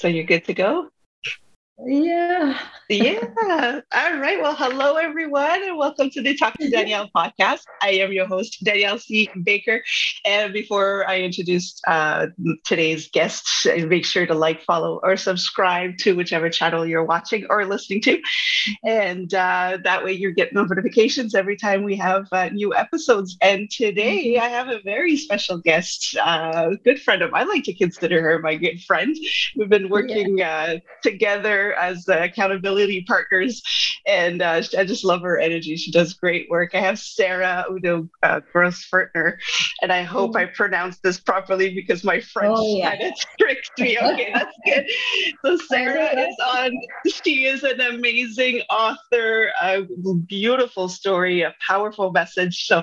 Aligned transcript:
So 0.00 0.08
you're 0.08 0.24
good 0.24 0.46
to 0.46 0.54
go? 0.54 0.88
Yeah. 1.84 2.58
Yeah. 2.90 3.80
All 3.92 4.18
right. 4.18 4.40
Well, 4.42 4.56
hello, 4.56 4.96
everyone, 4.96 5.62
and 5.62 5.78
welcome 5.78 6.10
to 6.10 6.20
the 6.20 6.36
Talk 6.36 6.54
to 6.54 6.68
Danielle 6.68 7.08
podcast. 7.14 7.60
I 7.80 7.90
am 7.90 8.12
your 8.12 8.26
host, 8.26 8.64
Danielle 8.64 8.98
C. 8.98 9.30
Baker. 9.44 9.80
And 10.24 10.52
before 10.52 11.08
I 11.08 11.20
introduce 11.20 11.80
uh, 11.86 12.26
today's 12.64 13.08
guest, 13.08 13.46
make 13.86 14.04
sure 14.04 14.26
to 14.26 14.34
like, 14.34 14.62
follow, 14.62 14.98
or 15.04 15.16
subscribe 15.16 15.98
to 15.98 16.16
whichever 16.16 16.50
channel 16.50 16.84
you're 16.84 17.04
watching 17.04 17.46
or 17.48 17.64
listening 17.64 18.00
to. 18.02 18.20
And 18.84 19.32
uh, 19.34 19.78
that 19.84 20.02
way 20.02 20.12
you 20.12 20.34
get 20.34 20.52
notifications 20.52 21.36
every 21.36 21.56
time 21.56 21.84
we 21.84 21.94
have 21.94 22.26
uh, 22.32 22.48
new 22.48 22.74
episodes. 22.74 23.36
And 23.40 23.70
today 23.70 24.36
I 24.38 24.48
have 24.48 24.66
a 24.66 24.80
very 24.82 25.16
special 25.16 25.58
guest, 25.58 26.16
uh, 26.16 26.70
a 26.72 26.76
good 26.84 27.00
friend 27.00 27.22
of 27.22 27.30
mine. 27.30 27.42
I 27.42 27.44
like 27.44 27.64
to 27.64 27.74
consider 27.74 28.20
her 28.20 28.40
my 28.40 28.56
good 28.56 28.82
friend. 28.82 29.16
We've 29.56 29.68
been 29.68 29.88
working 29.88 30.38
yeah. 30.38 30.50
Uh, 30.50 30.78
together 31.02 31.72
as 31.74 32.06
accountability 32.08 32.79
partners. 33.06 33.62
And 34.06 34.42
uh, 34.42 34.62
I 34.76 34.84
just 34.84 35.04
love 35.04 35.22
her 35.22 35.38
energy. 35.38 35.76
She 35.76 35.90
does 35.90 36.14
great 36.14 36.48
work. 36.48 36.74
I 36.74 36.80
have 36.80 36.98
Sarah 36.98 37.66
Udoh 37.70 38.08
uh, 38.22 38.40
Grossfurthner, 38.52 39.36
and 39.82 39.92
I 39.92 40.02
hope 40.02 40.36
I 40.36 40.46
pronounced 40.46 41.02
this 41.02 41.20
properly 41.20 41.74
because 41.74 42.02
my 42.02 42.20
French 42.20 42.56
oh, 42.58 42.76
yeah. 42.76 42.96
kind 42.96 43.02
of 43.02 43.12
tricked 43.38 43.78
me. 43.78 43.98
Okay, 44.10 44.32
that's 44.32 44.56
good. 44.64 44.86
So 45.44 45.56
Sarah 45.68 46.18
is 46.18 46.34
on. 46.54 46.72
She 47.06 47.44
is 47.44 47.62
an 47.62 47.80
amazing 47.80 48.62
author, 48.70 49.52
a 49.62 49.82
beautiful 50.26 50.88
story, 50.88 51.42
a 51.42 51.54
powerful 51.66 52.10
message. 52.10 52.66
So 52.66 52.82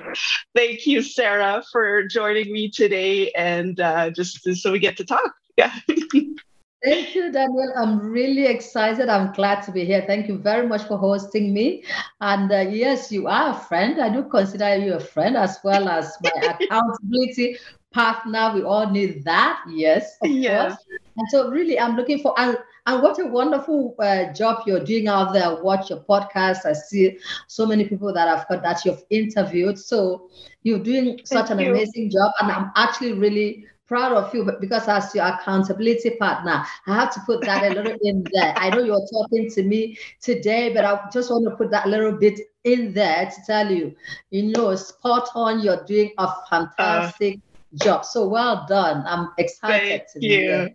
thank 0.54 0.86
you, 0.86 1.02
Sarah, 1.02 1.62
for 1.72 2.04
joining 2.04 2.52
me 2.52 2.70
today, 2.70 3.30
and 3.32 3.78
uh, 3.80 4.10
just 4.10 4.48
so 4.54 4.72
we 4.72 4.78
get 4.78 4.96
to 4.98 5.04
talk. 5.04 5.34
Yeah. 5.56 5.74
Thank 6.82 7.14
you, 7.14 7.32
Daniel. 7.32 7.72
I'm 7.76 7.98
really 7.98 8.46
excited. 8.46 9.08
I'm 9.08 9.32
glad 9.32 9.62
to 9.62 9.72
be 9.72 9.84
here. 9.84 10.04
Thank 10.06 10.28
you 10.28 10.38
very 10.38 10.66
much 10.66 10.84
for 10.84 10.96
hosting 10.96 11.52
me. 11.52 11.82
And 12.20 12.52
uh, 12.52 12.70
yes, 12.70 13.10
you 13.10 13.26
are 13.26 13.50
a 13.50 13.58
friend. 13.58 14.00
I 14.00 14.08
do 14.10 14.22
consider 14.22 14.76
you 14.76 14.94
a 14.94 15.00
friend 15.00 15.36
as 15.36 15.58
well 15.64 15.88
as 15.88 16.16
my 16.22 16.30
accountability 16.60 17.56
partner. 17.92 18.52
We 18.54 18.62
all 18.62 18.88
need 18.88 19.24
that. 19.24 19.60
Yes, 19.68 20.18
of 20.22 20.30
yeah. 20.30 20.68
course. 20.68 20.84
And 21.16 21.28
so, 21.30 21.50
really, 21.50 21.80
I'm 21.80 21.96
looking 21.96 22.20
for. 22.20 22.38
And, 22.38 22.56
and 22.86 23.02
what 23.02 23.18
a 23.18 23.26
wonderful 23.26 23.96
uh, 23.98 24.32
job 24.32 24.62
you're 24.64 24.84
doing 24.84 25.08
out 25.08 25.32
there. 25.32 25.60
Watch 25.60 25.90
your 25.90 26.04
podcast. 26.04 26.64
I 26.64 26.74
see 26.74 27.18
so 27.48 27.66
many 27.66 27.88
people 27.88 28.12
that 28.14 28.28
I've 28.28 28.46
got 28.48 28.62
that 28.62 28.84
you've 28.84 29.02
interviewed. 29.10 29.80
So 29.80 30.30
you're 30.62 30.78
doing 30.78 31.20
such 31.24 31.48
Thank 31.48 31.60
an 31.60 31.66
you. 31.66 31.72
amazing 31.72 32.10
job, 32.10 32.30
and 32.40 32.52
I'm 32.52 32.70
actually 32.76 33.14
really 33.14 33.66
proud 33.88 34.12
of 34.12 34.32
you 34.34 34.50
because 34.60 34.86
as 34.86 35.14
your 35.14 35.26
accountability 35.26 36.10
partner, 36.10 36.64
I 36.86 36.94
have 36.94 37.12
to 37.14 37.20
put 37.26 37.40
that 37.42 37.64
a 37.64 37.74
little 37.74 37.98
in 38.02 38.24
there. 38.32 38.54
I 38.56 38.70
know 38.70 38.82
you're 38.82 39.06
talking 39.10 39.50
to 39.50 39.62
me 39.62 39.98
today, 40.20 40.72
but 40.72 40.84
I 40.84 41.08
just 41.12 41.30
want 41.30 41.46
to 41.46 41.56
put 41.56 41.70
that 41.70 41.88
little 41.88 42.12
bit 42.12 42.38
in 42.64 42.92
there 42.92 43.26
to 43.26 43.36
tell 43.46 43.72
you, 43.72 43.96
you 44.30 44.52
know, 44.52 44.74
spot 44.76 45.30
on. 45.34 45.60
You're 45.60 45.84
doing 45.84 46.12
a 46.18 46.28
fantastic 46.50 47.36
uh, 47.36 47.84
job. 47.84 48.04
So 48.04 48.28
well 48.28 48.66
done. 48.68 49.04
I'm 49.06 49.30
excited. 49.38 50.02
Thank 50.12 50.22
you. 50.22 50.68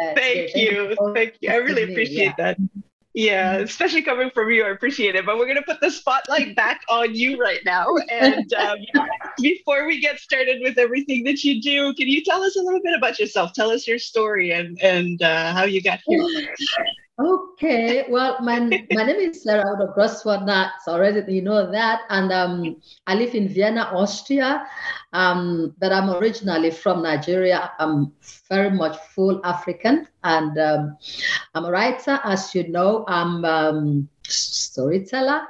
Uh, 0.00 0.14
thank, 0.14 0.54
you. 0.54 0.96
Thank 1.14 1.34
you. 1.40 1.50
I 1.50 1.56
really 1.56 1.82
appreciate 1.82 2.34
yeah. 2.38 2.54
that. 2.54 2.58
Yeah, 3.14 3.54
mm-hmm. 3.56 3.64
especially 3.64 4.02
coming 4.02 4.30
from 4.30 4.50
you, 4.50 4.64
I 4.64 4.70
appreciate 4.70 5.14
it. 5.14 5.26
But 5.26 5.36
we're 5.36 5.44
going 5.44 5.56
to 5.56 5.62
put 5.62 5.80
the 5.80 5.90
spotlight 5.90 6.56
back 6.56 6.82
on 6.88 7.14
you 7.14 7.38
right 7.38 7.60
now. 7.64 7.86
And 8.10 8.52
um, 8.54 8.78
before 9.40 9.86
we 9.86 10.00
get 10.00 10.18
started 10.18 10.62
with 10.62 10.78
everything 10.78 11.24
that 11.24 11.44
you 11.44 11.60
do, 11.60 11.92
can 11.94 12.08
you 12.08 12.24
tell 12.24 12.42
us 12.42 12.56
a 12.56 12.62
little 12.62 12.80
bit 12.82 12.94
about 12.96 13.18
yourself? 13.18 13.52
Tell 13.52 13.70
us 13.70 13.86
your 13.86 13.98
story 13.98 14.52
and 14.52 14.80
and 14.80 15.22
uh, 15.22 15.52
how 15.52 15.64
you 15.64 15.82
got 15.82 16.00
here. 16.06 16.54
Okay, 17.20 18.06
well, 18.08 18.40
my 18.40 18.58
my 18.58 19.04
name 19.04 19.20
is 19.20 19.42
Sarah 19.42 19.76
Udoh 19.76 19.94
Grossfurthner. 19.94 20.70
So 20.82 20.92
already 20.92 21.20
you 21.30 21.42
know 21.42 21.70
that, 21.70 22.08
and 22.08 22.32
um, 22.32 22.80
I 23.06 23.14
live 23.14 23.34
in 23.34 23.48
Vienna, 23.48 23.92
Austria. 23.92 24.64
Um, 25.12 25.74
but 25.78 25.92
I'm 25.92 26.08
originally 26.08 26.70
from 26.70 27.02
Nigeria. 27.02 27.70
I'm 27.78 28.12
very 28.48 28.70
much 28.70 28.96
full 29.14 29.44
African, 29.44 30.08
and 30.24 30.56
um, 30.58 30.96
I'm 31.54 31.66
a 31.66 31.70
writer, 31.70 32.18
as 32.24 32.54
you 32.54 32.68
know. 32.68 33.04
I'm 33.06 33.44
um, 33.44 34.08
storyteller, 34.26 35.42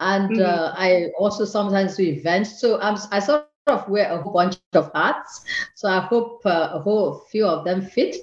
and 0.00 0.30
mm-hmm. 0.30 0.42
uh, 0.42 0.74
I 0.74 1.10
also 1.16 1.44
sometimes 1.44 1.96
do 1.96 2.02
events. 2.02 2.60
So 2.60 2.80
I'm 2.80 2.98
I 3.12 3.20
sort 3.20 3.46
of 3.68 3.88
wear 3.88 4.10
a 4.10 4.20
whole 4.20 4.32
bunch 4.32 4.58
of 4.74 4.90
hats. 4.92 5.44
So 5.76 5.88
I 5.88 6.00
hope 6.00 6.42
uh, 6.44 6.70
a 6.72 6.80
whole 6.80 7.24
few 7.30 7.46
of 7.46 7.64
them 7.64 7.82
fit. 7.82 8.16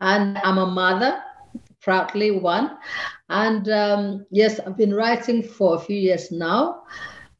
And 0.00 0.36
I'm 0.38 0.58
a 0.58 0.66
mother 0.66 1.22
proudly 1.80 2.30
one. 2.30 2.76
And 3.28 3.68
um, 3.68 4.26
yes, 4.30 4.60
I've 4.60 4.76
been 4.76 4.94
writing 4.94 5.42
for 5.42 5.76
a 5.76 5.78
few 5.78 5.96
years 5.96 6.30
now. 6.30 6.82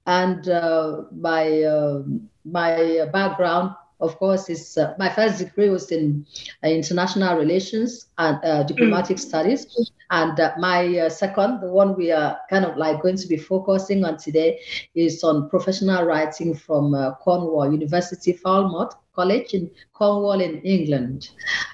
And 0.06 0.48
uh, 0.48 1.02
my, 1.12 1.62
uh, 1.62 2.02
my 2.44 3.06
background, 3.12 3.74
of 4.00 4.16
course, 4.18 4.48
is 4.48 4.76
uh, 4.78 4.94
my 4.98 5.08
first 5.08 5.38
degree 5.38 5.68
was 5.68 5.90
in 5.90 6.26
uh, 6.64 6.68
international 6.68 7.36
relations 7.36 8.06
and 8.18 8.38
uh, 8.44 8.62
diplomatic 8.62 9.18
studies. 9.18 9.90
And 10.10 10.38
uh, 10.40 10.52
my 10.58 11.08
second, 11.08 11.60
the 11.60 11.70
one 11.70 11.96
we 11.96 12.12
are 12.12 12.38
kind 12.48 12.64
of 12.64 12.76
like 12.76 13.02
going 13.02 13.16
to 13.16 13.28
be 13.28 13.36
focusing 13.36 14.04
on 14.04 14.16
today, 14.16 14.60
is 14.94 15.22
on 15.24 15.50
professional 15.50 16.04
writing 16.04 16.54
from 16.54 16.92
Cornwall 17.20 17.70
University, 17.72 18.32
Falmouth 18.32 18.94
College 19.18 19.52
in 19.52 19.70
Cornwall 19.92 20.40
in 20.40 20.62
England. 20.62 21.30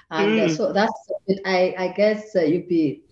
And 0.09 0.39
uh, 0.39 0.47
mm. 0.47 0.57
so 0.57 0.73
that's 0.73 0.91
it. 1.27 1.39
I, 1.45 1.75
I 1.77 1.87
guess 1.89 2.35
uh, 2.35 2.41
you'll 2.41 2.67
be, 2.67 3.03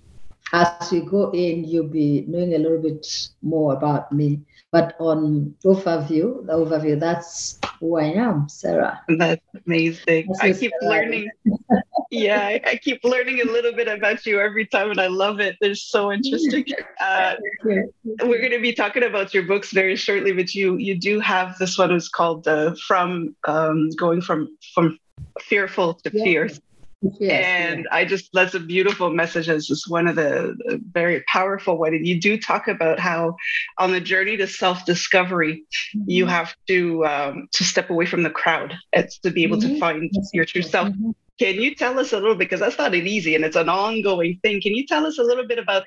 as 0.51 0.91
we 0.91 1.01
go 1.01 1.31
in, 1.31 1.63
you'll 1.63 1.87
be 1.87 2.25
knowing 2.27 2.53
a 2.55 2.57
little 2.57 2.81
bit 2.81 3.05
more 3.41 3.73
about 3.73 4.11
me. 4.11 4.41
But 4.73 4.95
on 4.99 5.53
overview, 5.63 6.43
the 6.47 6.53
overview, 6.53 6.99
that's 6.99 7.59
who 7.79 7.99
I 7.99 8.05
am, 8.05 8.49
Sarah. 8.49 8.99
That's 9.07 9.39
amazing. 9.67 10.25
That's 10.29 10.39
I 10.41 10.53
keep 10.53 10.71
Sarah. 10.81 10.91
learning. 10.93 11.29
yeah, 12.09 12.41
I, 12.41 12.61
I, 12.65 12.75
keep 12.77 13.03
learning 13.03 13.39
a 13.41 13.43
little 13.43 13.71
bit 13.71 13.87
about 13.87 14.25
you 14.25 14.39
every 14.39 14.65
time, 14.65 14.89
and 14.89 14.99
I 14.99 15.05
love 15.05 15.39
it. 15.39 15.57
They're 15.61 15.75
so 15.75 16.11
interesting. 16.11 16.65
Uh, 16.99 17.35
we're 17.65 18.39
going 18.39 18.51
to 18.51 18.61
be 18.61 18.71
talking 18.71 19.03
about 19.03 19.33
your 19.33 19.43
books 19.43 19.71
very 19.71 19.95
shortly, 19.95 20.31
but 20.31 20.55
you 20.55 20.77
you 20.77 20.97
do 20.97 21.19
have 21.19 21.57
this 21.57 21.77
one 21.77 21.91
is 21.91 22.07
called 22.07 22.47
uh, 22.47 22.73
"From 22.87 23.35
um, 23.45 23.89
Going 23.97 24.21
from 24.21 24.57
from 24.73 24.97
Fearful 25.41 25.95
to 25.95 26.11
yeah. 26.13 26.23
Fierce." 26.23 26.61
Yes, 27.19 27.45
and 27.45 27.79
yes. 27.79 27.87
I 27.91 28.05
just 28.05 28.29
that's 28.33 28.53
a 28.53 28.59
beautiful 28.59 29.09
message. 29.09 29.49
It's 29.49 29.67
just 29.67 29.89
one 29.89 30.07
of 30.07 30.15
the, 30.15 30.55
the, 30.65 30.81
very 30.91 31.23
powerful 31.27 31.77
one. 31.77 31.93
And 31.93 32.07
you 32.07 32.19
do 32.19 32.37
talk 32.37 32.67
about 32.67 32.99
how 32.99 33.35
on 33.77 33.91
the 33.91 33.99
journey 33.99 34.37
to 34.37 34.47
self-discovery, 34.47 35.63
mm-hmm. 35.95 36.09
you 36.09 36.25
have 36.27 36.55
to 36.67 37.05
um, 37.05 37.47
to 37.51 37.63
step 37.63 37.89
away 37.89 38.05
from 38.05 38.23
the 38.23 38.29
crowd. 38.29 38.73
It's 38.93 39.19
to 39.19 39.31
be 39.31 39.43
able 39.43 39.57
mm-hmm. 39.57 39.73
to 39.73 39.79
find 39.79 40.09
yes, 40.13 40.29
your 40.33 40.45
true 40.45 40.61
self. 40.61 40.89
Mm-hmm. 40.89 41.11
Can 41.39 41.55
you 41.55 41.75
tell 41.75 41.99
us 41.99 42.13
a 42.13 42.19
little 42.19 42.35
bit 42.35 42.49
because 42.49 42.59
that's 42.59 42.77
not 42.77 42.93
an 42.93 43.07
easy 43.07 43.35
and 43.35 43.43
it's 43.43 43.55
an 43.55 43.67
ongoing 43.67 44.39
thing. 44.43 44.61
Can 44.61 44.75
you 44.75 44.85
tell 44.85 45.05
us 45.05 45.17
a 45.17 45.23
little 45.23 45.47
bit 45.47 45.57
about 45.57 45.83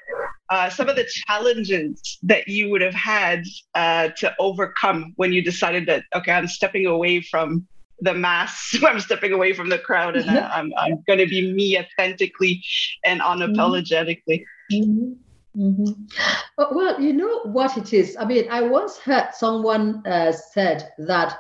uh, 0.50 0.68
some 0.68 0.88
of 0.88 0.96
the 0.96 1.06
challenges 1.26 2.18
that 2.24 2.46
you 2.48 2.68
would 2.68 2.82
have 2.82 2.94
had 2.94 3.44
uh, 3.74 4.08
to 4.18 4.34
overcome 4.38 5.12
when 5.16 5.32
you 5.32 5.42
decided 5.42 5.86
that 5.86 6.04
okay, 6.14 6.32
I'm 6.32 6.48
stepping 6.48 6.86
away 6.86 7.20
from 7.20 7.66
the 8.00 8.14
mass. 8.14 8.76
I'm 8.86 9.00
stepping 9.00 9.32
away 9.32 9.52
from 9.52 9.68
the 9.68 9.78
crowd 9.78 10.16
and 10.16 10.30
I, 10.30 10.48
I'm, 10.48 10.72
I'm 10.76 11.02
going 11.06 11.18
to 11.18 11.26
be 11.26 11.52
me 11.52 11.78
authentically 11.78 12.62
and 13.04 13.20
unapologetically. 13.20 14.44
Mm-hmm. 14.72 15.12
Mm-hmm. 15.56 16.74
Well, 16.76 17.00
you 17.00 17.14
know 17.14 17.40
what 17.44 17.78
it 17.78 17.94
is. 17.94 18.16
I 18.18 18.26
mean, 18.26 18.46
I 18.50 18.60
once 18.60 18.98
heard 18.98 19.30
someone 19.32 20.06
uh, 20.06 20.32
said 20.32 20.92
that 20.98 21.38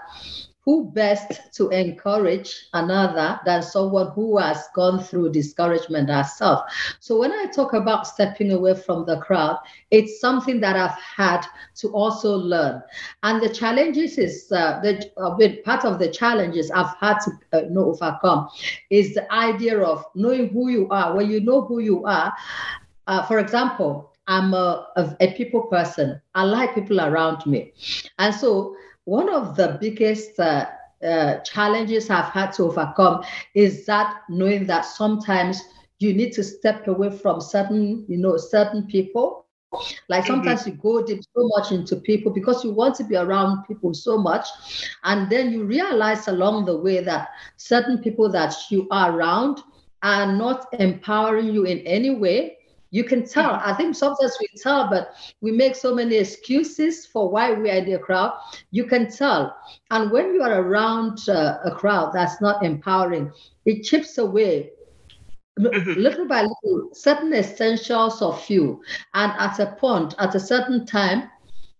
who 0.66 0.90
best 0.90 1.40
to 1.54 1.68
encourage 1.70 2.66
another 2.74 3.40
than 3.46 3.62
someone 3.62 4.10
who 4.10 4.36
has 4.36 4.66
gone 4.74 4.98
through 5.02 5.30
discouragement 5.30 6.10
herself? 6.10 6.64
So 6.98 7.18
when 7.20 7.32
I 7.32 7.46
talk 7.54 7.72
about 7.72 8.06
stepping 8.06 8.50
away 8.50 8.74
from 8.74 9.06
the 9.06 9.18
crowd, 9.20 9.58
it's 9.92 10.20
something 10.20 10.60
that 10.60 10.76
I've 10.76 10.98
had 11.00 11.46
to 11.76 11.88
also 11.92 12.36
learn. 12.36 12.82
And 13.22 13.40
the 13.40 13.48
challenges 13.48 14.18
is 14.18 14.50
uh, 14.50 14.80
the 14.82 15.08
uh, 15.16 15.38
part 15.64 15.84
of 15.84 16.00
the 16.00 16.08
challenges 16.08 16.70
I've 16.72 16.96
had 17.00 17.18
to 17.20 17.30
uh, 17.52 17.60
know 17.70 17.86
overcome 17.92 18.48
is 18.90 19.14
the 19.14 19.32
idea 19.32 19.80
of 19.80 20.04
knowing 20.16 20.48
who 20.48 20.68
you 20.68 20.88
are. 20.90 21.16
When 21.16 21.30
you 21.30 21.40
know 21.40 21.62
who 21.62 21.78
you 21.78 22.04
are, 22.04 22.32
uh, 23.06 23.24
for 23.26 23.38
example, 23.38 24.12
I'm 24.26 24.52
a, 24.54 24.88
a, 24.96 25.16
a 25.20 25.32
people 25.34 25.62
person. 25.62 26.20
I 26.34 26.42
like 26.42 26.74
people 26.74 27.00
around 27.00 27.46
me, 27.46 27.72
and 28.18 28.34
so 28.34 28.74
one 29.06 29.32
of 29.32 29.56
the 29.56 29.78
biggest 29.80 30.38
uh, 30.38 30.66
uh, 31.02 31.38
challenges 31.38 32.10
I've 32.10 32.32
had 32.32 32.52
to 32.54 32.64
overcome 32.64 33.24
is 33.54 33.86
that 33.86 34.22
knowing 34.28 34.66
that 34.66 34.84
sometimes 34.84 35.62
you 36.00 36.12
need 36.12 36.32
to 36.32 36.44
step 36.44 36.86
away 36.88 37.16
from 37.16 37.40
certain, 37.40 38.04
you 38.08 38.18
know, 38.18 38.36
certain 38.36 38.86
people. 38.86 39.46
Like 40.08 40.24
mm-hmm. 40.24 40.34
sometimes 40.34 40.60
mm-hmm. 40.62 40.70
you 40.70 40.76
go 40.76 41.04
deep 41.04 41.22
so 41.22 41.48
much 41.56 41.70
into 41.70 41.96
people 41.96 42.32
because 42.32 42.64
you 42.64 42.72
want 42.72 42.96
to 42.96 43.04
be 43.04 43.16
around 43.16 43.64
people 43.64 43.94
so 43.94 44.18
much. 44.18 44.46
And 45.04 45.30
then 45.30 45.52
you 45.52 45.64
realize 45.64 46.28
along 46.28 46.64
the 46.64 46.76
way 46.76 47.02
that 47.02 47.28
certain 47.56 47.98
people 47.98 48.28
that 48.32 48.54
you 48.70 48.88
are 48.90 49.16
around 49.16 49.60
are 50.02 50.32
not 50.32 50.66
empowering 50.80 51.52
you 51.52 51.64
in 51.64 51.78
any 51.80 52.10
way, 52.10 52.55
you 52.90 53.04
can 53.04 53.26
tell. 53.26 53.52
Mm-hmm. 53.52 53.70
I 53.70 53.74
think 53.74 53.94
sometimes 53.94 54.36
we 54.40 54.48
tell, 54.56 54.88
but 54.88 55.14
we 55.40 55.52
make 55.52 55.74
so 55.74 55.94
many 55.94 56.16
excuses 56.16 57.06
for 57.06 57.30
why 57.30 57.52
we 57.52 57.70
are 57.70 57.76
in 57.76 57.90
the 57.90 57.98
crowd. 57.98 58.32
You 58.70 58.84
can 58.84 59.10
tell. 59.10 59.56
And 59.90 60.10
when 60.10 60.34
you 60.34 60.42
are 60.42 60.60
around 60.60 61.28
uh, 61.28 61.58
a 61.64 61.70
crowd 61.70 62.12
that's 62.12 62.40
not 62.40 62.64
empowering, 62.64 63.32
it 63.64 63.82
chips 63.82 64.18
away 64.18 64.70
mm-hmm. 65.58 66.00
little 66.00 66.26
by 66.26 66.42
little 66.42 66.90
certain 66.92 67.32
essentials 67.32 68.22
of 68.22 68.48
you. 68.48 68.82
And 69.14 69.32
at 69.38 69.58
a 69.58 69.72
point, 69.76 70.14
at 70.18 70.34
a 70.34 70.40
certain 70.40 70.86
time, 70.86 71.30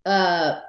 uh, 0.05 0.61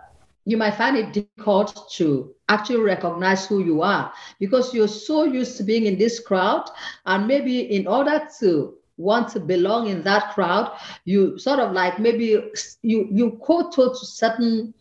you 0.46 0.56
might 0.56 0.76
find 0.76 0.96
it 0.96 1.12
difficult 1.12 1.92
to 1.92 2.34
actually 2.48 2.80
recognize 2.80 3.46
who 3.46 3.64
you 3.64 3.82
are 3.82 4.14
because 4.40 4.74
you're 4.74 4.88
so 4.88 5.26
used 5.26 5.58
to 5.58 5.64
being 5.64 5.86
in 5.86 5.98
this 5.98 6.22
crowd 6.22 6.70
and 7.06 7.28
maybe 7.28 7.60
in 7.76 7.86
order 7.86 8.26
to 8.40 8.74
want 8.98 9.28
to 9.30 9.40
belong 9.40 9.88
in 9.88 10.02
that 10.04 10.34
crowd 10.34 10.72
you 11.06 11.38
sort 11.38 11.60
of 11.60 11.72
like 11.72 12.00
maybe 12.00 12.42
you 12.82 13.08
you 13.12 13.32
quote 13.42 13.72
to 13.72 13.94
certain 13.96 14.74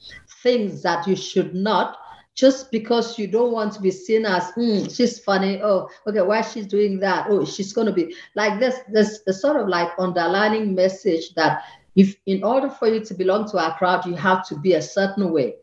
things 0.43 0.83
that 0.83 1.07
you 1.07 1.15
should 1.15 1.55
not 1.55 1.99
just 2.35 2.71
because 2.71 3.19
you 3.19 3.27
don't 3.27 3.53
want 3.53 3.73
to 3.73 3.81
be 3.81 3.91
seen 3.91 4.27
as 4.27 4.45
mm, 4.53 4.95
she's 4.95 5.19
funny 5.19 5.61
oh 5.63 5.89
okay 6.07 6.21
why 6.21 6.41
she's 6.43 6.67
doing 6.67 6.99
that 7.01 7.27
oh 7.31 7.45
she's 7.45 7.73
going 7.73 7.87
to 7.87 7.93
be 7.93 8.15
like 8.35 8.61
this 8.61 8.81
this 8.93 9.21
a 9.27 9.33
sort 9.33 9.57
of 9.57 9.69
like 9.69 9.91
underlining 9.99 10.75
message 10.75 11.35
that 11.35 11.63
if 11.97 12.15
in 12.27 12.45
order 12.45 12.69
for 12.69 12.89
you 12.89 13.01
to 13.05 13.15
belong 13.15 13.51
to 13.51 13.59
our 13.59 13.77
crowd, 13.77 14.05
you 14.07 14.15
have 14.15 14.47
to 14.49 14.55
be 14.55 14.75
a 14.75 14.83
certain 14.83 15.33
way. 15.33 15.57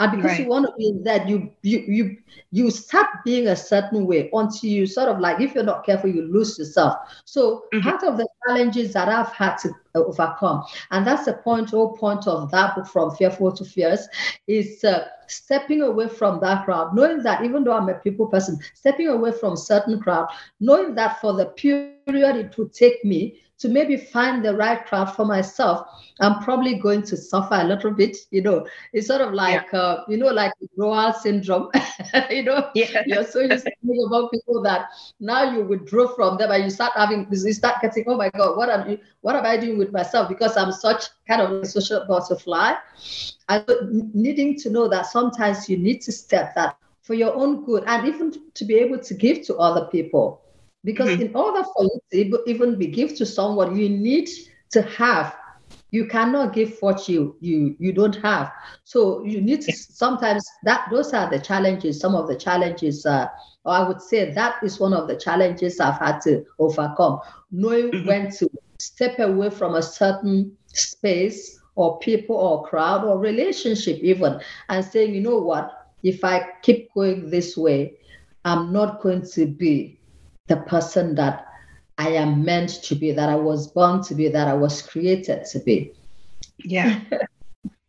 And 0.00 0.12
because 0.12 0.30
right. 0.30 0.40
you 0.40 0.46
want 0.48 0.64
to 0.66 0.72
be 0.78 0.88
in 0.88 1.02
that, 1.04 1.28
you 1.28 1.52
you 1.60 1.80
you 1.80 2.16
you 2.52 2.70
start 2.70 3.06
being 3.22 3.48
a 3.48 3.54
certain 3.54 4.06
way 4.06 4.30
until 4.32 4.70
you 4.70 4.86
sort 4.86 5.10
of 5.10 5.20
like, 5.20 5.42
if 5.42 5.54
you're 5.54 5.62
not 5.62 5.84
careful, 5.84 6.08
you 6.08 6.22
lose 6.22 6.58
yourself. 6.58 6.96
So 7.26 7.64
mm-hmm. 7.74 7.86
part 7.86 8.02
of 8.02 8.16
the 8.16 8.26
challenges 8.46 8.94
that 8.94 9.10
I've 9.10 9.30
had 9.32 9.56
to 9.58 9.74
overcome, 9.94 10.64
and 10.90 11.06
that's 11.06 11.26
the 11.26 11.34
point, 11.34 11.68
whole 11.68 11.98
point 11.98 12.26
of 12.26 12.50
that 12.50 12.76
book 12.76 12.86
from 12.86 13.14
fearful 13.14 13.52
to 13.52 13.62
fierce, 13.62 14.08
is 14.46 14.82
uh, 14.84 15.04
stepping 15.26 15.82
away 15.82 16.08
from 16.08 16.40
that 16.40 16.64
crowd, 16.64 16.96
knowing 16.96 17.22
that 17.22 17.44
even 17.44 17.62
though 17.62 17.74
I'm 17.74 17.90
a 17.90 17.94
people 17.94 18.26
person, 18.26 18.58
stepping 18.72 19.08
away 19.08 19.32
from 19.32 19.54
certain 19.54 20.00
crowd, 20.00 20.28
knowing 20.60 20.94
that 20.94 21.20
for 21.20 21.34
the 21.34 21.44
period 21.44 22.36
it 22.36 22.56
would 22.56 22.72
take 22.72 23.04
me 23.04 23.42
to 23.60 23.68
maybe 23.68 23.96
find 23.96 24.42
the 24.42 24.56
right 24.56 24.86
crowd 24.86 25.14
for 25.14 25.26
myself, 25.26 25.86
I'm 26.18 26.42
probably 26.42 26.74
going 26.78 27.02
to 27.02 27.16
suffer 27.16 27.54
a 27.54 27.64
little 27.64 27.90
bit. 27.90 28.16
You 28.30 28.40
know, 28.40 28.66
it's 28.94 29.06
sort 29.06 29.20
of 29.20 29.34
like, 29.34 29.66
yeah. 29.72 29.78
uh, 29.78 30.04
you 30.08 30.16
know, 30.16 30.28
like 30.28 30.52
withdrawal 30.60 31.12
syndrome. 31.12 31.70
you 32.30 32.42
know, 32.42 32.70
yeah. 32.74 33.02
you're 33.06 33.24
so 33.24 33.40
used 33.40 33.64
to 33.66 33.72
thinking 33.82 34.04
about 34.06 34.30
people 34.32 34.62
that 34.62 34.88
now 35.20 35.52
you 35.52 35.62
withdraw 35.62 36.08
from 36.08 36.38
them 36.38 36.50
and 36.50 36.64
you 36.64 36.70
start 36.70 36.92
having, 36.96 37.26
you 37.30 37.52
start 37.52 37.82
getting, 37.82 38.04
oh 38.06 38.16
my 38.16 38.30
God, 38.30 38.56
what 38.56 38.70
am 38.70 38.88
you, 38.88 38.98
what 39.20 39.36
am 39.36 39.44
I 39.44 39.58
doing 39.58 39.76
with 39.76 39.92
myself? 39.92 40.28
Because 40.30 40.56
I'm 40.56 40.72
such 40.72 41.04
kind 41.28 41.42
of 41.42 41.50
a 41.52 41.66
social 41.66 42.06
butterfly. 42.08 42.74
And 43.50 44.14
needing 44.14 44.56
to 44.60 44.70
know 44.70 44.88
that 44.88 45.06
sometimes 45.06 45.68
you 45.68 45.76
need 45.76 46.00
to 46.02 46.12
step 46.12 46.54
that 46.54 46.76
for 47.02 47.12
your 47.12 47.34
own 47.34 47.64
good 47.64 47.84
and 47.86 48.08
even 48.08 48.32
to 48.54 48.64
be 48.64 48.76
able 48.76 49.00
to 49.00 49.14
give 49.14 49.42
to 49.42 49.56
other 49.56 49.86
people 49.86 50.40
because 50.84 51.10
mm-hmm. 51.10 51.22
in 51.22 51.36
order 51.36 51.62
for 51.62 51.84
you 51.84 52.00
to 52.12 52.42
even 52.46 52.78
be 52.78 52.86
give 52.86 53.14
to 53.16 53.26
someone, 53.26 53.76
you 53.76 53.88
need 53.88 54.28
to 54.70 54.82
have. 54.82 55.36
You 55.92 56.06
cannot 56.06 56.52
give 56.52 56.76
what 56.80 57.08
you 57.08 57.36
you 57.40 57.76
you 57.78 57.92
don't 57.92 58.16
have. 58.16 58.52
So 58.84 59.24
you 59.24 59.40
need 59.40 59.62
to 59.62 59.72
sometimes 59.72 60.48
that 60.64 60.88
those 60.90 61.12
are 61.12 61.28
the 61.28 61.38
challenges. 61.38 61.98
Some 61.98 62.14
of 62.14 62.28
the 62.28 62.36
challenges, 62.36 63.04
uh, 63.04 63.26
or 63.64 63.72
I 63.72 63.86
would 63.86 64.00
say 64.00 64.32
that 64.32 64.62
is 64.62 64.78
one 64.78 64.92
of 64.92 65.08
the 65.08 65.16
challenges 65.16 65.80
I've 65.80 65.98
had 65.98 66.20
to 66.22 66.44
overcome. 66.58 67.20
Knowing 67.50 67.90
mm-hmm. 67.90 68.06
when 68.06 68.30
to 68.32 68.48
step 68.78 69.18
away 69.18 69.50
from 69.50 69.74
a 69.74 69.82
certain 69.82 70.56
space 70.66 71.60
or 71.74 71.98
people 71.98 72.36
or 72.36 72.64
crowd 72.66 73.04
or 73.04 73.18
relationship 73.18 73.98
even, 73.98 74.40
and 74.68 74.84
saying, 74.84 75.14
you 75.14 75.20
know 75.20 75.38
what, 75.38 75.88
if 76.02 76.22
I 76.24 76.46
keep 76.62 76.92
going 76.94 77.30
this 77.30 77.56
way, 77.56 77.94
I'm 78.44 78.72
not 78.72 79.00
going 79.02 79.26
to 79.32 79.46
be 79.46 79.99
the 80.48 80.56
person 80.56 81.14
that 81.16 81.46
I 81.98 82.10
am 82.10 82.44
meant 82.44 82.82
to 82.84 82.94
be, 82.94 83.12
that 83.12 83.28
I 83.28 83.36
was 83.36 83.68
born 83.68 84.02
to 84.04 84.14
be, 84.14 84.28
that 84.28 84.48
I 84.48 84.54
was 84.54 84.82
created 84.82 85.44
to 85.52 85.58
be. 85.60 85.92
Yeah. 86.58 87.00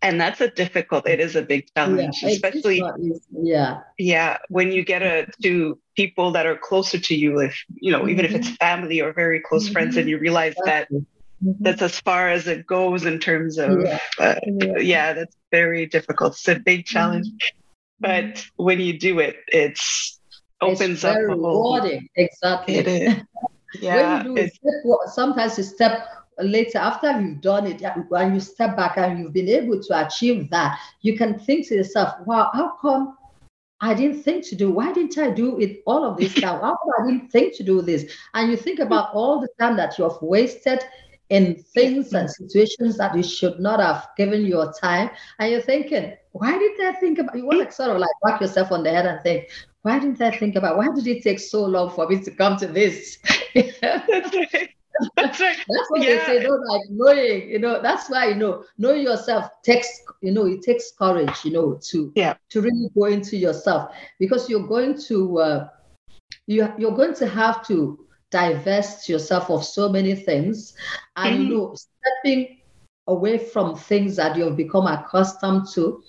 and 0.01 0.19
that's 0.19 0.42
a 0.42 0.50
difficult 0.50 1.07
it 1.07 1.19
is 1.19 1.36
a 1.36 1.42
big 1.42 1.68
challenge 1.75 2.19
yeah, 2.21 2.30
especially 2.30 2.83
yeah 3.31 3.81
yeah 3.98 4.38
when 4.50 4.71
you 4.71 4.83
get 4.83 5.01
a 5.01 5.27
to 5.42 5.77
people 5.95 6.31
that 6.31 6.45
are 6.45 6.57
closer 6.57 7.00
to 7.00 7.15
you 7.15 7.39
if 7.39 7.63
you 7.75 7.92
know 7.92 8.00
mm-hmm. 8.00 8.09
even 8.09 8.25
if 8.25 8.33
it's 8.33 8.48
mm-hmm. 8.48 8.56
family 8.56 9.01
or 9.01 9.13
very 9.13 9.39
close 9.39 9.65
mm-hmm. 9.65 9.74
friends 9.74 9.98
and 9.98 10.09
you 10.09 10.18
realize 10.18 10.53
exactly. 10.57 11.00
that 11.00 11.45
mm-hmm. 11.45 11.63
that's 11.63 11.81
as 11.81 12.00
far 12.00 12.30
as 12.30 12.48
it 12.48 12.65
goes 12.65 13.06
in 13.06 13.19
terms 13.19 13.57
of 13.57 13.81
yeah, 13.81 14.00
uh, 14.19 14.36
yeah. 14.45 14.77
yeah 14.77 15.13
that's 15.13 15.36
very 15.51 15.86
difficult 15.86 16.33
it's 16.33 16.48
a 16.48 16.56
big 16.56 16.86
challenge 16.86 17.27
mm-hmm. 17.27 17.53
but 18.00 18.45
when 18.56 18.80
you 18.80 18.98
do 18.98 19.19
it 19.19 19.38
it's 19.48 20.19
opens 20.62 21.04
up 21.04 21.18
rewarding. 21.18 22.08
Exactly. 22.16 22.75
It 22.75 22.88
is. 22.88 23.16
Yeah. 23.80 24.24
when 24.24 24.38
you 24.38 24.44
do 24.44 24.50
step, 24.50 25.13
sometimes 25.13 25.58
you 25.58 25.63
step 25.63 26.08
later 26.40 26.78
after 26.78 27.19
you've 27.19 27.42
done 27.42 27.68
it 27.68 27.81
when 28.10 28.34
you 28.34 28.40
step 28.40 28.75
back 28.75 28.98
and 28.98 29.19
you've 29.19 29.34
been 29.34 29.50
able 29.50 29.81
to 29.81 30.06
achieve 30.06 30.50
that, 30.50 30.80
you 31.02 31.18
can 31.18 31.40
think 31.40 31.68
to 31.68 31.75
yourself, 31.75 32.13
wow, 32.25 32.50
how 32.54 32.75
come 32.81 33.18
I 33.81 33.96
didn't 33.96 34.22
think 34.22 34.48
to 34.50 34.56
do. 34.56 34.69
Why 34.69 34.94
didn't 34.94 35.18
I 35.18 35.31
do 35.31 35.60
it 35.60 35.81
all 35.88 36.06
of 36.06 36.18
this 36.18 36.36
time? 36.36 36.62
How 36.62 36.78
come 36.78 36.92
I 37.00 37.08
didn't 37.08 37.31
think 37.31 37.58
to 37.58 37.63
do 37.63 37.81
this? 37.81 38.13
And 38.36 38.52
you 38.52 38.56
think 38.56 38.80
about 38.80 39.13
all 39.13 39.42
the 39.42 39.50
time 39.60 39.75
that 39.78 39.98
you 39.98 40.04
have 40.04 40.22
wasted 40.22 40.84
in 41.30 41.56
things 41.74 42.13
and 42.13 42.30
situations 42.30 42.98
that 42.98 43.16
you 43.16 43.24
should 43.24 43.60
not 43.60 43.80
have 43.80 44.10
given 44.18 44.46
your 44.46 44.72
time. 44.74 45.10
And 45.40 45.52
you're 45.52 45.62
thinking, 45.62 46.13
why 46.34 46.58
did 46.60 46.80
I 46.81 46.94
think 47.00 47.18
about 47.18 47.36
you 47.36 47.46
want 47.46 47.68
to 47.68 47.72
sort 47.72 47.90
of 47.90 47.98
like 47.98 48.12
whack 48.22 48.40
yourself 48.40 48.72
on 48.72 48.84
the 48.84 48.92
head 48.92 49.08
and 49.08 49.19
think, 49.22 49.50
why 49.83 50.00
didn't 50.00 50.22
I 50.22 50.31
think 50.31 50.56
about 50.56 50.78
why 50.78 50.88
did 50.94 51.07
it 51.07 51.24
take 51.24 51.39
so 51.39 51.66
long 51.66 51.89
for 51.89 52.07
me 52.07 52.22
to 52.22 52.31
come 52.31 52.57
to 52.57 52.68
this? 52.68 53.18
that's 53.56 53.81
right. 53.81 54.69
That's 55.16 55.39
right. 55.39 55.57
That's 55.68 55.89
what 55.89 56.01
yeah. 56.01 56.18
they 56.18 56.25
say, 56.25 56.44
don't 56.44 56.63
like 56.68 56.81
knowing, 56.89 57.50
you 57.50 57.57
know, 57.60 57.81
that's 57.81 58.10
why 58.10 58.28
you 58.28 58.36
know, 58.36 58.63
know 58.78 58.94
yourself 58.94 59.50
takes, 59.63 59.89
you 60.22 60.31
know, 60.31 60.45
it 60.45 60.62
takes 60.62 60.92
courage, 60.92 61.44
you 61.44 61.51
know, 61.51 61.80
to 61.89 62.12
yeah 62.16 62.36
to 62.50 62.62
really 62.62 62.89
go 62.95 63.06
into 63.06 63.38
yourself 63.38 63.95
because 64.19 64.50
you're 64.50 64.68
going 64.68 65.00
to 65.07 65.39
uh 65.39 65.68
you 66.48 66.72
you're 66.77 66.95
going 66.95 67.16
to 67.16 67.27
have 67.27 67.66
to 67.68 68.06
divest 68.30 69.10
yourself 69.10 69.50
of 69.50 69.63
so 69.63 69.89
many 69.89 70.16
things 70.16 70.74
and 71.16 71.36
mm-hmm. 71.36 71.44
you 71.44 71.57
know 71.57 71.75
stepping 71.75 72.60
away 73.08 73.38
from 73.38 73.75
things 73.75 74.15
that 74.15 74.36
you've 74.38 74.56
become 74.56 74.88
accustomed 74.88 75.67
to 75.74 76.01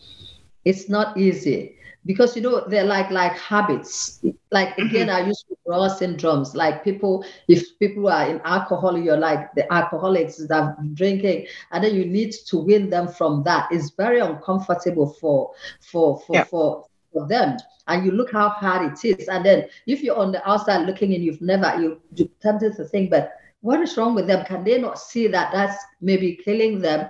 it's 0.65 0.89
not 0.89 1.17
easy 1.17 1.77
because 2.05 2.35
you 2.37 2.43
know 2.43 2.65
they're 2.69 2.85
like 2.85 3.11
like 3.11 3.37
habits. 3.39 4.23
Like 4.51 4.71
mm-hmm. 4.71 4.87
again 4.87 5.11
i 5.11 5.27
use 5.27 5.45
withdrawal 5.49 5.89
syndromes. 5.89 6.55
Like 6.55 6.85
people 6.85 7.25
if 7.49 7.79
people 7.79 8.09
are 8.09 8.29
in 8.29 8.41
alcohol 8.45 8.99
you're 8.99 9.17
like 9.17 9.53
the 9.55 9.71
alcoholics 9.73 10.37
that 10.39 10.53
are 10.53 10.77
drinking 10.95 11.47
and 11.71 11.85
then 11.85 11.95
you 11.95 12.05
need 12.05 12.33
to 12.47 12.59
win 12.59 12.91
them 12.91 13.09
from 13.09 13.43
that. 13.45 13.69
It's 13.71 13.91
very 13.91 14.21
uncomfortable 14.21 15.15
for 15.21 15.53
for 15.81 16.21
for 16.21 16.35
yeah. 16.35 16.45
for 16.45 16.87
for 17.13 17.27
them. 17.27 17.57
And 17.89 18.07
you 18.07 18.13
look 18.13 18.33
how 18.33 18.49
hard 18.49 18.93
it 18.93 19.05
is. 19.05 19.29
And 19.29 19.45
then 19.45 19.69
if 19.87 20.03
you're 20.03 20.17
on 20.17 20.33
the 20.33 20.49
outside 20.49 20.87
looking 20.87 21.15
and 21.15 21.23
you've 21.23 21.43
never 21.43 21.81
you 21.81 22.01
you 22.15 22.31
tempted 22.41 22.77
to 22.77 22.85
think 22.85 23.11
but 23.11 23.33
what 23.61 23.81
is 23.81 23.97
wrong 23.97 24.17
with 24.17 24.27
them? 24.27 24.45
Can 24.45 24.65
they 24.65 24.77
not 24.77 24.99
see 24.99 25.29
that 25.29 25.53
that's 25.53 25.81
maybe 26.01 26.35
killing 26.35 26.81
them 26.81 27.09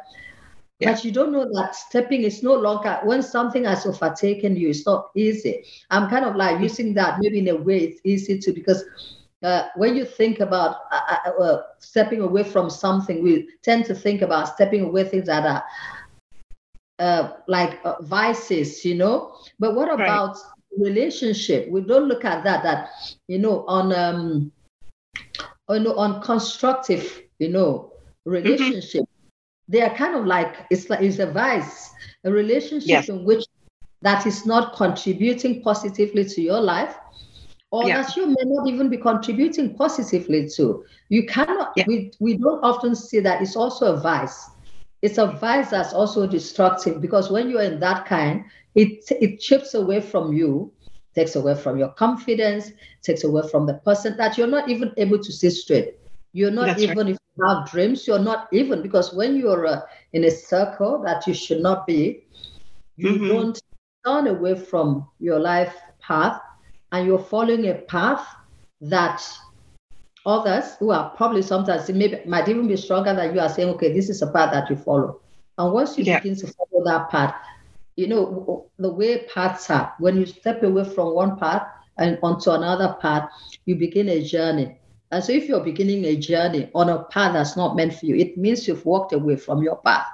yeah. 0.82 0.92
But 0.92 1.04
you 1.04 1.12
don't 1.12 1.32
know 1.32 1.44
that 1.44 1.76
stepping 1.76 2.22
is 2.22 2.42
no 2.42 2.54
longer 2.54 2.98
when 3.04 3.22
something 3.22 3.64
has 3.64 3.86
overtaken 3.86 4.56
you, 4.56 4.70
it's 4.70 4.84
not 4.84 5.10
easy. 5.14 5.64
I'm 5.90 6.10
kind 6.10 6.24
of 6.24 6.34
like 6.34 6.60
using 6.60 6.94
that 6.94 7.18
maybe 7.20 7.38
in 7.38 7.48
a 7.48 7.56
way 7.56 7.78
it's 7.78 8.00
easy 8.04 8.38
to 8.38 8.52
because 8.52 8.84
uh, 9.42 9.68
when 9.76 9.96
you 9.96 10.04
think 10.04 10.40
about 10.40 10.82
uh, 10.90 11.16
uh, 11.26 11.42
uh, 11.42 11.62
stepping 11.78 12.20
away 12.20 12.44
from 12.44 12.68
something, 12.68 13.22
we 13.22 13.48
tend 13.62 13.84
to 13.86 13.94
think 13.94 14.22
about 14.22 14.48
stepping 14.48 14.82
away 14.82 15.04
things 15.04 15.26
that 15.26 15.44
are 15.44 15.64
uh, 16.98 17.32
like 17.46 17.80
uh, 17.84 18.00
vices, 18.02 18.84
you 18.84 18.94
know. 18.94 19.34
But 19.58 19.74
what 19.74 19.92
about 19.92 20.34
right. 20.34 20.78
relationship? 20.78 21.68
We 21.70 21.80
don't 21.82 22.06
look 22.06 22.24
at 22.24 22.44
that. 22.44 22.62
That 22.62 22.90
you 23.28 23.38
know 23.38 23.64
on 23.66 23.92
um, 23.92 24.52
on 25.68 25.86
on 25.86 26.22
constructive, 26.22 27.22
you 27.38 27.48
know, 27.48 27.92
mm-hmm. 28.26 28.30
relationship. 28.30 29.02
Mm-hmm 29.02 29.11
they 29.68 29.82
are 29.82 29.94
kind 29.94 30.14
of 30.14 30.26
like 30.26 30.66
it's 30.70 30.90
like 30.90 31.00
it's 31.00 31.18
a 31.18 31.30
vice, 31.30 31.90
a 32.24 32.30
relationship 32.30 32.88
yes. 32.88 33.08
in 33.08 33.24
which 33.24 33.44
that 34.02 34.26
is 34.26 34.44
not 34.44 34.74
contributing 34.74 35.62
positively 35.62 36.24
to 36.24 36.42
your 36.42 36.60
life, 36.60 36.96
or 37.70 37.86
yeah. 37.86 38.02
that 38.02 38.16
you 38.16 38.26
may 38.26 38.44
not 38.44 38.68
even 38.68 38.88
be 38.88 38.96
contributing 38.96 39.74
positively 39.74 40.48
to. 40.56 40.84
You 41.08 41.26
cannot. 41.26 41.72
Yeah. 41.76 41.84
We 41.86 42.12
we 42.18 42.36
don't 42.36 42.62
often 42.62 42.94
see 42.94 43.20
that 43.20 43.42
it's 43.42 43.56
also 43.56 43.94
a 43.94 44.00
vice. 44.00 44.50
It's 45.02 45.18
a 45.18 45.26
vice 45.26 45.70
that's 45.70 45.92
also 45.92 46.26
destructive 46.26 47.00
because 47.00 47.30
when 47.30 47.50
you're 47.50 47.62
in 47.62 47.80
that 47.80 48.06
kind, 48.06 48.44
it 48.74 49.04
it 49.10 49.40
chips 49.40 49.74
away 49.74 50.00
from 50.00 50.32
you 50.32 50.72
takes 51.14 51.36
away 51.36 51.54
from 51.54 51.78
your 51.78 51.90
confidence, 51.90 52.72
takes 53.02 53.24
away 53.24 53.42
from 53.50 53.66
the 53.66 53.74
person 53.74 54.16
that 54.16 54.38
you're 54.38 54.46
not 54.46 54.68
even 54.68 54.92
able 54.96 55.18
to 55.18 55.32
see 55.32 55.50
straight. 55.50 55.96
You're 56.32 56.50
not 56.50 56.66
That's 56.66 56.82
even, 56.82 56.98
right. 56.98 57.08
if 57.08 57.18
you 57.36 57.44
have 57.46 57.70
dreams, 57.70 58.06
you're 58.06 58.18
not 58.18 58.48
even, 58.52 58.82
because 58.82 59.12
when 59.12 59.36
you're 59.36 59.66
uh, 59.66 59.80
in 60.12 60.24
a 60.24 60.30
circle 60.30 61.02
that 61.04 61.26
you 61.26 61.34
should 61.34 61.60
not 61.60 61.86
be, 61.86 62.24
you 62.96 63.10
mm-hmm. 63.10 63.28
don't 63.28 63.62
turn 64.04 64.26
away 64.26 64.54
from 64.54 65.08
your 65.20 65.38
life 65.38 65.74
path 66.00 66.40
and 66.92 67.06
you're 67.06 67.18
following 67.18 67.68
a 67.68 67.74
path 67.74 68.26
that 68.80 69.22
others 70.26 70.76
who 70.78 70.90
are 70.90 71.10
probably 71.10 71.42
sometimes 71.42 71.88
maybe 71.90 72.20
might 72.26 72.48
even 72.48 72.68
be 72.68 72.76
stronger 72.76 73.14
than 73.14 73.34
you 73.34 73.40
are 73.40 73.48
saying, 73.48 73.68
okay, 73.70 73.92
this 73.92 74.08
is 74.08 74.22
a 74.22 74.26
path 74.26 74.52
that 74.52 74.70
you 74.70 74.76
follow. 74.76 75.20
And 75.58 75.72
once 75.72 75.98
you 75.98 76.04
yeah. 76.04 76.18
begin 76.18 76.36
to 76.38 76.46
follow 76.46 76.84
that 76.84 77.10
path, 77.10 77.34
you 77.96 78.06
know, 78.06 78.66
the 78.78 78.92
way 78.92 79.26
paths 79.32 79.68
are, 79.70 79.92
when 79.98 80.18
you 80.18 80.26
step 80.26 80.62
away 80.62 80.84
from 80.84 81.14
one 81.14 81.38
path 81.38 81.66
and 81.98 82.18
onto 82.22 82.50
another 82.50 82.96
path, 83.00 83.28
you 83.66 83.76
begin 83.76 84.08
a 84.08 84.22
journey. 84.22 84.78
And 85.12 85.22
so 85.22 85.32
if 85.32 85.46
you're 85.46 85.60
beginning 85.60 86.06
a 86.06 86.16
journey 86.16 86.70
on 86.74 86.88
a 86.88 87.04
path 87.04 87.34
that's 87.34 87.54
not 87.54 87.76
meant 87.76 87.94
for 87.94 88.06
you, 88.06 88.16
it 88.16 88.38
means 88.38 88.66
you've 88.66 88.86
walked 88.86 89.12
away 89.12 89.36
from 89.36 89.62
your 89.62 89.76
path. 89.76 90.06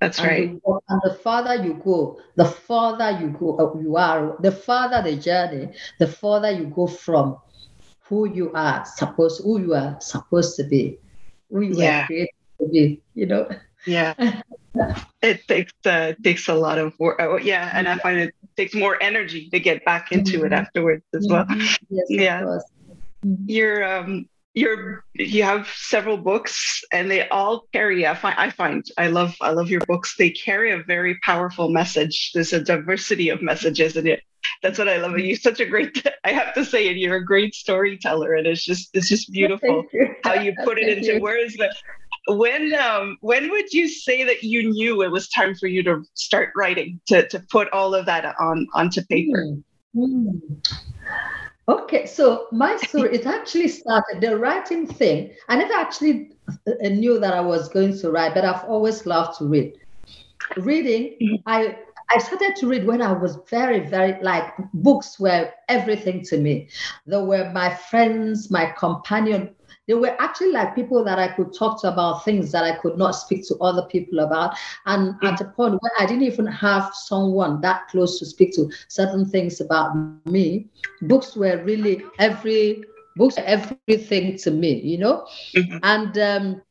That's 0.00 0.18
and 0.18 0.28
right. 0.28 0.50
You, 0.50 0.82
and 0.88 1.00
the 1.04 1.14
farther 1.14 1.64
you 1.64 1.74
go, 1.74 2.20
the 2.34 2.44
farther 2.44 3.18
you 3.20 3.28
go, 3.28 3.56
uh, 3.58 3.78
you 3.80 3.96
are, 3.96 4.36
the 4.40 4.50
farther 4.50 5.08
the 5.08 5.16
journey, 5.16 5.72
the 5.98 6.08
farther 6.08 6.50
you 6.50 6.64
go 6.64 6.88
from 6.88 7.38
who 8.02 8.28
you 8.28 8.52
are 8.54 8.84
supposed, 8.84 9.42
who 9.44 9.60
you 9.60 9.74
are 9.74 9.96
supposed 10.00 10.56
to 10.56 10.64
be, 10.64 10.98
who 11.50 11.60
you 11.60 11.74
yeah. 11.76 12.02
are 12.02 12.06
created 12.06 12.34
to 12.60 12.68
be, 12.68 13.00
you 13.14 13.26
know? 13.26 13.48
Yeah. 13.86 14.14
it 15.22 15.46
takes 15.46 15.72
uh, 15.84 16.14
takes 16.24 16.48
a 16.48 16.54
lot 16.54 16.78
of 16.78 16.98
work. 16.98 17.16
Oh, 17.20 17.36
yeah, 17.36 17.70
and 17.72 17.88
I 17.88 17.98
find 17.98 18.18
it 18.18 18.34
takes 18.56 18.74
more 18.74 19.00
energy 19.00 19.48
to 19.50 19.60
get 19.60 19.84
back 19.84 20.10
into 20.10 20.38
mm-hmm. 20.38 20.46
it 20.46 20.52
afterwards 20.52 21.04
as 21.14 21.26
well. 21.28 21.44
Mm-hmm. 21.44 21.84
Yes, 21.90 22.06
yeah. 22.08 22.58
Mm-hmm. 23.24 23.44
You're 23.46 23.84
um 23.84 24.28
you're 24.54 25.04
you 25.14 25.42
have 25.42 25.68
several 25.68 26.16
books 26.16 26.82
and 26.92 27.10
they 27.10 27.28
all 27.28 27.64
carry 27.72 28.06
I 28.06 28.14
find 28.14 28.34
I 28.38 28.50
find 28.50 28.84
I 28.96 29.08
love 29.08 29.36
I 29.40 29.50
love 29.50 29.70
your 29.70 29.82
books. 29.86 30.16
They 30.16 30.30
carry 30.30 30.72
a 30.72 30.82
very 30.82 31.18
powerful 31.22 31.68
message. 31.68 32.32
There's 32.34 32.52
a 32.52 32.62
diversity 32.62 33.28
of 33.28 33.42
messages 33.42 33.96
in 33.96 34.06
it. 34.06 34.22
That's 34.62 34.78
what 34.78 34.88
I 34.88 34.96
love. 34.96 35.18
You're 35.18 35.36
such 35.36 35.60
a 35.60 35.66
great 35.66 36.04
I 36.24 36.32
have 36.32 36.54
to 36.54 36.64
say 36.64 36.88
it, 36.88 36.96
you're 36.96 37.16
a 37.16 37.24
great 37.24 37.54
storyteller 37.54 38.34
and 38.34 38.46
it's 38.46 38.64
just 38.64 38.90
it's 38.94 39.08
just 39.08 39.30
beautiful 39.32 39.84
you. 39.92 40.14
how 40.24 40.34
you 40.34 40.54
put 40.64 40.78
it 40.78 40.98
into 40.98 41.20
words. 41.20 41.56
But 41.56 41.76
when 42.28 42.74
um 42.74 43.16
when 43.20 43.50
would 43.50 43.72
you 43.72 43.88
say 43.88 44.24
that 44.24 44.42
you 44.42 44.70
knew 44.70 45.02
it 45.02 45.10
was 45.10 45.28
time 45.28 45.54
for 45.54 45.66
you 45.66 45.82
to 45.82 46.02
start 46.14 46.50
writing 46.56 47.00
to 47.06 47.26
to 47.28 47.40
put 47.50 47.68
all 47.70 47.94
of 47.94 48.06
that 48.06 48.34
on 48.40 48.66
onto 48.74 49.02
paper 49.06 49.56
mm. 49.96 50.40
Okay 51.68 52.06
so 52.06 52.46
my 52.50 52.76
story 52.88 53.14
it 53.14 53.26
actually 53.26 53.68
started 53.68 54.20
the 54.20 54.36
writing 54.36 54.86
thing 54.86 55.30
i 55.48 55.56
never 55.56 55.74
actually 55.74 56.30
uh, 56.48 56.88
knew 56.88 57.18
that 57.18 57.34
i 57.34 57.40
was 57.40 57.68
going 57.68 57.96
to 57.96 58.10
write 58.10 58.34
but 58.34 58.44
i've 58.44 58.64
always 58.64 59.06
loved 59.06 59.38
to 59.38 59.44
read 59.44 59.74
reading 60.56 61.16
mm-hmm. 61.20 61.36
i 61.46 61.76
I 62.10 62.18
started 62.18 62.56
to 62.56 62.66
read 62.66 62.86
when 62.86 63.02
I 63.02 63.12
was 63.12 63.38
very, 63.50 63.80
very 63.80 64.18
like 64.22 64.54
books 64.72 65.20
were 65.20 65.50
everything 65.68 66.24
to 66.24 66.38
me. 66.38 66.68
They 67.06 67.20
were 67.20 67.50
my 67.52 67.74
friends, 67.74 68.50
my 68.50 68.72
companion 68.78 69.54
they 69.88 69.94
were 69.94 70.14
actually 70.20 70.52
like 70.52 70.74
people 70.74 71.02
that 71.02 71.18
I 71.18 71.28
could 71.28 71.54
talk 71.54 71.80
to 71.80 71.88
about 71.88 72.24
things 72.24 72.52
that 72.52 72.62
I 72.62 72.76
could 72.76 72.98
not 72.98 73.12
speak 73.12 73.48
to 73.48 73.56
other 73.56 73.82
people 73.90 74.20
about. 74.20 74.54
And 74.84 75.14
mm. 75.14 75.32
at 75.32 75.40
a 75.40 75.46
point 75.46 75.78
where 75.80 75.92
I 75.98 76.04
didn't 76.04 76.24
even 76.24 76.46
have 76.46 76.94
someone 76.94 77.62
that 77.62 77.88
close 77.88 78.18
to 78.18 78.26
speak 78.26 78.54
to 78.56 78.70
certain 78.88 79.24
things 79.24 79.62
about 79.62 79.96
me, 80.26 80.68
books 81.02 81.34
were 81.34 81.64
really 81.64 82.02
every 82.18 82.84
books 83.16 83.36
everything 83.38 84.36
to 84.38 84.50
me, 84.50 84.74
you 84.80 84.98
know? 84.98 85.26
Mm-hmm. 85.56 85.78
And 85.82 86.18
um, 86.18 86.62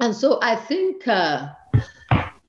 and 0.00 0.14
so 0.14 0.38
I 0.42 0.56
think 0.56 1.06
uh, 1.06 1.50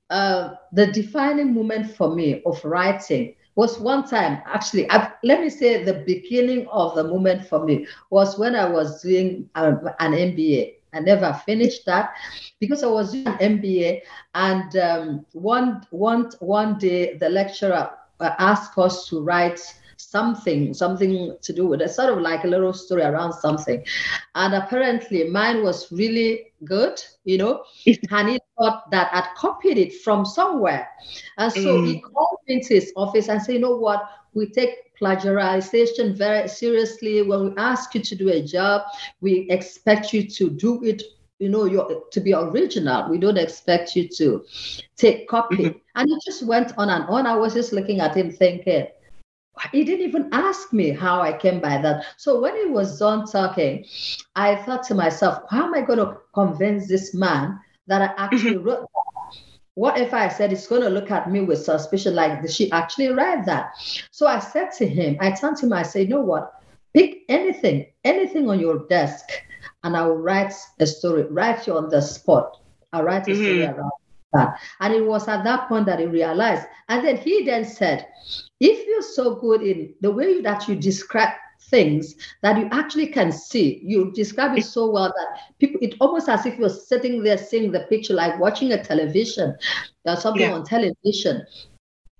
uh, 0.08 0.54
the 0.72 0.86
defining 0.86 1.54
moment 1.54 1.94
for 1.94 2.14
me 2.14 2.42
of 2.46 2.64
writing 2.64 3.34
was 3.56 3.80
one 3.80 4.04
time 4.06 4.40
actually 4.46 4.90
I, 4.90 5.12
let 5.24 5.40
me 5.40 5.50
say 5.50 5.84
the 5.84 6.04
beginning 6.06 6.68
of 6.68 6.94
the 6.94 7.04
moment 7.04 7.46
for 7.46 7.64
me 7.64 7.86
was 8.10 8.38
when 8.38 8.54
i 8.54 8.68
was 8.68 9.02
doing 9.02 9.48
a, 9.56 9.68
an 10.00 10.12
mba 10.12 10.74
i 10.94 11.00
never 11.00 11.32
finished 11.44 11.84
that 11.86 12.14
because 12.60 12.84
i 12.84 12.86
was 12.86 13.12
doing 13.12 13.26
an 13.26 13.58
mba 13.58 14.00
and 14.34 14.76
um, 14.76 15.26
one 15.32 15.82
one 15.90 16.30
one 16.40 16.78
day 16.78 17.16
the 17.18 17.28
lecturer 17.28 17.90
asked 18.20 18.78
us 18.78 19.08
to 19.08 19.22
write 19.22 19.60
something, 19.96 20.74
something 20.74 21.36
to 21.42 21.52
do 21.52 21.66
with 21.66 21.80
it, 21.80 21.90
sort 21.90 22.12
of 22.12 22.20
like 22.20 22.44
a 22.44 22.48
little 22.48 22.72
story 22.72 23.02
around 23.02 23.32
something. 23.32 23.84
And 24.34 24.54
apparently 24.54 25.24
mine 25.24 25.62
was 25.62 25.90
really 25.90 26.52
good, 26.64 27.00
you 27.24 27.38
know, 27.38 27.62
and 28.10 28.28
he 28.28 28.40
thought 28.58 28.90
that 28.90 29.10
I'd 29.12 29.28
copied 29.36 29.78
it 29.78 30.02
from 30.02 30.24
somewhere. 30.24 30.88
And 31.38 31.52
so 31.52 31.80
mm. 31.80 31.86
he 31.86 32.00
called 32.00 32.38
me 32.46 32.54
into 32.54 32.74
his 32.74 32.92
office 32.96 33.28
and 33.28 33.42
said, 33.42 33.54
you 33.54 33.60
know 33.60 33.76
what, 33.76 34.08
we 34.34 34.48
take 34.48 34.94
plagiarization 35.00 36.16
very 36.16 36.48
seriously. 36.48 37.22
When 37.22 37.44
we 37.44 37.56
ask 37.56 37.94
you 37.94 38.02
to 38.02 38.14
do 38.14 38.28
a 38.30 38.42
job, 38.42 38.82
we 39.20 39.46
expect 39.50 40.12
you 40.12 40.28
to 40.28 40.50
do 40.50 40.82
it 40.84 41.02
you 41.38 41.50
know 41.50 41.66
you're 41.66 42.02
to 42.10 42.18
be 42.18 42.32
original 42.32 43.10
we 43.10 43.18
don't 43.18 43.36
expect 43.36 43.94
you 43.94 44.08
to 44.08 44.42
take 44.96 45.28
copy 45.28 45.56
mm-hmm. 45.56 45.78
and 45.94 46.08
he 46.08 46.18
just 46.24 46.42
went 46.46 46.72
on 46.78 46.88
and 46.88 47.04
on 47.10 47.26
i 47.26 47.36
was 47.36 47.52
just 47.52 47.74
looking 47.74 48.00
at 48.00 48.16
him 48.16 48.32
thinking 48.32 48.86
he 49.72 49.84
didn't 49.84 50.06
even 50.06 50.28
ask 50.32 50.72
me 50.72 50.90
how 50.90 51.20
I 51.20 51.32
came 51.32 51.60
by 51.60 51.80
that. 51.80 52.04
So 52.16 52.40
when 52.40 52.56
he 52.56 52.66
was 52.66 52.98
done 52.98 53.26
talking, 53.26 53.86
I 54.34 54.56
thought 54.56 54.84
to 54.84 54.94
myself, 54.94 55.44
how 55.50 55.64
am 55.64 55.74
I 55.74 55.80
going 55.80 55.98
to 55.98 56.18
convince 56.34 56.86
this 56.88 57.14
man 57.14 57.58
that 57.86 58.02
I 58.02 58.24
actually 58.24 58.56
mm-hmm. 58.56 58.64
wrote 58.64 58.80
that? 58.80 59.40
What 59.74 59.98
if 59.98 60.14
I 60.14 60.28
said 60.28 60.52
it's 60.52 60.66
going 60.66 60.82
to 60.82 60.88
look 60.88 61.10
at 61.10 61.30
me 61.30 61.40
with 61.40 61.62
suspicion, 61.62 62.14
like, 62.14 62.40
did 62.40 62.50
she 62.50 62.72
actually 62.72 63.08
write 63.08 63.44
that? 63.44 63.74
So 64.10 64.26
I 64.26 64.38
said 64.38 64.70
to 64.78 64.86
him, 64.86 65.18
I 65.20 65.32
turned 65.32 65.58
to 65.58 65.66
him, 65.66 65.74
I 65.74 65.82
said, 65.82 66.08
you 66.08 66.08
know 66.08 66.22
what? 66.22 66.54
Pick 66.94 67.24
anything, 67.28 67.86
anything 68.02 68.48
on 68.48 68.58
your 68.58 68.86
desk, 68.88 69.28
and 69.84 69.94
I 69.94 70.06
will 70.06 70.16
write 70.16 70.54
a 70.80 70.86
story, 70.86 71.24
write 71.24 71.66
you 71.66 71.76
on 71.76 71.90
the 71.90 72.00
spot. 72.00 72.58
I'll 72.92 73.02
write 73.04 73.28
a 73.28 73.32
mm-hmm. 73.32 73.42
story 73.42 73.64
around 73.66 73.90
that. 74.32 74.58
And 74.80 74.94
it 74.94 75.04
was 75.04 75.28
at 75.28 75.44
that 75.44 75.68
point 75.68 75.84
that 75.86 75.98
he 75.98 76.06
realized. 76.06 76.66
And 76.88 77.06
then 77.06 77.18
he 77.18 77.44
then 77.44 77.66
said, 77.66 78.08
if 78.60 78.86
you're 78.86 79.02
so 79.02 79.34
good 79.34 79.60
in 79.62 79.94
the 80.00 80.10
way 80.10 80.40
that 80.40 80.66
you 80.68 80.74
describe 80.76 81.34
things 81.68 82.14
that 82.42 82.58
you 82.58 82.68
actually 82.72 83.06
can 83.08 83.32
see, 83.32 83.80
you 83.82 84.12
describe 84.12 84.56
it 84.56 84.64
so 84.64 84.90
well 84.90 85.12
that 85.16 85.58
people, 85.58 85.80
it 85.82 85.94
almost 86.00 86.28
as 86.28 86.46
if 86.46 86.58
you're 86.58 86.68
sitting 86.68 87.22
there 87.22 87.38
seeing 87.38 87.72
the 87.72 87.80
picture, 87.80 88.14
like 88.14 88.38
watching 88.38 88.72
a 88.72 88.82
television 88.82 89.56
or 90.04 90.16
something 90.16 90.42
yeah. 90.42 90.52
on 90.52 90.64
television. 90.64 91.44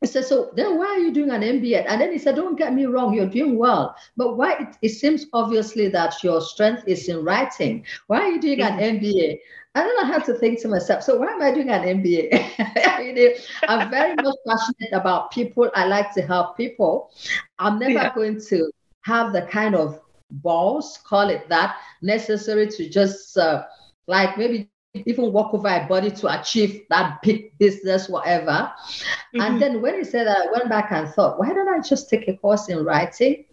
He 0.03 0.07
said, 0.07 0.27
so 0.27 0.51
then 0.55 0.77
why 0.77 0.87
are 0.87 0.99
you 0.99 1.13
doing 1.13 1.31
an 1.31 1.41
MBA? 1.41 1.87
And 1.89 2.01
then 2.01 2.13
he 2.13 2.19
said, 2.19 2.37
don't 2.37 2.59
get 2.59 2.75
me 2.75 2.85
wrong, 2.85 3.15
you're 3.15 3.29
doing 3.29 3.57
well. 3.57 3.97
But 4.17 4.37
why 4.37 4.53
it, 4.55 4.77
it 4.83 4.89
seems 4.91 5.27
obviously 5.33 5.89
that 5.89 6.23
your 6.23 6.43
strength 6.43 6.85
is 6.87 7.09
in 7.09 7.25
writing. 7.25 7.85
Why 8.09 8.21
are 8.21 8.31
you 8.31 8.41
doing 8.41 8.59
mm-hmm. 8.59 8.79
an 8.79 9.01
MBA? 9.01 9.39
And 9.75 9.85
then 9.85 9.95
I 10.01 10.07
had 10.07 10.25
to 10.25 10.35
think 10.35 10.61
to 10.63 10.69
myself, 10.69 11.03
so 11.03 11.19
why 11.19 11.27
am 11.27 11.43
I 11.43 11.51
doing 11.51 11.69
an 11.71 12.03
MBA? 12.03 13.39
I'm 13.69 13.91
very 13.91 14.15
much 14.17 14.37
passionate 14.47 14.93
about 14.93 15.31
people. 15.31 15.71
I 15.75 15.87
like 15.87 16.13
to 16.15 16.23
help 16.23 16.57
people. 16.57 17.11
I'm 17.59 17.79
never 17.79 17.93
yeah. 17.93 18.15
going 18.15 18.41
to 18.49 18.71
have 19.07 19.33
the 19.33 19.43
kind 19.43 19.77
of 19.77 20.01
balls, 20.31 20.99
call 21.07 21.31
it 21.31 21.49
that, 21.49 21.77
necessary 22.03 22.67
to 22.67 22.89
just 22.89 23.39
uh, 23.39 23.65
like 24.09 24.37
maybe 24.37 24.69
even 25.07 25.33
walk 25.33 25.55
over 25.55 25.69
a 25.69 25.87
body 25.87 26.11
to 26.11 26.41
achieve 26.41 26.83
that 26.91 27.23
big 27.23 27.57
business, 27.59 28.09
whatever. 28.09 28.51
Mm-hmm. 28.51 29.41
And 29.41 29.63
then 29.63 29.81
when 29.81 29.95
he 29.95 30.05
said 30.05 30.27
that, 30.27 30.49
I 30.49 30.53
went 30.53 30.69
back 30.69 30.91
and 30.91 31.09
thought, 31.09 31.39
why 31.39 31.53
don't 31.53 31.69
I 31.69 31.81
just 31.81 32.11
take 32.11 32.27
a 32.27 32.37
course 32.37 32.69
in 32.69 32.85
writing? 32.85 33.45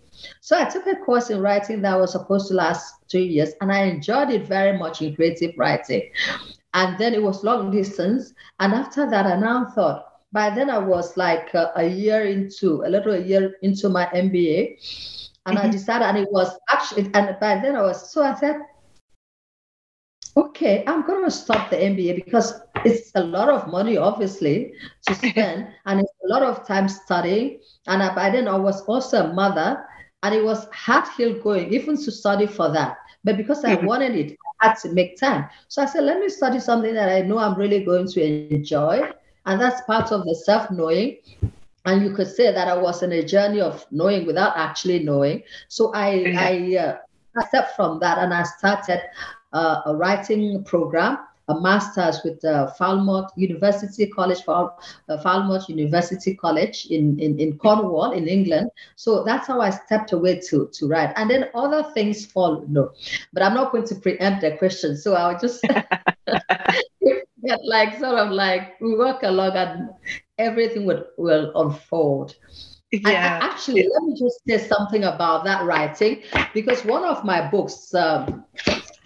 So 0.41 0.57
I 0.57 0.65
took 0.65 0.87
a 0.87 0.95
course 0.95 1.29
in 1.29 1.39
writing 1.39 1.81
that 1.81 1.99
was 1.99 2.13
supposed 2.13 2.47
to 2.47 2.55
last 2.55 2.95
two 3.07 3.19
years, 3.19 3.51
and 3.61 3.71
I 3.71 3.83
enjoyed 3.83 4.29
it 4.29 4.47
very 4.47 4.77
much 4.77 5.01
in 5.01 5.15
creative 5.15 5.51
writing. 5.57 6.09
And 6.73 6.97
then 6.97 7.13
it 7.13 7.21
was 7.21 7.43
long 7.43 7.69
distance. 7.69 8.33
And 8.59 8.73
after 8.73 9.07
that, 9.09 9.27
I 9.27 9.39
now 9.39 9.65
thought, 9.75 10.07
by 10.31 10.49
then 10.49 10.71
I 10.71 10.79
was 10.79 11.15
like 11.15 11.53
a, 11.53 11.71
a 11.75 11.87
year 11.87 12.25
into, 12.25 12.83
a 12.85 12.89
little 12.89 13.13
a 13.13 13.19
year 13.19 13.55
into 13.61 13.89
my 13.89 14.05
MBA. 14.07 15.29
And 15.45 15.57
mm-hmm. 15.57 15.67
I 15.67 15.71
decided, 15.71 16.05
and 16.05 16.17
it 16.17 16.31
was 16.31 16.57
actually, 16.71 17.11
and 17.13 17.37
by 17.39 17.59
then 17.59 17.75
I 17.75 17.81
was, 17.81 18.11
so 18.11 18.23
I 18.23 18.33
said, 18.35 18.61
okay, 20.35 20.83
I'm 20.87 21.05
going 21.05 21.23
to 21.25 21.31
stop 21.31 21.69
the 21.69 21.77
MBA 21.77 22.25
because 22.25 22.61
it's 22.85 23.11
a 23.15 23.23
lot 23.23 23.49
of 23.49 23.67
money, 23.67 23.97
obviously, 23.97 24.73
to 25.07 25.15
spend, 25.15 25.67
and 25.85 25.99
it's 25.99 26.13
a 26.25 26.27
lot 26.27 26.43
of 26.43 26.67
time 26.67 26.87
studying. 26.87 27.59
And 27.87 28.15
by 28.15 28.29
then, 28.29 28.47
I 28.47 28.55
was 28.55 28.81
also 28.83 29.25
a 29.25 29.33
mother, 29.33 29.85
and 30.23 30.33
it 30.33 30.43
was 30.43 30.67
hard 30.71 31.07
hill 31.17 31.39
going, 31.41 31.73
even 31.73 31.97
to 31.97 32.11
study 32.11 32.47
for 32.47 32.71
that. 32.71 32.97
But 33.23 33.37
because 33.37 33.63
I 33.63 33.75
mm-hmm. 33.75 33.85
wanted 33.85 34.15
it, 34.15 34.37
I 34.61 34.67
had 34.69 34.75
to 34.79 34.91
make 34.91 35.19
time. 35.19 35.49
So 35.67 35.81
I 35.81 35.85
said, 35.85 36.03
let 36.03 36.19
me 36.19 36.29
study 36.29 36.59
something 36.59 36.93
that 36.93 37.09
I 37.09 37.21
know 37.21 37.37
I'm 37.37 37.57
really 37.57 37.83
going 37.83 38.07
to 38.07 38.53
enjoy. 38.53 39.11
And 39.45 39.61
that's 39.61 39.81
part 39.81 40.11
of 40.11 40.23
the 40.25 40.35
self 40.35 40.71
knowing. 40.71 41.17
And 41.85 42.03
you 42.03 42.13
could 42.13 42.27
say 42.27 42.51
that 42.51 42.67
I 42.67 42.75
was 42.75 43.03
in 43.03 43.11
a 43.11 43.23
journey 43.23 43.61
of 43.61 43.85
knowing 43.91 44.25
without 44.25 44.55
actually 44.55 44.99
knowing. 44.99 45.43
So 45.67 45.91
I, 45.93 46.33
I 46.37 46.77
uh, 46.77 46.97
stepped 47.47 47.75
from 47.75 47.99
that 47.99 48.19
and 48.19 48.33
I 48.33 48.43
started 48.43 49.01
uh, 49.51 49.81
a 49.85 49.95
writing 49.95 50.63
program, 50.63 51.19
a 51.49 51.59
master's 51.59 52.21
with 52.23 52.43
uh, 52.45 52.67
Falmouth 52.67 53.31
University 53.35 54.07
College, 54.07 54.43
Fal- 54.43 54.79
uh, 55.09 55.17
Falmouth 55.17 55.67
University 55.67 56.35
College 56.35 56.85
in, 56.85 57.19
in, 57.19 57.37
in 57.37 57.57
Cornwall 57.57 58.11
in 58.11 58.29
England. 58.29 58.71
So 58.95 59.25
that's 59.25 59.47
how 59.47 59.59
I 59.59 59.69
stepped 59.69 60.13
away 60.13 60.39
to, 60.49 60.69
to 60.71 60.87
write. 60.87 61.11
And 61.17 61.29
then 61.29 61.49
other 61.53 61.83
things 61.93 62.25
follow. 62.25 62.63
No, 62.69 62.93
but 63.33 63.43
I'm 63.43 63.53
not 63.53 63.73
going 63.73 63.85
to 63.87 63.95
preempt 63.95 64.41
the 64.41 64.55
question. 64.55 64.95
So 64.95 65.15
I'll 65.15 65.37
just 65.37 65.61
get 67.45 67.59
like 67.65 67.99
sort 67.99 68.17
of 68.17 68.31
like 68.31 68.79
we 68.79 68.95
work 68.95 69.23
along 69.23 69.51
and 69.57 69.89
everything 70.37 70.85
would 70.85 71.05
will 71.17 71.51
unfold. 71.55 72.35
Yeah. 72.91 73.39
I, 73.41 73.45
actually, 73.45 73.89
let 73.91 74.03
me 74.03 74.15
just 74.19 74.39
say 74.47 74.59
something 74.59 75.03
about 75.03 75.45
that 75.45 75.65
writing 75.65 76.21
because 76.53 76.85
one 76.85 77.03
of 77.03 77.25
my 77.25 77.49
books, 77.49 77.91
um, 77.95 78.45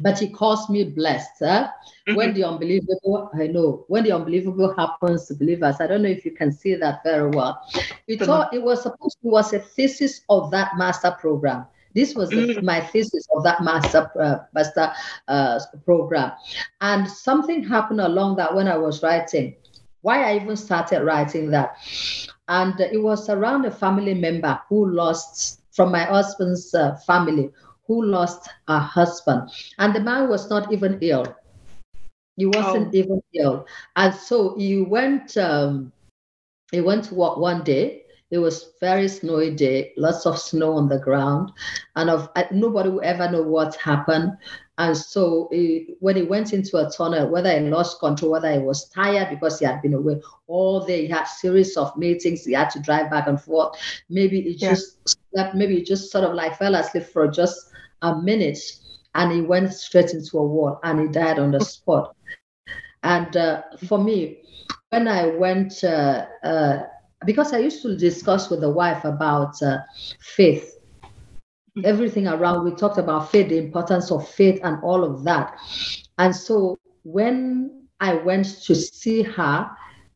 but 0.01 0.21
it 0.21 0.33
calls 0.33 0.69
me 0.69 0.83
blessed. 0.83 1.39
Huh? 1.39 1.69
Mm-hmm. 2.07 2.15
When 2.15 2.33
the 2.33 2.43
unbelievable, 2.43 3.31
I 3.33 3.47
know, 3.47 3.85
when 3.87 4.03
the 4.03 4.11
unbelievable 4.11 4.75
happens 4.75 5.27
to 5.27 5.35
believers. 5.35 5.77
I 5.79 5.87
don't 5.87 6.01
know 6.01 6.09
if 6.09 6.25
you 6.25 6.31
can 6.31 6.51
see 6.51 6.75
that 6.75 7.01
very 7.03 7.29
well. 7.29 7.61
It, 8.07 8.27
all, 8.27 8.49
it 8.51 8.61
was 8.61 8.83
supposed 8.83 9.17
to 9.21 9.27
was 9.29 9.53
a 9.53 9.59
thesis 9.59 10.21
of 10.27 10.51
that 10.51 10.77
master 10.77 11.11
program. 11.11 11.65
This 11.93 12.13
was 12.13 12.29
mm-hmm. 12.29 12.65
my 12.65 12.81
thesis 12.81 13.25
of 13.33 13.43
that 13.43 13.63
master 13.63 14.11
uh, 14.19 14.39
master 14.53 14.91
uh, 15.29 15.59
program, 15.85 16.33
and 16.81 17.09
something 17.09 17.63
happened 17.63 18.01
along 18.01 18.35
that 18.35 18.53
when 18.53 18.67
I 18.67 18.77
was 18.77 19.01
writing 19.01 19.55
why 20.01 20.23
I 20.23 20.35
even 20.35 20.55
started 20.55 21.03
writing 21.03 21.49
that. 21.51 21.77
And 22.47 22.79
it 22.79 23.01
was 23.01 23.29
around 23.29 23.65
a 23.65 23.71
family 23.71 24.13
member 24.13 24.59
who 24.69 24.89
lost, 24.89 25.61
from 25.71 25.91
my 25.91 26.03
husband's 26.03 26.73
uh, 26.73 26.95
family, 27.05 27.51
who 27.85 28.05
lost 28.05 28.49
a 28.67 28.79
husband. 28.79 29.49
And 29.77 29.93
the 29.95 29.99
man 29.99 30.29
was 30.29 30.49
not 30.49 30.71
even 30.71 30.97
ill. 31.01 31.35
He 32.35 32.45
wasn't 32.45 32.89
oh. 32.93 32.97
even 32.97 33.21
ill. 33.33 33.65
And 33.95 34.13
so 34.13 34.55
he 34.57 34.81
went, 34.81 35.35
um, 35.37 35.91
he 36.71 36.81
went 36.81 37.05
to 37.05 37.15
work 37.15 37.37
one 37.37 37.63
day. 37.63 38.03
It 38.29 38.39
was 38.39 38.73
very 38.81 39.07
snowy 39.07 39.51
day, 39.51 39.93
lots 39.95 40.25
of 40.25 40.37
snow 40.37 40.73
on 40.73 40.89
the 40.89 40.99
ground, 40.99 41.51
and 41.95 42.09
of 42.09 42.29
nobody 42.51 42.89
will 42.89 43.01
ever 43.03 43.31
know 43.31 43.43
what 43.43 43.75
happened. 43.75 44.33
And 44.79 44.95
so 44.95 45.47
he, 45.51 45.95
when 45.99 46.17
he 46.17 46.23
went 46.23 46.53
into 46.53 46.77
a 46.77 46.89
tunnel, 46.89 47.29
whether 47.29 47.57
he 47.57 47.67
lost 47.67 47.99
control, 47.99 48.31
whether 48.31 48.51
he 48.51 48.59
was 48.59 48.89
tired 48.89 49.29
because 49.29 49.59
he 49.59 49.65
had 49.65 49.81
been 49.81 49.93
away 49.93 50.21
all 50.47 50.85
day, 50.85 51.05
he 51.05 51.07
had 51.07 51.23
series 51.23 51.75
of 51.77 51.95
meetings, 51.97 52.45
he 52.45 52.53
had 52.53 52.69
to 52.71 52.81
drive 52.81 53.09
back 53.09 53.27
and 53.27 53.41
forth. 53.41 53.75
Maybe 54.09 54.41
he 54.41 54.51
yeah. 54.51 54.71
just 54.71 55.17
slept, 55.33 55.55
maybe 55.55 55.77
he 55.77 55.83
just 55.83 56.11
sort 56.11 56.25
of 56.25 56.35
like 56.35 56.57
fell 56.57 56.75
asleep 56.75 57.05
for 57.05 57.27
just 57.27 57.71
a 58.03 58.21
minute 58.21 58.59
and 59.15 59.31
he 59.31 59.41
went 59.41 59.73
straight 59.73 60.11
into 60.11 60.37
a 60.37 60.45
wall 60.45 60.79
and 60.83 60.99
he 60.99 61.07
died 61.07 61.39
on 61.39 61.51
the 61.51 61.59
spot. 61.59 62.15
And 63.03 63.35
uh, 63.35 63.63
for 63.87 63.97
me, 63.97 64.43
when 64.89 65.07
I 65.07 65.27
went, 65.27 65.83
uh, 65.83 66.27
uh, 66.43 66.83
because 67.25 67.53
I 67.53 67.59
used 67.59 67.81
to 67.81 67.97
discuss 67.97 68.49
with 68.49 68.61
the 68.61 68.69
wife 68.69 69.03
about 69.05 69.61
uh, 69.61 69.79
faith 70.19 70.77
everything 71.83 72.27
around. 72.27 72.63
We 72.63 72.71
talked 72.71 72.97
about 72.97 73.31
faith, 73.31 73.49
the 73.49 73.57
importance 73.57 74.11
of 74.11 74.27
faith, 74.27 74.59
and 74.63 74.81
all 74.83 75.03
of 75.03 75.23
that. 75.23 75.57
And 76.17 76.35
so 76.35 76.77
when 77.03 77.87
I 77.99 78.15
went 78.15 78.45
to 78.63 78.75
see 78.75 79.23
her, 79.23 79.69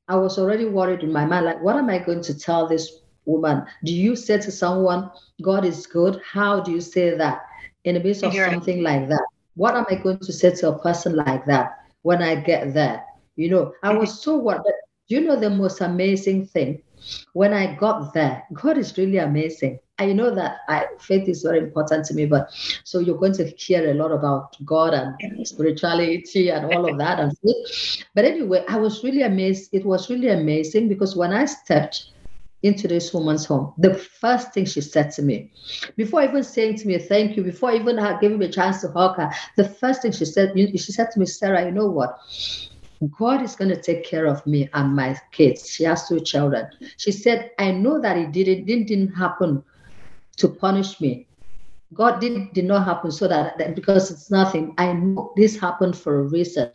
I 0.08 0.16
was 0.16 0.38
already 0.38 0.66
worried 0.66 1.04
in 1.04 1.12
my 1.12 1.26
mind 1.26 1.46
like, 1.46 1.62
what 1.62 1.76
am 1.76 1.90
I 1.90 2.00
going 2.00 2.22
to 2.24 2.38
tell 2.38 2.68
this 2.68 3.00
woman? 3.26 3.66
Do 3.84 3.94
you 3.94 4.16
say 4.16 4.40
to 4.40 4.52
someone, 4.52 5.10
God 5.42 5.66
is 5.66 5.88
good? 5.88 6.22
How 6.26 6.60
do 6.60 6.72
you 6.72 6.82
say 6.82 7.16
that 7.16 7.44
in 7.84 7.96
the 7.96 8.02
midst 8.02 8.24
of 8.24 8.34
something 8.34 8.84
like 8.84 9.08
that? 9.10 9.24
What 9.56 9.76
am 9.76 9.86
I 9.90 9.96
going 9.96 10.20
to 10.20 10.34
say 10.34 10.54
to 10.56 10.70
a 10.70 10.80
person 10.80 11.16
like 11.16 11.46
that 11.46 11.78
when 12.02 12.22
I 12.22 12.36
get 12.36 12.74
there? 12.74 13.04
You 13.36 13.50
know, 13.50 13.74
I 13.84 13.94
was 13.94 14.22
so 14.22 14.38
worried. 14.38 14.62
Do 15.08 15.16
you 15.16 15.22
know 15.22 15.40
the 15.40 15.50
most 15.50 15.82
amazing 15.82 16.48
thing? 16.48 16.82
When 17.34 17.54
I 17.54 17.76
got 17.76 18.14
there, 18.14 18.44
God 18.54 18.78
is 18.78 18.98
really 18.98 19.18
amazing. 19.18 19.80
I 20.00 20.14
know 20.14 20.34
that 20.34 20.58
I, 20.68 20.88
faith 21.00 21.28
is 21.30 21.44
very 21.44 21.60
important 21.60 22.06
to 22.06 22.14
me, 22.16 22.26
but 22.26 22.50
so 22.84 23.00
you're 23.00 23.18
going 23.18 23.34
to 23.34 23.46
hear 23.46 23.92
a 23.92 23.94
lot 23.94 24.12
about 24.12 24.58
God 24.66 24.94
and 24.94 25.48
spirituality 25.48 26.50
and 26.50 26.74
all 26.74 26.90
of 26.90 26.98
that 26.98 27.20
and 27.20 27.38
faith. 27.38 28.04
But 28.16 28.26
anyway, 28.26 28.66
I 28.68 28.78
was 28.78 29.04
really 29.04 29.22
amazed. 29.22 29.70
It 29.74 29.86
was 29.86 30.10
really 30.10 30.30
amazing 30.30 30.90
because 30.90 31.16
when 31.16 31.34
I 31.34 31.46
stepped 31.46 32.12
into 32.64 32.88
this 32.88 33.14
woman's 33.14 33.46
home, 33.46 33.74
the 33.78 33.94
first 33.94 34.54
thing 34.54 34.66
she 34.66 34.82
said 34.82 35.12
to 35.12 35.22
me, 35.22 35.52
before 35.98 36.24
even 36.24 36.44
saying 36.44 36.78
to 36.78 36.88
me 36.88 36.98
thank 36.98 37.38
you, 37.38 37.44
before 37.44 37.72
even 37.72 37.98
giving 38.20 38.38
me 38.40 38.48
a 38.48 38.52
chance 38.52 38.82
to 38.82 38.92
hug 38.92 39.18
her, 39.18 39.32
the 39.56 39.68
first 39.68 40.02
thing 40.02 40.12
she 40.12 40.26
said, 40.26 40.54
she 40.56 40.78
said 40.78 41.12
to 41.12 41.20
me, 41.20 41.26
Sarah, 41.26 41.66
you 41.66 41.72
know 41.72 41.88
what? 41.88 42.18
God 43.18 43.42
is 43.42 43.56
going 43.56 43.70
to 43.70 43.82
take 43.82 44.04
care 44.06 44.28
of 44.28 44.46
me 44.46 44.70
and 44.74 44.96
my 44.96 45.18
kids. 45.32 45.70
She 45.70 45.84
has 45.86 46.08
two 46.08 46.20
children. 46.20 46.68
She 46.98 47.12
said, 47.12 47.52
I 47.58 47.72
know 47.72 48.00
that 48.00 48.18
it 48.18 48.32
didn't, 48.32 48.66
didn't, 48.66 48.88
didn't 48.88 49.16
happen 49.16 49.64
to 50.38 50.48
punish 50.48 51.02
me. 51.02 51.28
God 51.94 52.22
did, 52.22 52.54
did 52.54 52.66
not 52.66 52.86
happen 52.86 53.12
so 53.12 53.28
that, 53.28 53.58
that 53.58 53.76
because 53.76 54.12
it's 54.12 54.30
nothing. 54.32 54.74
I 54.78 54.94
know 54.94 55.34
this 55.36 55.60
happened 55.60 55.98
for 55.98 56.20
a 56.20 56.24
reason. 56.24 56.72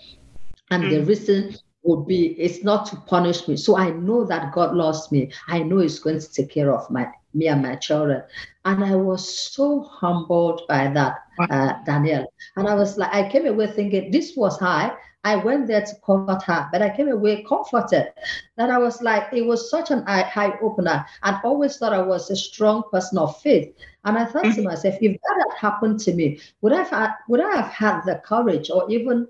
And 0.70 0.84
mm. 0.84 0.90
the 0.90 1.04
reason 1.04 1.56
would 1.84 2.06
be 2.06 2.32
it's 2.32 2.64
not 2.64 2.86
to 2.86 2.96
punish 2.96 3.46
me. 3.48 3.56
So 3.56 3.76
I 3.76 3.90
know 3.90 4.24
that 4.24 4.52
God 4.52 4.74
loves 4.74 5.10
me. 5.12 5.30
I 5.46 5.60
know 5.60 5.78
He's 5.78 6.00
going 6.00 6.20
to 6.20 6.32
take 6.32 6.50
care 6.50 6.72
of 6.74 6.90
my 6.90 7.08
me 7.32 7.48
and 7.48 7.62
my 7.62 7.76
children. 7.76 8.22
And 8.64 8.82
I 8.82 8.96
was 8.96 9.38
so 9.38 9.82
humbled 9.82 10.62
by 10.68 10.88
that, 10.88 11.18
uh, 11.50 11.74
Daniel. 11.84 12.32
And 12.56 12.66
I 12.66 12.74
was 12.74 12.98
like, 12.98 13.14
I 13.14 13.28
came 13.28 13.46
away 13.46 13.68
thinking 13.68 14.10
this 14.10 14.34
was 14.36 14.58
high. 14.58 14.96
I 15.26 15.34
went 15.34 15.66
there 15.66 15.84
to 15.84 15.94
comfort 16.06 16.44
her, 16.44 16.68
but 16.70 16.82
I 16.82 16.96
came 16.96 17.08
away 17.08 17.42
comforted. 17.42 18.12
That 18.56 18.70
I 18.70 18.78
was 18.78 19.02
like, 19.02 19.32
it 19.32 19.44
was 19.44 19.68
such 19.68 19.90
an 19.90 20.04
eye 20.06 20.56
opener. 20.62 21.04
I 21.24 21.40
always 21.42 21.76
thought 21.76 21.92
I 21.92 22.00
was 22.00 22.30
a 22.30 22.36
strong 22.36 22.84
person 22.92 23.18
of 23.18 23.36
faith. 23.42 23.74
And 24.04 24.16
I 24.16 24.24
thought 24.24 24.44
mm-hmm. 24.44 24.62
to 24.62 24.62
myself, 24.62 24.94
if 25.00 25.20
that 25.20 25.44
had 25.48 25.58
happened 25.58 25.98
to 26.00 26.14
me, 26.14 26.38
would 26.60 26.72
I 26.72 26.84
have 26.84 27.10
would 27.28 27.40
I 27.40 27.56
have 27.56 27.72
had 27.72 28.02
the 28.02 28.22
courage 28.24 28.70
or 28.70 28.88
even 28.88 29.26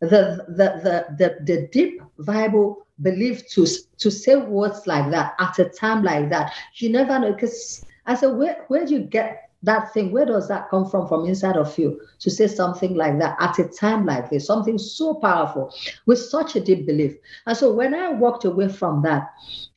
the 0.00 0.44
the 0.58 0.66
the 0.86 0.96
the, 1.18 1.28
the 1.44 1.68
deep 1.72 2.02
Bible 2.18 2.86
belief 3.00 3.48
to 3.52 3.66
to 3.96 4.10
say 4.10 4.36
words 4.36 4.86
like 4.86 5.10
that 5.10 5.36
at 5.38 5.58
a 5.58 5.70
time 5.70 6.02
like 6.02 6.28
that? 6.28 6.52
You 6.74 6.90
never 6.90 7.18
know. 7.18 7.32
Because 7.32 7.82
I 8.04 8.14
said, 8.14 8.36
where 8.36 8.66
where 8.68 8.84
do 8.84 8.92
you 8.92 9.00
get 9.00 9.49
that 9.62 9.92
thing, 9.92 10.10
where 10.10 10.24
does 10.26 10.48
that 10.48 10.70
come 10.70 10.88
from 10.88 11.06
from 11.06 11.26
inside 11.26 11.56
of 11.56 11.76
you 11.78 12.00
to 12.20 12.30
say 12.30 12.46
something 12.46 12.94
like 12.94 13.18
that 13.18 13.36
at 13.40 13.58
a 13.58 13.64
time 13.64 14.06
like 14.06 14.30
this, 14.30 14.46
something 14.46 14.78
so 14.78 15.14
powerful 15.14 15.74
with 16.06 16.18
such 16.18 16.56
a 16.56 16.60
deep 16.60 16.86
belief? 16.86 17.16
And 17.46 17.56
so 17.56 17.72
when 17.72 17.94
I 17.94 18.10
walked 18.10 18.44
away 18.44 18.68
from 18.68 19.02
that, 19.02 19.30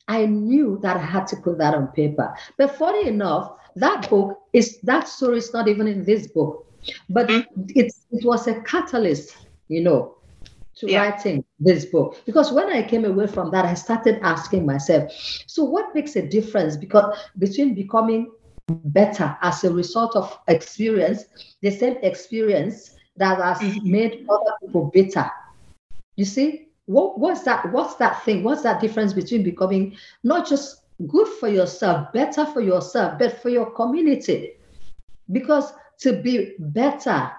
I 0.08 0.26
knew 0.26 0.78
that 0.82 0.96
I 0.96 1.04
had 1.04 1.26
to 1.28 1.36
put 1.36 1.58
that 1.58 1.74
on 1.74 1.88
paper. 1.88 2.34
But 2.56 2.76
funny 2.76 3.08
enough, 3.08 3.52
that 3.76 4.08
book 4.08 4.40
is 4.52 4.78
that 4.82 5.08
story 5.08 5.38
is 5.38 5.52
not 5.52 5.68
even 5.68 5.86
in 5.86 6.04
this 6.04 6.28
book, 6.28 6.66
but 7.10 7.28
mm-hmm. 7.28 7.64
it's 7.74 8.06
it 8.12 8.24
was 8.24 8.46
a 8.46 8.60
catalyst, 8.62 9.36
you 9.68 9.82
know, 9.82 10.16
to 10.76 10.90
yeah. 10.90 11.02
writing 11.02 11.44
this 11.58 11.86
book. 11.86 12.16
Because 12.26 12.52
when 12.52 12.68
I 12.68 12.82
came 12.82 13.04
away 13.04 13.26
from 13.26 13.50
that, 13.50 13.64
I 13.64 13.74
started 13.74 14.20
asking 14.22 14.66
myself, 14.66 15.12
so 15.46 15.64
what 15.64 15.94
makes 15.94 16.16
a 16.16 16.22
difference 16.22 16.76
because 16.76 17.16
between 17.38 17.74
becoming 17.74 18.30
better 18.68 19.36
as 19.42 19.64
a 19.64 19.72
result 19.72 20.16
of 20.16 20.38
experience, 20.48 21.24
the 21.60 21.70
same 21.70 21.96
experience 22.02 22.96
that 23.16 23.38
has 23.38 23.58
mm-hmm. 23.58 23.90
made 23.90 24.26
other 24.30 24.52
people 24.60 24.90
better. 24.94 25.30
You 26.16 26.24
see, 26.24 26.68
what, 26.86 27.18
what's 27.18 27.42
that? 27.42 27.70
What's 27.72 27.96
that 27.96 28.22
thing? 28.24 28.42
What's 28.42 28.62
that 28.62 28.80
difference 28.80 29.12
between 29.12 29.42
becoming 29.42 29.96
not 30.22 30.48
just 30.48 30.82
good 31.08 31.28
for 31.28 31.48
yourself, 31.48 32.12
better 32.12 32.46
for 32.46 32.60
yourself, 32.60 33.18
but 33.18 33.40
for 33.40 33.48
your 33.48 33.70
community? 33.70 34.52
Because 35.32 35.72
to 36.00 36.20
be 36.22 36.54
better, 36.58 37.30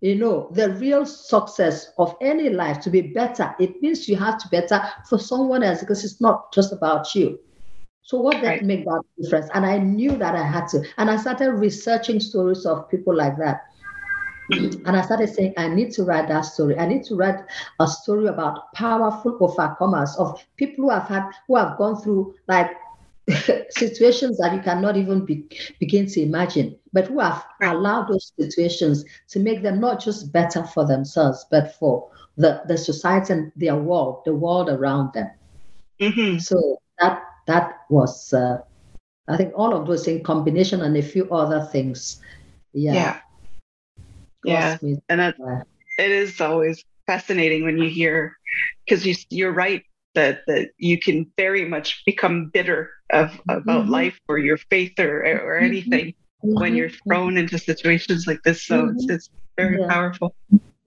you 0.00 0.16
know, 0.16 0.48
the 0.52 0.74
real 0.74 1.06
success 1.06 1.92
of 1.98 2.16
any 2.20 2.50
life 2.50 2.80
to 2.80 2.90
be 2.90 3.00
better, 3.00 3.54
it 3.58 3.80
means 3.82 4.08
you 4.08 4.16
have 4.16 4.38
to 4.38 4.48
better 4.48 4.82
for 5.08 5.18
someone 5.18 5.62
else 5.62 5.80
because 5.80 6.04
it's 6.04 6.20
not 6.20 6.52
just 6.52 6.72
about 6.72 7.14
you. 7.14 7.38
So 8.10 8.18
what 8.18 8.40
did 8.40 8.44
right. 8.44 8.64
make 8.64 8.84
that 8.86 9.02
difference? 9.20 9.48
And 9.54 9.64
I 9.64 9.78
knew 9.78 10.16
that 10.16 10.34
I 10.34 10.42
had 10.42 10.66
to. 10.70 10.82
And 10.98 11.08
I 11.08 11.16
started 11.16 11.52
researching 11.52 12.18
stories 12.18 12.66
of 12.66 12.90
people 12.90 13.14
like 13.14 13.36
that. 13.38 13.60
and 14.50 14.96
I 14.96 15.02
started 15.02 15.28
saying, 15.28 15.54
I 15.56 15.68
need 15.68 15.92
to 15.92 16.02
write 16.02 16.26
that 16.26 16.40
story. 16.40 16.76
I 16.76 16.86
need 16.86 17.04
to 17.04 17.14
write 17.14 17.36
a 17.78 17.86
story 17.86 18.26
about 18.26 18.74
powerful 18.74 19.38
overcomers 19.38 20.18
of 20.18 20.44
people 20.56 20.86
who 20.86 20.90
have 20.90 21.06
had 21.06 21.30
who 21.46 21.54
have 21.54 21.78
gone 21.78 22.02
through 22.02 22.34
like 22.48 22.72
situations 23.70 24.38
that 24.38 24.54
you 24.54 24.60
cannot 24.60 24.96
even 24.96 25.24
be, 25.24 25.46
begin 25.78 26.06
to 26.06 26.20
imagine, 26.20 26.76
but 26.92 27.06
who 27.06 27.20
have 27.20 27.44
allowed 27.62 28.08
those 28.08 28.32
situations 28.36 29.04
to 29.28 29.38
make 29.38 29.62
them 29.62 29.78
not 29.78 30.00
just 30.00 30.32
better 30.32 30.64
for 30.64 30.84
themselves, 30.84 31.46
but 31.48 31.76
for 31.76 32.10
the, 32.36 32.60
the 32.66 32.76
society 32.76 33.34
and 33.34 33.52
their 33.54 33.76
world, 33.76 34.22
the 34.24 34.34
world 34.34 34.68
around 34.68 35.12
them. 35.12 35.30
Mm-hmm. 36.00 36.38
So 36.38 36.80
that 36.98 37.22
that 37.50 37.80
was 37.88 38.32
uh, 38.32 38.58
I 39.28 39.36
think 39.36 39.52
all 39.54 39.74
of 39.74 39.86
those 39.86 40.06
in 40.08 40.22
combination 40.22 40.80
and 40.82 40.96
a 40.96 41.02
few 41.02 41.30
other 41.30 41.68
things. 41.72 42.20
Yeah. 42.72 43.20
Yeah. 44.44 44.78
yeah. 44.80 44.96
And 45.08 45.20
that 45.20 45.36
it 45.98 46.10
is 46.10 46.40
always 46.40 46.84
fascinating 47.06 47.64
when 47.64 47.78
you 47.78 47.88
hear 47.88 48.36
because 48.84 49.06
you 49.06 49.14
you're 49.30 49.52
right 49.52 49.82
that 50.14 50.40
that 50.46 50.70
you 50.78 50.98
can 50.98 51.30
very 51.36 51.68
much 51.68 52.02
become 52.06 52.50
bitter 52.52 52.90
of 53.10 53.38
about 53.48 53.82
mm-hmm. 53.82 53.90
life 53.90 54.18
or 54.28 54.38
your 54.38 54.56
faith 54.56 54.98
or 54.98 55.22
or 55.22 55.56
mm-hmm. 55.56 55.64
anything 55.64 56.06
mm-hmm. 56.44 56.54
when 56.60 56.74
you're 56.74 56.90
thrown 56.90 57.36
into 57.36 57.58
situations 57.58 58.26
like 58.26 58.42
this. 58.42 58.66
So 58.66 58.82
mm-hmm. 58.82 58.96
it's, 58.96 59.10
it's 59.10 59.30
very 59.56 59.80
yeah. 59.80 59.88
powerful. 59.88 60.34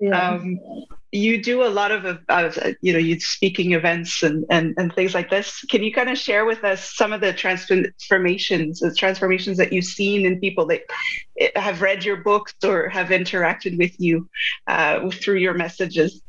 Yeah. 0.04 0.32
Um, 0.32 0.60
you 1.14 1.42
do 1.42 1.64
a 1.64 1.70
lot 1.70 1.92
of, 1.92 2.06
of 2.28 2.76
you 2.82 2.92
know 2.92 3.00
you 3.00 3.20
speaking 3.20 3.74
events 3.74 4.24
and, 4.24 4.46
and 4.50 4.74
and 4.78 4.94
things 4.96 5.14
like 5.14 5.30
this 5.30 5.64
can 5.70 5.84
you 5.84 5.94
kind 5.94 6.10
of 6.10 6.18
share 6.18 6.44
with 6.44 6.64
us 6.64 6.96
some 6.96 7.14
of 7.14 7.22
the 7.22 7.32
transformations 7.32 8.80
the 8.80 8.94
transformations 8.96 9.58
that 9.58 9.72
you've 9.72 9.86
seen 9.86 10.26
in 10.26 10.40
people 10.40 10.66
that 10.66 10.82
eh, 11.40 11.50
have 11.56 11.84
read 11.84 12.04
your 12.04 12.18
books 12.18 12.56
or 12.64 12.90
have 12.90 13.10
interacted 13.10 13.78
with 13.78 13.94
you 14.00 14.28
uh, 14.66 15.08
through 15.12 15.38
your 15.38 15.54
messages 15.54 16.22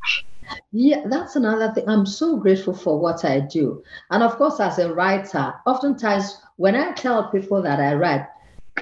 yeah, 0.73 1.05
that's 1.07 1.37
another 1.37 1.73
thing. 1.73 1.89
I'm 1.89 2.05
so 2.05 2.37
grateful 2.37 2.75
for 2.75 2.99
what 3.01 3.25
I 3.25 3.41
do. 3.41 3.83
And 4.11 4.23
of 4.23 4.37
course, 4.37 4.61
as 4.61 4.79
a 4.79 4.93
writer, 4.93 5.55
oftentimes 5.67 6.37
when 6.57 6.75
I 6.75 6.93
tell 6.93 7.31
people 7.31 7.63
that 7.63 7.81
I 7.81 7.95
write, 7.95 8.27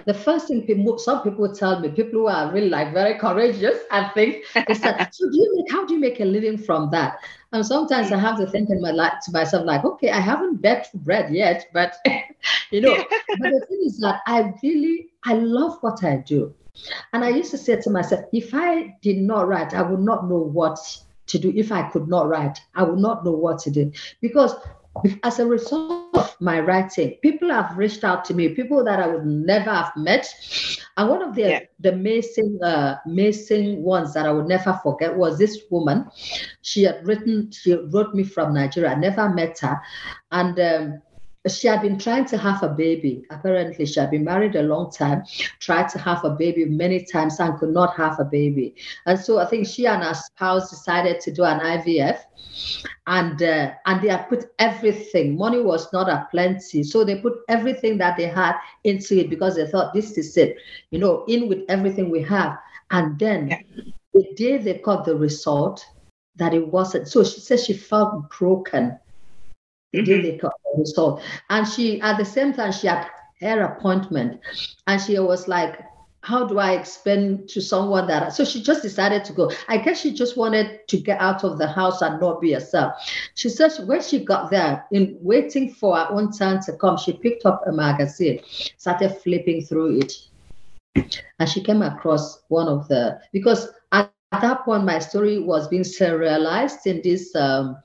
the 0.07 0.15
first 0.15 0.49
thing 0.49 0.63
people, 0.63 0.99
some 0.99 1.23
people 1.23 1.53
tell 1.53 1.81
me, 1.81 1.89
people 1.89 2.21
who 2.21 2.27
are 2.27 2.53
really 2.53 2.69
like 2.69 2.93
very 2.93 3.19
courageous 3.19 3.79
and 3.91 4.11
think, 4.15 4.45
is 4.69 4.81
that, 4.81 5.15
so 5.15 5.31
do 5.31 5.37
you 5.37 5.53
make, 5.57 5.73
how 5.73 5.87
do 5.87 5.95
you 5.95 6.01
make 6.01 6.21
a 6.21 6.25
living 6.25 6.59
from 6.59 6.91
that? 6.91 7.19
And 7.53 7.65
sometimes 7.65 8.11
I 8.11 8.19
have 8.19 8.39
to 8.39 8.47
think 8.47 8.71
in 8.71 8.81
my 8.81 8.91
life 8.91 9.15
to 9.25 9.33
myself, 9.33 9.67
like, 9.67 9.85
okay, 9.85 10.11
I 10.11 10.21
haven't 10.21 10.63
baked 10.63 10.93
bread 10.95 11.33
yet, 11.33 11.67
but 11.73 11.97
you 12.71 12.81
know, 12.81 12.97
but 13.39 13.51
the 13.51 13.67
thing 13.69 13.83
is 13.85 13.99
that 14.01 14.21
I 14.27 14.53
really, 14.63 15.11
I 15.25 15.35
love 15.35 15.79
what 15.83 16.03
I 16.03 16.17
do. 16.17 16.55
And 17.13 17.23
I 17.23 17.29
used 17.29 17.51
to 17.51 17.59
say 17.59 17.81
to 17.81 17.91
myself, 17.91 18.25
if 18.33 18.55
I 18.55 18.97
did 19.03 19.19
not 19.19 19.47
write, 19.47 19.75
I 19.75 19.83
would 19.83 20.01
not 20.01 20.29
know 20.29 20.39
what 20.39 20.79
to 21.27 21.39
do. 21.39 21.53
If 21.55 21.71
I 21.71 21.89
could 21.91 22.09
not 22.09 22.29
write, 22.29 22.59
I 22.75 22.83
would 22.83 22.99
not 22.99 23.25
know 23.25 23.33
what 23.33 23.59
to 23.61 23.71
do. 23.71 23.93
Because 24.23 24.55
as 25.23 25.39
a 25.39 25.47
result 25.47 26.15
of 26.15 26.37
my 26.41 26.61
writing, 26.61 27.17
people 27.23 27.51
have 27.51 27.77
reached 27.77 28.05
out 28.05 28.25
to 28.27 28.35
me, 28.35 28.51
people 28.51 28.85
that 28.85 29.01
I 29.01 29.07
would 29.07 29.27
never 29.27 29.71
have 29.71 29.93
met. 29.97 30.29
And 30.97 31.09
one 31.09 31.23
of 31.23 31.35
the, 31.35 31.43
yeah. 31.43 31.61
the 31.81 31.93
amazing, 31.93 32.59
uh, 32.63 32.97
amazing 33.07 33.83
ones 33.83 34.13
that 34.15 34.27
I 34.27 34.33
would 34.33 34.47
never 34.47 34.79
forget 34.83 35.17
was 35.17 35.39
this 35.39 35.59
woman. 35.71 36.11
She 36.61 36.83
had 36.83 37.07
written, 37.07 37.51
she 37.51 37.75
wrote 37.75 38.15
me 38.15 38.23
from 38.25 38.55
Nigeria. 38.55 38.91
I 38.91 38.95
never 38.95 39.29
met 39.29 39.59
her. 39.61 39.81
And 40.31 40.59
um, 40.61 41.03
she 41.49 41.67
had 41.67 41.83
been 41.83 41.99
trying 41.99 42.25
to 42.27 42.39
have 42.39 42.63
a 42.63 42.69
baby. 42.69 43.25
Apparently, 43.31 43.85
she 43.85 43.99
had 43.99 44.11
been 44.11 44.25
married 44.25 44.55
a 44.55 44.63
long 44.63 44.91
time, 44.91 45.25
tried 45.59 45.89
to 45.89 45.99
have 45.99 46.25
a 46.25 46.31
baby 46.31 46.65
many 46.67 47.05
times 47.05 47.41
and 47.41 47.59
could 47.59 47.71
not 47.71 47.97
have 47.97 48.21
a 48.21 48.25
baby. 48.25 48.77
And 49.07 49.19
so 49.19 49.39
I 49.39 49.47
think 49.47 49.67
she 49.67 49.87
and 49.87 50.03
her 50.03 50.15
spouse 50.15 50.71
decided 50.71 51.21
to 51.21 51.33
do 51.33 51.45
an 51.45 51.61
IVF. 51.61 52.21
And 53.07 53.43
uh, 53.43 53.73
and 53.87 54.03
they 54.03 54.09
had 54.09 54.29
put 54.29 54.53
everything. 54.59 55.37
Money 55.37 55.61
was 55.61 55.93
not 55.93 56.09
a 56.09 56.29
plenty, 56.31 56.83
so 56.83 57.03
they 57.03 57.19
put 57.19 57.39
everything 57.49 57.99
that 57.99 58.17
they 58.17 58.27
had 58.27 58.57
into 58.85 59.19
it 59.19 59.31
because 59.31 59.57
they 59.57 59.67
thought 59.67 59.95
this 59.95 60.19
is 60.19 60.37
it, 60.37 60.59
you 60.91 60.99
know, 60.99 61.25
in 61.29 61.49
with 61.49 61.65
everything 61.69 62.11
we 62.11 62.23
have. 62.23 62.59
And 62.91 63.19
then 63.19 63.49
yeah. 63.49 63.61
the 64.13 64.35
day 64.35 64.59
they 64.59 64.75
got 64.75 65.07
the 65.07 65.17
result, 65.17 65.85
that 66.37 66.55
it 66.55 66.67
wasn't. 66.67 67.09
So 67.09 67.25
she 67.25 67.41
said 67.41 67.61
she 67.61 67.73
felt 67.75 68.31
broken 68.31 68.99
The 69.93 69.99
mm-hmm. 69.99 70.47
Result. 70.77 71.23
And 71.51 71.67
she, 71.67 72.01
at 72.01 72.19
the 72.19 72.25
same 72.25 72.53
time, 72.53 72.73
she 72.73 72.87
had 72.87 73.07
her 73.41 73.61
appointment, 73.63 74.41
and 74.87 75.01
she 75.01 75.19
was 75.19 75.49
like, 75.49 75.81
how 76.25 76.47
do 76.47 76.61
I 76.61 76.73
explain 76.75 77.49
to 77.49 77.61
someone 77.61 78.07
that? 78.07 78.33
So 78.33 78.45
she 78.45 78.63
just 78.63 78.81
decided 78.81 79.25
to 79.25 79.33
go. 79.33 79.51
I 79.69 79.77
guess 79.77 80.01
she 80.01 80.13
just 80.13 80.37
wanted 80.37 80.87
to 80.87 80.97
get 80.97 81.21
out 81.21 81.43
of 81.43 81.59
the 81.59 81.67
house 81.67 82.01
and 82.01 82.21
not 82.21 82.41
be 82.41 82.53
herself. 82.53 82.95
She 83.35 83.49
says 83.49 83.81
when 83.81 84.01
she 84.03 84.25
got 84.25 84.49
there, 84.49 84.85
in 84.93 85.19
waiting 85.21 85.73
for 85.73 85.97
her 85.97 86.07
own 86.11 86.31
turn 86.31 86.63
to 86.63 86.75
come, 86.75 86.97
she 86.97 87.15
picked 87.15 87.45
up 87.45 87.65
a 87.67 87.73
magazine, 87.73 88.41
started 88.79 89.17
flipping 89.17 89.63
through 89.63 89.99
it, 89.99 90.13
and 90.95 91.49
she 91.49 91.61
came 91.61 91.83
across 91.83 92.43
one 92.49 92.69
of 92.69 92.87
the 92.87 93.21
because 93.33 93.71
at 93.91 94.13
at 94.33 94.41
that 94.41 94.65
point, 94.65 94.85
my 94.85 94.99
story 94.99 95.39
was 95.39 95.69
being 95.69 95.85
serialized 95.85 96.87
in 96.87 97.03
this 97.03 97.37
um, 97.37 97.77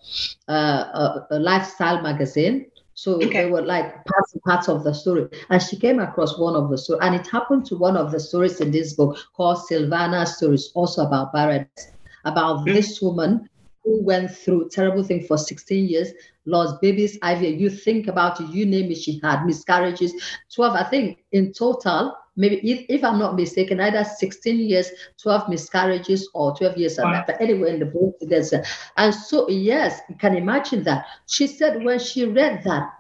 uh, 0.48 0.52
uh, 0.52 1.26
lifestyle 1.32 2.02
magazine. 2.02 2.68
So 2.98 3.18
okay. 3.18 3.28
they 3.28 3.46
were 3.46 3.62
like 3.62 4.04
parts 4.06 4.36
parts 4.44 4.68
of 4.68 4.84
the 4.84 4.92
story. 4.92 5.28
And 5.52 5.62
she 5.62 5.78
came 5.78 6.00
across 6.00 6.40
one 6.40 6.56
of 6.56 6.72
the 6.72 6.80
stories, 6.80 7.04
and 7.04 7.14
it 7.14 7.28
happened 7.28 7.64
to 7.68 7.78
one 7.78 7.96
of 7.96 8.12
the 8.12 8.20
stories 8.20 8.60
in 8.60 8.72
this 8.72 8.94
book 8.94 9.20
called 9.36 9.60
Sylvana 9.60 10.28
Stories, 10.28 10.72
also 10.74 11.06
about 11.06 11.32
Barrett, 11.32 11.92
about 12.26 12.58
mm-hmm. 12.58 12.74
this 12.74 13.00
woman 13.00 13.48
who 13.84 14.04
went 14.04 14.32
through 14.32 14.70
terrible 14.70 15.04
thing 15.04 15.24
for 15.28 15.38
16 15.38 15.88
years, 15.88 16.12
lost 16.46 16.82
babies, 16.82 17.20
IVF. 17.20 17.60
You 17.60 17.70
think 17.70 18.08
about 18.08 18.42
it, 18.42 18.50
you 18.50 18.66
name 18.66 18.90
it, 18.92 18.98
she 18.98 19.20
had 19.22 19.46
miscarriages, 19.46 20.14
12, 20.56 20.74
I 20.74 20.84
think 20.84 21.24
in 21.34 21.54
total, 21.54 22.18
maybe 22.38 22.58
if, 22.58 22.86
if 22.88 23.04
I'm 23.04 23.20
not 23.20 23.36
mistaken, 23.36 23.82
either 23.82 24.04
16 24.04 24.60
years, 24.60 24.90
12 25.22 25.50
miscarriages, 25.50 26.30
or 26.34 26.56
12 26.56 26.78
years. 26.78 26.98
Wow. 26.98 27.24
But 27.26 27.42
anyway, 27.42 27.74
in 27.74 27.80
the 27.80 27.86
book, 27.86 28.16
there's 28.22 28.54
a, 28.54 28.64
and 28.96 29.14
so 29.14 29.50
yes, 29.50 30.00
you 30.08 30.16
can 30.16 30.36
imagine 30.36 30.84
that. 30.84 31.06
She 31.26 31.48
said 31.48 31.84
when 31.84 32.00
she 32.00 32.26
read 32.26 32.64
that, 32.64 32.94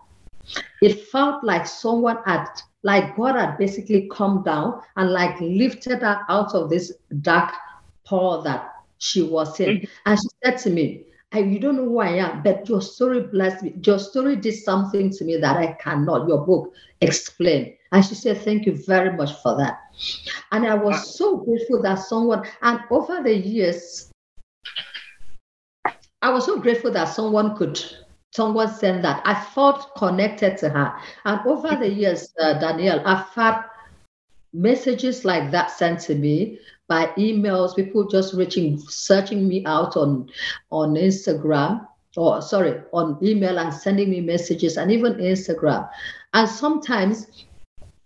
it 0.82 1.08
felt 1.08 1.43
like 1.43 1.67
someone 1.67 2.17
had, 2.26 2.47
like 2.84 3.15
God 3.15 3.36
had 3.36 3.58
basically 3.58 4.10
come 4.12 4.43
down 4.43 4.82
and 4.95 5.12
like 5.12 5.39
lifted 5.39 6.02
her 6.02 6.21
out 6.30 6.54
of 6.56 6.69
this 6.69 6.93
dark 7.21 7.54
hole 8.06 8.41
that 8.41 8.73
she 8.97 9.21
was 9.21 9.60
in. 9.60 9.78
Mm-hmm. 9.78 9.86
And 10.06 10.19
she 10.19 10.28
said 10.43 10.58
to 10.60 10.69
me, 10.69 11.04
I, 11.34 11.40
you 11.40 11.60
don't 11.60 11.76
know 11.76 11.86
who 11.86 12.00
I 12.00 12.12
am, 12.12 12.42
but 12.42 12.70
your 12.70 12.82
story 12.82 13.22
blessed 13.22 13.63
me. 13.63 13.76
Your 13.86 14.00
story 14.00 14.38
did 14.38 14.56
something 14.56 15.10
to 15.12 15.26
me 15.26 15.38
that 15.38 15.58
I 15.58 15.74
cannot, 15.74 16.28
your 16.28 16.46
book, 16.46 16.74
explain. 17.02 17.76
And 17.92 18.06
she 18.06 18.16
said, 18.16 18.38
Thank 18.42 18.66
you 18.66 18.78
very 18.86 19.16
much 19.16 19.34
for 19.42 19.58
that. 19.58 19.80
And 20.52 20.66
I 20.66 20.76
was 20.76 21.18
so 21.18 21.38
grateful 21.38 21.82
that 21.82 21.96
someone, 21.96 22.46
and 22.62 22.80
over 22.90 23.22
the 23.22 23.36
years, 23.36 24.10
I 26.22 26.32
was 26.32 26.46
so 26.46 26.60
grateful 26.60 26.92
that 26.92 27.06
someone 27.06 27.56
could, 27.58 27.80
someone 28.32 28.74
send 28.74 29.04
that. 29.04 29.22
I 29.26 29.36
felt 29.36 29.96
connected 29.96 30.58
to 30.60 30.70
her. 30.70 30.94
And 31.26 31.46
over 31.46 31.76
the 31.76 31.90
years, 31.90 32.34
uh, 32.42 32.60
Danielle, 32.60 33.06
I've 33.06 33.28
had 33.30 33.63
messages 34.54 35.26
like 35.26 35.52
that 35.52 35.72
sent 35.72 36.00
to 36.02 36.16
me 36.16 36.60
by 36.88 37.08
emails, 37.17 37.76
people 37.76 38.08
just 38.08 38.34
reaching, 38.34 38.80
searching 38.80 39.47
me 39.47 39.65
out 39.65 39.97
on, 39.97 40.30
on 40.71 40.93
Instagram 40.93 41.86
or 42.15 42.41
sorry, 42.41 42.82
on 42.93 43.17
email 43.21 43.60
and 43.60 43.73
sending 43.73 44.10
me 44.10 44.21
messages 44.21 44.78
and 44.78 44.91
even 44.91 45.13
Instagram. 45.15 45.88
And 46.34 46.50
sometimes 46.50 47.28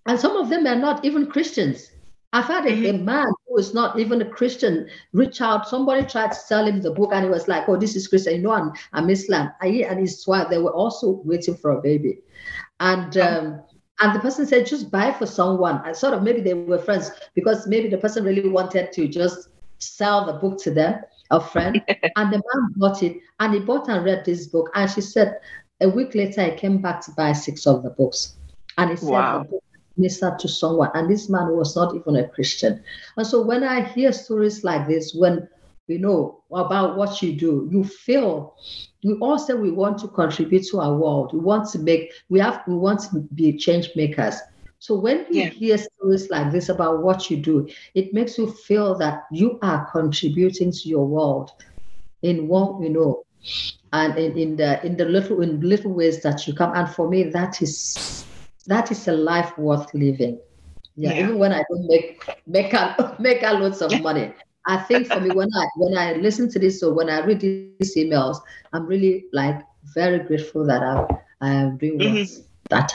and 0.06 0.20
some 0.20 0.36
of 0.36 0.50
them 0.50 0.66
are 0.68 0.76
not 0.76 1.06
even 1.06 1.28
Christians. 1.28 1.92
I've 2.34 2.46
had 2.46 2.66
a, 2.66 2.72
mm-hmm. 2.72 2.96
a, 2.96 3.00
man 3.00 3.28
who 3.48 3.58
is 3.58 3.74
not 3.74 4.00
even 4.00 4.22
a 4.22 4.30
Christian 4.30 4.90
reach 5.12 5.42
out. 5.42 5.68
Somebody 5.68 6.06
tried 6.06 6.32
to 6.32 6.38
sell 6.38 6.66
him 6.66 6.82
the 6.82 6.92
book, 6.92 7.12
and 7.14 7.26
he 7.26 7.30
was 7.30 7.50
like, 7.50 7.68
"Oh, 7.68 7.76
this 7.76 7.96
is 7.96 8.08
Christian. 8.08 8.36
You 8.36 8.42
know, 8.42 8.54
I'm, 8.54 8.72
I'm 8.94 9.10
Islam." 9.10 9.52
And 9.62 10.00
his 10.00 10.26
wife, 10.26 10.48
they 10.50 10.58
were 10.58 10.72
also 10.72 11.22
waiting 11.26 11.56
for 11.56 11.72
a 11.72 11.82
baby, 11.82 12.20
and 12.80 13.18
oh. 13.18 13.38
um, 13.38 13.64
and 14.02 14.16
the 14.16 14.20
person 14.20 14.46
said, 14.46 14.66
"Just 14.66 14.92
buy 14.92 15.12
for 15.12 15.26
someone." 15.26 15.82
And 15.86 15.96
sort 15.96 16.14
of 16.14 16.24
maybe 16.24 16.42
they 16.42 16.54
were 16.54 16.80
friends 16.80 17.12
because 17.36 17.68
maybe 17.68 17.88
the 17.88 17.98
person 17.98 18.24
really 18.24 18.50
wanted 18.50 18.92
to 18.94 19.08
just 19.08 19.50
sell 19.80 20.26
the 20.26 20.34
book 20.34 20.60
to 20.64 20.72
them, 20.72 21.02
a 21.30 21.40
friend. 21.40 21.82
and 21.88 22.34
the 22.34 22.38
man 22.38 22.74
bought 22.76 23.04
it, 23.04 23.18
and 23.40 23.54
he 23.54 23.60
bought 23.60 23.90
and 23.90 24.04
read 24.04 24.26
this 24.26 24.48
book. 24.48 24.70
And 24.76 24.90
she 24.90 25.02
said, 25.02 25.40
a 25.82 25.90
week 25.90 26.16
later, 26.16 26.42
I 26.42 26.56
came 26.56 26.82
back 26.82 27.02
to 27.06 27.12
buy 27.12 27.34
six 27.34 27.66
of 27.66 27.84
the 27.84 27.90
books, 27.90 28.36
and 28.78 28.92
he 28.92 28.96
said 28.98 29.10
wow. 29.10 29.44
the 29.44 29.50
book 29.50 29.64
minister 29.98 30.36
to 30.40 30.48
someone, 30.48 30.90
and 30.94 31.10
this 31.10 31.30
man 31.30 31.56
was 31.56 31.76
not 31.76 31.96
even 31.96 32.16
a 32.16 32.28
Christian. 32.28 32.84
And 33.18 33.28
so 33.28 33.42
when 33.42 33.64
I 33.64 33.84
hear 33.84 34.12
stories 34.12 34.64
like 34.64 34.88
this, 34.88 35.14
when 35.14 35.48
you 35.92 36.00
know 36.00 36.44
about 36.52 36.98
what 36.98 37.22
you 37.22 37.34
do, 37.34 37.68
you 37.72 37.84
feel 37.84 38.56
we 39.04 39.14
all 39.16 39.40
say 39.40 39.54
we 39.54 39.72
want 39.72 39.98
to 40.00 40.08
contribute 40.08 40.66
to 40.68 40.80
our 40.80 40.96
world. 40.96 41.34
We 41.34 41.40
want 41.40 41.70
to 41.72 41.80
make 41.80 42.14
we 42.30 42.40
have 42.40 42.62
we 42.68 42.76
want 42.76 43.02
to 43.12 43.20
be 43.36 43.58
change 43.58 43.90
makers. 43.96 44.36
So 44.80 44.96
when 44.96 45.26
you 45.30 45.44
yeah. 45.44 45.50
hear 45.50 45.78
stories 45.78 46.30
like 46.30 46.52
this 46.52 46.70
about 46.70 47.04
what 47.04 47.30
you 47.30 47.38
do, 47.38 47.68
it 47.94 48.14
makes 48.14 48.38
you 48.38 48.52
feel 48.52 48.98
that 48.98 49.26
you 49.32 49.60
are 49.62 49.86
contributing 49.92 50.72
to 50.72 50.90
your 50.90 51.06
world 51.06 51.52
in 52.24 52.48
one, 52.48 52.82
you 52.82 52.90
know, 52.90 53.24
and 53.94 54.18
in, 54.18 54.38
in 54.38 54.56
the 54.56 54.84
in 54.86 54.98
the 54.98 55.06
little 55.06 55.42
in 55.42 55.62
little 55.62 55.94
ways 55.94 56.22
that 56.24 56.48
you 56.48 56.54
come. 56.54 56.74
And 56.76 56.90
for 56.90 57.10
me, 57.10 57.24
that 57.24 57.62
is 57.62 58.26
that 58.68 58.92
is 58.92 59.08
a 59.08 59.14
life 59.14 59.58
worth 59.58 59.94
living. 59.94 60.40
Yeah, 60.96 61.14
yeah. 61.14 61.24
even 61.24 61.40
when 61.40 61.54
I 61.54 61.64
don't 61.70 61.88
make 61.88 62.24
make 62.48 62.74
a, 62.74 63.16
make 63.20 63.44
a 63.44 63.54
loads 63.54 63.82
of 63.82 64.02
money. 64.02 64.34
I 64.68 64.78
think 64.78 65.08
for 65.08 65.20
me 65.20 65.32
when 65.32 65.50
I 65.56 65.66
when 65.78 65.98
I 65.98 66.14
listen 66.14 66.50
to 66.52 66.60
this 66.60 66.84
or 66.84 66.94
when 66.94 67.10
I 67.10 67.26
read 67.26 67.40
these 67.40 67.96
emails, 67.96 68.38
I'm 68.74 68.86
really 68.86 69.26
like 69.34 69.62
very 69.96 70.20
grateful 70.20 70.66
that 70.68 70.84
I've 70.84 71.08
I 71.42 71.54
am 71.54 71.78
doing 71.78 72.00
mm-hmm. 72.00 72.42
that. 72.70 72.94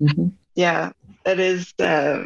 Mm-hmm. 0.00 0.28
Yeah, 0.56 0.90
it 1.24 1.38
is. 1.38 1.72
Uh, 1.78 2.24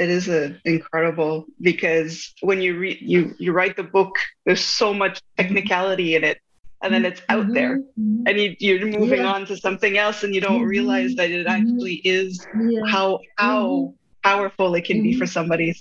it 0.00 0.08
is 0.08 0.28
a, 0.28 0.56
incredible 0.64 1.44
because 1.60 2.32
when 2.40 2.62
you 2.62 2.78
read 2.78 2.98
you 3.00 3.34
you 3.38 3.52
write 3.52 3.76
the 3.76 3.82
book, 3.82 4.14
there's 4.46 4.64
so 4.64 4.94
much 4.94 5.20
technicality 5.36 6.14
in 6.14 6.24
it, 6.24 6.38
and 6.82 6.94
then 6.94 7.04
it's 7.04 7.20
out 7.28 7.44
mm-hmm. 7.44 7.54
there, 7.54 7.80
and 8.26 8.38
you, 8.38 8.56
you're 8.60 8.86
moving 8.86 9.20
yeah. 9.20 9.32
on 9.32 9.46
to 9.46 9.56
something 9.56 9.98
else, 9.98 10.22
and 10.22 10.34
you 10.34 10.40
don't 10.40 10.62
realize 10.62 11.14
that 11.16 11.30
it 11.30 11.46
actually 11.46 12.00
is 12.04 12.46
yeah. 12.58 12.80
how 12.86 13.20
how 13.36 13.94
powerful 14.22 14.74
it 14.74 14.84
can 14.84 15.02
be 15.02 15.14
for 15.14 15.26
somebody. 15.26 15.74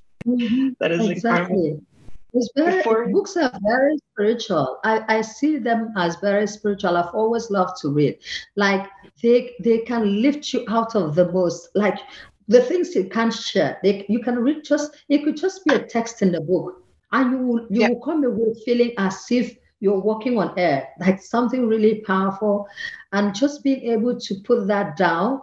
That 0.79 0.91
is 0.91 1.07
exactly. 1.07 1.55
incredible. 1.55 1.83
It's 2.33 2.49
very, 2.55 2.77
Before, 2.77 3.07
books 3.09 3.35
are 3.35 3.51
very 3.61 3.97
spiritual. 4.13 4.79
I, 4.85 5.03
I 5.17 5.21
see 5.21 5.57
them 5.57 5.93
as 5.97 6.15
very 6.17 6.47
spiritual. 6.47 6.95
I've 6.95 7.13
always 7.13 7.51
loved 7.51 7.81
to 7.81 7.89
read. 7.89 8.17
Like 8.55 8.87
they 9.21 9.53
they 9.59 9.79
can 9.79 10.21
lift 10.21 10.53
you 10.53 10.63
out 10.69 10.95
of 10.95 11.15
the 11.15 11.29
most 11.31 11.69
like 11.75 11.99
the 12.47 12.61
things 12.61 12.95
you 12.95 13.09
can't 13.09 13.33
share. 13.33 13.79
They, 13.83 14.05
you 14.07 14.19
can 14.19 14.39
read 14.39 14.63
just 14.63 14.95
it 15.09 15.23
could 15.23 15.35
just 15.35 15.65
be 15.65 15.75
a 15.75 15.85
text 15.85 16.21
in 16.21 16.31
the 16.31 16.41
book, 16.41 16.81
and 17.11 17.31
you 17.31 17.37
will 17.39 17.59
you 17.69 17.81
yeah. 17.81 17.89
will 17.89 18.01
come 18.01 18.23
away 18.23 18.53
feeling 18.65 18.93
as 18.97 19.25
if 19.29 19.57
you're 19.81 19.99
walking 19.99 20.37
on 20.37 20.57
air, 20.57 20.87
like 20.99 21.21
something 21.21 21.67
really 21.67 22.01
powerful, 22.01 22.67
and 23.11 23.35
just 23.35 23.63
being 23.63 23.91
able 23.91 24.17
to 24.17 24.35
put 24.45 24.67
that 24.67 24.95
down 24.95 25.41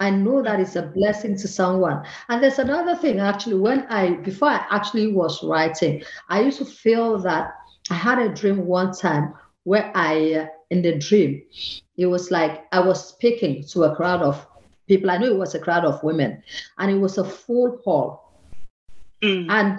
I 0.00 0.10
know 0.10 0.42
that 0.42 0.60
is 0.60 0.76
a 0.76 0.82
blessing 0.82 1.36
to 1.38 1.48
someone. 1.48 2.04
And 2.28 2.42
there's 2.42 2.58
another 2.58 2.96
thing 2.96 3.20
actually, 3.20 3.56
when 3.56 3.82
I, 3.88 4.14
before 4.16 4.48
I 4.48 4.66
actually 4.70 5.12
was 5.12 5.42
writing, 5.42 6.02
I 6.28 6.40
used 6.40 6.58
to 6.58 6.64
feel 6.64 7.18
that 7.20 7.54
I 7.90 7.94
had 7.94 8.18
a 8.18 8.34
dream 8.34 8.66
one 8.66 8.92
time 8.92 9.34
where 9.64 9.90
I, 9.94 10.34
uh, 10.34 10.46
in 10.70 10.82
the 10.82 10.98
dream, 10.98 11.42
it 11.96 12.06
was 12.06 12.30
like 12.30 12.64
I 12.72 12.80
was 12.80 13.08
speaking 13.08 13.64
to 13.68 13.84
a 13.84 13.94
crowd 13.94 14.22
of 14.22 14.46
people. 14.88 15.10
I 15.10 15.18
knew 15.18 15.32
it 15.32 15.38
was 15.38 15.54
a 15.54 15.60
crowd 15.60 15.84
of 15.84 16.02
women, 16.02 16.42
and 16.78 16.90
it 16.90 16.98
was 16.98 17.18
a 17.18 17.24
full 17.24 17.80
hall. 17.84 18.32
Mm. 19.22 19.46
And 19.48 19.78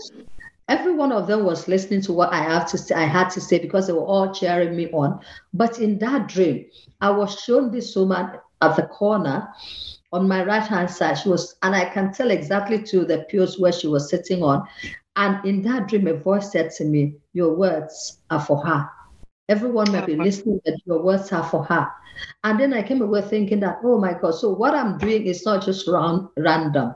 every 0.70 0.94
one 0.94 1.12
of 1.12 1.28
them 1.28 1.44
was 1.44 1.68
listening 1.68 2.02
to 2.02 2.14
what 2.14 2.32
I 2.32 2.42
have 2.44 2.70
to 2.72 2.78
say, 2.78 2.96
I 2.96 3.06
had 3.06 3.30
to 3.30 3.42
say 3.42 3.60
because 3.60 3.88
they 3.88 3.94
were 3.94 4.06
all 4.06 4.34
cheering 4.34 4.76
me 4.76 4.90
on. 4.92 5.20
But 5.54 5.80
in 5.80 6.00
that 6.00 6.28
dream, 6.28 6.66
I 7.02 7.10
was 7.12 7.40
shown 7.42 7.72
this 7.72 7.96
woman 7.96 8.32
at 8.62 8.76
the 8.76 8.84
corner 8.84 9.48
on 10.16 10.30
my 10.30 10.44
right 10.46 10.66
hand 10.66 10.90
side. 10.90 11.16
She 11.16 11.28
was, 11.28 11.56
and 11.62 11.76
I 11.76 11.86
can 11.86 12.14
tell 12.14 12.32
exactly 12.32 12.82
to 12.84 13.04
the 13.04 13.26
pews 13.30 13.60
where 13.60 13.74
she 13.74 13.88
was 13.88 14.10
sitting 14.10 14.42
on. 14.42 14.66
And 15.18 15.46
in 15.46 15.62
that 15.64 15.90
dream, 15.90 16.08
a 16.08 16.14
voice 16.14 16.52
said 16.52 16.72
to 16.78 16.86
me, 16.86 17.16
Your 17.34 17.54
words 17.54 18.20
are 18.30 18.40
for 18.40 18.66
her. 18.66 18.90
Everyone 19.50 19.92
may 19.92 20.06
be 20.06 20.16
listening, 20.16 20.62
but 20.64 20.76
your 20.86 21.02
words 21.04 21.32
are 21.34 21.44
for 21.44 21.66
her. 21.66 21.92
And 22.46 22.58
then 22.60 22.74
I 22.74 22.82
came 22.82 23.02
away 23.02 23.22
thinking 23.22 23.60
that, 23.60 23.80
oh 23.84 24.00
my 24.00 24.14
God, 24.14 24.32
so 24.32 24.54
what 24.54 24.74
I'm 24.74 24.98
doing 24.98 25.28
is 25.28 25.46
not 25.46 25.66
just 25.66 25.88
round, 25.88 26.30
random. 26.38 26.96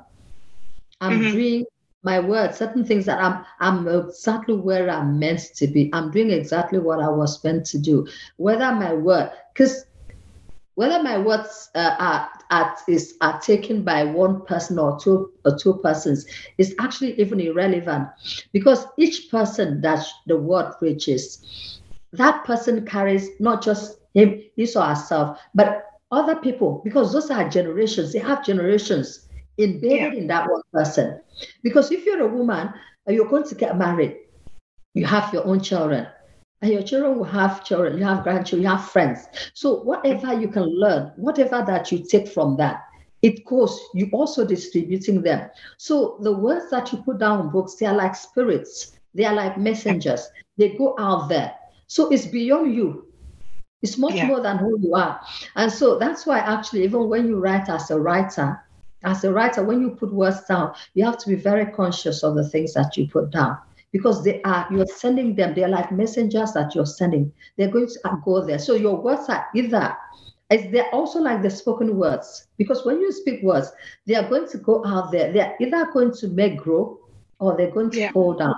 I'm 1.01 1.19
mm-hmm. 1.19 1.31
doing 1.31 1.65
my 2.03 2.21
words, 2.21 2.57
certain 2.57 2.85
things 2.85 3.05
that 3.05 3.19
I'm 3.21 3.45
I'm 3.59 3.85
exactly 3.87 4.55
where 4.55 4.89
I'm 4.89 5.19
meant 5.19 5.41
to 5.55 5.67
be. 5.67 5.89
I'm 5.91 6.09
doing 6.11 6.31
exactly 6.31 6.79
what 6.79 7.01
I 7.01 7.09
was 7.09 7.43
meant 7.43 7.65
to 7.67 7.77
do. 7.77 8.07
Whether 8.37 8.73
my 8.73 8.93
word, 8.93 9.31
because 9.53 9.85
whether 10.75 11.03
my 11.03 11.17
words 11.17 11.69
uh, 11.75 11.95
are, 11.99 12.29
are, 12.49 12.75
is, 12.87 13.15
are 13.21 13.39
taken 13.39 13.83
by 13.83 14.03
one 14.03 14.45
person 14.45 14.79
or 14.79 14.99
two 14.99 15.31
or 15.45 15.57
two 15.57 15.75
persons 15.75 16.25
is 16.57 16.75
actually 16.79 17.19
even 17.19 17.39
irrelevant 17.39 18.07
because 18.51 18.85
each 18.97 19.29
person 19.29 19.81
that 19.81 20.05
the 20.27 20.37
word 20.37 20.73
reaches, 20.81 21.79
that 22.13 22.43
person 22.45 22.85
carries 22.85 23.29
not 23.39 23.63
just 23.63 23.99
him, 24.13 24.41
his 24.55 24.75
or 24.75 24.85
herself, 24.85 25.39
but 25.53 25.85
other 26.11 26.35
people 26.35 26.81
because 26.83 27.13
those 27.13 27.29
are 27.29 27.47
generations. 27.49 28.13
They 28.13 28.19
have 28.19 28.43
generations 28.45 29.27
embedded 29.59 30.13
yeah. 30.13 30.19
in 30.19 30.27
that 30.27 30.49
one 30.49 30.63
person. 30.73 31.19
Because 31.61 31.91
if 31.91 32.05
you're 32.05 32.21
a 32.21 32.27
woman 32.27 32.73
and 33.05 33.15
you're 33.15 33.29
going 33.29 33.47
to 33.47 33.55
get 33.55 33.77
married, 33.77 34.17
you 34.93 35.05
have 35.05 35.31
your 35.33 35.45
own 35.45 35.61
children 35.61 36.07
and 36.61 36.71
your 36.71 36.83
children 36.83 37.17
will 37.17 37.23
have 37.25 37.63
children, 37.63 37.97
you 37.97 38.03
have 38.03 38.23
grandchildren, 38.23 38.63
you 38.63 38.75
have 38.75 38.89
friends. 38.89 39.27
So 39.53 39.81
whatever 39.81 40.33
you 40.33 40.47
can 40.49 40.65
learn, 40.65 41.11
whatever 41.15 41.63
that 41.65 41.91
you 41.91 42.03
take 42.03 42.27
from 42.27 42.57
that, 42.57 42.83
it 43.21 43.45
goes, 43.45 43.79
you 43.93 44.09
also 44.11 44.45
distributing 44.45 45.21
them. 45.21 45.49
So 45.77 46.17
the 46.21 46.31
words 46.31 46.69
that 46.71 46.91
you 46.91 46.99
put 46.99 47.19
down 47.19 47.41
in 47.41 47.49
books, 47.49 47.75
they 47.75 47.85
are 47.85 47.95
like 47.95 48.15
spirits, 48.15 48.93
they 49.13 49.25
are 49.25 49.33
like 49.33 49.57
messengers. 49.57 50.27
They 50.57 50.69
go 50.69 50.95
out 50.99 51.29
there. 51.29 51.55
So 51.87 52.09
it's 52.09 52.25
beyond 52.25 52.75
you. 52.75 53.07
It's 53.81 53.97
much 53.97 54.15
yeah. 54.15 54.27
more 54.27 54.41
than 54.41 54.57
who 54.57 54.77
you 54.79 54.93
are. 54.95 55.21
And 55.55 55.71
so 55.71 55.97
that's 55.97 56.25
why 56.25 56.39
actually, 56.39 56.83
even 56.83 57.07
when 57.07 57.27
you 57.27 57.39
write 57.39 57.69
as 57.69 57.89
a 57.91 57.99
writer, 57.99 58.61
as 59.03 59.23
a 59.23 59.31
writer, 59.31 59.63
when 59.63 59.79
you 59.79 59.91
put 59.91 60.13
words 60.13 60.41
down, 60.43 60.73
you 60.93 61.05
have 61.05 61.17
to 61.19 61.29
be 61.29 61.35
very 61.35 61.65
conscious 61.71 62.23
of 62.23 62.35
the 62.35 62.47
things 62.47 62.73
that 62.73 62.97
you 62.97 63.07
put 63.07 63.31
down 63.31 63.57
because 63.91 64.23
they 64.23 64.41
are 64.43 64.67
you're 64.71 64.85
sending 64.85 65.35
them 65.35 65.53
they're 65.53 65.67
like 65.67 65.91
messengers 65.91 66.53
that 66.53 66.75
you're 66.75 66.85
sending. 66.85 67.31
They're 67.57 67.71
going 67.71 67.87
to 67.87 68.21
go 68.23 68.45
there. 68.45 68.59
So 68.59 68.75
your 68.75 69.01
words 69.01 69.29
are 69.29 69.47
either 69.55 69.95
is 70.51 70.71
they're 70.71 70.89
also 70.89 71.19
like 71.19 71.41
the 71.41 71.49
spoken 71.49 71.97
words. 71.97 72.47
Because 72.57 72.85
when 72.85 72.99
you 72.99 73.11
speak 73.11 73.43
words 73.43 73.71
they 74.05 74.15
are 74.15 74.27
going 74.27 74.47
to 74.49 74.57
go 74.57 74.85
out 74.85 75.11
there. 75.11 75.31
They're 75.31 75.55
either 75.59 75.91
going 75.91 76.13
to 76.15 76.27
make 76.27 76.57
grow 76.57 76.99
or 77.39 77.55
they're 77.55 77.71
going 77.71 77.91
to 77.91 77.99
yeah. 77.99 78.11
fall 78.11 78.33
down. 78.33 78.55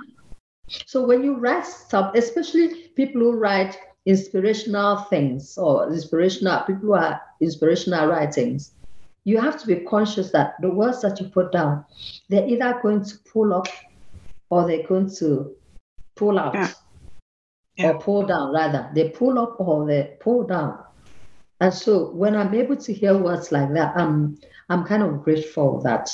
So 0.86 1.04
when 1.04 1.22
you 1.22 1.36
write 1.36 1.66
stuff 1.66 2.14
especially 2.14 2.88
people 2.96 3.20
who 3.20 3.32
write 3.32 3.78
inspirational 4.06 4.96
things 4.96 5.56
or 5.56 5.92
inspirational 5.92 6.60
people 6.62 6.82
who 6.82 6.94
are 6.94 7.20
inspirational 7.40 8.08
writings 8.08 8.72
you 9.24 9.38
have 9.38 9.60
to 9.60 9.66
be 9.66 9.76
conscious 9.76 10.32
that 10.32 10.54
the 10.60 10.68
words 10.68 11.00
that 11.02 11.20
you 11.20 11.28
put 11.28 11.52
down 11.52 11.84
they're 12.28 12.46
either 12.48 12.80
going 12.82 13.04
to 13.04 13.16
pull 13.32 13.54
up 13.54 13.68
or 14.52 14.66
they're 14.66 14.86
going 14.86 15.08
to 15.08 15.56
pull 16.14 16.38
out 16.38 16.52
yeah. 16.52 16.70
Yeah. 17.76 17.88
or 17.88 17.98
pull 17.98 18.26
down 18.26 18.52
rather. 18.52 18.90
They 18.94 19.08
pull 19.08 19.38
up 19.38 19.58
or 19.58 19.86
they 19.86 20.14
pull 20.20 20.44
down. 20.44 20.78
And 21.58 21.72
so 21.72 22.10
when 22.10 22.36
I'm 22.36 22.52
able 22.54 22.76
to 22.76 22.92
hear 22.92 23.16
words 23.16 23.50
like 23.50 23.72
that, 23.72 23.96
I'm 23.96 24.38
I'm 24.68 24.84
kind 24.84 25.02
of 25.02 25.24
grateful 25.24 25.80
that 25.82 26.10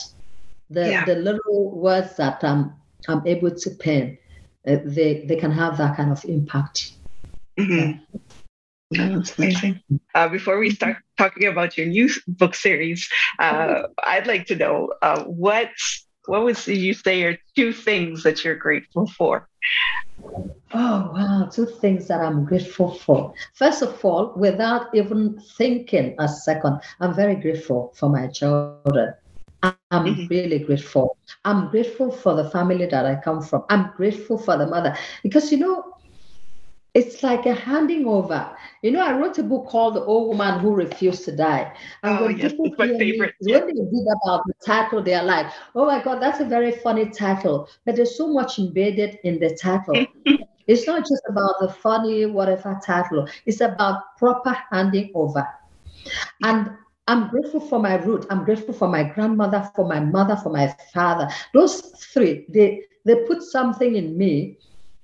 the 0.71 0.89
yeah. 0.89 1.05
the 1.05 1.17
little 1.17 1.73
words 1.73 2.17
that 2.19 2.45
I'm 2.45 2.75
I'm 3.09 3.27
able 3.27 3.51
to 3.51 3.71
pen, 3.71 4.19
uh, 4.69 4.77
they 4.85 5.25
they 5.27 5.37
can 5.37 5.51
have 5.51 5.77
that 5.79 5.97
kind 5.97 6.13
of 6.13 6.25
impact. 6.25 6.93
Mm-hmm. 7.59 8.19
Yeah. 8.91 9.09
That's 9.17 9.37
amazing. 9.37 9.81
Uh, 10.15 10.29
before 10.29 10.59
we 10.59 10.71
start 10.71 10.99
talking 11.17 11.49
about 11.49 11.77
your 11.77 11.89
new 11.89 12.09
book 12.29 12.55
series, 12.55 13.09
uh, 13.41 13.83
I'd 14.05 14.29
like 14.29 14.47
to 14.47 14.57
know 14.57 14.93
uh, 15.03 15.25
what 15.25 15.71
what 16.29 16.45
would 16.45 16.67
you 16.67 16.93
say 16.93 17.25
are 17.25 17.39
two 17.57 17.73
things 17.73 18.23
that 18.23 18.45
you're 18.45 18.55
grateful 18.55 19.07
for? 19.07 19.49
Oh, 20.75 21.11
wow. 21.15 21.49
Two 21.51 21.65
things 21.65 22.07
that 22.09 22.21
I'm 22.21 22.45
grateful 22.45 22.95
for. 22.95 23.33
First 23.55 23.83
of 23.83 24.05
all, 24.05 24.35
without 24.37 24.95
even 24.95 25.41
thinking 25.57 26.15
a 26.19 26.29
second, 26.29 26.81
I'm 27.01 27.15
very 27.15 27.35
grateful 27.35 27.95
for 27.97 28.11
my 28.11 28.27
children. 28.27 29.15
I'm 29.63 29.75
mm-hmm. 29.91 30.27
really 30.27 30.59
grateful. 30.61 31.17
I'm 31.45 31.71
grateful 31.71 32.13
for 32.13 32.35
the 32.35 32.51
family 32.51 32.87
that 32.87 33.07
I 33.07 33.17
come 33.17 33.43
from. 33.43 33.65
I'm 33.71 33.93
grateful 33.97 34.39
for 34.39 34.57
the 34.57 34.67
mother 34.67 34.97
because, 35.23 35.51
you 35.51 35.59
know, 35.59 35.88
it's 36.99 37.23
like 37.23 37.47
a 37.47 37.55
handing 37.55 38.07
over. 38.07 38.51
You 38.83 38.91
know, 38.91 39.01
I 39.01 39.13
wrote 39.17 39.39
a 39.39 39.43
book 39.45 39.69
called 39.69 39.95
The 39.95 40.03
Old 40.03 40.29
Woman 40.29 40.59
Who 40.59 40.75
Refused 40.75 41.25
to 41.27 41.37
Die. 41.37 41.73
And 42.03 42.19
oh, 42.19 42.27
when 42.27 42.39
yes, 42.39 42.53
people 42.53 42.75
my 42.77 42.89
favorite. 42.89 43.35
Me, 43.41 43.53
when 43.53 43.67
they 43.67 43.81
read 43.81 44.07
about 44.25 44.43
the 44.47 44.55
title, 44.67 45.03
they're 45.03 45.23
like, 45.23 45.47
oh 45.77 45.87
my 45.87 46.03
God, 46.03 46.21
that's 46.21 46.41
a 46.41 46.45
very 46.45 46.73
funny 46.73 47.09
title. 47.11 47.69
But 47.87 47.95
there's 47.95 48.17
so 48.17 48.27
much 48.29 48.59
embedded 48.59 49.19
in 49.23 49.39
the 49.39 49.57
title. 49.57 50.07
it's 50.67 50.89
not 50.89 51.03
just 51.03 51.23
about 51.29 51.55
the 51.61 51.69
funny, 51.69 52.27
whatever 52.27 52.79
title, 52.85 53.29
it's 53.47 53.61
about 53.61 54.17
proper 54.19 54.57
handing 54.73 55.13
over. 55.15 55.47
And 56.43 56.71
I'm 57.07 57.31
grateful 57.31 57.61
for 57.61 57.79
my 57.79 57.95
root. 57.95 58.27
I'm 58.29 58.45
grateful 58.45 58.75
for 58.75 58.89
my 58.89 59.05
grandmother, 59.05 59.71
for 59.75 59.87
my 59.87 60.01
mother, 60.01 60.37
for 60.37 60.51
my 60.51 60.75
father. 60.93 61.29
Those 61.55 61.81
three, 62.13 62.45
they 62.49 62.83
they 63.05 63.25
put 63.27 63.43
something 63.43 63.95
in 63.95 64.19
me 64.19 64.59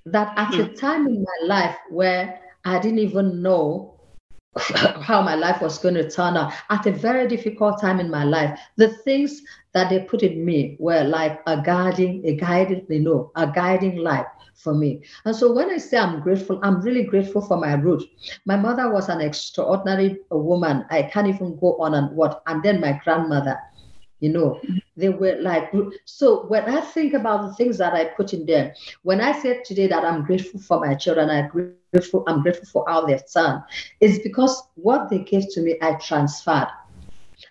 that 0.05 0.33
at 0.37 0.53
mm. 0.53 0.59
a 0.59 0.65
hmm. 0.65 0.73
time 0.75 1.07
in 1.07 1.23
my 1.23 1.47
life 1.47 1.77
where 1.89 2.39
I 2.63 2.79
didn't 2.79 2.99
even 2.99 3.41
know 3.41 3.95
how 5.01 5.21
my 5.21 5.35
life 5.35 5.61
was 5.61 5.77
going 5.79 5.95
to 5.95 6.09
turn 6.09 6.37
out 6.37 6.53
at 6.69 6.85
a 6.85 6.91
very 6.91 7.27
difficult 7.27 7.79
time 7.81 7.99
in 7.99 8.09
my 8.09 8.23
life 8.23 8.57
the 8.77 8.87
things 8.87 9.41
that 9.73 9.89
they 9.89 9.99
put 9.99 10.23
in 10.23 10.45
me 10.45 10.77
were 10.79 11.03
like 11.03 11.41
a 11.47 11.61
guiding 11.61 12.25
a 12.25 12.35
guiding 12.35 12.85
you 12.87 13.01
know 13.01 13.31
a 13.35 13.45
guiding 13.47 13.97
light 13.97 14.25
for 14.55 14.73
me 14.73 15.01
and 15.25 15.35
so 15.35 15.51
when 15.51 15.69
i 15.69 15.77
say 15.77 15.97
i'm 15.97 16.21
grateful 16.21 16.57
i'm 16.63 16.79
really 16.81 17.03
grateful 17.03 17.41
for 17.41 17.57
my 17.57 17.73
root 17.73 18.01
my 18.45 18.55
mother 18.55 18.89
was 18.89 19.09
an 19.09 19.19
extraordinary 19.19 20.17
woman 20.31 20.85
i 20.89 21.03
can't 21.03 21.27
even 21.27 21.59
go 21.59 21.75
on 21.75 21.93
and 21.95 22.15
what 22.15 22.41
and 22.47 22.63
then 22.63 22.79
my 22.79 22.97
grandmother 23.03 23.59
You 24.19 24.29
know, 24.29 24.59
mm-hmm. 24.63 24.77
they 24.95 25.09
were 25.09 25.35
like, 25.41 25.73
so 26.05 26.45
when 26.45 26.63
I 26.63 26.81
think 26.81 27.13
about 27.13 27.47
the 27.47 27.53
things 27.55 27.77
that 27.79 27.93
I 27.93 28.05
put 28.05 28.33
in 28.33 28.45
there, 28.45 28.73
when 29.03 29.19
I 29.19 29.37
said 29.41 29.65
today 29.65 29.87
that 29.87 30.05
I'm 30.05 30.23
grateful 30.23 30.59
for 30.59 30.79
my 30.79 30.95
children, 30.95 31.29
I'm 31.29 31.49
grateful, 31.91 32.23
I'm 32.27 32.41
grateful 32.41 32.65
for 32.65 32.85
how 32.87 33.05
they've 33.05 33.21
done, 33.33 33.63
it's 33.99 34.19
because 34.19 34.63
what 34.75 35.09
they 35.09 35.19
gave 35.19 35.49
to 35.51 35.61
me, 35.61 35.77
I 35.81 35.95
transferred. 35.95 36.69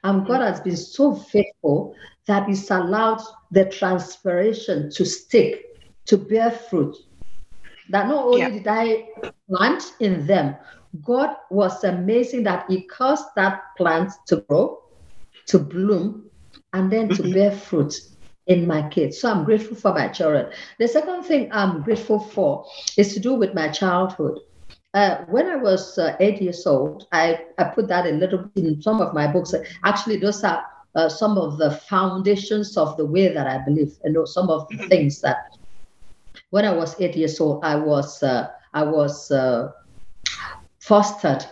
And 0.02 0.26
God 0.26 0.40
has 0.40 0.60
been 0.60 0.76
so 0.76 1.14
faithful 1.14 1.94
that 2.26 2.48
He's 2.48 2.70
allowed 2.70 3.20
the 3.50 3.66
transpiration 3.66 4.90
to 4.92 5.04
stick, 5.04 5.80
to 6.06 6.16
bear 6.16 6.50
fruit. 6.50 6.96
That 7.90 8.08
not 8.08 8.24
only 8.24 8.40
yeah. 8.40 8.50
did 8.50 8.66
I 8.66 9.08
plant 9.48 9.82
in 10.00 10.26
them, 10.26 10.56
God 11.02 11.36
was 11.50 11.84
amazing 11.84 12.44
that 12.44 12.64
He 12.70 12.82
caused 12.82 13.26
that 13.36 13.62
plant 13.76 14.12
to 14.26 14.36
grow, 14.48 14.82
to 15.46 15.58
bloom, 15.58 16.30
and 16.74 16.90
then 16.90 17.08
to 17.08 17.22
mm-hmm. 17.22 17.32
bear 17.32 17.52
fruit 17.52 17.94
in 18.46 18.66
my 18.66 18.86
kids. 18.90 19.20
So 19.20 19.30
I'm 19.30 19.44
grateful 19.44 19.76
for 19.76 19.94
my 19.94 20.08
children. 20.08 20.52
The 20.78 20.88
second 20.88 21.22
thing 21.22 21.48
I'm 21.50 21.82
grateful 21.82 22.18
for 22.18 22.66
is 22.98 23.14
to 23.14 23.20
do 23.20 23.34
with 23.34 23.54
my 23.54 23.68
childhood. 23.68 24.40
Uh, 24.92 25.24
when 25.26 25.46
I 25.48 25.56
was 25.56 25.98
uh, 25.98 26.14
eight 26.20 26.42
years 26.42 26.66
old, 26.66 27.06
I, 27.10 27.40
I 27.58 27.64
put 27.64 27.88
that 27.88 28.06
a 28.06 28.10
little 28.10 28.38
bit 28.38 28.64
in 28.64 28.82
some 28.82 29.00
of 29.00 29.14
my 29.14 29.26
books. 29.26 29.54
Actually, 29.84 30.18
those 30.18 30.44
are 30.44 30.64
uh, 30.94 31.08
some 31.08 31.38
of 31.38 31.58
the 31.58 31.70
foundations 31.70 32.76
of 32.76 32.96
the 32.96 33.06
way 33.06 33.32
that 33.32 33.46
I 33.46 33.58
believe, 33.64 33.96
and 34.04 34.28
some 34.28 34.50
of 34.50 34.68
the 34.68 34.76
mm-hmm. 34.76 34.88
things 34.88 35.20
that. 35.22 35.56
When 36.50 36.64
I 36.64 36.72
was 36.72 37.00
eight 37.00 37.16
years 37.16 37.40
old, 37.40 37.64
I 37.64 37.74
was 37.74 38.22
uh, 38.22 38.50
I 38.74 38.84
was 38.84 39.30
uh, 39.32 39.72
fostered 40.78 41.44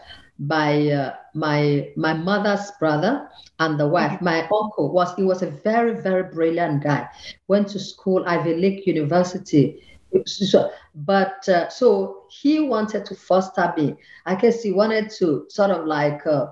by 0.46 0.88
uh, 0.88 1.14
my 1.35 1.88
my 1.96 2.12
mother's 2.12 2.70
brother 2.78 3.28
and 3.59 3.78
the 3.78 3.87
wife. 3.87 4.12
Mm-hmm. 4.12 4.24
My 4.24 4.40
uncle 4.42 4.92
was 4.92 5.14
he 5.14 5.22
was 5.22 5.42
a 5.42 5.50
very 5.50 6.00
very 6.00 6.24
brilliant 6.24 6.83
guy. 6.83 7.09
Went 7.48 7.68
to 7.68 7.78
school 7.78 8.24
Ivy 8.26 8.55
League 8.55 8.87
University. 8.87 9.83
So, 10.26 10.70
but 10.94 11.48
uh, 11.48 11.70
so 11.70 12.24
he 12.28 12.61
wanted 12.61 13.07
to 13.07 13.14
foster 13.14 13.72
me. 13.76 13.96
I 14.26 14.35
guess 14.35 14.62
he 14.62 14.70
wanted 14.70 15.09
to 15.18 15.46
sort 15.48 15.70
of 15.70 15.87
like 15.87 16.26
uh, 16.26 16.48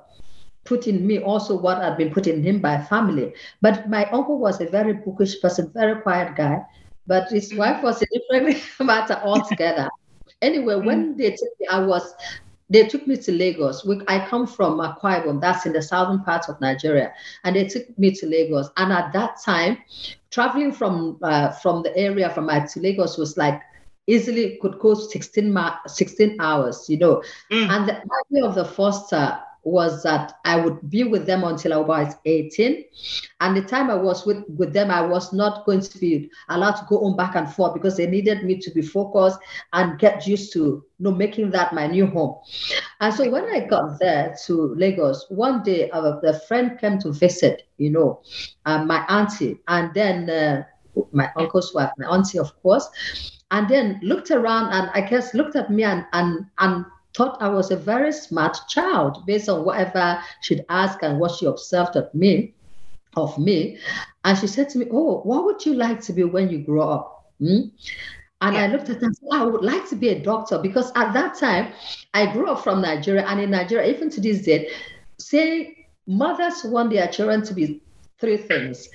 put 0.64 0.86
in 0.86 1.06
me 1.06 1.18
also 1.18 1.60
what 1.60 1.82
had 1.82 1.98
been 1.98 2.10
put 2.10 2.26
in 2.26 2.42
him 2.42 2.60
by 2.60 2.80
family. 2.80 3.34
But 3.60 3.90
my 3.90 4.06
uncle 4.06 4.38
was 4.38 4.62
a 4.62 4.66
very 4.66 4.94
bookish 4.94 5.42
person, 5.42 5.70
very 5.74 6.00
quiet 6.00 6.36
guy. 6.36 6.62
But 7.06 7.28
his 7.28 7.50
mm-hmm. 7.50 7.58
wife 7.58 7.82
was 7.82 8.00
a 8.00 8.06
different 8.12 8.62
matter 8.80 9.20
altogether. 9.22 9.90
anyway, 10.42 10.76
when 10.76 11.14
mm. 11.14 11.18
they 11.18 11.30
took 11.32 11.60
me, 11.60 11.66
I 11.66 11.80
was 11.80 12.14
they 12.70 12.86
took 12.86 13.06
me 13.06 13.16
to 13.16 13.32
Lagos. 13.32 13.84
We, 13.84 14.00
I 14.08 14.24
come 14.26 14.46
from 14.46 14.78
Akwa 14.78 15.24
Ibom, 15.24 15.40
that's 15.40 15.66
in 15.66 15.72
the 15.72 15.82
southern 15.82 16.22
part 16.22 16.48
of 16.48 16.60
Nigeria, 16.60 17.12
and 17.44 17.56
they 17.56 17.66
took 17.66 17.98
me 17.98 18.12
to 18.12 18.26
Lagos. 18.26 18.70
And 18.76 18.92
at 18.92 19.12
that 19.12 19.40
time, 19.44 19.78
traveling 20.30 20.72
from 20.72 21.18
uh, 21.22 21.50
from 21.50 21.82
the 21.82 21.94
area 21.96 22.30
from 22.30 22.46
my 22.46 22.60
to 22.60 22.80
Lagos 22.80 23.18
was 23.18 23.36
like 23.36 23.60
easily 24.06 24.58
could 24.60 24.78
go 24.78 24.94
16, 24.94 25.52
ma- 25.52 25.76
16 25.86 26.36
hours, 26.40 26.88
you 26.88 26.98
know. 26.98 27.22
Mm. 27.50 27.68
And 27.68 27.88
the 27.88 27.96
idea 27.96 28.44
of 28.48 28.54
the 28.54 28.64
foster 28.64 29.38
was 29.62 30.02
that 30.02 30.34
I 30.44 30.56
would 30.56 30.88
be 30.88 31.04
with 31.04 31.26
them 31.26 31.44
until 31.44 31.74
I 31.74 31.78
was 31.78 32.14
18. 32.24 32.84
And 33.40 33.56
the 33.56 33.62
time 33.62 33.90
I 33.90 33.94
was 33.94 34.24
with, 34.24 34.44
with 34.48 34.72
them, 34.72 34.90
I 34.90 35.02
was 35.02 35.32
not 35.32 35.66
going 35.66 35.80
to 35.80 35.98
be 35.98 36.30
allowed 36.48 36.76
to 36.76 36.86
go 36.88 37.04
on 37.04 37.16
back 37.16 37.36
and 37.36 37.52
forth 37.52 37.74
because 37.74 37.96
they 37.96 38.06
needed 38.06 38.44
me 38.44 38.58
to 38.58 38.70
be 38.70 38.82
focused 38.82 39.38
and 39.72 39.98
get 39.98 40.26
used 40.26 40.52
to 40.54 40.58
you 40.58 40.84
know, 40.98 41.12
making 41.12 41.50
that 41.50 41.72
my 41.72 41.86
new 41.86 42.06
home. 42.06 42.36
And 43.00 43.12
so 43.12 43.28
when 43.30 43.44
I 43.44 43.66
got 43.66 43.98
there 43.98 44.34
to 44.46 44.74
Lagos, 44.74 45.26
one 45.28 45.62
day 45.62 45.90
uh, 45.90 46.18
a 46.22 46.38
friend 46.40 46.78
came 46.78 46.98
to 47.00 47.12
visit, 47.12 47.68
you 47.78 47.90
know, 47.90 48.22
uh, 48.66 48.84
my 48.84 49.04
auntie, 49.08 49.58
and 49.68 49.92
then 49.94 50.28
uh, 50.28 50.64
my 51.12 51.30
uncle's 51.36 51.74
wife, 51.74 51.90
my 51.98 52.06
auntie, 52.06 52.38
of 52.38 52.50
course, 52.62 52.88
and 53.50 53.68
then 53.68 54.00
looked 54.02 54.30
around 54.30 54.72
and 54.72 54.90
I 54.94 55.08
guess 55.08 55.34
looked 55.34 55.56
at 55.56 55.70
me 55.70 55.84
and 55.84 56.04
and 56.12 56.46
and 56.58 56.84
thought 57.14 57.40
I 57.40 57.48
was 57.48 57.70
a 57.70 57.76
very 57.76 58.12
smart 58.12 58.56
child 58.68 59.24
based 59.26 59.48
on 59.48 59.64
whatever 59.64 60.20
she'd 60.42 60.64
asked 60.68 61.02
and 61.02 61.18
what 61.18 61.32
she 61.32 61.46
observed 61.46 61.96
of 61.96 62.12
me, 62.14 62.54
of 63.16 63.36
me. 63.38 63.78
And 64.24 64.38
she 64.38 64.46
said 64.46 64.68
to 64.70 64.78
me, 64.78 64.86
Oh, 64.90 65.20
what 65.22 65.44
would 65.44 65.64
you 65.64 65.74
like 65.74 66.00
to 66.02 66.12
be 66.12 66.24
when 66.24 66.50
you 66.50 66.58
grow 66.58 66.88
up? 66.88 67.32
Hmm? 67.38 67.68
And 68.42 68.54
yeah. 68.54 68.62
I 68.62 68.66
looked 68.68 68.88
at 68.88 69.00
her 69.00 69.06
and 69.06 69.16
said, 69.16 69.28
I 69.32 69.44
would 69.44 69.62
like 69.62 69.88
to 69.90 69.96
be 69.96 70.08
a 70.10 70.22
doctor 70.22 70.58
because 70.58 70.92
at 70.94 71.12
that 71.12 71.36
time 71.36 71.72
I 72.14 72.32
grew 72.32 72.50
up 72.50 72.64
from 72.64 72.80
Nigeria. 72.80 73.26
And 73.26 73.40
in 73.40 73.50
Nigeria, 73.50 73.94
even 73.94 74.08
to 74.10 74.20
this 74.20 74.42
day, 74.42 74.70
say 75.18 75.88
mothers 76.06 76.64
want 76.64 76.90
their 76.90 77.08
children 77.08 77.42
to 77.44 77.54
be 77.54 77.82
three 78.18 78.36
things 78.36 78.88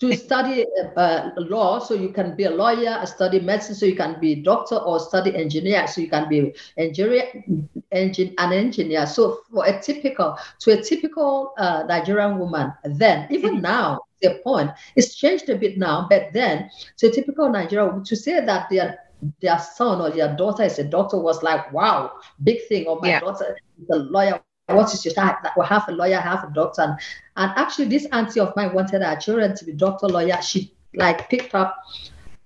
to 0.00 0.16
study 0.16 0.64
uh, 0.96 1.30
law 1.36 1.78
so 1.78 1.94
you 1.94 2.08
can 2.08 2.34
be 2.34 2.44
a 2.44 2.50
lawyer, 2.50 3.04
study 3.04 3.38
medicine 3.38 3.74
so 3.74 3.84
you 3.86 3.96
can 3.96 4.18
be 4.18 4.32
a 4.32 4.36
doctor, 4.36 4.76
or 4.76 4.98
study 4.98 5.34
engineer 5.36 5.86
so 5.86 6.00
you 6.00 6.08
can 6.08 6.28
be 6.28 6.54
engineer, 6.78 7.44
engine, 7.92 8.34
an 8.38 8.52
engineer. 8.52 9.06
So 9.06 9.40
for 9.52 9.66
a 9.66 9.80
typical, 9.80 10.38
to 10.60 10.78
a 10.78 10.82
typical 10.82 11.52
uh, 11.58 11.84
Nigerian 11.86 12.38
woman, 12.38 12.72
then 12.84 13.26
even 13.30 13.54
mm-hmm. 13.54 13.62
now, 13.62 14.00
the 14.22 14.40
point 14.44 14.70
it's 14.96 15.14
changed 15.14 15.48
a 15.48 15.56
bit 15.56 15.78
now, 15.78 16.06
but 16.08 16.32
then 16.32 16.70
to 16.98 17.08
a 17.08 17.10
typical 17.10 17.48
Nigerian 17.48 18.04
to 18.04 18.16
say 18.16 18.44
that 18.44 18.68
their 18.68 18.98
their 19.40 19.58
son 19.58 20.00
or 20.00 20.10
their 20.10 20.34
daughter 20.36 20.62
is 20.62 20.78
a 20.78 20.84
doctor 20.84 21.18
was 21.18 21.42
like 21.42 21.72
wow, 21.72 22.12
big 22.42 22.66
thing. 22.68 22.86
Or 22.86 23.00
my 23.00 23.08
yeah. 23.08 23.20
daughter 23.20 23.56
is 23.80 23.88
a 23.90 23.96
lawyer 23.96 24.40
what 24.74 24.92
is 24.92 25.04
your 25.04 25.14
type? 25.14 25.36
Well, 25.56 25.66
half 25.66 25.88
a 25.88 25.92
lawyer, 25.92 26.18
half 26.18 26.44
a 26.44 26.52
doctor. 26.52 26.82
And, 26.82 26.98
and 27.36 27.52
actually, 27.56 27.86
this 27.86 28.06
auntie 28.12 28.40
of 28.40 28.54
mine 28.56 28.74
wanted 28.74 29.02
her 29.02 29.16
children 29.16 29.56
to 29.56 29.64
be 29.64 29.72
doctor, 29.72 30.06
lawyer. 30.06 30.40
She 30.42 30.72
like 30.94 31.28
picked 31.28 31.54
up, 31.54 31.76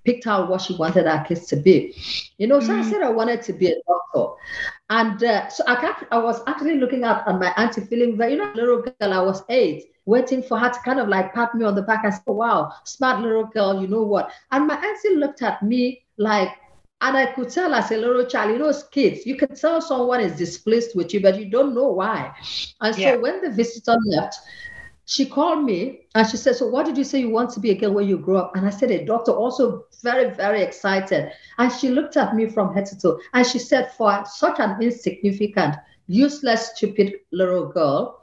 picked 0.05 0.27
out 0.27 0.49
what 0.49 0.61
she 0.61 0.77
wanted 0.77 1.07
her 1.07 1.25
kids 1.27 1.47
to 1.47 1.57
be. 1.57 1.97
You 2.39 2.47
know, 2.47 2.61
so 2.61 2.69
mm. 2.69 2.81
I 2.81 2.91
said 2.91 3.03
I 3.03 3.11
wanted 3.11 3.43
to 3.43 3.53
be 3.53 3.69
a 3.69 3.75
doctor. 3.87 4.35
And 4.91 5.23
uh, 5.25 5.49
so 5.49 5.65
I, 5.67 6.05
I 6.11 6.19
was 6.19 6.43
actually 6.47 6.79
looking 6.79 7.05
at, 7.05 7.27
at 7.27 7.39
my 7.39 7.53
auntie, 7.57 7.81
feeling 7.83 8.17
very, 8.17 8.33
you 8.33 8.39
know, 8.39 8.53
little 8.55 8.83
girl, 8.83 9.13
I 9.13 9.21
was 9.21 9.43
eight, 9.49 9.93
waiting 10.05 10.43
for 10.43 10.59
her 10.59 10.69
to 10.71 10.79
kind 10.81 11.01
of 11.01 11.09
like 11.09 11.35
pat 11.35 11.55
me 11.55 11.65
on 11.65 11.75
the 11.75 11.83
back 11.83 12.05
and 12.05 12.13
say, 12.13 12.21
wow, 12.27 12.73
smart 12.85 13.23
little 13.23 13.47
girl, 13.47 13.81
you 13.81 13.89
know 13.89 14.03
what? 14.03 14.31
And 14.53 14.67
my 14.67 14.77
auntie 14.77 15.17
looked 15.17 15.43
at 15.43 15.63
me 15.63 16.05
like, 16.19 16.51
and 17.01 17.17
I 17.17 17.27
could 17.27 17.51
tell 17.51 17.75
as 17.75 17.91
a 17.91 17.97
little 17.97 18.25
child, 18.25 18.53
you 18.53 18.59
know, 18.59 18.69
as 18.69 18.85
kids, 18.85 19.27
you 19.27 19.37
can 19.37 19.55
tell 19.55 19.81
someone 19.81 20.21
is 20.21 20.39
displeased 20.39 20.97
with 20.97 21.13
you, 21.13 21.21
but 21.21 21.39
you 21.39 21.51
don't 21.51 21.75
know 21.75 21.89
why. 21.89 22.35
And 22.81 22.95
so 22.95 23.01
yeah. 23.01 23.17
when 23.17 23.43
the 23.43 23.51
visitor 23.51 23.97
left, 24.07 24.39
she 25.07 25.27
called 25.27 25.65
me 25.65 26.07
and 26.15 26.27
she 26.27 26.37
said, 26.37 26.57
So 26.57 26.67
what 26.67 26.87
did 26.87 26.97
you 26.97 27.05
say 27.05 27.21
you 27.21 27.29
want 27.29 27.51
to 27.51 27.61
be 27.61 27.71
a 27.71 27.75
girl 27.75 27.93
when 27.93 28.09
you 28.09 28.17
grow 28.17 28.39
up? 28.39 28.57
And 28.57 28.67
I 28.67 28.71
said, 28.71 28.91
A 28.91 29.05
doctor, 29.05 29.33
also 29.33 29.85
very, 30.03 30.31
very 30.31 30.63
excited. 30.63 31.31
And 31.59 31.71
she 31.71 31.91
looked 31.91 32.17
at 32.17 32.35
me 32.35 32.47
from 32.47 32.73
head 32.73 32.87
to 32.87 32.99
toe 32.99 33.21
and 33.35 33.47
she 33.47 33.59
said, 33.59 33.93
For 33.93 34.25
such 34.25 34.59
an 34.59 34.81
insignificant, 34.81 35.77
useless, 36.07 36.71
stupid 36.75 37.15
little 37.33 37.67
girl, 37.67 38.23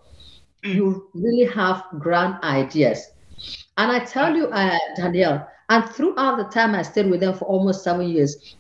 mm. 0.64 0.74
you 0.74 1.08
really 1.14 1.46
have 1.54 1.84
grand 2.00 2.44
ideas. 2.44 3.12
And 3.78 3.92
I 3.92 4.00
tell 4.00 4.36
you, 4.36 4.48
uh, 4.48 4.78
Danielle, 4.96 5.48
and 5.70 5.88
throughout 5.90 6.38
the 6.38 6.46
time 6.46 6.76
I 6.76 6.82
stayed 6.82 7.10
with 7.10 7.22
them 7.22 7.34
for 7.34 7.46
almost 7.46 7.84
seven 7.84 8.10
years, 8.10 8.56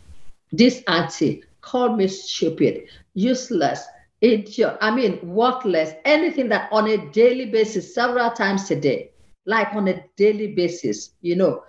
this 0.52 0.84
auntie 0.88 1.44
called 1.62 1.98
me 1.98 2.08
stupid, 2.08 2.84
useless, 3.14 3.86
idiot, 4.22 4.78
I 4.82 4.94
mean, 4.94 5.20
worthless, 5.24 5.94
anything 6.06 6.50
that 6.50 6.70
on 6.72 6.88
a 6.88 7.10
daily 7.12 7.46
basis, 7.46 7.94
several 7.94 8.32
times 8.32 8.70
a 8.72 8.80
day, 8.80 9.12
like 9.46 9.74
on 9.74 9.88
a 9.88 10.04
daily 10.16 10.54
basis, 10.54 11.12
you 11.22 11.36
know. 11.36 11.64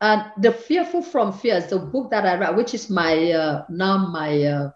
And 0.00 0.24
The 0.38 0.52
Fearful 0.52 1.02
from 1.02 1.32
Fears, 1.32 1.66
the 1.66 1.78
book 1.78 2.10
that 2.10 2.26
I 2.26 2.38
write, 2.38 2.54
which 2.54 2.74
is 2.74 2.90
my 2.90 3.32
uh, 3.32 3.64
now 3.70 3.96
my 3.96 4.42
uh, 4.42 4.70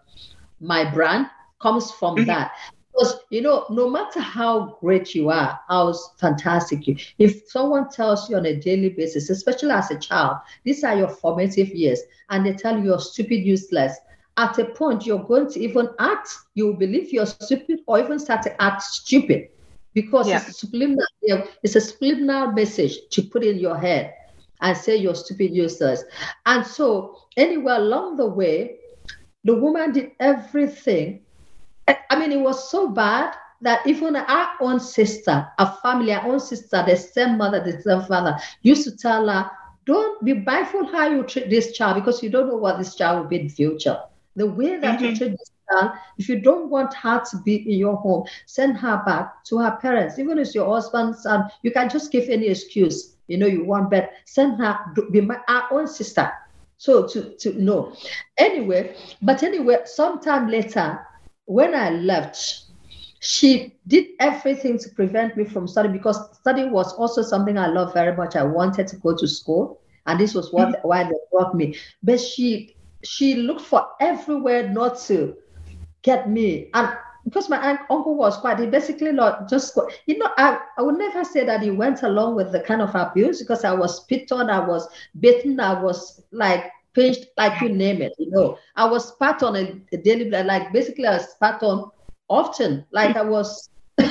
my 0.59 0.83
brand, 0.83 1.27
comes 1.61 1.91
from 1.91 2.15
mm-hmm. 2.15 2.25
that. 2.25 2.51
Because 2.91 3.19
you 3.29 3.41
know, 3.41 3.65
no 3.69 3.89
matter 3.89 4.19
how 4.19 4.77
great 4.81 5.15
you 5.15 5.29
are, 5.29 5.59
how 5.67 5.93
fantastic 6.17 6.87
you, 6.87 6.97
if 7.17 7.49
someone 7.49 7.89
tells 7.89 8.29
you 8.29 8.37
on 8.37 8.45
a 8.45 8.55
daily 8.55 8.89
basis, 8.89 9.29
especially 9.29 9.71
as 9.71 9.91
a 9.91 9.97
child, 9.97 10.37
these 10.63 10.83
are 10.83 10.97
your 10.97 11.09
formative 11.09 11.69
years, 11.69 12.01
and 12.29 12.45
they 12.45 12.53
tell 12.53 12.77
you 12.77 12.85
you're 12.85 12.99
stupid, 12.99 13.37
useless, 13.45 13.97
at 14.37 14.57
a 14.59 14.65
point 14.65 15.05
you're 15.05 15.23
going 15.23 15.49
to 15.51 15.59
even 15.59 15.89
act, 15.99 16.29
you 16.55 16.73
believe 16.73 17.11
you're 17.11 17.25
stupid, 17.25 17.79
or 17.87 17.99
even 17.99 18.19
start 18.19 18.41
to 18.43 18.61
act 18.61 18.81
stupid 18.81 19.49
because 19.93 20.27
yeah. 20.27 20.37
it's 20.37 20.49
a 20.49 20.53
subliminal, 20.53 21.05
it's 21.63 21.75
a 21.75 21.81
subliminal 21.81 22.51
message 22.51 22.97
to 23.11 23.21
put 23.21 23.43
in 23.43 23.59
your 23.59 23.77
head 23.77 24.13
and 24.61 24.77
say 24.77 24.95
you're 24.95 25.15
stupid, 25.15 25.53
useless. 25.53 26.03
And 26.45 26.65
so, 26.65 27.17
anywhere 27.35 27.75
along 27.75 28.17
the 28.17 28.27
way, 28.27 28.77
the 29.43 29.55
woman 29.55 29.91
did 29.91 30.11
everything 30.19 31.21
I 32.09 32.19
mean, 32.19 32.31
it 32.31 32.39
was 32.39 32.69
so 32.69 32.89
bad 32.89 33.35
that 33.61 33.85
even 33.85 34.15
our 34.15 34.49
own 34.59 34.79
sister, 34.79 35.47
our 35.59 35.77
family, 35.81 36.13
our 36.13 36.25
own 36.27 36.39
sister, 36.39 36.83
the 36.85 36.95
same 36.95 37.37
mother, 37.37 37.59
the 37.59 37.81
same 37.81 38.01
father, 38.03 38.37
used 38.63 38.83
to 38.83 38.97
tell 38.97 39.27
her, 39.27 39.49
don't 39.85 40.23
be 40.23 40.33
mindful 40.33 40.85
how 40.87 41.07
you 41.07 41.23
treat 41.23 41.49
this 41.49 41.71
child 41.71 41.95
because 41.95 42.21
you 42.21 42.29
don't 42.29 42.47
know 42.47 42.57
what 42.57 42.77
this 42.77 42.95
child 42.95 43.19
will 43.19 43.27
be 43.27 43.39
in 43.39 43.47
the 43.47 43.53
future. 43.53 43.99
The 44.35 44.47
way 44.47 44.77
that 44.77 44.97
mm-hmm. 44.99 45.05
you 45.05 45.15
treat 45.15 45.31
this 45.31 45.51
child, 45.71 45.91
if 46.17 46.29
you 46.29 46.39
don't 46.39 46.69
want 46.69 46.93
her 46.93 47.21
to 47.31 47.37
be 47.37 47.55
in 47.71 47.77
your 47.77 47.97
home, 47.97 48.25
send 48.45 48.77
her 48.77 49.03
back 49.05 49.43
to 49.45 49.57
her 49.57 49.77
parents. 49.81 50.17
Even 50.19 50.37
if 50.37 50.47
it's 50.47 50.55
your 50.55 50.73
husband's 50.73 51.23
son, 51.23 51.49
you 51.63 51.71
can 51.71 51.89
just 51.89 52.11
give 52.11 52.29
any 52.29 52.47
excuse. 52.47 53.15
You 53.27 53.37
know, 53.37 53.47
you 53.47 53.63
want 53.63 53.89
but 53.89 54.11
send 54.25 54.57
her 54.57 54.77
be 55.11 55.21
my 55.21 55.39
our 55.47 55.67
own 55.71 55.87
sister. 55.87 56.31
So 56.77 57.07
to 57.07 57.35
to 57.37 57.61
know. 57.61 57.93
Anyway, 58.37 58.95
but 59.21 59.43
anyway, 59.43 59.77
sometime 59.85 60.49
later, 60.49 60.99
when 61.51 61.75
I 61.75 61.89
left, 61.89 62.63
she 63.19 63.75
did 63.87 64.07
everything 64.19 64.77
to 64.79 64.89
prevent 64.89 65.35
me 65.35 65.43
from 65.43 65.67
studying 65.67 65.93
because 65.93 66.17
studying 66.37 66.71
was 66.71 66.93
also 66.93 67.21
something 67.21 67.57
I 67.57 67.67
love 67.67 67.93
very 67.93 68.15
much. 68.15 68.35
I 68.35 68.43
wanted 68.43 68.87
to 68.87 68.95
go 68.95 69.15
to 69.17 69.27
school, 69.27 69.81
and 70.07 70.19
this 70.19 70.33
was 70.33 70.53
what 70.53 70.69
mm-hmm. 70.69 70.87
why 70.87 71.03
they 71.03 71.19
brought 71.31 71.53
me. 71.53 71.77
But 72.01 72.21
she 72.21 72.75
she 73.03 73.35
looked 73.35 73.61
for 73.61 73.85
everywhere 73.99 74.69
not 74.69 74.97
to 75.07 75.35
get 76.03 76.29
me. 76.29 76.69
And 76.73 76.89
because 77.25 77.49
my 77.49 77.77
uncle 77.89 78.15
was 78.15 78.37
quite, 78.37 78.59
he 78.59 78.65
basically 78.65 79.11
not 79.11 79.49
just, 79.49 79.77
you 80.07 80.17
know, 80.17 80.29
I, 80.37 80.59
I 80.77 80.81
would 80.81 80.97
never 80.97 81.23
say 81.23 81.45
that 81.45 81.61
he 81.61 81.69
went 81.69 82.01
along 82.01 82.35
with 82.35 82.51
the 82.51 82.61
kind 82.61 82.81
of 82.81 82.95
abuse 82.95 83.39
because 83.39 83.63
I 83.63 83.73
was 83.73 83.97
spit 83.97 84.31
on, 84.31 84.49
I 84.49 84.59
was 84.59 84.87
beaten, 85.19 85.59
I 85.59 85.81
was 85.81 86.23
like 86.31 86.71
pinched, 86.93 87.27
like 87.37 87.61
you 87.61 87.69
name 87.69 88.01
it, 88.01 88.13
you 88.17 88.29
know. 88.31 88.57
I 88.75 88.85
was 88.85 89.09
spat 89.09 89.43
on 89.43 89.55
a, 89.55 89.81
a 89.93 89.97
daily, 89.97 90.29
like 90.29 90.71
basically 90.73 91.07
I 91.07 91.17
was 91.17 91.31
spat 91.31 91.61
on 91.63 91.91
often, 92.27 92.85
like 92.91 93.15
I 93.15 93.23
was, 93.23 93.69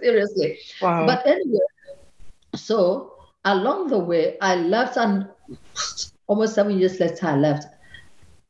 seriously. 0.00 0.58
Wow. 0.80 1.06
But 1.06 1.26
anyway, 1.26 1.58
so 2.54 3.14
along 3.44 3.88
the 3.88 3.98
way, 3.98 4.38
I 4.40 4.56
left 4.56 4.96
and 4.96 5.28
almost 6.26 6.54
seven 6.54 6.78
years 6.78 7.00
later, 7.00 7.26
I 7.26 7.36
left. 7.36 7.66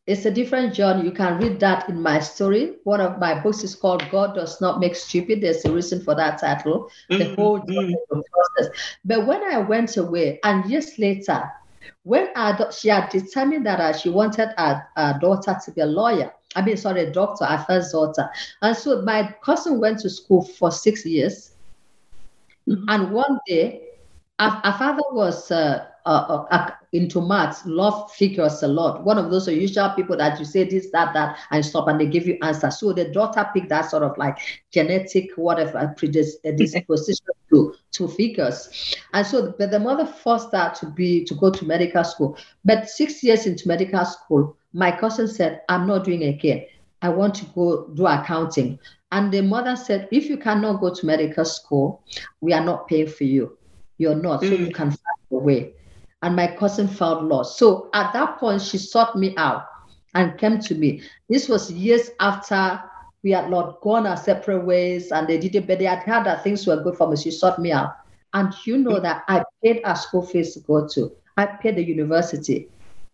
It's 0.07 0.25
a 0.25 0.31
different 0.31 0.75
journey. 0.75 1.05
You 1.05 1.13
can 1.13 1.39
read 1.39 1.61
that 1.61 1.89
in 1.89 2.03
my 2.03 2.19
story. 2.19 2.77
One 2.85 3.01
of 3.01 3.21
my 3.21 3.39
books 3.39 3.63
is 3.63 3.77
called 3.77 4.03
God 4.11 4.35
Does 4.35 4.61
Not 4.61 4.81
Make 4.81 4.97
Stupid. 4.97 5.41
There's 5.41 5.65
a 5.65 5.73
reason 5.73 6.03
for 6.03 6.17
that 6.17 6.41
title, 6.41 6.91
the 7.09 7.17
mm-hmm. 7.17 7.35
whole 7.35 7.59
journey 7.61 7.95
mm-hmm. 7.95 8.21
process. 8.33 8.77
But 9.05 9.27
when 9.27 9.43
I 9.45 9.59
went 9.59 9.97
away, 9.97 10.41
and 10.43 10.69
years 10.69 10.99
later, 10.99 11.49
when 12.03 12.29
I, 12.37 12.71
she 12.71 12.89
had 12.89 13.09
determined 13.11 13.67
that 13.67 13.81
uh, 13.81 13.93
she 13.93 14.09
wanted 14.09 14.51
her, 14.57 14.87
her 14.97 15.19
daughter 15.21 15.57
to 15.65 15.73
be 15.73 15.81
a 15.81 15.87
lawyer, 15.87 16.33
I 16.57 16.63
mean, 16.63 16.77
sorry, 16.77 17.03
a 17.03 17.13
doctor, 17.13 17.45
her 17.45 17.65
first 17.67 17.93
daughter. 17.93 18.29
And 18.63 18.77
so 18.77 19.03
my 19.03 19.35
cousin 19.43 19.79
went 19.79 20.01
to 20.01 20.11
school 20.11 20.43
for 20.43 20.71
six 20.71 21.07
years. 21.07 21.53
Mm-hmm. 22.69 22.85
And 22.89 23.13
one 23.13 23.39
day, 23.47 23.83
our, 24.39 24.61
our 24.65 24.79
father 24.79 25.03
was 25.13 25.51
uh, 25.51 25.87
uh, 26.07 26.47
uh, 26.51 26.71
into 26.93 27.21
maths, 27.21 27.65
love 27.67 28.11
figures 28.13 28.63
a 28.63 28.69
lot. 28.69 29.05
One 29.05 29.19
of 29.19 29.31
those 29.31 29.49
usual 29.49 29.91
people 29.91 30.17
that 30.17 30.39
you 30.39 30.45
say 30.45 30.65
this, 30.65 30.91
that, 30.93 31.13
that, 31.15 31.39
and 31.51 31.65
stop, 31.65 31.89
and 31.89 32.01
they 32.01 32.07
give 32.07 32.27
you 32.27 32.39
answers. 32.43 32.79
So 32.79 32.93
the 32.93 33.07
daughter 33.07 33.49
picked 33.53 33.69
that 33.69 33.91
sort 33.91 34.03
of 34.03 34.17
like 34.19 34.39
genetic, 34.73 35.31
whatever, 35.37 35.79
uh, 35.79 35.89
predisposition 35.97 37.27
to, 37.51 37.75
to 37.93 38.09
figures. 38.09 38.97
And 39.13 39.27
so, 39.27 39.55
but 39.59 39.71
the 39.71 39.81
mother 39.81 40.07
forced 40.07 40.53
her 40.53 40.73
to 40.81 40.87
be 40.87 41.25
to 41.25 41.35
go 41.35 41.51
to 41.51 41.65
medical 41.65 42.05
school. 42.05 42.37
But 42.65 42.89
six 42.89 43.23
years 43.23 43.47
into 43.47 43.69
medical 43.69 44.05
school, 44.05 44.57
my 44.73 44.91
cousin 44.93 45.29
said, 45.29 45.63
"I'm 45.69 45.87
not 45.87 46.05
doing 46.05 46.23
it 46.23 46.35
again. 46.35 46.67
I 47.03 47.09
want 47.09 47.35
to 47.37 47.45
go 47.47 47.89
do 47.89 48.07
accounting." 48.07 48.79
And 49.13 49.33
the 49.33 49.43
mother 49.43 49.77
said, 49.77 50.09
"If 50.11 50.27
you 50.27 50.37
cannot 50.37 50.81
go 50.81 50.95
to 50.95 51.07
medical 51.07 51.45
school, 51.45 52.03
we 52.41 52.53
are 52.53 52.65
not 52.65 52.89
paying 52.89 53.09
for 53.09 53.25
you." 53.25 53.57
you're 54.01 54.15
not. 54.15 54.41
So 54.41 54.49
mm. 54.49 54.67
you 54.67 54.73
can 54.73 54.91
find 54.91 55.21
a 55.31 55.37
way. 55.37 55.75
And 56.23 56.37
my 56.37 56.49
cousin 56.49 56.87
felt 56.89 57.25
lost. 57.25 57.59
So 57.59 57.89
at 57.95 58.13
that 58.13 58.39
point, 58.39 58.63
she 58.63 58.79
sought 58.79 59.17
me 59.17 59.35
out 59.37 59.67
and 60.15 60.37
came 60.39 60.61
to 60.61 60.75
me. 60.75 61.03
This 61.29 61.49
was 61.49 61.73
years 61.73 62.11
after 62.21 62.83
we 63.23 63.31
had 63.33 63.51
not 63.51 63.81
gone 63.81 64.07
our 64.07 64.17
separate 64.17 64.65
ways 64.65 65.13
and 65.13 65.27
they 65.27 65.39
didn't, 65.39 65.67
but 65.67 65.79
they 65.79 65.85
had 65.87 66.01
heard 66.01 66.25
that 66.27 66.45
things 66.45 66.67
were 66.67 66.83
good 66.83 66.97
for 66.97 67.09
me. 67.09 67.17
She 67.17 67.31
sought 67.31 67.59
me 67.59 67.73
out. 67.73 67.95
And 68.33 68.55
you 68.65 68.79
know 68.79 69.01
that 69.01 69.25
I 69.29 69.43
paid 69.63 69.81
her 69.85 69.95
school 69.95 70.23
fees 70.23 70.55
to 70.55 70.61
go 70.61 70.87
to. 70.89 71.13
I 71.37 71.47
paid 71.47 71.77
the 71.77 71.85
university 71.85 72.69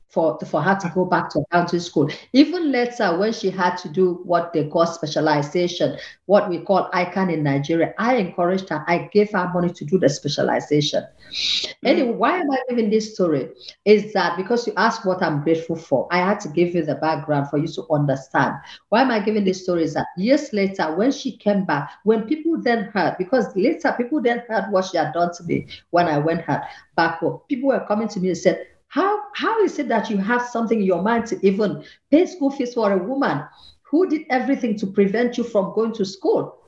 for, 0.09 0.38
for 0.40 0.62
her 0.62 0.76
to 0.76 0.90
go 0.94 1.04
back 1.04 1.30
to 1.30 1.40
accounting 1.40 1.80
school. 1.80 2.11
Even 2.32 2.70
later, 2.70 3.18
when 3.18 3.32
she 3.32 3.50
had 3.50 3.76
to 3.76 3.88
do 3.88 4.20
what 4.24 4.52
they 4.52 4.66
call 4.68 4.86
specialization, 4.86 5.98
what 6.26 6.48
we 6.48 6.59
call 6.59 6.90
ICAN 6.92 7.32
in 7.32 7.42
Nigeria, 7.42 7.92
I 7.98 8.16
encouraged 8.16 8.68
her. 8.70 8.84
I 8.86 9.09
gave 9.12 9.32
her 9.32 9.50
money 9.52 9.72
to 9.72 9.84
do 9.84 9.98
the 9.98 10.09
specialization. 10.09 11.04
Mm-hmm. 11.30 11.86
Anyway, 11.86 12.12
why 12.12 12.38
am 12.38 12.50
I 12.50 12.59
giving 12.68 12.90
this 12.90 13.14
story? 13.14 13.50
Is 13.84 14.12
that 14.12 14.36
because 14.36 14.66
you 14.66 14.72
asked 14.76 15.04
what 15.04 15.22
I'm 15.22 15.42
grateful 15.42 15.76
for, 15.76 16.09
I 16.11 16.18
had 16.18 16.40
to 16.40 16.48
give 16.48 16.74
you 16.74 16.84
the 16.84 16.94
background 16.94 17.50
for 17.50 17.59
you 17.59 17.68
to 17.68 17.84
understand. 17.90 18.54
Why 18.88 19.02
am 19.02 19.11
I 19.11 19.20
giving 19.20 19.44
this 19.44 19.62
story? 19.64 19.84
Is 19.84 19.94
that 19.94 20.07
years 20.16 20.52
later, 20.52 20.94
when 20.94 21.11
she 21.12 21.36
came 21.36 21.64
back, 21.64 21.90
when 22.04 22.22
people 22.22 22.61
then 22.61 22.84
heard, 22.94 23.16
because 23.18 23.54
later 23.57 23.92
people 23.96 24.22
then 24.22 24.44
heard 24.48 24.70
what 24.70 24.86
she 24.86 24.96
had 24.96 25.12
done 25.12 25.34
to 25.34 25.44
me 25.44 25.66
when 25.90 26.07
I 26.07 26.18
went 26.18 26.42
her 26.42 26.62
back 26.96 27.18
home, 27.18 27.40
people 27.48 27.68
were 27.68 27.84
coming 27.86 28.09
to 28.09 28.20
me 28.20 28.28
and 28.28 28.38
said, 28.38 28.66
how, 28.89 29.20
how 29.34 29.62
is 29.62 29.78
it 29.78 29.89
that 29.89 30.11
you 30.11 30.18
have 30.18 30.43
something 30.43 30.80
in 30.80 30.87
your 30.87 31.03
mind 31.03 31.26
to 31.26 31.47
even 31.47 31.84
pay 32.11 32.26
school 32.26 32.51
fees 32.51 32.74
for 32.74 32.93
a 32.93 32.97
woman 32.97 33.45
who 33.82 34.09
did 34.09 34.22
everything 34.30 34.76
to 34.78 34.87
prevent 34.87 35.37
you 35.37 35.45
from 35.45 35.74
going 35.74 35.93
to 35.95 36.05
school? 36.05 36.59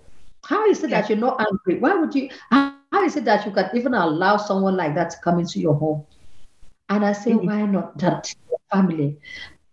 How 0.44 0.66
is 0.66 0.82
it 0.82 0.90
yeah. 0.90 1.00
that 1.00 1.10
you're 1.10 1.18
not 1.18 1.40
angry? 1.40 1.80
Why 1.80 1.94
would 1.94 2.14
you? 2.14 2.30
How, 2.50 2.74
how 2.92 3.04
is 3.04 3.16
it 3.16 3.24
that 3.24 3.44
you 3.44 3.52
can 3.52 3.70
even 3.74 3.94
allow 3.94 4.36
someone 4.36 4.76
like 4.76 4.94
that 4.94 5.10
to 5.10 5.16
come 5.22 5.38
into 5.38 5.60
your 5.60 5.74
home? 5.74 6.06
And 6.88 7.04
I 7.04 7.12
say, 7.12 7.32
mm-hmm. 7.32 7.46
why 7.46 7.66
not 7.66 7.98
that 7.98 8.34
family? 8.72 9.18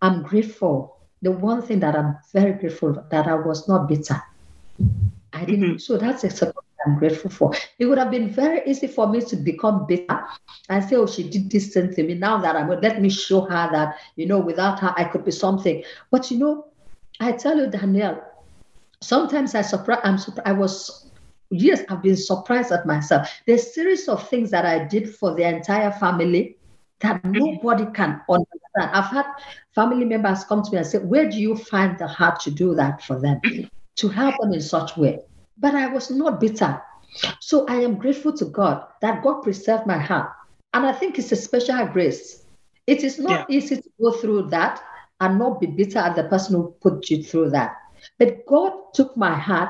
I'm 0.01 0.23
grateful. 0.23 0.97
The 1.21 1.31
one 1.31 1.61
thing 1.61 1.79
that 1.79 1.95
I'm 1.95 2.17
very 2.33 2.53
grateful 2.53 3.05
that 3.09 3.27
I 3.27 3.35
was 3.35 3.67
not 3.67 3.87
bitter. 3.87 4.21
I 5.33 5.45
didn't. 5.45 5.63
Mm-hmm. 5.63 5.77
So 5.77 5.97
that's 5.97 6.23
a 6.23 6.29
I'm 6.85 6.97
grateful 6.97 7.29
for. 7.29 7.53
It 7.79 7.85
would 7.85 7.97
have 7.97 8.11
been 8.11 8.29
very 8.29 8.61
easy 8.65 8.87
for 8.87 9.07
me 9.07 9.21
to 9.21 9.35
become 9.35 9.85
bitter 9.85 10.23
and 10.69 10.83
say, 10.83 10.95
oh, 10.95 11.07
she 11.07 11.27
did 11.29 11.49
this 11.49 11.73
thing 11.73 11.93
to 11.93 12.03
me. 12.03 12.13
Now 12.13 12.37
that 12.37 12.55
I'm 12.55 12.69
let 12.81 13.01
me 13.01 13.09
show 13.09 13.41
her 13.41 13.69
that, 13.71 13.95
you 14.15 14.25
know, 14.25 14.39
without 14.39 14.79
her, 14.79 14.93
I 14.95 15.05
could 15.05 15.25
be 15.25 15.31
something. 15.31 15.83
But 16.11 16.29
you 16.31 16.37
know, 16.37 16.67
I 17.19 17.31
tell 17.31 17.57
you, 17.57 17.67
Danielle, 17.67 18.23
sometimes 19.01 19.55
I 19.55 19.61
surprise 19.61 19.99
I'm 20.03 20.17
surprised, 20.17 20.47
I 20.47 20.53
was 20.53 21.09
yes, 21.49 21.81
I've 21.89 22.01
been 22.01 22.17
surprised 22.17 22.71
at 22.71 22.85
myself. 22.85 23.29
There's 23.47 23.73
series 23.73 24.07
of 24.07 24.27
things 24.29 24.51
that 24.51 24.65
I 24.65 24.85
did 24.85 25.13
for 25.15 25.33
the 25.33 25.43
entire 25.43 25.91
family 25.91 26.57
that 26.99 27.21
mm-hmm. 27.23 27.31
nobody 27.31 27.85
can 27.93 28.21
understand. 28.29 28.91
I've 28.93 29.05
had 29.05 29.25
family 29.73 30.05
members 30.05 30.43
come 30.43 30.63
to 30.63 30.71
me 30.71 30.77
and 30.77 30.87
say, 30.87 30.99
Where 30.99 31.29
do 31.29 31.37
you 31.37 31.55
find 31.55 31.97
the 31.97 32.07
heart 32.07 32.39
to 32.41 32.51
do 32.51 32.75
that 32.75 33.03
for 33.03 33.19
them? 33.19 33.41
To 33.97 34.09
help 34.09 34.35
them 34.41 34.53
in 34.53 34.61
such 34.61 34.97
way 34.97 35.19
but 35.57 35.75
I 35.75 35.87
was 35.87 36.11
not 36.11 36.39
bitter. 36.39 36.81
So 37.39 37.65
I 37.67 37.75
am 37.75 37.95
grateful 37.95 38.33
to 38.33 38.45
God 38.45 38.85
that 39.01 39.23
God 39.23 39.41
preserved 39.41 39.85
my 39.85 39.97
heart. 39.97 40.31
And 40.73 40.85
I 40.85 40.91
think 40.91 41.17
it's 41.17 41.31
a 41.31 41.35
special 41.35 41.85
grace. 41.87 42.43
It 42.87 43.03
is 43.03 43.17
not 43.17 43.49
yeah. 43.49 43.57
easy 43.57 43.77
to 43.77 43.89
go 44.01 44.11
through 44.11 44.49
that 44.49 44.81
and 45.21 45.39
not 45.39 45.59
be 45.59 45.67
bitter 45.67 45.99
at 45.99 46.15
the 46.15 46.25
person 46.25 46.55
who 46.55 46.75
put 46.81 47.09
you 47.09 47.23
through 47.23 47.51
that. 47.51 47.77
But 48.19 48.45
God 48.45 48.73
took 48.93 49.15
my 49.15 49.33
heart. 49.33 49.69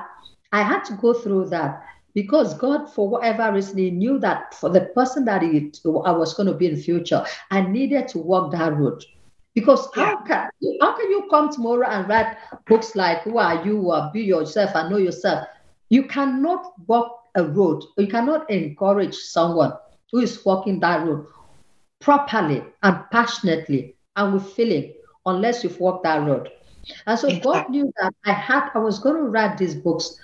I 0.52 0.64
had 0.64 0.84
to 0.86 0.94
go 0.94 1.14
through 1.14 1.50
that 1.50 1.84
because 2.14 2.58
God, 2.58 2.90
for 2.92 3.08
whatever 3.08 3.52
reason, 3.54 3.78
He 3.78 3.92
knew 3.92 4.18
that 4.20 4.54
for 4.54 4.70
the 4.70 4.82
person 4.96 5.26
that 5.26 5.42
he, 5.44 5.72
I 6.06 6.12
was 6.12 6.34
going 6.34 6.48
to 6.48 6.54
be 6.54 6.68
in 6.68 6.76
the 6.76 6.82
future, 6.82 7.24
I 7.52 7.62
needed 7.62 8.08
to 8.10 8.20
walk 8.20 8.52
that 8.54 8.76
road. 8.76 9.04
Because 9.54 9.88
yeah. 9.96 10.06
how 10.06 10.18
can 10.24 10.50
how 10.82 10.98
can 10.98 11.10
you 11.12 11.28
come 11.30 11.50
tomorrow 11.52 11.88
and 11.88 12.10
write 12.10 12.38
books 12.68 12.96
like 12.96 13.22
"Who 13.22 13.38
are 13.38 13.66
you?" 13.66 13.80
or 13.80 14.10
"Be 14.14 14.22
yourself" 14.22 14.72
and 14.76 14.90
know 14.90 14.98
yourself? 14.98 15.48
You 15.90 16.04
cannot 16.04 16.74
walk 16.88 17.20
a 17.36 17.44
road, 17.44 17.84
you 17.98 18.08
cannot 18.08 18.50
encourage 18.50 19.16
someone 19.16 19.74
who 20.12 20.20
is 20.20 20.44
walking 20.46 20.80
that 20.80 21.06
road 21.06 21.28
properly 22.00 22.64
and 22.84 23.00
passionately 23.12 23.96
and 24.16 24.34
with 24.34 24.54
feeling 24.54 24.94
unless 25.26 25.64
you've 25.64 25.80
walked 25.80 26.04
that 26.04 26.26
road. 26.26 26.50
And 27.08 27.20
so 27.20 27.40
God 27.40 27.70
knew 27.70 27.92
that 28.00 28.14
I 28.26 28.32
had, 28.32 28.70
I 28.74 28.80
was 28.80 29.00
going 29.00 29.16
to 29.16 29.24
write 29.24 29.58
these 29.58 29.76
books 29.76 30.18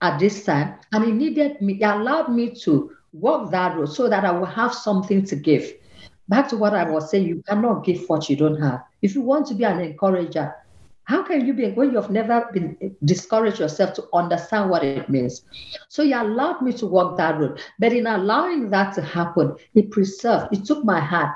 at 0.00 0.18
this 0.18 0.44
time, 0.44 0.74
and 0.92 1.04
He 1.04 1.12
needed 1.12 1.60
me, 1.62 1.74
He 1.74 1.82
allowed 1.82 2.28
me 2.28 2.50
to 2.62 2.90
walk 3.12 3.50
that 3.52 3.76
road 3.76 3.86
so 3.86 4.08
that 4.08 4.24
I 4.24 4.32
will 4.32 4.46
have 4.46 4.74
something 4.74 5.24
to 5.26 5.36
give. 5.36 5.72
Back 6.28 6.48
to 6.48 6.56
what 6.56 6.74
I 6.74 6.88
was 6.88 7.10
saying, 7.10 7.26
you 7.26 7.42
cannot 7.46 7.84
give 7.84 8.04
what 8.08 8.28
you 8.28 8.36
don't 8.36 8.60
have. 8.60 8.82
If 9.02 9.14
you 9.14 9.20
want 9.20 9.46
to 9.48 9.54
be 9.54 9.64
an 9.64 9.80
encourager, 9.80 10.54
how 11.04 11.22
can 11.22 11.46
you 11.46 11.52
be 11.52 11.70
when 11.72 11.92
you've 11.92 12.10
never 12.10 12.48
been 12.52 12.76
eh, 12.80 12.88
discouraged 13.04 13.58
yourself 13.60 13.92
to 13.94 14.04
understand 14.14 14.70
what 14.70 14.82
it 14.82 15.08
means? 15.08 15.42
So 15.88 16.02
he 16.02 16.12
allowed 16.12 16.62
me 16.62 16.72
to 16.74 16.86
walk 16.86 17.16
that 17.18 17.38
road. 17.38 17.60
But 17.78 17.92
in 17.92 18.06
allowing 18.06 18.70
that 18.70 18.94
to 18.94 19.02
happen, 19.02 19.56
he 19.74 19.82
preserved, 19.82 20.48
he 20.50 20.60
took 20.60 20.84
my 20.84 21.00
heart 21.00 21.34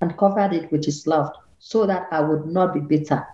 and 0.00 0.16
covered 0.16 0.54
it 0.54 0.72
with 0.72 0.84
his 0.84 1.06
love 1.06 1.30
so 1.58 1.86
that 1.86 2.08
I 2.10 2.20
would 2.20 2.46
not 2.46 2.72
be 2.72 2.80
bitter. 2.80 3.26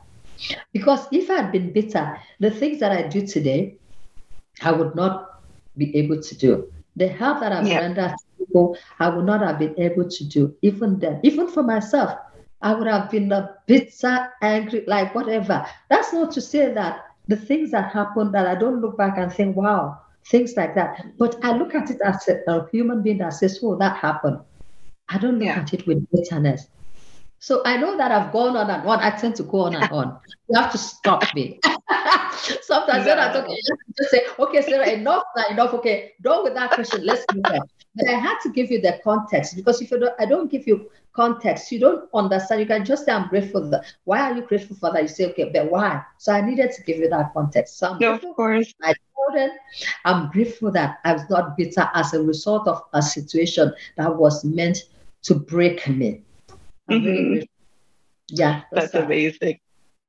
Because 0.72 1.06
if 1.12 1.30
I 1.30 1.42
had 1.42 1.52
been 1.52 1.72
bitter, 1.72 2.18
the 2.40 2.50
things 2.50 2.80
that 2.80 2.92
I 2.92 3.08
do 3.08 3.26
today, 3.26 3.76
I 4.62 4.72
would 4.72 4.94
not 4.94 5.40
be 5.76 5.96
able 5.96 6.20
to 6.20 6.36
do. 6.36 6.70
The 6.96 7.08
help 7.08 7.40
that 7.40 7.52
I've 7.52 7.66
yeah. 7.66 7.78
rendered 7.78 8.10
to 8.10 8.44
people, 8.44 8.76
I 8.98 9.08
would 9.08 9.24
not 9.24 9.40
have 9.40 9.58
been 9.58 9.78
able 9.78 10.08
to 10.08 10.24
do, 10.24 10.56
even 10.62 10.98
then, 10.98 11.20
even 11.22 11.46
for 11.48 11.62
myself. 11.62 12.18
I 12.62 12.74
would 12.74 12.86
have 12.86 13.10
been 13.10 13.30
a 13.32 13.54
bitter, 13.66 14.28
angry, 14.42 14.84
like 14.86 15.14
whatever. 15.14 15.66
That's 15.90 16.12
not 16.12 16.32
to 16.32 16.40
say 16.40 16.72
that 16.72 17.04
the 17.28 17.36
things 17.36 17.70
that 17.72 17.92
happen 17.92 18.32
that 18.32 18.46
I 18.46 18.54
don't 18.54 18.80
look 18.80 18.96
back 18.96 19.18
and 19.18 19.32
think, 19.32 19.56
wow, 19.56 20.00
things 20.26 20.56
like 20.56 20.74
that. 20.74 21.04
But 21.18 21.36
I 21.44 21.56
look 21.56 21.74
at 21.74 21.90
it 21.90 22.00
as 22.04 22.28
a, 22.28 22.40
a 22.50 22.68
human 22.70 23.02
being 23.02 23.18
that 23.18 23.34
says, 23.34 23.60
oh, 23.62 23.76
that 23.76 23.96
happened. 23.96 24.40
I 25.08 25.18
don't 25.18 25.34
look 25.34 25.44
yeah. 25.44 25.60
at 25.60 25.74
it 25.74 25.86
with 25.86 26.06
bitterness. 26.10 26.68
So 27.38 27.62
I 27.64 27.76
know 27.76 27.96
that 27.96 28.10
I've 28.10 28.32
gone 28.32 28.56
on 28.56 28.70
and 28.70 28.88
on. 28.88 29.00
I 29.00 29.10
tend 29.10 29.36
to 29.36 29.42
go 29.42 29.60
on 29.60 29.74
and 29.74 29.90
on. 29.92 30.18
You 30.48 30.60
have 30.60 30.72
to 30.72 30.78
stop 30.78 31.22
me. 31.34 31.60
Sometimes 32.62 33.04
no. 33.06 33.10
when 33.10 33.18
I 33.18 33.32
talk, 33.32 33.46
just 33.98 34.10
say, 34.10 34.22
okay, 34.38 34.62
Sarah, 34.62 34.88
enough, 34.90 35.22
enough. 35.50 35.74
Okay, 35.74 36.14
done 36.22 36.44
with 36.44 36.54
that 36.54 36.70
question. 36.70 37.04
Let's 37.04 37.24
move 37.34 37.44
on. 37.46 37.60
But 37.96 38.08
I 38.08 38.18
had 38.18 38.38
to 38.40 38.50
give 38.50 38.70
you 38.70 38.80
the 38.80 39.00
context 39.02 39.56
because 39.56 39.80
if 39.80 39.90
you 39.90 39.98
don't, 39.98 40.14
I 40.20 40.26
don't 40.26 40.50
give 40.50 40.66
you 40.66 40.90
context, 41.12 41.72
you 41.72 41.80
don't 41.80 42.08
understand. 42.14 42.60
You 42.60 42.66
can 42.66 42.84
just 42.84 43.06
say, 43.06 43.12
I'm 43.12 43.28
grateful 43.28 43.68
that. 43.70 43.84
Why 44.04 44.20
are 44.20 44.34
you 44.36 44.42
grateful 44.42 44.76
for 44.76 44.92
that? 44.92 45.02
You 45.02 45.08
say, 45.08 45.30
okay, 45.30 45.50
but 45.52 45.70
why? 45.70 46.02
So 46.18 46.32
I 46.32 46.42
needed 46.42 46.72
to 46.72 46.82
give 46.82 46.98
you 46.98 47.08
that 47.08 47.32
context. 47.32 47.78
So 47.78 47.96
no, 47.98 48.14
of 48.14 48.22
course. 48.36 48.74
I 48.82 48.92
told 48.92 49.50
I'm 50.04 50.30
grateful 50.30 50.70
that 50.72 50.98
I 51.04 51.14
was 51.14 51.28
not 51.30 51.56
bitter 51.56 51.88
as 51.94 52.12
a 52.12 52.22
result 52.22 52.68
of 52.68 52.82
a 52.92 53.02
situation 53.02 53.72
that 53.96 54.14
was 54.14 54.44
meant 54.44 54.78
to 55.22 55.34
break 55.34 55.88
me. 55.88 56.22
Mm-hmm. 56.90 57.42
Yeah. 58.28 58.62
That's, 58.70 58.92
that's 58.92 59.04
amazing 59.04 59.58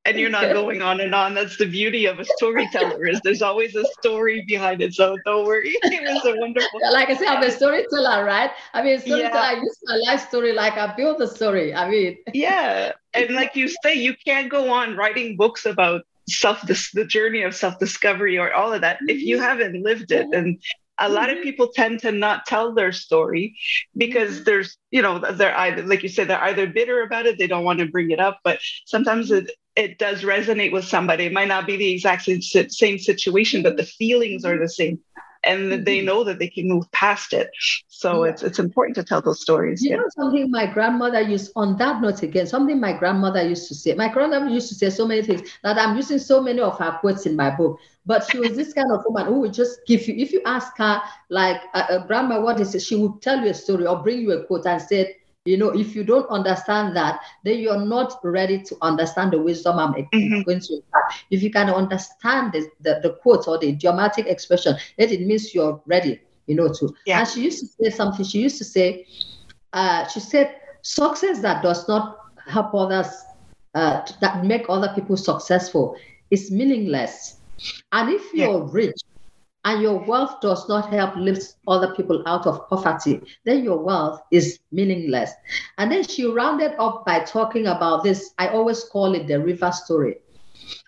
and 0.08 0.18
you're 0.18 0.30
not 0.30 0.52
going 0.60 0.82
on 0.82 1.00
and 1.00 1.14
on. 1.14 1.34
That's 1.34 1.56
the 1.56 1.66
beauty 1.66 2.06
of 2.06 2.18
a 2.18 2.24
storyteller 2.24 3.06
is 3.06 3.20
there's 3.22 3.42
always 3.42 3.74
a 3.76 3.84
story 4.00 4.44
behind 4.46 4.80
it. 4.80 4.94
So 4.94 5.16
don't 5.24 5.46
worry. 5.46 5.76
It 5.98 6.02
was 6.02 6.24
a 6.24 6.38
wonderful. 6.38 6.80
Like 6.92 7.10
I 7.10 7.16
said, 7.16 7.28
I'm 7.28 7.42
a 7.42 7.50
storyteller, 7.50 8.24
right? 8.24 8.50
I 8.72 8.82
mean, 8.82 9.00
storyteller. 9.00 9.30
Yeah. 9.32 9.40
I 9.40 9.54
use 9.54 9.78
my 9.84 9.96
life 10.06 10.28
story 10.28 10.52
like 10.52 10.74
I 10.74 10.94
build 10.94 11.20
a 11.20 11.28
story. 11.28 11.74
I 11.74 11.88
mean. 11.88 12.18
Yeah, 12.32 12.92
and 13.14 13.34
like 13.34 13.56
you 13.56 13.68
say, 13.82 13.94
you 13.94 14.14
can't 14.24 14.48
go 14.50 14.70
on 14.72 14.96
writing 14.96 15.36
books 15.36 15.66
about 15.66 16.02
self 16.28 16.60
the 16.62 17.04
journey 17.06 17.42
of 17.42 17.54
self 17.54 17.78
discovery 17.78 18.38
or 18.38 18.52
all 18.52 18.72
of 18.72 18.82
that 18.82 18.98
if 19.08 19.22
you 19.22 19.36
mm-hmm. 19.36 19.44
haven't 19.44 19.82
lived 19.82 20.12
it 20.12 20.26
and 20.34 20.58
a 21.00 21.08
lot 21.08 21.30
of 21.30 21.36
mm-hmm. 21.36 21.44
people 21.44 21.68
tend 21.68 22.00
to 22.00 22.12
not 22.12 22.44
tell 22.44 22.74
their 22.74 22.92
story 22.92 23.56
because 23.96 24.34
mm-hmm. 24.34 24.44
there's 24.44 24.76
you 24.90 25.00
know 25.00 25.18
they're 25.18 25.56
either 25.56 25.82
like 25.84 26.02
you 26.02 26.08
said 26.08 26.28
they're 26.28 26.42
either 26.44 26.66
bitter 26.66 27.02
about 27.02 27.26
it 27.26 27.38
they 27.38 27.46
don't 27.46 27.64
want 27.64 27.78
to 27.78 27.86
bring 27.86 28.10
it 28.10 28.20
up 28.20 28.40
but 28.44 28.58
sometimes 28.84 29.30
it 29.30 29.50
it 29.78 29.96
does 29.96 30.22
resonate 30.22 30.72
with 30.72 30.84
somebody. 30.84 31.26
It 31.26 31.32
might 31.32 31.46
not 31.46 31.64
be 31.64 31.76
the 31.76 31.92
exact 31.92 32.24
same 32.24 32.98
situation, 32.98 33.62
but 33.62 33.76
the 33.76 33.84
feelings 33.84 34.44
are 34.44 34.58
the 34.58 34.68
same. 34.68 34.98
And 35.44 35.70
mm-hmm. 35.70 35.84
they 35.84 36.00
know 36.00 36.24
that 36.24 36.40
they 36.40 36.48
can 36.48 36.68
move 36.68 36.90
past 36.90 37.32
it. 37.32 37.48
So 37.86 38.24
yeah. 38.24 38.32
it's 38.32 38.42
it's 38.42 38.58
important 38.58 38.96
to 38.96 39.04
tell 39.04 39.22
those 39.22 39.40
stories. 39.40 39.80
You 39.80 39.90
yeah. 39.90 39.96
know 39.98 40.08
something 40.10 40.50
my 40.50 40.66
grandmother 40.66 41.20
used 41.20 41.52
on 41.54 41.76
that 41.78 42.02
note 42.02 42.24
again, 42.24 42.48
something 42.48 42.80
my 42.80 42.92
grandmother 42.92 43.48
used 43.48 43.68
to 43.68 43.74
say. 43.76 43.94
My 43.94 44.08
grandmother 44.08 44.48
used 44.48 44.68
to 44.70 44.74
say 44.74 44.90
so 44.90 45.06
many 45.06 45.22
things 45.22 45.42
that 45.62 45.78
I'm 45.78 45.96
using 45.96 46.18
so 46.18 46.42
many 46.42 46.60
of 46.60 46.76
her 46.80 46.98
quotes 47.00 47.24
in 47.26 47.36
my 47.36 47.50
book. 47.50 47.78
But 48.04 48.28
she 48.28 48.40
was 48.40 48.56
this 48.56 48.72
kind 48.72 48.90
of 48.90 49.04
woman 49.06 49.26
who 49.26 49.40
would 49.42 49.54
just 49.54 49.86
give 49.86 50.08
you, 50.08 50.14
if 50.16 50.32
you 50.32 50.42
ask 50.44 50.76
her, 50.78 51.00
like, 51.28 51.60
uh, 51.74 51.86
uh, 51.90 52.06
grandma, 52.06 52.40
what 52.40 52.58
is 52.58 52.74
it? 52.74 52.82
She 52.82 52.96
would 52.96 53.22
tell 53.22 53.38
you 53.44 53.50
a 53.50 53.54
story 53.54 53.86
or 53.86 54.02
bring 54.02 54.22
you 54.22 54.32
a 54.32 54.44
quote 54.44 54.66
and 54.66 54.82
say, 54.82 55.18
you 55.48 55.56
know, 55.56 55.70
if 55.70 55.96
you 55.96 56.04
don't 56.04 56.28
understand 56.28 56.94
that, 56.96 57.20
then 57.42 57.58
you're 57.58 57.84
not 57.84 58.18
ready 58.22 58.62
to 58.62 58.76
understand 58.82 59.32
the 59.32 59.38
wisdom 59.38 59.78
I'm 59.78 59.94
mm-hmm. 59.94 60.42
going 60.42 60.60
to 60.60 60.74
impart. 60.74 61.12
If 61.30 61.42
you 61.42 61.50
can 61.50 61.70
understand 61.70 62.52
the, 62.52 62.68
the, 62.80 63.00
the 63.02 63.14
quote 63.22 63.48
or 63.48 63.58
the 63.58 63.72
dramatic 63.72 64.26
expression, 64.26 64.76
then 64.98 65.08
it 65.08 65.22
means 65.22 65.54
you're 65.54 65.80
ready, 65.86 66.20
you 66.46 66.54
know, 66.54 66.68
to. 66.74 66.94
Yeah. 67.06 67.20
And 67.20 67.28
she 67.28 67.44
used 67.44 67.60
to 67.60 67.66
say 67.66 67.90
something. 67.96 68.26
She 68.26 68.40
used 68.40 68.58
to 68.58 68.64
say, 68.64 69.06
uh, 69.72 70.06
she 70.08 70.20
said, 70.20 70.54
success 70.82 71.40
that 71.40 71.62
does 71.62 71.88
not 71.88 72.18
help 72.46 72.74
others, 72.74 73.08
uh, 73.74 74.06
that 74.20 74.44
make 74.44 74.66
other 74.68 74.92
people 74.94 75.16
successful 75.16 75.96
is 76.30 76.50
meaningless. 76.50 77.36
And 77.92 78.10
if 78.10 78.34
you're 78.34 78.64
yeah. 78.64 78.70
rich, 78.70 79.00
and 79.64 79.82
your 79.82 79.98
wealth 79.98 80.40
does 80.40 80.68
not 80.68 80.92
help 80.92 81.16
lift 81.16 81.54
other 81.66 81.94
people 81.94 82.22
out 82.26 82.46
of 82.46 82.68
poverty, 82.68 83.20
then 83.44 83.64
your 83.64 83.78
wealth 83.78 84.20
is 84.30 84.60
meaningless. 84.72 85.32
And 85.78 85.90
then 85.90 86.04
she 86.04 86.26
rounded 86.26 86.72
up 86.78 87.04
by 87.04 87.20
talking 87.20 87.66
about 87.66 88.02
this. 88.02 88.32
I 88.38 88.48
always 88.48 88.84
call 88.84 89.14
it 89.14 89.26
the 89.26 89.40
river 89.40 89.72
story. 89.72 90.18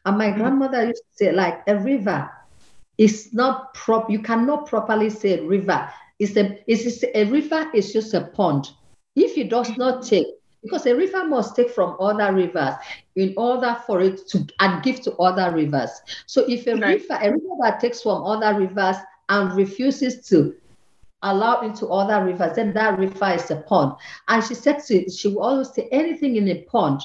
And 0.05 0.19
my 0.19 0.31
grandmother 0.31 0.87
used 0.87 1.03
to 1.03 1.17
say, 1.25 1.33
like, 1.33 1.63
a 1.67 1.79
river 1.79 2.31
is 2.97 3.33
not 3.33 3.75
prop, 3.75 4.11
you 4.11 4.21
cannot 4.21 4.67
properly 4.67 5.11
say 5.11 5.41
river. 5.41 5.91
It's 6.19 6.37
a, 6.37 6.63
it's 6.67 7.03
a 7.15 7.25
river 7.25 7.71
is 7.75 7.93
just 7.93 8.15
a 8.15 8.23
pond. 8.23 8.71
If 9.17 9.37
it 9.37 9.51
does 9.51 9.77
not 9.77 10.05
take 10.05 10.27
because 10.63 10.87
a 10.87 10.95
river 10.95 11.25
must 11.25 11.57
take 11.57 11.71
from 11.71 11.97
other 12.01 12.33
rivers 12.33 12.75
in 13.17 13.35
order 13.37 13.77
for 13.87 14.01
it 14.01 14.27
to 14.29 14.47
and 14.61 14.83
give 14.83 15.01
to 15.03 15.13
other 15.17 15.55
rivers. 15.55 15.91
So 16.27 16.45
if 16.49 16.67
a 16.67 16.77
right. 16.77 17.01
river, 17.01 17.19
a 17.21 17.31
river 17.31 17.55
that 17.63 17.81
takes 17.81 18.03
from 18.03 18.25
other 18.25 18.59
rivers 18.59 18.97
and 19.29 19.53
refuses 19.55 20.27
to 20.29 20.55
allow 21.23 21.61
into 21.61 21.87
other 21.87 22.25
rivers, 22.25 22.57
then 22.57 22.73
that 22.75 22.99
river 22.99 23.31
is 23.31 23.51
a 23.51 23.57
pond. 23.57 23.95
And 24.29 24.43
she 24.45 24.55
said 24.55 24.83
to, 24.85 25.09
she 25.11 25.29
will 25.29 25.43
always 25.43 25.73
say 25.73 25.89
anything 25.93 26.37
in 26.37 26.49
a 26.49 26.63
pond, 26.63 27.01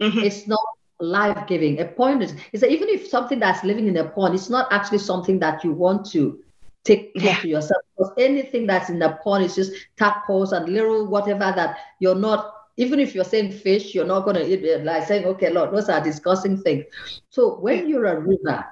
mm-hmm. 0.00 0.18
it's 0.18 0.46
not 0.46 0.60
life 1.00 1.46
giving. 1.46 1.80
A 1.80 1.86
pond 1.86 2.22
is, 2.22 2.34
is 2.52 2.60
that 2.60 2.70
even 2.70 2.88
if 2.88 3.06
something 3.06 3.38
that's 3.38 3.64
living 3.64 3.88
in 3.88 3.96
a 3.96 4.08
pond, 4.08 4.34
it's 4.34 4.50
not 4.50 4.68
actually 4.70 4.98
something 4.98 5.38
that 5.40 5.64
you 5.64 5.72
want 5.72 6.06
to 6.10 6.43
take 6.84 7.14
care 7.14 7.32
yeah. 7.32 7.40
to 7.40 7.48
yourself 7.48 7.82
because 7.96 8.12
anything 8.18 8.66
that's 8.66 8.90
in 8.90 8.98
the 8.98 9.18
pond 9.24 9.44
is 9.44 9.54
just 9.54 9.72
tadpoles 9.96 10.52
and 10.52 10.68
little 10.68 11.06
whatever 11.06 11.52
that 11.56 11.78
you're 11.98 12.14
not 12.14 12.52
even 12.76 13.00
if 13.00 13.14
you're 13.14 13.24
saying 13.24 13.50
fish 13.50 13.94
you're 13.94 14.06
not 14.06 14.24
going 14.24 14.36
to 14.36 14.46
eat 14.46 14.62
it 14.64 14.84
like 14.84 15.06
saying 15.06 15.24
okay 15.24 15.50
lord 15.50 15.72
those 15.72 15.88
are 15.88 16.02
disgusting 16.02 16.56
things. 16.56 16.84
So 17.30 17.56
when 17.56 17.88
you're 17.88 18.06
a 18.06 18.20
river 18.20 18.64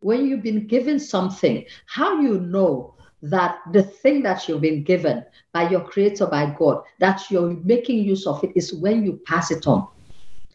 when 0.00 0.26
you've 0.26 0.42
been 0.42 0.66
given 0.66 1.00
something 1.00 1.64
how 1.86 2.20
you 2.20 2.40
know 2.40 2.94
that 3.22 3.58
the 3.72 3.82
thing 3.82 4.22
that 4.22 4.48
you've 4.48 4.62
been 4.62 4.82
given 4.82 5.24
by 5.52 5.68
your 5.68 5.80
creator 5.80 6.26
by 6.26 6.54
god 6.58 6.82
that 6.98 7.30
you're 7.30 7.54
making 7.64 7.98
use 7.98 8.26
of 8.26 8.42
it 8.44 8.52
is 8.54 8.74
when 8.74 9.04
you 9.04 9.20
pass 9.26 9.50
it 9.50 9.66
on? 9.66 9.86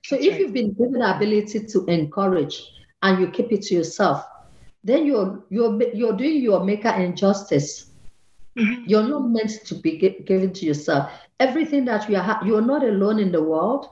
So 0.03 0.15
if 0.15 0.38
you've 0.38 0.53
been 0.53 0.73
given 0.73 0.99
the 0.99 1.15
ability 1.15 1.65
to 1.65 1.86
encourage 1.86 2.71
and 3.01 3.19
you 3.19 3.27
keep 3.27 3.51
it 3.51 3.63
to 3.63 3.75
yourself 3.75 4.23
then 4.86 5.05
you're 5.05 5.43
you're 5.49 5.81
you're 5.93 6.15
doing 6.15 6.41
your 6.41 6.63
maker 6.63 6.89
injustice. 6.89 7.88
Mm-hmm. 8.57 8.83
You're 8.86 9.09
not 9.09 9.27
meant 9.29 9.65
to 9.65 9.75
be 9.75 9.97
given 9.97 10.53
to 10.53 10.65
yourself. 10.65 11.11
Everything 11.41 11.83
that 11.86 12.07
you 12.07 12.15
are, 12.15 12.39
you're 12.45 12.61
not 12.61 12.83
alone 12.83 13.19
in 13.19 13.31
the 13.31 13.43
world. 13.43 13.89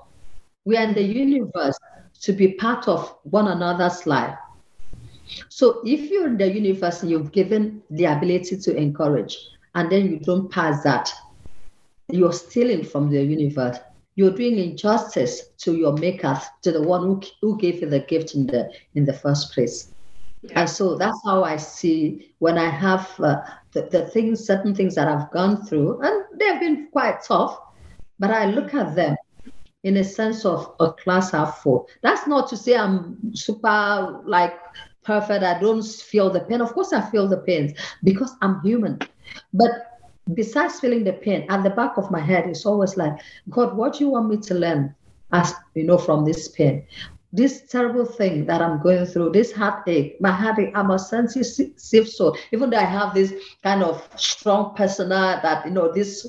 We 0.63 0.77
are 0.77 0.83
in 0.83 0.93
the 0.93 1.03
universe 1.03 1.77
to 2.21 2.31
be 2.31 2.53
part 2.53 2.87
of 2.87 3.13
one 3.23 3.49
another's 3.49 4.05
life. 4.05 4.37
So 5.49 5.81
if 5.83 6.09
you're 6.09 6.27
in 6.27 6.37
the 6.37 6.49
universe 6.49 7.01
and 7.01 7.11
you've 7.11 7.33
given 7.33 7.81
the 7.89 8.05
ability 8.05 8.57
to 8.57 8.75
encourage, 8.77 9.35
and 9.75 9.91
then 9.91 10.09
you 10.09 10.19
don't 10.19 10.49
pass 10.49 10.83
that, 10.83 11.11
you're 12.09 12.31
stealing 12.31 12.85
from 12.85 13.09
the 13.09 13.21
universe. 13.21 13.77
You're 14.15 14.35
doing 14.35 14.59
injustice 14.59 15.47
to 15.57 15.75
your 15.75 15.93
maker, 15.97 16.39
to 16.61 16.71
the 16.71 16.81
one 16.81 17.01
who, 17.01 17.21
who 17.41 17.57
gave 17.57 17.81
you 17.81 17.89
the 17.89 18.01
gift 18.01 18.35
in 18.35 18.45
the 18.45 18.71
in 18.93 19.05
the 19.05 19.13
first 19.13 19.51
place. 19.51 19.92
And 20.51 20.69
so 20.69 20.95
that's 20.95 21.19
how 21.23 21.43
I 21.43 21.57
see 21.57 22.33
when 22.39 22.57
I 22.57 22.69
have 22.69 23.09
uh, 23.19 23.41
the, 23.71 23.83
the 23.83 24.07
things, 24.07 24.45
certain 24.45 24.75
things 24.75 24.95
that 24.95 25.07
I've 25.07 25.31
gone 25.31 25.65
through, 25.65 26.01
and 26.01 26.25
they've 26.39 26.59
been 26.59 26.87
quite 26.91 27.23
tough, 27.23 27.59
but 28.19 28.31
I 28.31 28.45
look 28.45 28.73
at 28.73 28.95
them 28.95 29.15
in 29.83 29.97
a 29.97 30.03
sense 30.03 30.45
of 30.45 30.75
a 30.79 30.91
class 30.91 31.33
of 31.33 31.57
four. 31.59 31.85
That's 32.01 32.27
not 32.27 32.49
to 32.49 32.57
say 32.57 32.75
I'm 32.75 33.17
super 33.33 34.21
like 34.25 34.57
perfect. 35.03 35.43
I 35.43 35.59
don't 35.59 35.83
feel 35.83 36.29
the 36.29 36.41
pain. 36.41 36.61
Of 36.61 36.73
course, 36.73 36.93
I 36.93 37.01
feel 37.09 37.27
the 37.27 37.37
pains 37.37 37.73
because 38.03 38.35
I'm 38.41 38.61
human. 38.61 38.99
But 39.53 39.99
besides 40.33 40.79
feeling 40.79 41.03
the 41.03 41.13
pain, 41.13 41.45
at 41.49 41.63
the 41.63 41.69
back 41.69 41.97
of 41.97 42.11
my 42.11 42.21
head, 42.21 42.47
it's 42.47 42.65
always 42.65 42.95
like, 42.95 43.13
God, 43.49 43.75
what 43.75 43.93
do 43.93 44.05
you 44.05 44.09
want 44.09 44.29
me 44.29 44.37
to 44.37 44.53
learn? 44.53 44.95
As 45.31 45.51
you 45.73 45.83
know, 45.83 45.97
from 45.97 46.25
this 46.25 46.47
pain 46.49 46.85
this 47.33 47.63
terrible 47.63 48.05
thing 48.05 48.45
that 48.45 48.61
I'm 48.61 48.81
going 48.81 49.05
through, 49.07 49.31
this 49.31 49.51
heartache, 49.51 50.21
my 50.21 50.31
heartache, 50.31 50.71
I'm 50.75 50.91
a 50.91 50.99
sensitive 50.99 52.07
soul. 52.07 52.37
Even 52.51 52.69
though 52.69 52.77
I 52.77 52.85
have 52.85 53.15
this 53.15 53.33
kind 53.63 53.83
of 53.83 54.07
strong 54.15 54.75
persona 54.75 55.39
that, 55.41 55.65
you 55.65 55.71
know, 55.71 55.91
this, 55.91 56.27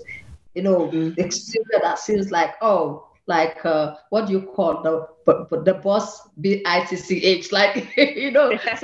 you 0.55 0.63
know, 0.63 0.89
mm-hmm. 0.89 1.21
exterior 1.21 1.81
that 1.83 1.99
seems 1.99 2.31
like, 2.31 2.55
oh, 2.63 3.07
like 3.27 3.65
uh, 3.65 3.95
what 4.11 4.27
do 4.27 4.33
you 4.33 4.43
call 4.43 4.83
the 4.83 5.07
but, 5.25 5.49
but 5.49 5.65
the 5.65 5.75
boss 5.75 6.29
B 6.41 6.63
I 6.67 6.85
T 6.85 6.97
C 6.97 7.25
H 7.25 7.53
like 7.53 7.91
you 7.97 8.31
know 8.31 8.49
like 8.49 8.67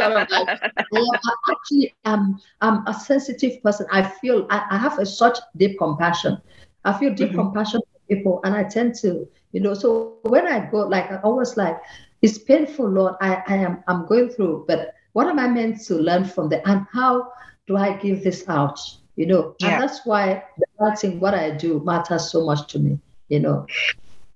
actually 1.51 1.95
um 2.07 2.41
I'm 2.63 2.87
a 2.87 2.95
sensitive 2.95 3.63
person 3.63 3.87
I 3.93 4.03
feel 4.03 4.47
I, 4.49 4.65
I 4.71 4.79
have 4.79 4.99
a 4.99 5.05
such 5.05 5.39
deep 5.59 5.79
compassion 5.79 6.41
I 6.85 6.99
feel 6.99 7.13
deep 7.13 7.29
mm-hmm. 7.29 7.39
compassion 7.39 7.83
for 7.93 8.01
people 8.09 8.41
and 8.45 8.55
I 8.55 8.65
tend 8.65 8.95
to 9.03 9.29
you 9.53 9.61
know 9.61 9.75
so 9.75 10.17
when 10.23 10.47
I 10.47 10.71
go 10.71 10.89
like 10.89 11.11
I 11.13 11.17
always 11.17 11.59
like 11.59 11.77
it's 12.23 12.39
painful, 12.39 12.89
Lord. 12.89 13.15
I, 13.21 13.43
I 13.47 13.57
am 13.57 13.83
I'm 13.89 14.07
going 14.07 14.29
through, 14.31 14.65
but 14.69 14.95
what 15.13 15.27
am 15.27 15.39
I 15.39 15.49
meant 15.49 15.81
to 15.87 15.95
learn 15.95 16.25
from 16.25 16.49
that? 16.51 16.63
And 16.67 16.87
how 16.93 17.33
do 17.67 17.77
I 17.77 17.97
give 17.97 18.23
this 18.23 18.49
out? 18.49 18.79
You 19.17 19.27
know, 19.27 19.55
yeah. 19.59 19.75
and 19.75 19.83
that's 19.83 20.07
why 20.07 20.45
the 20.59 20.67
writing, 20.79 21.21
what 21.21 21.35
I 21.35 21.51
do, 21.51 21.83
matters 21.85 22.31
so 22.31 22.45
much 22.45 22.73
to 22.73 22.79
me. 22.79 22.99
you 23.29 23.41
know. 23.41 23.67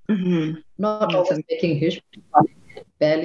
Mm-hmm. 0.09 0.61
Not 0.79 1.15
always 1.15 1.41
making 1.51 1.79
huge 1.79 2.01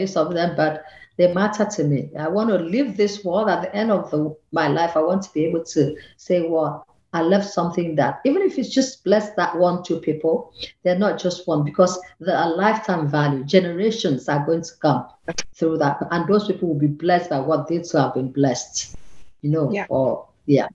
some 0.08 0.28
of 0.28 0.34
them, 0.34 0.56
but 0.58 0.84
they 1.18 1.34
matter 1.34 1.66
to 1.66 1.84
me. 1.84 2.10
I 2.18 2.28
want 2.28 2.50
to 2.50 2.58
live 2.58 2.98
this 2.98 3.24
world 3.24 3.50
at 3.50 3.62
the 3.62 3.74
end 3.76 3.92
of 3.92 4.12
the, 4.12 4.36
my 4.52 4.68
life. 4.68 4.96
I 4.96 5.02
want 5.02 5.24
to 5.24 5.34
be 5.34 5.46
able 5.46 5.64
to 5.66 5.96
say, 6.18 6.48
well, 6.48 6.86
I 7.14 7.22
left 7.22 7.50
something 7.50 7.96
that, 7.96 8.22
even 8.24 8.44
if 8.44 8.58
it's 8.60 8.70
just 8.70 9.04
bless 9.04 9.32
that 9.32 9.58
one, 9.58 9.84
two 9.84 10.00
people, 10.00 10.54
they're 10.84 10.98
not 10.98 11.20
just 11.20 11.48
one 11.48 11.64
because 11.64 12.00
there 12.20 12.38
are 12.38 12.56
lifetime 12.56 13.08
value. 13.08 13.44
Generations 13.44 14.30
are 14.30 14.46
going 14.46 14.62
to 14.62 14.72
come 14.82 15.08
through 15.56 15.80
that. 15.80 15.98
And 16.12 16.28
those 16.28 16.48
people 16.48 16.70
will 16.70 16.80
be 16.80 16.88
blessed 16.88 17.32
by 17.32 17.40
what 17.40 17.68
they 17.68 17.80
too 17.80 17.98
have 17.98 18.14
been 18.14 18.32
blessed, 18.32 18.96
you 19.42 19.50
know, 19.50 19.72
yeah. 19.72 19.86
or 19.90 20.28
yeah. 20.46 20.68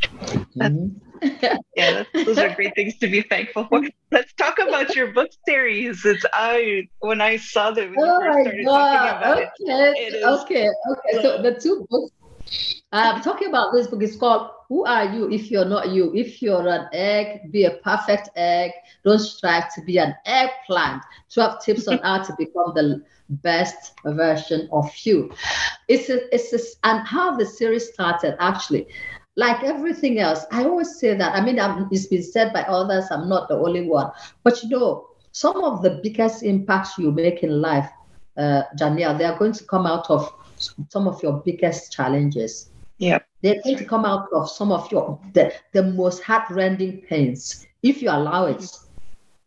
Mm-hmm. 0.00 0.88
yeah, 1.76 2.04
those 2.14 2.38
are 2.38 2.54
great 2.54 2.74
things 2.74 2.96
to 2.98 3.08
be 3.08 3.22
thankful 3.22 3.66
for. 3.66 3.82
Let's 4.12 4.32
talk 4.34 4.58
about 4.58 4.94
your 4.94 5.12
book 5.12 5.30
series. 5.46 6.04
It's 6.04 6.24
I 6.32 6.88
when 7.00 7.20
I 7.20 7.36
saw 7.36 7.72
that 7.72 7.90
when 7.90 7.98
oh 7.98 8.22
you 8.22 8.32
first 8.32 8.44
started 8.44 8.64
talking 8.64 9.18
about 9.18 9.38
okay. 9.38 9.48
it. 9.60 10.14
it 10.14 10.24
okay, 10.24 10.68
okay. 10.90 11.22
So 11.22 11.42
the 11.42 11.58
two 11.60 11.86
books 11.90 12.77
I'm 12.90 13.20
talking 13.20 13.48
about 13.48 13.74
this 13.74 13.86
book. 13.86 14.02
It's 14.02 14.16
called 14.16 14.50
Who 14.68 14.86
Are 14.86 15.04
You 15.04 15.30
If 15.30 15.50
You're 15.50 15.66
Not 15.66 15.90
You? 15.90 16.14
If 16.14 16.40
you're 16.40 16.66
an 16.66 16.88
egg, 16.94 17.52
be 17.52 17.64
a 17.64 17.72
perfect 17.72 18.30
egg. 18.34 18.70
Don't 19.04 19.18
strive 19.18 19.74
to 19.74 19.82
be 19.82 19.98
an 19.98 20.14
eggplant. 20.24 21.02
12 21.34 21.62
tips 21.62 21.88
on 21.88 21.98
how 21.98 22.22
to 22.22 22.34
become 22.38 22.72
the 22.74 23.04
best 23.28 23.92
version 24.06 24.70
of 24.72 24.90
you. 25.02 25.30
It's 25.88 26.08
a, 26.08 26.34
it's 26.34 26.54
a, 26.54 26.88
and 26.88 27.06
how 27.06 27.36
the 27.36 27.44
series 27.44 27.92
started 27.92 28.36
actually. 28.40 28.86
Like 29.36 29.62
everything 29.64 30.18
else, 30.18 30.46
I 30.50 30.64
always 30.64 30.98
say 30.98 31.14
that. 31.14 31.34
I 31.34 31.44
mean, 31.44 31.60
I'm, 31.60 31.88
it's 31.92 32.06
been 32.06 32.22
said 32.22 32.54
by 32.54 32.62
others. 32.62 33.04
I'm 33.10 33.28
not 33.28 33.48
the 33.48 33.56
only 33.56 33.86
one. 33.86 34.10
But 34.44 34.62
you 34.62 34.70
know, 34.70 35.08
some 35.32 35.62
of 35.62 35.82
the 35.82 36.00
biggest 36.02 36.42
impacts 36.42 36.96
you 36.96 37.12
make 37.12 37.42
in 37.42 37.60
life, 37.60 37.90
uh, 38.38 38.62
they 38.78 39.04
are 39.04 39.38
going 39.38 39.52
to 39.52 39.64
come 39.64 39.86
out 39.86 40.08
of 40.08 40.32
some 40.88 41.06
of 41.06 41.22
your 41.22 41.42
biggest 41.44 41.92
challenges. 41.92 42.70
Yeah. 42.98 43.18
They're 43.42 43.60
going 43.62 43.78
to 43.78 43.84
come 43.84 44.04
out 44.04 44.28
of 44.32 44.50
some 44.50 44.72
of 44.72 44.90
your 44.90 45.20
the, 45.32 45.52
the 45.72 45.82
most 45.82 46.22
heart-rending 46.22 47.02
pains 47.02 47.66
if 47.82 48.02
you 48.02 48.10
allow 48.10 48.46
it. 48.46 48.64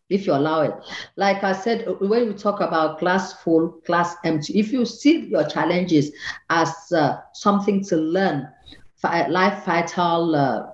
If 0.08 0.26
you 0.26 0.34
allow 0.34 0.60
it. 0.62 0.74
Like 1.16 1.42
I 1.42 1.52
said, 1.52 1.86
when 2.00 2.28
we 2.28 2.34
talk 2.34 2.60
about 2.60 2.98
glass 2.98 3.32
full, 3.42 3.80
glass 3.86 4.16
empty, 4.24 4.58
if 4.58 4.70
you 4.70 4.84
see 4.84 5.26
your 5.26 5.44
challenges 5.48 6.12
as 6.50 6.92
uh, 6.92 7.20
something 7.32 7.82
to 7.84 7.96
learn, 7.96 8.48
life 9.02 9.64
vital 9.64 10.34
uh, 10.34 10.66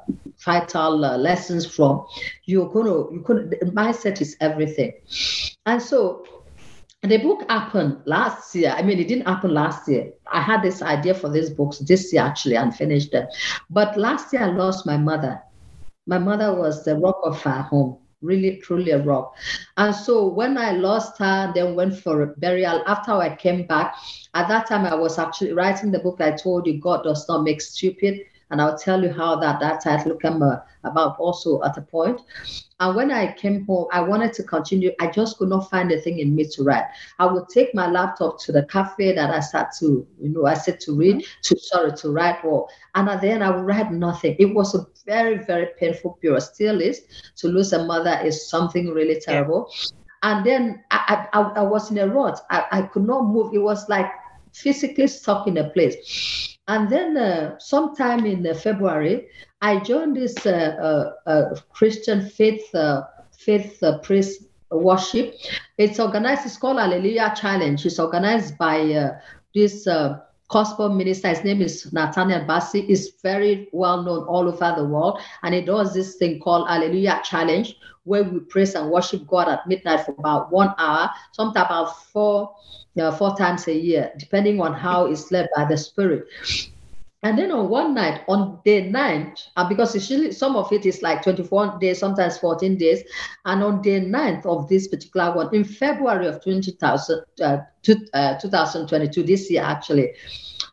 vital 0.45 1.05
uh, 1.05 1.17
lessons 1.17 1.67
from 1.67 2.05
you're 2.45 2.69
gonna 2.69 3.11
you 3.11 3.23
could 3.25 3.57
mindset 3.75 4.21
is 4.21 4.37
everything 4.41 4.93
and 5.67 5.81
so 5.81 6.25
the 7.03 7.19
book 7.19 7.49
happened 7.49 7.99
last 8.07 8.55
year. 8.55 8.75
I 8.77 8.83
mean, 8.83 8.99
it 8.99 9.07
didn't 9.07 9.27
happen 9.27 9.55
last 9.55 9.89
year. 9.89 10.13
I 10.33 10.41
had 10.41 10.63
this 10.63 10.83
idea 10.83 11.15
for 11.15 11.29
these 11.29 11.51
books 11.51 11.79
this 11.79 12.13
year 12.13 12.23
actually 12.23 12.57
and 12.57 12.75
finished 12.75 13.13
them. 13.13 13.29
But 13.71 13.97
last 13.97 14.33
year 14.33 14.43
I 14.43 14.47
lost 14.47 14.85
my 14.85 14.97
mother. 14.97 15.41
My 16.07 16.19
mother 16.19 16.55
was 16.55 16.85
the 16.85 16.97
rock 16.97 17.21
of 17.23 17.47
our 17.47 17.63
home, 17.63 17.99
really, 18.21 18.57
truly 18.57 18.91
a 18.91 19.03
rock. 19.03 19.37
And 19.77 19.95
so 19.95 20.27
when 20.27 20.59
I 20.59 20.73
lost 20.73 21.19
her, 21.19 21.53
then 21.55 21.77
went 21.77 21.97
for 21.97 22.23
a 22.23 22.27
burial. 22.27 22.83
After 22.87 23.13
I 23.13 23.37
came 23.37 23.67
back, 23.67 23.95
at 24.35 24.49
that 24.49 24.67
time 24.67 24.85
I 24.85 24.95
was 24.95 25.19
actually 25.19 25.53
writing 25.53 25.93
the 25.93 26.01
book 26.01 26.21
I 26.21 26.33
told 26.33 26.67
you, 26.67 26.81
God 26.81 27.05
does 27.05 27.29
not 27.29 27.45
make 27.45 27.61
stupid. 27.61 28.23
And 28.51 28.63
I'll 28.63 28.79
tell 28.79 29.03
you 29.03 29.13
how 29.13 29.37
that, 29.37 29.61
that 29.61 29.83
title 29.83 30.17
came 30.17 30.43
uh, 30.43 30.61
about 30.85 31.19
also 31.19 31.63
at 31.65 31.77
a 31.77 31.83
point. 31.83 32.23
And 32.81 32.97
when 32.97 33.11
I 33.11 33.33
came 33.33 33.67
home, 33.67 33.89
I 33.93 34.01
wanted 34.01 34.33
to 34.35 34.43
continue. 34.43 34.93
I 35.01 35.09
just 35.09 35.39
could 35.39 35.49
not 35.49 35.69
find 35.69 35.93
a 35.93 36.01
thing 36.01 36.21
in 36.21 36.35
me 36.35 36.47
to 36.53 36.63
write. 36.63 36.85
I 37.19 37.27
would 37.27 37.49
take 37.49 37.75
my 37.75 37.91
laptop 37.91 38.41
to 38.43 38.53
the 38.53 38.65
cafe 38.65 39.15
that 39.15 39.31
I 39.31 39.41
sat 39.41 39.73
to, 39.81 40.07
you 40.21 40.29
know, 40.31 40.47
I 40.47 40.55
said 40.55 40.81
to 40.81 40.95
read, 40.95 41.17
mm-hmm. 41.17 41.41
to 41.43 41.59
sorry, 41.59 41.93
to 41.93 42.11
write 42.11 42.45
or 42.45 42.69
and 42.95 43.21
then 43.21 43.43
I 43.43 43.51
would 43.51 43.67
write 43.67 43.93
nothing. 43.93 44.37
It 44.39 44.55
was 44.55 44.75
a 44.75 44.87
very, 45.05 45.39
very 45.45 45.69
painful 45.79 46.19
period. 46.23 46.41
Still 46.41 46.81
is 46.81 47.03
to 47.37 47.49
lose 47.49 47.73
a 47.73 47.85
mother 47.85 48.19
is 48.25 48.49
something 48.49 48.91
really 48.91 49.21
terrible. 49.21 49.71
Yeah. 49.71 49.89
And 50.23 50.45
then 50.45 50.85
I, 50.91 51.29
I, 51.33 51.41
I 51.41 51.63
was 51.63 51.91
in 51.91 51.99
a 51.99 52.09
rut. 52.09 52.41
I, 52.51 52.65
I 52.73 52.83
could 52.83 53.07
not 53.07 53.27
move. 53.27 53.55
It 53.55 53.59
was 53.59 53.89
like 53.89 54.11
physically 54.53 55.07
stuck 55.07 55.47
in 55.47 55.57
a 55.59 55.71
place. 55.71 56.58
And 56.69 56.91
then 56.91 57.17
uh, 57.17 57.59
sometime 57.59 58.27
in 58.27 58.47
uh, 58.47 58.53
February, 58.53 59.29
I 59.63 59.81
joined 59.81 60.17
this 60.17 60.47
uh, 60.47 61.13
uh, 61.27 61.29
uh 61.29 61.57
Christian 61.71 62.29
faith 62.29 62.71
faith 63.33 63.83
priest 64.03 64.43
worship. 64.71 65.35
It's 65.79 65.99
organized. 65.99 66.45
It's 66.45 66.59
called 66.59 66.79
Hallelujah 66.79 67.35
Challenge. 67.35 67.87
It's 67.87 67.99
organized 67.99 68.59
by 68.59 69.13
this 69.55 69.89
gospel 70.49 70.89
minister. 70.89 71.29
His 71.29 71.45
name 71.45 71.63
is 71.63 71.93
Nathaniel 71.93 72.41
Bassey. 72.41 72.89
Is 72.89 73.15
very 73.23 73.69
well 73.73 74.03
known 74.03 74.25
all 74.25 74.49
over 74.49 74.75
the 74.77 74.85
world, 74.85 75.21
and 75.43 75.55
he 75.55 75.63
does 75.63 75.95
this 75.95 76.17
thing 76.17 76.41
called 76.41 76.69
Hallelujah 76.69 77.21
Challenge, 77.25 77.75
where 78.05 78.25
we 78.25 78.41
praise 78.41 78.75
and 78.75 78.91
worship 78.91 79.27
God 79.27 79.49
at 79.49 79.67
midnight 79.67 80.07
for 80.07 80.15
about 80.19 80.51
one 80.51 80.75
hour, 80.79 81.11
sometimes 81.33 81.67
about 81.67 82.03
four 82.13 82.55
uh, 82.99 83.13
four 83.13 83.37
times 83.37 83.69
a 83.69 83.75
year, 83.75 84.13
depending 84.19 84.61
on 84.61 84.75
how 84.75 85.07
it's 85.07 85.31
led 85.31 85.49
by 85.55 85.65
the 85.65 85.77
Spirit. 85.77 86.27
And 87.25 87.37
then 87.37 87.51
on 87.51 87.69
one 87.69 87.95
night, 87.95 88.23
on 88.29 88.61
day 88.65 88.89
nine, 88.89 89.35
uh, 89.57 89.69
because 89.69 89.95
usually 89.95 90.31
some 90.31 90.55
of 90.55 90.73
it 90.73 90.87
is 90.87 91.03
like 91.03 91.23
21 91.23 91.81
days, 91.81 91.99
sometimes 91.99 92.39
14 92.39 92.77
days. 92.77 93.03
And 93.45 93.63
on 93.65 93.83
day 93.83 93.99
ninth 93.99 94.47
of 94.47 94.69
this 94.69 94.87
particular 94.87 95.35
one, 95.35 95.53
in 95.53 95.65
February 95.65 96.29
of 96.29 96.43
20,000, 96.45 97.25
uh, 97.43 97.59
uh, 98.15 98.39
2022, 98.39 99.23
this 99.25 99.51
year 99.51 99.63
actually, 99.63 100.13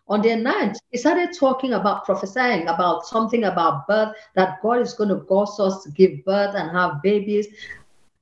on 0.08 0.22
day 0.22 0.36
ninth, 0.36 0.78
he 0.92 1.00
started 1.00 1.36
talking 1.36 1.74
about 1.74 2.06
prophesying 2.06 2.68
about 2.68 3.08
something 3.08 3.46
about 3.46 3.88
birth, 3.88 4.16
that 4.36 4.62
God 4.62 4.82
is 4.82 4.94
going 4.94 5.10
to 5.10 5.22
cause 5.22 5.60
us 5.60 5.84
to 5.84 5.90
give 5.92 6.24
birth 6.26 6.54
and 6.56 6.70
have 6.70 7.02
babies. 7.02 7.48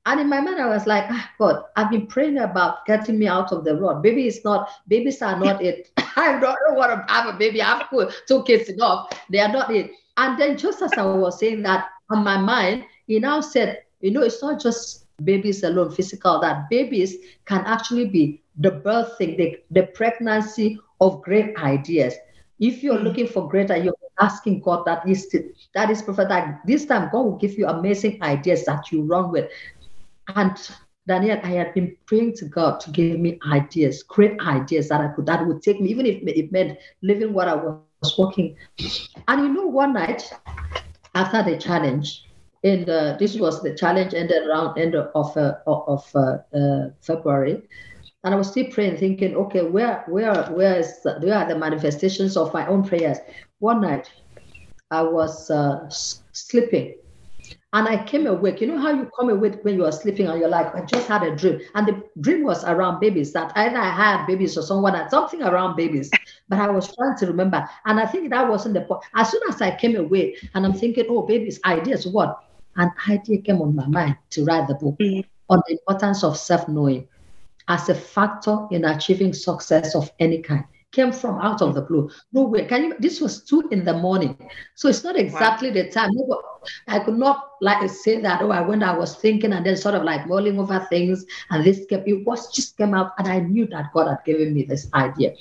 And 0.05 0.19
in 0.19 0.29
my 0.29 0.39
mind, 0.39 0.61
I 0.61 0.67
was 0.67 0.85
like, 0.85 1.05
ah, 1.09 1.29
God, 1.37 1.63
I've 1.75 1.89
been 1.89 2.07
praying 2.07 2.37
about 2.37 2.85
getting 2.85 3.19
me 3.19 3.27
out 3.27 3.51
of 3.51 3.65
the 3.65 3.75
road. 3.75 4.01
Baby 4.01 4.27
is 4.27 4.43
not, 4.43 4.69
babies 4.87 5.21
are 5.21 5.37
not 5.37 5.61
it. 5.63 5.91
I 6.17 6.39
don't 6.39 6.75
want 6.75 7.07
to 7.07 7.13
have 7.13 7.33
a 7.33 7.37
baby. 7.37 7.61
I 7.61 7.77
have 7.77 7.89
two 8.27 8.43
kids 8.43 8.69
enough. 8.69 9.09
They 9.29 9.39
are 9.39 9.51
not 9.51 9.73
it. 9.73 9.91
And 10.17 10.39
then 10.39 10.57
just 10.57 10.81
as 10.81 10.93
I 10.93 11.03
was 11.03 11.39
saying 11.39 11.63
that 11.63 11.89
on 12.09 12.23
my 12.23 12.37
mind, 12.37 12.85
he 13.07 13.19
now 13.19 13.41
said, 13.41 13.83
you 14.01 14.11
know, 14.11 14.21
it's 14.21 14.41
not 14.41 14.61
just 14.61 15.05
babies 15.23 15.63
alone, 15.63 15.91
physical, 15.91 16.39
that 16.41 16.69
babies 16.69 17.15
can 17.45 17.61
actually 17.65 18.07
be 18.07 18.41
the 18.57 18.71
birthing, 18.71 19.37
the, 19.37 19.57
the 19.71 19.87
pregnancy 19.87 20.79
of 21.01 21.21
great 21.21 21.55
ideas. 21.57 22.13
If 22.59 22.83
you're 22.83 22.95
mm-hmm. 22.95 23.05
looking 23.05 23.27
for 23.27 23.49
greater, 23.49 23.75
you're 23.75 23.95
asking 24.19 24.61
God 24.61 24.85
that 24.85 25.07
is 25.07 25.35
that 25.73 25.89
is 25.89 26.01
perfect. 26.01 26.29
That 26.29 26.61
this 26.65 26.85
time 26.85 27.09
God 27.11 27.23
will 27.23 27.37
give 27.37 27.57
you 27.57 27.67
amazing 27.67 28.21
ideas 28.21 28.65
that 28.65 28.91
you 28.91 29.01
run 29.03 29.31
with. 29.31 29.49
And 30.35 30.55
Danielle, 31.05 31.41
I 31.43 31.49
had 31.49 31.73
been 31.73 31.97
praying 32.05 32.35
to 32.37 32.45
God 32.45 32.79
to 32.81 32.91
give 32.91 33.19
me 33.19 33.39
ideas, 33.51 34.03
great 34.03 34.39
ideas 34.39 34.87
that 34.89 35.01
I 35.01 35.09
could 35.09 35.25
that 35.25 35.45
would 35.45 35.61
take 35.61 35.81
me, 35.81 35.89
even 35.89 36.05
if 36.05 36.23
it 36.23 36.51
meant 36.51 36.77
living 37.01 37.33
what 37.33 37.47
I 37.49 37.55
was 37.55 38.17
working. 38.17 38.55
And 39.27 39.41
you 39.41 39.53
know, 39.53 39.67
one 39.67 39.93
night 39.93 40.31
after 41.13 41.43
the 41.43 41.57
challenge, 41.57 42.23
and 42.63 42.87
this 43.19 43.35
was 43.37 43.61
the 43.61 43.75
challenge 43.75 44.13
ended 44.13 44.47
around 44.47 44.77
end 44.77 44.95
of 44.95 45.37
uh, 45.37 45.55
of 45.67 46.09
uh, 46.15 46.37
uh, 46.55 46.89
February, 47.01 47.61
and 48.23 48.33
I 48.33 48.37
was 48.37 48.49
still 48.51 48.67
praying, 48.71 48.97
thinking, 48.97 49.35
okay, 49.35 49.63
where 49.63 50.05
where 50.07 50.45
where 50.45 50.79
is 50.79 51.01
the, 51.03 51.19
where 51.19 51.39
are 51.39 51.47
the 51.49 51.57
manifestations 51.57 52.37
of 52.37 52.53
my 52.53 52.65
own 52.67 52.87
prayers? 52.87 53.17
One 53.59 53.81
night, 53.81 54.09
I 54.89 55.01
was 55.01 55.51
uh, 55.51 55.89
sleeping 55.89 56.95
and 57.73 57.87
I 57.87 58.03
came 58.03 58.27
awake. 58.27 58.61
You 58.61 58.67
know 58.67 58.79
how 58.79 58.91
you 58.91 59.09
come 59.19 59.29
awake 59.29 59.63
when 59.63 59.73
you 59.73 59.85
are 59.85 59.91
sleeping 59.91 60.27
and 60.27 60.39
you're 60.39 60.47
like, 60.47 60.73
I 60.75 60.81
just 60.85 61.07
had 61.07 61.23
a 61.23 61.35
dream. 61.35 61.59
And 61.73 61.87
the 61.87 62.03
dream 62.21 62.43
was 62.43 62.63
around 62.63 62.99
babies 62.99 63.33
that 63.33 63.51
either 63.55 63.77
I 63.77 63.89
had 63.89 64.27
babies 64.27 64.55
or 64.55 64.61
someone 64.61 64.93
had 64.93 65.09
something 65.09 65.41
around 65.41 65.75
babies. 65.75 66.11
But 66.47 66.59
I 66.59 66.69
was 66.69 66.95
trying 66.95 67.17
to 67.17 67.25
remember. 67.25 67.67
And 67.85 67.99
I 67.99 68.05
think 68.05 68.29
that 68.29 68.47
wasn't 68.47 68.75
the 68.75 68.81
point. 68.81 69.01
As 69.15 69.31
soon 69.31 69.41
as 69.49 69.59
I 69.59 69.75
came 69.75 69.95
awake 69.95 70.47
and 70.53 70.65
I'm 70.65 70.73
thinking, 70.73 71.05
oh, 71.09 71.23
babies, 71.23 71.59
ideas, 71.65 72.05
what? 72.05 72.43
An 72.75 72.91
idea 73.09 73.41
came 73.41 73.59
on 73.59 73.75
my 73.75 73.87
mind 73.87 74.17
to 74.31 74.45
write 74.45 74.67
the 74.67 74.75
book 74.75 74.97
mm-hmm. 74.99 75.21
on 75.49 75.61
the 75.67 75.73
importance 75.73 76.23
of 76.23 76.37
self-knowing 76.37 77.07
as 77.67 77.89
a 77.89 77.95
factor 77.95 78.67
in 78.69 78.85
achieving 78.85 79.33
success 79.33 79.95
of 79.95 80.11
any 80.19 80.43
kind. 80.43 80.65
Came 80.93 81.11
from 81.11 81.41
out 81.41 81.61
of 81.61 81.73
the 81.73 81.81
blue. 81.81 82.09
Nowhere. 82.31 82.65
Can 82.65 82.83
you? 82.85 82.95
This 82.99 83.19
was 83.19 83.43
two 83.43 83.67
in 83.71 83.83
the 83.83 83.93
morning, 83.93 84.37
so 84.75 84.87
it's 84.87 85.03
not 85.03 85.17
exactly 85.17 85.69
wow. 85.69 85.73
the 85.73 85.89
time. 85.89 86.11
I 86.87 86.99
could 86.99 87.17
not 87.17 87.49
like 87.59 87.89
say 87.89 88.21
that. 88.21 88.41
Oh, 88.41 88.51
I 88.51 88.61
when 88.61 88.83
I 88.83 88.95
was 88.95 89.15
thinking 89.15 89.51
and 89.51 89.65
then 89.65 89.75
sort 89.75 89.95
of 89.95 90.03
like 90.03 90.27
mulling 90.27 90.59
over 90.59 90.85
things, 90.89 91.25
and 91.49 91.65
this 91.65 91.85
came. 91.89 92.03
It 92.05 92.25
was 92.25 92.53
just 92.53 92.77
came 92.77 92.93
out, 92.93 93.11
and 93.17 93.27
I 93.27 93.39
knew 93.39 93.67
that 93.67 93.91
God 93.93 94.07
had 94.07 94.23
given 94.23 94.53
me 94.53 94.63
this 94.63 94.87
idea. 94.93 95.33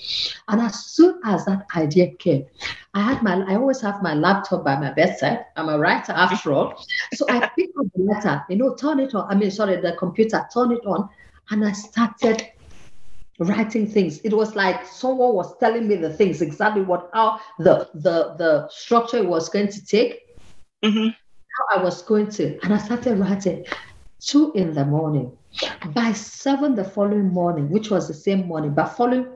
And 0.49 0.61
as 0.61 0.87
soon 0.87 1.21
as 1.25 1.45
that 1.45 1.67
idea 1.77 2.11
came, 2.15 2.47
I 2.95 3.03
had 3.03 3.23
my. 3.23 3.45
I 3.47 3.55
always 3.57 3.81
have 3.83 4.03
my 4.03 4.15
laptop 4.15 4.65
by 4.65 4.77
my 4.77 4.93
bedside. 4.93 5.45
I'm 5.57 5.69
a 5.69 5.79
writer 5.79 6.13
after 6.13 6.53
all, 6.53 6.85
so 7.15 7.27
I 7.29 7.47
picked 7.55 7.77
up 7.79 7.87
the 7.95 8.03
letter. 8.03 8.43
You 8.49 8.57
know, 8.57 8.75
turn 8.75 8.99
it 9.01 9.15
on. 9.15 9.31
I 9.31 9.35
mean, 9.35 9.51
sorry, 9.51 9.81
the 9.81 9.95
computer. 9.99 10.45
Turn 10.53 10.73
it 10.73 10.85
on, 10.87 11.09
and 11.51 11.65
I 11.65 11.73
started 11.73 12.49
writing 13.45 13.87
things. 13.87 14.21
It 14.21 14.33
was 14.33 14.55
like 14.55 14.87
someone 14.87 15.35
was 15.35 15.57
telling 15.59 15.89
me 15.89 15.97
the 15.97 16.13
things 16.13 16.43
exactly 16.43 16.83
what 16.83 17.11
how 17.13 17.41
the 17.59 17.89
the 17.95 18.35
the 18.39 18.69
structure 18.71 19.23
was 19.23 19.49
going 19.49 19.69
to 19.69 19.85
take, 19.85 20.21
mm-hmm. 20.83 21.09
how 21.09 21.79
I 21.79 21.83
was 21.83 22.03
going 22.03 22.29
to, 22.31 22.59
and 22.63 22.75
I 22.75 22.79
started 22.79 23.19
writing. 23.19 23.65
Two 24.25 24.53
in 24.55 24.73
the 24.73 24.85
morning. 24.85 25.37
By 25.95 26.13
seven 26.13 26.77
the 26.77 26.85
following 26.85 27.33
morning, 27.33 27.69
which 27.71 27.91
was 27.91 28.07
the 28.07 28.15
same 28.15 28.47
morning, 28.47 28.73
but 28.73 28.87
following 28.91 29.27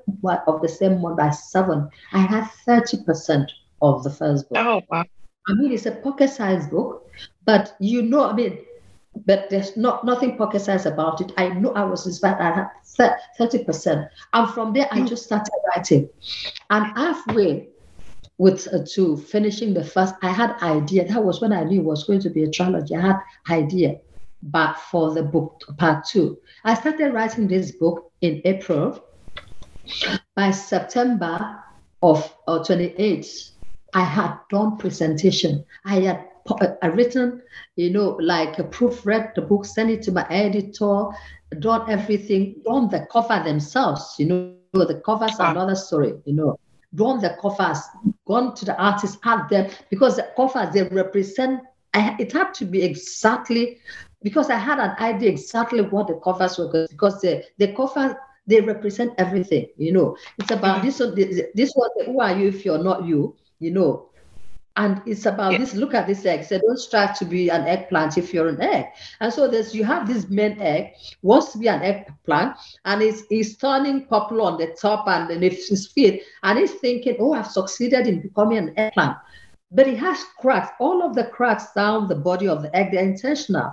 of 0.46 0.62
the 0.62 0.68
same 0.68 1.00
month 1.00 1.16
by 1.16 1.30
seven, 1.30 1.90
I 2.12 2.20
had 2.20 2.48
thirty 2.64 3.02
percent 3.02 3.50
of 3.82 4.04
the 4.04 4.10
first 4.10 4.48
book. 4.48 4.58
Oh 4.58 4.82
wow! 4.88 5.04
I 5.48 5.54
mean, 5.54 5.72
it's 5.72 5.86
a 5.86 5.92
pocket-sized 5.92 6.70
book, 6.70 7.10
but 7.44 7.74
you 7.80 8.02
know, 8.02 8.30
I 8.30 8.32
mean, 8.32 8.58
but 9.24 9.48
there's 9.50 9.76
not 9.76 10.04
nothing 10.04 10.36
pocket 10.36 10.60
size 10.60 10.86
about 10.86 11.20
it. 11.20 11.32
I 11.36 11.48
know 11.48 11.72
I 11.72 11.84
was 11.84 12.06
inspired. 12.06 12.40
I 12.40 12.54
had 12.54 13.16
30%. 13.38 14.08
And 14.32 14.50
from 14.50 14.72
there, 14.72 14.88
I 14.90 15.02
just 15.02 15.24
started 15.24 15.52
writing. 15.74 16.08
And 16.70 16.86
halfway 16.96 17.68
with 18.38 18.68
uh, 18.72 18.84
to 18.94 19.16
finishing 19.16 19.72
the 19.72 19.84
first, 19.84 20.14
I 20.22 20.28
had 20.30 20.60
idea. 20.62 21.08
That 21.08 21.24
was 21.24 21.40
when 21.40 21.52
I 21.52 21.64
knew 21.64 21.80
it 21.80 21.84
was 21.84 22.04
going 22.04 22.20
to 22.20 22.30
be 22.30 22.44
a 22.44 22.50
trilogy. 22.50 22.94
I 22.94 23.00
had 23.00 23.20
idea 23.48 24.00
but 24.42 24.74
for 24.74 25.12
the 25.12 25.22
book 25.22 25.62
part 25.76 26.04
two. 26.04 26.38
I 26.64 26.74
started 26.74 27.12
writing 27.12 27.48
this 27.48 27.72
book 27.72 28.12
in 28.20 28.40
April. 28.44 29.02
By 30.34 30.50
September 30.50 31.62
of 32.02 32.34
uh, 32.48 32.62
28, 32.62 33.50
I 33.94 34.02
had 34.02 34.36
done 34.50 34.76
presentation. 34.76 35.64
I 35.84 36.00
had 36.00 36.28
I 36.48 36.64
uh, 36.64 36.74
uh, 36.82 36.88
written, 36.90 37.42
you 37.76 37.90
know, 37.90 38.18
like 38.20 38.58
a 38.58 38.64
proofread 38.64 39.34
the 39.34 39.42
book, 39.42 39.64
send 39.64 39.90
it 39.90 40.02
to 40.02 40.12
my 40.12 40.26
editor, 40.30 41.06
done 41.58 41.90
everything, 41.90 42.56
done 42.64 42.88
the 42.88 43.06
cover 43.10 43.42
themselves, 43.42 44.14
you 44.18 44.26
know, 44.26 44.54
the 44.72 45.00
covers 45.04 45.38
are 45.40 45.48
ah. 45.48 45.50
another 45.52 45.74
story, 45.74 46.14
you 46.24 46.34
know, 46.34 46.58
done 46.94 47.20
the 47.20 47.36
covers, 47.40 47.78
gone 48.26 48.54
to 48.54 48.64
the 48.64 48.76
artist, 48.80 49.18
had 49.22 49.48
them, 49.48 49.70
because 49.90 50.16
the 50.16 50.28
covers, 50.36 50.72
they 50.72 50.82
represent, 50.84 51.60
I, 51.94 52.16
it 52.18 52.32
had 52.32 52.52
to 52.54 52.64
be 52.64 52.82
exactly, 52.82 53.78
because 54.22 54.50
I 54.50 54.56
had 54.56 54.78
an 54.78 54.96
idea 54.98 55.30
exactly 55.30 55.82
what 55.82 56.08
the 56.08 56.14
covers 56.14 56.58
were, 56.58 56.86
because 56.90 57.20
the, 57.20 57.44
the 57.58 57.72
covers, 57.74 58.14
they 58.46 58.60
represent 58.60 59.12
everything, 59.18 59.66
you 59.76 59.92
know. 59.92 60.16
It's 60.38 60.52
about 60.52 60.84
mm-hmm. 60.84 61.14
this, 61.14 61.42
this 61.54 61.72
was, 61.74 61.90
who 62.06 62.20
are 62.20 62.38
you 62.38 62.48
if 62.48 62.64
you're 62.64 62.82
not 62.82 63.04
you, 63.04 63.36
you 63.58 63.72
know 63.72 64.10
and 64.76 65.00
it's 65.06 65.24
about 65.24 65.52
yeah. 65.52 65.58
this 65.58 65.74
look 65.74 65.94
at 65.94 66.06
this 66.06 66.24
egg. 66.26 66.44
So 66.44 66.58
don't 66.58 66.78
strive 66.78 67.18
to 67.18 67.24
be 67.24 67.48
an 67.48 67.66
eggplant 67.66 68.18
if 68.18 68.32
you're 68.32 68.48
an 68.48 68.60
egg. 68.60 68.86
And 69.20 69.32
so 69.32 69.48
there's 69.48 69.74
you 69.74 69.84
have 69.84 70.06
this 70.06 70.28
main 70.28 70.60
egg 70.60 70.92
wants 71.22 71.52
to 71.52 71.58
be 71.58 71.68
an 71.68 71.82
eggplant 71.82 72.56
and 72.84 73.02
it's, 73.02 73.22
it's 73.30 73.56
turning 73.56 74.06
purple 74.06 74.42
on 74.42 74.58
the 74.58 74.76
top 74.80 75.08
and 75.08 75.30
then 75.30 75.42
it's 75.42 75.86
feet 75.92 76.22
and 76.42 76.58
it's 76.58 76.74
thinking 76.74 77.16
oh 77.18 77.32
i've 77.32 77.46
succeeded 77.46 78.06
in 78.06 78.20
becoming 78.20 78.58
an 78.58 78.78
eggplant. 78.78 79.16
But 79.72 79.88
it 79.88 79.98
has 79.98 80.22
cracks 80.40 80.70
all 80.78 81.02
of 81.02 81.14
the 81.14 81.24
cracks 81.24 81.72
down 81.74 82.06
the 82.06 82.14
body 82.14 82.46
of 82.46 82.62
the 82.62 82.74
egg 82.76 82.92
they're 82.92 83.02
intentional 83.02 83.72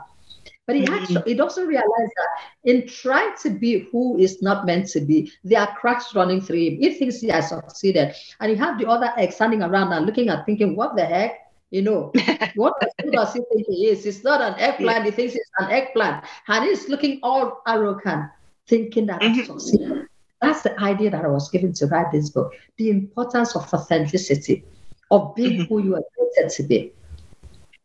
but 0.65 0.75
he 0.75 0.83
mm-hmm. 0.83 0.93
actually 0.93 1.21
he 1.25 1.33
doesn't 1.33 1.67
realize 1.67 1.85
that 2.15 2.29
in 2.63 2.87
trying 2.87 3.35
to 3.41 3.49
be 3.49 3.87
who 3.91 4.17
is 4.17 4.41
not 4.41 4.65
meant 4.65 4.87
to 4.89 5.01
be, 5.01 5.31
there 5.43 5.59
are 5.59 5.75
cracks 5.75 6.15
running 6.15 6.39
through 6.39 6.57
him. 6.57 6.77
He 6.77 6.93
thinks 6.93 7.19
he 7.19 7.27
has 7.27 7.49
succeeded. 7.49 8.15
And 8.39 8.51
you 8.51 8.57
have 8.57 8.79
the 8.79 8.87
other 8.87 9.11
egg 9.17 9.33
standing 9.33 9.61
around 9.61 9.91
and 9.91 10.05
looking 10.05 10.29
at 10.29 10.45
thinking, 10.45 10.75
what 10.75 10.95
the 10.95 11.05
heck? 11.05 11.51
You 11.71 11.81
know, 11.81 12.11
what 12.55 12.75
does 12.79 13.33
he 13.33 13.41
think 13.51 13.67
he 13.67 13.87
is? 13.87 14.05
It's 14.05 14.23
not 14.23 14.41
an 14.41 14.59
eggplant, 14.59 14.99
yeah. 14.99 15.05
he 15.05 15.11
thinks 15.11 15.35
it's 15.35 15.49
an 15.57 15.71
eggplant. 15.71 16.23
And 16.47 16.63
he's 16.65 16.87
looking 16.87 17.19
all 17.23 17.61
arrogant, 17.67 18.29
thinking 18.67 19.07
that 19.07 19.21
mm-hmm. 19.21 19.43
Succeeded. 19.43 20.07
That's 20.39 20.61
the 20.61 20.79
idea 20.79 21.09
that 21.09 21.25
I 21.25 21.29
was 21.29 21.49
given 21.49 21.73
to 21.73 21.87
write 21.87 22.11
this 22.11 22.29
book. 22.29 22.53
The 22.77 22.89
importance 22.89 23.55
of 23.55 23.73
authenticity, 23.73 24.63
of 25.09 25.35
being 25.35 25.61
mm-hmm. 25.61 25.73
who 25.73 25.83
you 25.83 25.95
are 25.95 26.03
created 26.15 26.51
to 26.55 26.63
be 26.63 26.93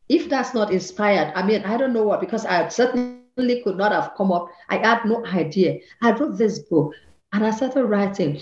if 0.09 0.29
that's 0.29 0.55
not 0.55 0.73
inspired, 0.73 1.33
I 1.35 1.45
mean, 1.45 1.63
I 1.65 1.77
don't 1.77 1.93
know 1.93 2.05
what, 2.05 2.21
because 2.21 2.47
I 2.47 2.69
certainly 2.69 3.63
could 3.63 3.77
not 3.77 3.93
have 3.93 4.13
come 4.17 4.33
up. 4.33 4.49
I 4.69 4.79
had 4.79 5.05
no 5.05 5.25
idea. 5.27 5.81
I 6.03 6.13
wrote 6.13 6.39
this 6.39 6.61
book 6.61 6.95
and 7.33 7.45
I 7.45 7.51
started 7.51 7.85
writing. 7.85 8.41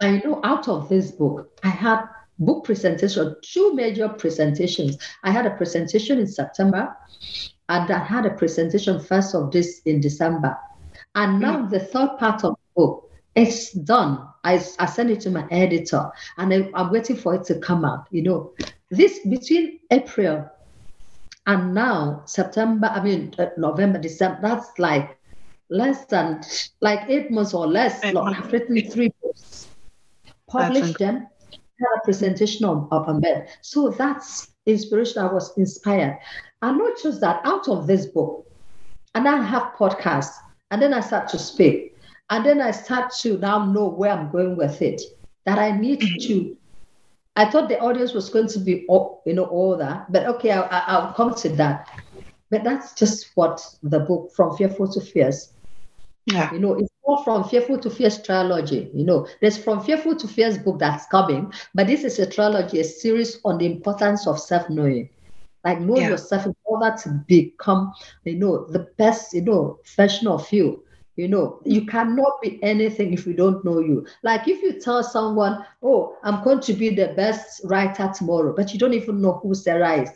I 0.00 0.20
know 0.24 0.40
out 0.44 0.68
of 0.68 0.88
this 0.88 1.12
book, 1.12 1.48
I 1.62 1.68
had 1.68 2.04
book 2.38 2.64
presentation, 2.64 3.36
two 3.42 3.72
major 3.74 4.08
presentations. 4.08 4.98
I 5.22 5.30
had 5.30 5.46
a 5.46 5.50
presentation 5.50 6.18
in 6.18 6.26
September 6.26 6.94
and 7.68 7.90
I 7.90 7.98
had 7.98 8.26
a 8.26 8.30
presentation 8.30 9.00
first 9.00 9.34
of 9.34 9.50
this 9.50 9.80
in 9.86 10.00
December. 10.00 10.56
And 11.14 11.40
now 11.40 11.58
mm. 11.58 11.70
the 11.70 11.80
third 11.80 12.18
part 12.18 12.44
of 12.44 12.54
the 12.54 12.82
book, 12.82 13.10
it's 13.34 13.72
done. 13.72 14.28
I, 14.44 14.54
I 14.78 14.86
sent 14.86 15.10
it 15.10 15.20
to 15.20 15.30
my 15.30 15.46
editor 15.50 16.10
and 16.36 16.52
I, 16.52 16.70
I'm 16.74 16.90
waiting 16.90 17.16
for 17.16 17.34
it 17.34 17.44
to 17.44 17.58
come 17.60 17.84
out. 17.84 18.08
You 18.10 18.22
know, 18.22 18.52
this 18.90 19.20
between 19.20 19.78
April 19.90 20.50
and 21.46 21.74
now 21.74 22.22
September, 22.26 22.88
I 22.88 23.02
mean 23.02 23.34
uh, 23.38 23.46
November, 23.56 23.98
December, 23.98 24.38
that's 24.42 24.78
like 24.78 25.18
less 25.70 26.04
than 26.06 26.42
like 26.80 27.08
eight 27.08 27.30
months 27.30 27.54
or 27.54 27.66
less. 27.66 28.04
Long. 28.12 28.34
I've 28.34 28.52
written 28.52 28.80
three 28.90 29.12
books, 29.22 29.68
published 30.46 30.98
them, 30.98 31.26
had 31.50 31.98
a 31.98 32.04
presentation 32.04 32.64
on, 32.64 32.88
of 32.90 33.08
a 33.08 33.14
bed. 33.14 33.48
So 33.60 33.90
that's 33.90 34.52
inspiration. 34.66 35.22
I 35.22 35.32
was 35.32 35.56
inspired. 35.56 36.18
And 36.62 36.78
not 36.78 36.92
just 37.02 37.20
that, 37.22 37.40
out 37.44 37.68
of 37.68 37.86
this 37.86 38.06
book, 38.06 38.46
and 39.14 39.28
I 39.28 39.42
have 39.42 39.74
podcasts, 39.74 40.34
and 40.70 40.80
then 40.80 40.94
I 40.94 41.00
start 41.00 41.28
to 41.28 41.38
speak. 41.38 41.96
And 42.30 42.46
then 42.46 42.60
I 42.60 42.70
start 42.70 43.12
to 43.22 43.36
now 43.38 43.64
know 43.66 43.88
where 43.88 44.12
I'm 44.12 44.30
going 44.30 44.56
with 44.56 44.80
it. 44.80 45.02
That 45.44 45.58
I 45.58 45.76
need 45.76 46.00
to 46.00 46.56
I 47.36 47.46
thought 47.46 47.68
the 47.68 47.80
audience 47.80 48.12
was 48.12 48.28
going 48.28 48.48
to 48.48 48.58
be, 48.58 48.84
all, 48.88 49.22
you 49.24 49.34
know, 49.34 49.44
all 49.44 49.76
that. 49.76 50.10
But 50.12 50.26
okay, 50.26 50.50
I, 50.50 51.04
will 51.04 51.12
come 51.14 51.34
to 51.36 51.48
that. 51.50 51.88
But 52.50 52.64
that's 52.64 52.92
just 52.92 53.30
what 53.34 53.64
the 53.82 54.00
book 54.00 54.32
From 54.34 54.56
Fearful 54.56 54.88
to 54.92 55.00
Fierce. 55.00 55.52
Yeah. 56.26 56.52
You 56.52 56.58
know, 56.58 56.74
it's 56.74 56.90
more 57.06 57.24
from 57.24 57.44
Fearful 57.44 57.78
to 57.78 57.90
Fierce 57.90 58.22
trilogy. 58.22 58.90
You 58.94 59.04
know, 59.04 59.26
there's 59.40 59.56
From 59.56 59.82
Fearful 59.82 60.16
to 60.16 60.28
Fierce 60.28 60.58
book 60.58 60.78
that's 60.78 61.06
coming, 61.06 61.52
but 61.74 61.86
this 61.86 62.04
is 62.04 62.18
a 62.18 62.30
trilogy, 62.30 62.80
a 62.80 62.84
series 62.84 63.40
on 63.44 63.58
the 63.58 63.66
importance 63.66 64.26
of 64.26 64.38
self-knowing. 64.38 65.08
Like 65.64 65.80
know 65.80 65.96
yeah. 65.96 66.10
yourself 66.10 66.46
in 66.46 66.56
order 66.64 66.94
to 67.04 67.24
become, 67.26 67.92
you 68.24 68.36
know, 68.36 68.66
the 68.66 68.80
best, 68.98 69.32
you 69.32 69.42
know, 69.42 69.78
version 69.96 70.26
of 70.26 70.52
you. 70.52 70.82
You 71.16 71.28
know, 71.28 71.60
you 71.64 71.84
cannot 71.84 72.40
be 72.40 72.62
anything 72.62 73.12
if 73.12 73.26
you 73.26 73.34
don't 73.34 73.62
know 73.64 73.80
you. 73.80 74.06
Like 74.22 74.48
if 74.48 74.62
you 74.62 74.80
tell 74.80 75.02
someone, 75.02 75.64
Oh, 75.82 76.16
I'm 76.22 76.42
going 76.42 76.60
to 76.60 76.72
be 76.72 76.94
the 76.94 77.12
best 77.16 77.60
writer 77.64 78.10
tomorrow, 78.14 78.54
but 78.54 78.72
you 78.72 78.78
don't 78.78 78.94
even 78.94 79.20
know 79.20 79.34
who 79.42 79.54
Sarah 79.54 80.02
is. 80.02 80.10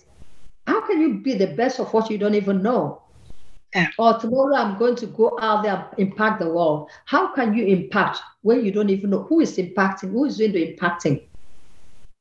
How 0.67 0.81
can 0.87 1.01
you 1.01 1.15
be 1.19 1.35
the 1.35 1.49
best 1.49 1.81
of 1.81 1.93
what 1.93 2.11
you 2.11 2.19
don't 2.19 2.35
even 2.35 2.63
know? 2.63 3.03
Yeah. 3.75 3.89
Or 3.99 4.19
tomorrow 4.19 4.57
I'm 4.57 4.79
going 4.79 4.97
to 4.97 5.07
go 5.07 5.37
out 5.41 5.63
there 5.63 5.75
and 5.77 6.09
impact 6.09 6.41
the 6.41 6.49
world. 6.49 6.91
How 7.05 7.35
can 7.35 7.53
you 7.53 7.67
impact 7.67 8.21
when 8.43 8.65
you 8.65 8.73
don't 8.73 8.91
even 8.91 9.11
know 9.11 9.25
who 9.25 9.41
is 9.41 9.59
impacting, 9.59 10.13
who 10.13 10.25
is 10.25 10.39
doing 10.39 10.53
the 10.53 10.75
impacting? 10.75 11.29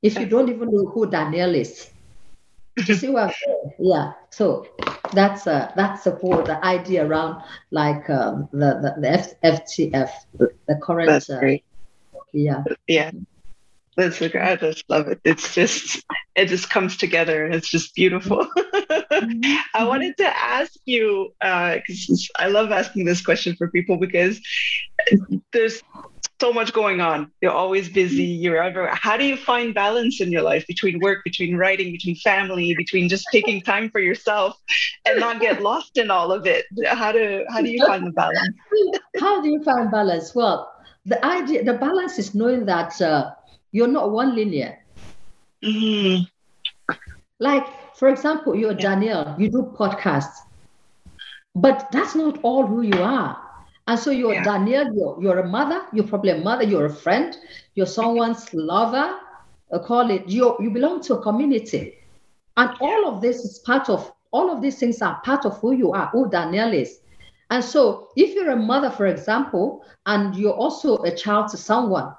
If 0.02 0.20
you 0.20 0.26
don't 0.26 0.50
even 0.50 0.70
know 0.72 0.88
who 0.88 1.10
Danielle 1.10 1.56
is. 1.56 1.95
You 2.78 2.96
see 2.96 3.10
what 3.10 3.34
Yeah. 3.80 4.14
So 4.30 4.68
that's 5.14 5.48
uh, 5.48 5.72
that's 5.76 6.04
the 6.04 6.12
whole 6.12 6.42
the 6.42 6.64
idea 6.64 7.06
around 7.06 7.44
like 7.72 8.10
um, 8.10 8.50
the, 8.52 8.80
the 8.82 9.02
the 9.02 9.10
F- 9.10 9.42
FTF, 9.42 10.10
the, 10.34 10.50
the 10.68 10.76
current. 10.76 11.10
That's 11.10 11.30
uh. 11.30 11.58
Yeah. 12.34 12.64
Yeah. 12.88 13.12
That's 13.96 14.20
great. 14.20 14.36
I 14.36 14.58
just 14.58 14.90
love 14.90 15.08
it. 15.08 15.22
It's 15.24 15.54
just 15.54 16.04
it 16.36 16.48
just 16.48 16.70
comes 16.70 16.98
together 16.98 17.46
and 17.46 17.56
it's 17.56 17.70
just 17.70 17.96
beautiful. 17.96 18.46
mm-hmm. 18.58 19.56
I 19.74 19.86
wanted 19.86 20.18
to 20.18 20.26
ask 20.26 20.74
you 20.84 21.34
because 21.40 22.30
uh, 22.38 22.44
I 22.44 22.48
love 22.48 22.72
asking 22.72 23.06
this 23.06 23.22
question 23.22 23.56
for 23.56 23.70
people 23.70 23.96
because 23.98 24.42
there's 25.54 25.82
so 26.46 26.54
much 26.54 26.74
going 26.74 27.02
on. 27.02 27.32
You're 27.42 27.58
always 27.64 27.90
busy. 27.90 28.24
You're 28.24 28.62
ever. 28.62 28.88
How 28.94 29.18
do 29.18 29.26
you 29.26 29.36
find 29.36 29.74
balance 29.74 30.22
in 30.22 30.32
your 30.32 30.44
life 30.44 30.66
between 30.68 31.00
work, 31.00 31.24
between 31.24 31.58
writing, 31.58 31.92
between 31.92 32.16
family, 32.18 32.76
between 32.76 33.10
just 33.10 33.26
taking 33.32 33.62
time 33.72 33.90
for 33.90 34.00
yourself, 34.00 34.56
and 35.06 35.20
not 35.20 35.42
get 35.42 35.64
lost 35.64 35.98
in 35.98 36.12
all 36.12 36.32
of 36.32 36.46
it? 36.46 36.66
How 36.86 37.12
do 37.12 37.46
how 37.50 37.62
do 37.62 37.70
you 37.70 37.84
find 37.86 38.06
the 38.06 38.12
balance? 38.12 38.56
How 39.20 39.42
do 39.42 39.50
you 39.50 39.64
find 39.64 39.90
balance? 39.90 40.36
Well, 40.36 40.72
the 41.06 41.24
idea, 41.26 41.64
the 41.64 41.74
balance 41.74 42.20
is 42.20 42.36
knowing 42.36 42.66
that 42.66 43.02
uh, 43.02 43.32
you're 43.72 43.94
not 44.00 44.12
one 44.12 44.36
linear. 44.36 44.78
Mm-hmm. 45.64 46.26
Like, 47.40 47.66
for 47.96 48.10
example, 48.10 48.56
you're. 48.56 48.76
Danielle, 48.76 49.36
you 49.40 49.50
do 49.50 49.64
podcasts, 49.80 50.38
but 51.56 51.88
that's 51.92 52.14
not 52.14 52.40
all 52.44 52.68
who 52.68 52.82
you 52.82 53.02
are. 53.02 53.45
And 53.88 54.00
so 54.00 54.10
you're 54.12 54.34
yeah. 54.34 54.44
Danielle, 54.44 54.94
you're, 54.96 55.18
you're 55.22 55.40
a 55.40 55.48
mother, 55.48 55.86
you're 55.94 56.08
probably 56.08 56.32
a 56.32 56.38
mother, 56.38 56.64
you're 56.64 56.86
a 56.86 56.94
friend, 56.94 57.38
you're 57.76 57.86
someone's 57.86 58.52
lover, 58.54 59.20
call 59.84 60.10
it, 60.10 60.28
you 60.28 60.56
you 60.60 60.72
belong 60.72 61.02
to 61.04 61.16
a 61.16 61.22
community. 61.22 61.96
And 62.58 62.72
all 62.80 63.08
of 63.08 63.22
this 63.22 63.44
is 63.44 63.60
part 63.60 63.90
of, 63.90 64.12
all 64.32 64.50
of 64.50 64.62
these 64.62 64.80
things 64.80 65.02
are 65.02 65.22
part 65.24 65.46
of 65.46 65.58
who 65.60 65.74
you 65.74 65.92
are, 65.92 66.08
who 66.08 66.30
Danielle 66.30 66.74
is. 66.74 67.00
And 67.52 67.64
so 67.64 68.10
if 68.16 68.34
you're 68.34 68.52
a 68.52 68.56
mother, 68.56 68.90
for 68.90 69.06
example, 69.06 69.86
and 70.06 70.36
you're 70.36 70.54
also 70.54 70.98
a 71.04 71.16
child 71.16 71.50
to 71.50 71.58
someone, 71.58 72.16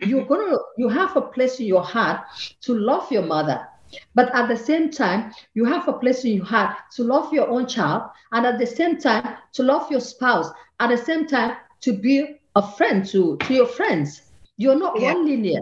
you're 0.00 0.24
mm-hmm. 0.24 0.28
gonna 0.28 0.58
you 0.76 0.88
have 0.88 1.16
a 1.16 1.22
place 1.22 1.58
in 1.60 1.66
your 1.66 1.82
heart 1.82 2.20
to 2.60 2.74
love 2.74 3.10
your 3.10 3.22
mother 3.22 3.66
but 4.14 4.34
at 4.34 4.48
the 4.48 4.56
same 4.56 4.90
time 4.90 5.32
you 5.54 5.64
have 5.64 5.86
a 5.88 5.92
place 5.92 6.24
in 6.24 6.34
your 6.34 6.44
heart 6.44 6.76
to 6.92 7.02
love 7.02 7.32
your 7.32 7.48
own 7.48 7.66
child 7.66 8.02
and 8.32 8.46
at 8.46 8.58
the 8.58 8.66
same 8.66 8.98
time 8.98 9.36
to 9.52 9.62
love 9.62 9.90
your 9.90 10.00
spouse 10.00 10.50
at 10.80 10.88
the 10.88 10.96
same 10.96 11.26
time 11.26 11.56
to 11.80 11.92
be 11.92 12.40
a 12.56 12.62
friend 12.76 13.04
to 13.06 13.36
to 13.38 13.54
your 13.54 13.66
friends. 13.66 14.22
You're 14.56 14.78
not 14.78 15.00
yeah. 15.00 15.12
one 15.12 15.26
linear 15.26 15.60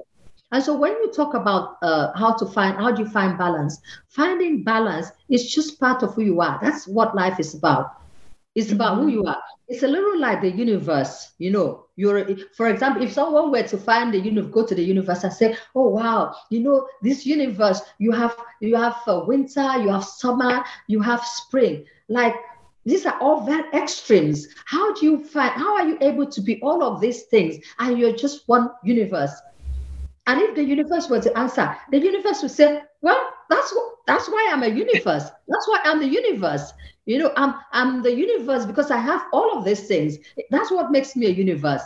and 0.52 0.62
so 0.62 0.76
when 0.76 0.92
you 0.92 1.10
talk 1.12 1.34
about 1.34 1.78
uh, 1.82 2.12
how 2.14 2.34
to 2.34 2.46
find 2.46 2.76
how 2.76 2.92
do 2.92 3.02
you 3.02 3.08
find 3.08 3.38
balance 3.38 3.80
finding 4.08 4.62
balance 4.62 5.10
is 5.30 5.52
just 5.52 5.80
part 5.80 6.02
of 6.02 6.14
who 6.14 6.22
you 6.22 6.40
are. 6.40 6.58
That's 6.62 6.86
what 6.86 7.14
life 7.14 7.40
is 7.40 7.54
about 7.54 8.01
it's 8.54 8.68
mm-hmm. 8.68 8.76
about 8.76 8.96
who 8.98 9.08
you 9.08 9.24
are. 9.24 9.38
It's 9.68 9.82
a 9.82 9.88
little 9.88 10.18
like 10.18 10.40
the 10.40 10.50
universe 10.50 11.32
you 11.38 11.50
know. 11.50 11.86
You're 11.96 12.36
for 12.56 12.68
example 12.68 13.02
if 13.02 13.12
someone 13.12 13.50
were 13.50 13.62
to 13.62 13.78
find 13.78 14.12
the 14.12 14.18
universe 14.18 14.52
go 14.52 14.66
to 14.66 14.74
the 14.74 14.82
universe 14.82 15.24
and 15.24 15.32
say 15.32 15.56
oh 15.74 15.88
wow 15.88 16.34
you 16.50 16.60
know 16.60 16.88
this 17.02 17.26
universe 17.26 17.80
you 17.98 18.12
have 18.12 18.34
you 18.60 18.76
have 18.76 18.96
uh, 19.06 19.24
winter 19.26 19.78
you 19.78 19.88
have 19.88 20.04
summer 20.04 20.64
you 20.88 21.00
have 21.00 21.24
spring. 21.24 21.84
Like 22.08 22.34
these 22.84 23.06
are 23.06 23.18
all 23.20 23.44
very 23.44 23.68
extremes. 23.72 24.48
How 24.64 24.92
do 24.94 25.06
you 25.06 25.24
find 25.24 25.52
how 25.52 25.76
are 25.76 25.88
you 25.88 25.98
able 26.00 26.26
to 26.26 26.40
be 26.40 26.60
all 26.60 26.82
of 26.82 27.00
these 27.00 27.22
things 27.24 27.64
and 27.78 27.98
you're 27.98 28.16
just 28.16 28.48
one 28.48 28.70
universe? 28.84 29.32
And 30.26 30.40
if 30.40 30.54
the 30.54 30.64
universe 30.64 31.08
were 31.10 31.20
to 31.20 31.36
answer 31.38 31.76
the 31.90 31.98
universe 31.98 32.42
would 32.42 32.52
say 32.52 32.82
well 33.00 33.32
that's 33.52 33.72
what 33.74 33.88
that's 34.06 34.28
why 34.28 34.50
i'm 34.52 34.62
a 34.62 34.68
universe 34.68 35.26
that's 35.48 35.68
why 35.68 35.80
i'm 35.84 36.00
the 36.00 36.12
universe 36.22 36.72
you 37.04 37.18
know, 37.18 37.32
I'm 37.36 37.54
I'm 37.72 38.02
the 38.02 38.14
universe 38.14 38.64
because 38.64 38.90
I 38.90 38.98
have 38.98 39.24
all 39.32 39.58
of 39.58 39.64
these 39.64 39.88
things. 39.88 40.18
That's 40.50 40.70
what 40.70 40.92
makes 40.92 41.16
me 41.16 41.26
a 41.26 41.30
universe. 41.30 41.82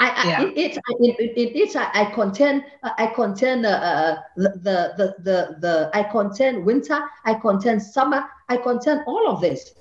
I, 0.00 0.06
yeah. 0.26 0.40
I 0.40 0.42
in 0.42 0.52
it 0.56 0.78
in, 0.98 1.10
in 1.36 1.56
it 1.56 1.76
I, 1.76 2.02
I 2.02 2.04
contain 2.06 2.64
I 2.82 3.06
contain 3.14 3.64
uh, 3.64 3.68
uh, 3.68 4.22
the, 4.36 4.50
the 4.96 5.14
the 5.22 5.56
the 5.60 5.90
I 5.94 6.02
contain 6.02 6.64
winter 6.64 7.00
I 7.24 7.34
contain 7.34 7.78
summer 7.78 8.24
I 8.48 8.56
contain 8.56 9.04
all 9.06 9.28
of 9.28 9.40
this. 9.40 9.74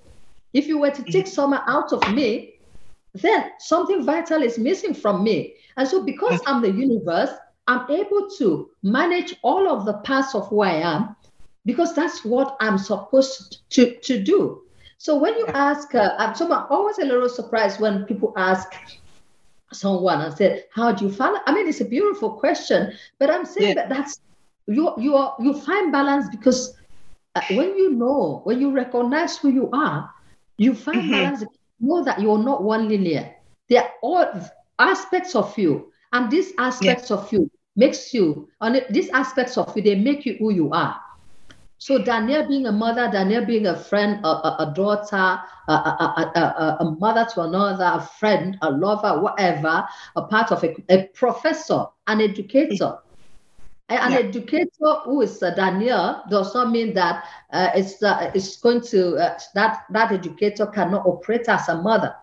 If 0.54 0.68
you 0.68 0.78
were 0.78 0.92
to 0.92 1.04
take 1.04 1.26
mm-hmm. 1.26 1.34
summer 1.34 1.62
out 1.66 1.92
of 1.92 2.14
me, 2.14 2.60
then 3.16 3.50
something 3.58 4.06
vital 4.06 4.44
is 4.44 4.60
missing 4.60 4.94
from 4.94 5.24
me. 5.24 5.56
And 5.78 5.88
so 5.88 6.04
because 6.04 6.40
I'm 6.46 6.62
the 6.62 6.70
universe, 6.72 7.32
I'm 7.68 7.90
able 7.90 8.30
to 8.38 8.70
manage 8.84 9.36
all 9.42 9.70
of 9.70 9.86
the 9.86 9.94
parts 9.94 10.36
of 10.36 10.48
who 10.48 10.62
I 10.62 10.74
am 10.74 11.16
because 11.66 11.96
that's 11.96 12.26
what 12.26 12.58
I'm 12.60 12.78
supposed 12.78 13.62
to, 13.72 13.96
to 14.00 14.22
do. 14.22 14.64
So 14.98 15.18
when 15.18 15.38
you 15.38 15.48
ask, 15.48 15.94
uh, 15.96 16.16
I'm, 16.18 16.36
so 16.36 16.46
I'm 16.52 16.66
always 16.70 16.98
a 17.00 17.06
little 17.06 17.30
surprised 17.30 17.80
when 17.80 18.06
people 18.06 18.34
ask 18.38 18.74
someone 19.72 20.22
and 20.22 20.34
say, 20.34 20.64
"How 20.74 20.92
do 20.92 21.06
you 21.06 21.12
find?" 21.12 21.38
I 21.46 21.54
mean, 21.54 21.68
it's 21.68 21.82
a 21.82 21.86
beautiful 21.86 22.32
question, 22.32 22.94
but 23.20 23.30
I'm 23.30 23.46
saying 23.46 23.76
yeah. 23.76 23.88
that 23.88 23.90
that's 23.90 24.22
you 24.68 24.94
you 24.98 25.16
are 25.16 25.36
you 25.40 25.60
find 25.60 25.92
balance 25.92 26.30
because 26.30 26.78
uh, 27.36 27.42
when 27.52 27.76
you 27.76 27.92
know 27.92 28.42
when 28.46 28.62
you 28.62 28.72
recognize 28.72 29.38
who 29.38 29.50
you 29.50 29.70
are, 29.74 30.10
you 30.58 30.74
find 30.74 31.02
mm-hmm. 31.02 31.12
balance. 31.12 31.44
Know 31.80 32.02
that 32.06 32.22
you're 32.22 32.42
not 32.42 32.64
one 32.64 32.88
linear. 32.88 33.36
There 33.68 33.84
are 33.84 33.92
all 34.02 34.26
aspects 34.80 35.36
of 35.36 35.58
you, 35.58 35.92
and 36.14 36.32
these 36.32 36.54
aspects 36.58 37.10
yeah. 37.10 37.18
of 37.18 37.34
you 37.34 37.52
makes 37.76 38.14
you, 38.14 38.48
and 38.62 38.86
these 38.90 39.10
aspects 39.10 39.58
of 39.58 39.76
you 39.76 39.82
they 39.84 39.96
make 39.96 40.26
you 40.26 40.38
who 40.38 40.54
you 40.54 40.72
are. 40.72 41.00
So 41.80 42.02
Danielle 42.02 42.48
being 42.48 42.66
a 42.68 42.72
mother, 42.72 43.10
Danielle 43.12 43.46
being 43.46 43.68
a 43.68 43.76
friend, 43.76 44.24
a, 44.24 44.28
a, 44.28 44.56
a 44.60 44.74
daughter, 44.74 45.38
a, 45.68 45.74
a, 45.74 46.78
a, 46.80 46.96
mother 46.98 47.28
to 47.34 47.42
another, 47.42 47.84
a 47.84 48.02
friend, 48.02 48.58
a 48.62 48.72
lover, 48.72 49.20
whatever, 49.20 49.86
a 50.16 50.22
part 50.22 50.54
of 50.54 50.64
a, 50.64 50.74
a 50.88 51.08
professor, 51.08 51.88
an 52.08 52.22
educator. 52.22 53.00
An 53.90 54.14
yeah. 54.14 54.20
educator 54.20 54.94
who 55.04 55.22
is 55.24 55.44
uh, 55.44 55.54
Danielle 55.56 56.24
does 56.30 56.54
not 56.54 56.72
mean 56.72 56.94
that 56.94 57.26
uh, 57.52 57.72
it's 57.76 58.02
uh, 58.02 58.32
it's 58.34 58.56
going 58.62 58.80
to 58.82 59.18
uh, 59.18 59.38
that 59.56 59.84
that 59.90 60.14
educator 60.14 60.66
cannot 60.68 61.06
operate 61.06 61.50
as 61.50 61.68
a 61.68 61.76
mother. 61.76 62.16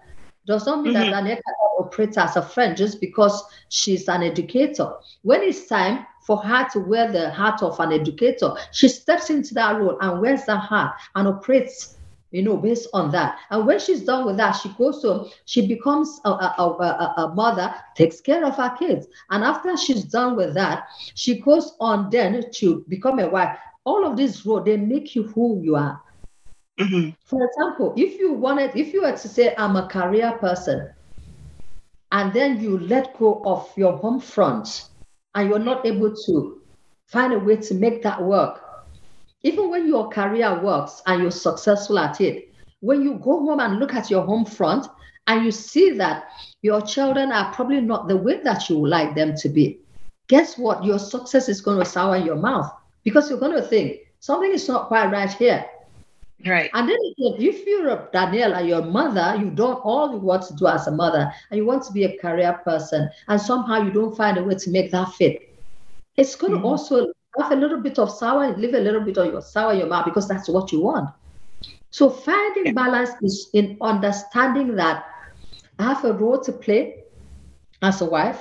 Does 0.51 0.67
not 0.67 0.83
mean 0.83 0.95
mm-hmm. 0.95 1.11
that 1.11 1.11
Danielle 1.11 1.37
cannot 1.37 1.87
operate 1.87 2.19
as 2.19 2.35
a 2.35 2.43
friend 2.43 2.77
just 2.77 3.01
because 3.01 3.41
she's 3.69 4.09
an 4.09 4.25
educator. 4.25 4.95
When 5.23 5.43
it's 5.43 5.69
time 5.69 6.07
for 6.23 6.39
her 6.39 6.69
to 6.71 6.81
wear 6.81 7.11
the 7.11 7.31
hat 7.31 7.63
of 7.63 7.79
an 7.79 7.93
educator. 7.93 8.53
She 8.73 8.89
steps 8.89 9.31
into 9.31 9.55
that 9.55 9.79
role 9.79 9.97
and 10.01 10.21
wears 10.21 10.45
that 10.47 10.69
hat 10.69 10.95
and 11.15 11.29
operates 11.29 11.97
you 12.33 12.43
know, 12.43 12.57
based 12.57 12.89
on 12.93 13.13
that. 13.13 13.39
And 13.51 13.65
when 13.67 13.79
she's 13.79 14.03
done 14.03 14.27
with 14.27 14.37
that, 14.39 14.53
she 14.53 14.71
goes 14.71 15.03
to, 15.03 15.27
she 15.45 15.67
becomes 15.69 16.21
a, 16.25 16.31
a, 16.31 16.55
a, 16.59 17.15
a, 17.17 17.35
mother, 17.35 17.75
takes 17.97 18.21
care 18.21 18.45
of 18.45 18.57
her 18.57 18.75
kids. 18.77 19.07
And 19.31 19.43
after 19.45 19.77
she's 19.77 20.05
done 20.05 20.37
with 20.37 20.55
that, 20.55 20.85
she 21.15 21.41
goes 21.41 21.75
on 21.81 22.11
then 22.11 22.45
to 22.55 22.85
become 22.89 23.19
a 23.19 23.29
wife. 23.29 23.57
All 23.85 24.05
of 24.07 24.17
these 24.17 24.45
roles, 24.47 24.65
they 24.65 24.77
make 24.77 25.15
you 25.17 25.25
who 25.25 25.61
you 25.63 25.75
are. 25.75 26.01
Mm-hmm. 26.81 27.11
For 27.25 27.45
example, 27.45 27.93
if 27.97 28.19
you 28.19 28.33
wanted, 28.33 28.75
if 28.75 28.95
you 28.95 29.03
were 29.03 29.13
to 29.13 29.29
say, 29.29 29.55
I'm 29.59 29.77
a 29.77 29.87
career 29.87 30.33
person, 30.33 30.91
and 32.13 32.33
then 32.33 32.61
you 32.61 32.79
let 32.79 33.17
go 33.19 33.43
of 33.45 33.71
your 33.77 33.99
home 33.99 34.19
front 34.19 34.89
and 35.35 35.49
you're 35.49 35.59
not 35.59 35.87
able 35.87 36.15
to 36.27 36.61
find 37.07 37.33
a 37.33 37.39
way 37.39 37.57
to 37.57 37.75
make 37.75 38.03
that 38.03 38.23
work, 38.23 38.63
even 39.43 39.71
when 39.71 39.87
your 39.87 40.09
career 40.09 40.61
works 40.61 41.03
and 41.07 41.23
you're 41.23 41.31
successful 41.31 41.99
at 41.99 42.21
it, 42.21 42.53
when 42.81 43.03
you 43.03 43.15
go 43.15 43.45
home 43.45 43.61
and 43.61 43.79
look 43.79 43.95
at 43.95 44.11
your 44.11 44.25
home 44.25 44.45
front 44.45 44.87
and 45.27 45.45
you 45.45 45.51
see 45.53 45.91
that 45.91 46.25
your 46.63 46.81
children 46.81 47.31
are 47.31 47.53
probably 47.53 47.81
not 47.81 48.09
the 48.09 48.17
way 48.17 48.41
that 48.43 48.69
you 48.69 48.79
would 48.79 48.91
like 48.91 49.15
them 49.15 49.35
to 49.37 49.49
be, 49.49 49.79
guess 50.29 50.57
what? 50.57 50.83
Your 50.83 50.99
success 50.99 51.49
is 51.49 51.61
going 51.61 51.79
to 51.79 51.85
sour 51.85 52.17
your 52.17 52.37
mouth 52.37 52.73
because 53.05 53.29
you're 53.29 53.39
going 53.39 53.57
to 53.57 53.63
think 53.63 53.99
something 54.19 54.51
is 54.51 54.67
not 54.67 54.89
quite 54.89 55.11
right 55.13 55.33
here. 55.33 55.65
Right. 56.47 56.71
And 56.73 56.89
then 56.89 56.97
if 57.19 57.67
you're 57.67 57.89
a 57.89 58.09
Danielle 58.13 58.55
and 58.55 58.69
your 58.69 58.83
mother, 58.83 59.37
you've 59.39 59.57
done 59.57 59.75
all 59.83 60.13
you 60.13 60.19
want 60.19 60.43
to 60.47 60.55
do 60.55 60.67
as 60.67 60.87
a 60.87 60.91
mother, 60.91 61.31
and 61.51 61.59
you 61.59 61.67
want 61.67 61.85
to 61.85 61.93
be 61.93 62.05
a 62.05 62.17
career 62.19 62.61
person, 62.65 63.11
and 63.29 63.41
somehow 63.41 63.83
you 63.83 63.91
don't 63.91 64.17
find 64.17 64.39
a 64.39 64.43
way 64.43 64.55
to 64.55 64.71
make 64.71 64.91
that 64.93 65.13
fit, 65.13 65.55
it's 66.17 66.35
going 66.37 66.55
mm-hmm. 66.55 66.63
to 66.63 66.69
also 66.69 67.13
have 67.39 67.53
a 67.53 67.57
little 67.57 67.81
bit 67.81 67.99
of 67.99 68.11
sour, 68.11 68.57
leave 68.57 68.75
a 68.75 68.79
little 68.79 69.03
bit 69.03 69.17
of 69.19 69.27
your 69.27 69.43
sour 69.43 69.73
in 69.73 69.81
your 69.81 69.89
mouth 69.89 70.05
because 70.05 70.27
that's 70.27 70.49
what 70.49 70.73
you 70.73 70.81
want. 70.81 71.11
So 71.91 72.09
finding 72.09 72.67
yeah. 72.67 72.73
balance 72.73 73.11
is 73.23 73.51
in 73.53 73.77
understanding 73.81 74.77
that 74.77 75.05
I 75.79 75.95
have 75.95 76.05
a 76.05 76.13
role 76.13 76.41
to 76.41 76.53
play 76.53 77.05
as 77.83 78.01
a 78.01 78.05
wife. 78.05 78.41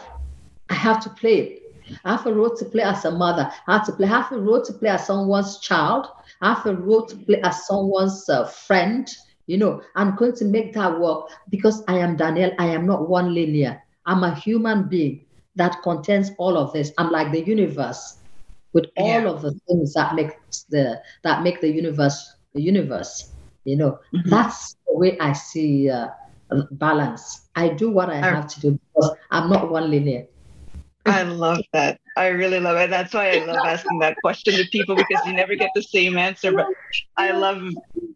I 0.69 0.75
have 0.75 1.01
to 1.03 1.09
play 1.09 1.39
it. 1.39 1.99
I 2.05 2.11
have 2.11 2.27
a 2.27 2.33
role 2.33 2.55
to 2.55 2.65
play 2.65 2.83
as 2.83 3.05
a 3.05 3.11
mother. 3.11 3.51
I 3.67 3.77
have 3.77 3.85
to 3.87 3.91
play. 3.93 4.07
I 4.07 4.21
have 4.21 4.31
a 4.31 4.39
role 4.39 4.61
to 4.63 4.73
play 4.73 4.89
as 4.89 5.07
someone's 5.07 5.59
child. 5.59 6.07
I 6.41 6.53
have 6.53 6.65
a 6.65 6.75
role 6.75 7.05
to 7.05 7.15
play 7.15 7.41
as 7.41 7.65
someone's 7.67 8.27
uh, 8.29 8.45
friend. 8.45 9.09
You 9.47 9.57
know, 9.57 9.81
I'm 9.95 10.15
going 10.15 10.35
to 10.35 10.45
make 10.45 10.73
that 10.73 10.99
work 10.99 11.29
because 11.49 11.83
I 11.87 11.97
am 11.97 12.15
Danielle. 12.15 12.51
I 12.59 12.67
am 12.67 12.85
not 12.85 13.09
one 13.09 13.33
linear. 13.33 13.81
I'm 14.05 14.23
a 14.23 14.33
human 14.35 14.87
being 14.87 15.25
that 15.55 15.81
contains 15.83 16.31
all 16.37 16.57
of 16.57 16.71
this. 16.73 16.91
I'm 16.97 17.11
like 17.11 17.31
the 17.31 17.43
universe 17.43 18.17
with 18.73 18.85
all 18.97 19.21
yeah. 19.21 19.29
of 19.29 19.41
the 19.41 19.51
things 19.67 19.93
that 19.93 20.15
make 20.15 20.31
the 20.69 21.01
that 21.23 21.43
make 21.43 21.61
the 21.61 21.69
universe 21.69 22.35
the 22.53 22.61
universe. 22.61 23.31
You 23.65 23.75
know, 23.75 23.99
mm-hmm. 24.13 24.29
that's 24.29 24.75
the 24.87 24.97
way 24.97 25.19
I 25.19 25.33
see 25.33 25.89
uh, 25.89 26.09
balance. 26.71 27.49
I 27.55 27.69
do 27.69 27.89
what 27.89 28.09
I 28.09 28.17
have 28.17 28.47
to 28.47 28.61
do 28.61 28.79
because 28.93 29.15
I'm 29.31 29.49
not 29.49 29.69
one 29.69 29.89
linear. 29.89 30.25
I 31.09 31.23
love 31.23 31.61
that. 31.73 31.99
I 32.15 32.27
really 32.27 32.59
love 32.59 32.77
it. 32.77 32.89
That's 32.89 33.13
why 33.13 33.31
I 33.31 33.45
love 33.45 33.65
asking 33.65 33.99
that 33.99 34.17
question 34.21 34.55
to 34.55 34.65
people 34.71 34.95
because 34.95 35.25
you 35.25 35.33
never 35.33 35.55
get 35.55 35.71
the 35.75 35.81
same 35.81 36.17
answer. 36.17 36.51
But 36.51 36.67
I 37.17 37.31
love 37.31 37.61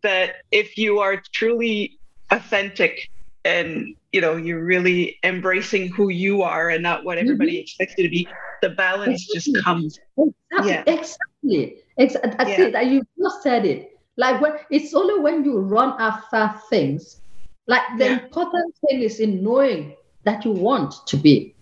that 0.01 0.37
if 0.51 0.77
you 0.77 0.99
are 0.99 1.21
truly 1.33 1.99
authentic 2.31 3.09
and 3.45 3.95
you 4.11 4.21
know 4.21 4.35
you're 4.35 4.63
really 4.63 5.17
embracing 5.23 5.89
who 5.89 6.09
you 6.09 6.41
are 6.41 6.69
and 6.69 6.81
not 6.81 7.03
what 7.03 7.17
everybody 7.17 7.53
mm-hmm. 7.53 7.61
expects 7.61 7.95
you 7.97 8.03
to 8.03 8.09
be, 8.09 8.27
the 8.61 8.69
balance 8.69 9.27
just 9.33 9.49
comes. 9.63 9.99
Exactly. 10.17 10.71
Yeah. 10.71 10.83
Exactly. 10.87 11.77
Exactly. 11.97 12.33
I 12.39 12.57
yeah. 12.57 12.69
that 12.69 12.85
you 12.87 13.03
just 13.19 13.43
said 13.43 13.65
it. 13.65 13.99
Like 14.17 14.41
when 14.41 14.53
it's 14.69 14.93
only 14.93 15.19
when 15.19 15.43
you 15.43 15.59
run 15.59 15.95
after 15.99 16.53
things. 16.69 17.21
Like 17.67 17.83
the 17.97 18.05
yeah. 18.05 18.19
important 18.19 18.75
thing 18.87 19.01
is 19.01 19.19
in 19.19 19.41
knowing 19.41 19.95
that 20.23 20.43
you 20.43 20.51
want 20.51 21.07
to 21.07 21.17
be. 21.17 21.55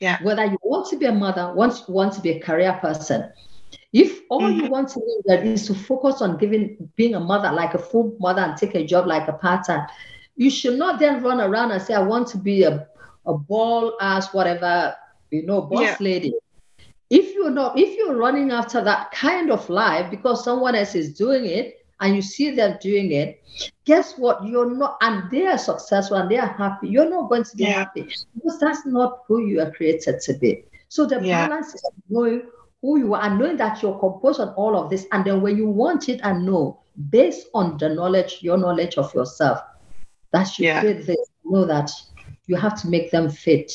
Yeah. 0.00 0.22
Whether 0.22 0.44
you 0.44 0.58
want 0.62 0.88
to 0.90 0.96
be 0.96 1.06
a 1.06 1.12
mother, 1.12 1.52
want, 1.54 1.88
want 1.88 2.12
to 2.14 2.20
be 2.20 2.30
a 2.30 2.40
career 2.40 2.72
person. 2.80 3.32
If 3.92 4.20
all 4.28 4.42
mm-hmm. 4.42 4.64
you 4.64 4.70
want 4.70 4.88
to 4.90 5.00
do 5.00 5.22
that 5.26 5.46
is 5.46 5.66
to 5.68 5.74
focus 5.74 6.20
on 6.20 6.36
giving 6.36 6.90
being 6.96 7.14
a 7.14 7.20
mother, 7.20 7.50
like 7.50 7.74
a 7.74 7.78
full 7.78 8.14
mother, 8.20 8.42
and 8.42 8.56
take 8.56 8.74
a 8.74 8.84
job 8.84 9.06
like 9.06 9.26
a 9.28 9.32
part-time, 9.32 9.86
you 10.36 10.50
should 10.50 10.78
not 10.78 10.98
then 10.98 11.22
run 11.22 11.40
around 11.40 11.70
and 11.70 11.80
say, 11.80 11.94
I 11.94 12.02
want 12.02 12.28
to 12.28 12.38
be 12.38 12.64
a, 12.64 12.86
a 13.24 13.34
ball 13.34 13.96
ass, 14.00 14.34
whatever, 14.34 14.94
you 15.30 15.46
know, 15.46 15.62
boss 15.62 15.82
yeah. 15.82 15.96
lady. 16.00 16.34
If 17.08 17.34
you're 17.34 17.50
not, 17.50 17.78
if 17.78 17.96
you're 17.96 18.16
running 18.16 18.50
after 18.50 18.82
that 18.84 19.12
kind 19.12 19.50
of 19.50 19.68
life 19.70 20.10
because 20.10 20.44
someone 20.44 20.74
else 20.74 20.94
is 20.94 21.14
doing 21.14 21.46
it, 21.46 21.75
and 22.00 22.14
you 22.14 22.22
see 22.22 22.50
them 22.50 22.78
doing 22.80 23.12
it, 23.12 23.42
guess 23.84 24.18
what? 24.18 24.44
You're 24.46 24.70
not, 24.70 24.98
and 25.00 25.30
they 25.30 25.46
are 25.46 25.58
successful 25.58 26.16
and 26.16 26.30
they 26.30 26.38
are 26.38 26.52
happy. 26.52 26.88
You're 26.88 27.08
not 27.08 27.28
going 27.28 27.44
to 27.44 27.56
be 27.56 27.64
yeah. 27.64 27.72
happy 27.72 28.02
because 28.34 28.58
that's 28.60 28.84
not 28.86 29.20
who 29.26 29.46
you 29.46 29.60
are 29.60 29.70
created 29.70 30.20
to 30.20 30.34
be. 30.34 30.64
So 30.88 31.06
the 31.06 31.20
yeah. 31.22 31.48
balance 31.48 31.74
is 31.74 31.82
knowing 32.08 32.42
who 32.82 32.98
you 32.98 33.14
are 33.14 33.22
and 33.22 33.38
knowing 33.38 33.56
that 33.56 33.82
you're 33.82 33.98
composed 33.98 34.40
on 34.40 34.48
all 34.50 34.76
of 34.76 34.90
this. 34.90 35.06
And 35.12 35.24
then 35.24 35.40
when 35.40 35.56
you 35.56 35.68
want 35.68 36.08
it 36.08 36.20
and 36.22 36.44
know, 36.44 36.80
based 37.10 37.48
on 37.54 37.78
the 37.78 37.88
knowledge, 37.88 38.38
your 38.42 38.58
knowledge 38.58 38.96
of 38.96 39.12
yourself, 39.14 39.60
that 40.32 40.58
you 40.58 40.66
yeah. 40.66 40.82
fit 40.82 41.06
this, 41.06 41.30
know 41.44 41.64
that 41.64 41.90
you 42.46 42.56
have 42.56 42.80
to 42.82 42.88
make 42.88 43.10
them 43.10 43.30
fit 43.30 43.72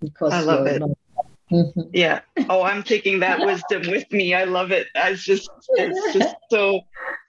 because 0.00 0.32
I 0.32 0.40
love 0.40 0.66
it. 0.66 0.80
Not, 0.80 0.90
Mm-hmm. 1.50 1.80
Yeah. 1.92 2.20
Oh, 2.48 2.62
I'm 2.62 2.82
taking 2.82 3.20
that 3.20 3.40
wisdom 3.46 3.90
with 3.90 4.10
me. 4.10 4.34
I 4.34 4.44
love 4.44 4.72
it. 4.72 4.88
It's 4.94 5.22
just 5.22 5.48
it's 5.74 6.14
just 6.14 6.34
so 6.50 6.80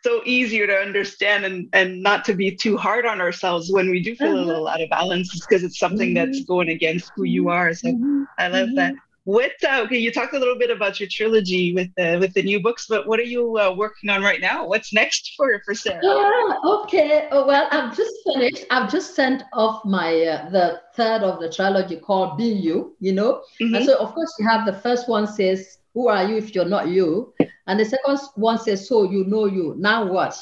so 0.08 0.22
easier 0.26 0.66
to 0.68 0.74
understand 0.74 1.44
and 1.46 1.68
and 1.74 2.02
not 2.02 2.24
to 2.26 2.34
be 2.34 2.56
too 2.56 2.78
hard 2.78 3.06
on 3.06 3.20
ourselves 3.20 3.72
when 3.72 3.90
we 3.90 4.02
do 4.02 4.16
feel 4.16 4.28
a 4.28 4.36
uh-huh. 4.36 4.46
little 4.46 4.68
out 4.68 4.82
of 4.82 4.90
balance 4.90 5.30
because 5.42 5.64
it's 5.64 5.80
something 5.80 6.14
that's 6.14 6.40
mm-hmm. 6.40 6.54
going 6.54 6.70
against 6.70 7.12
who 7.16 7.24
you 7.26 7.50
are. 7.50 7.74
So 7.74 7.90
mm-hmm. 7.90 8.24
I 8.38 8.48
love 8.48 8.70
that. 8.76 8.94
What 9.26 9.52
uh, 9.70 9.82
okay? 9.84 9.98
You 9.98 10.10
talked 10.10 10.34
a 10.34 10.40
little 10.40 10.58
bit 10.58 10.72
about 10.72 11.02
your 11.02 11.10
trilogy 11.12 11.74
with 11.74 11.90
the 11.98 12.18
with 12.18 12.34
the 12.34 12.42
new 12.42 12.62
books, 12.62 12.86
but 12.88 13.06
what 13.08 13.20
are 13.20 13.30
you 13.36 13.58
uh, 13.60 13.76
working 13.76 14.10
on 14.10 14.24
right 14.24 14.40
now? 14.40 14.66
What's 14.66 14.94
next 14.94 15.34
for 15.36 15.62
for 15.66 15.76
Sarah? 15.76 16.00
Oh, 16.02 16.80
okay. 16.84 17.28
Oh, 17.34 17.46
well, 17.46 17.68
I've 17.70 17.94
just 17.98 18.16
finished. 18.24 18.64
I've 18.72 18.90
just 18.90 19.16
sent 19.16 19.44
off 19.52 19.84
my 19.84 20.10
uh, 20.24 20.50
the 20.50 20.80
third 20.96 21.24
of 21.24 21.42
the 21.42 21.52
trilogy 21.52 21.98
called 21.98 22.38
"Be 22.38 22.46
You." 22.46 22.96
You 23.02 23.12
know, 23.12 23.42
mm-hmm. 23.60 23.76
and 23.76 23.86
so 23.86 23.98
of 23.98 24.14
course 24.14 24.34
you 24.40 24.48
have 24.48 24.66
the 24.66 24.80
first 24.80 25.10
one 25.10 25.28
says, 25.28 25.77
"Who 25.98 26.10
are 26.10 26.30
you 26.30 26.38
if 26.38 26.54
you're 26.54 26.70
not 26.70 26.90
you?" 26.90 27.34
and 27.66 27.80
the 27.80 27.86
second 27.86 28.20
one 28.36 28.60
says, 28.60 28.88
"So 28.88 29.10
you 29.10 29.26
know 29.26 29.46
you 29.46 29.74
now 29.80 30.06
what?" 30.06 30.38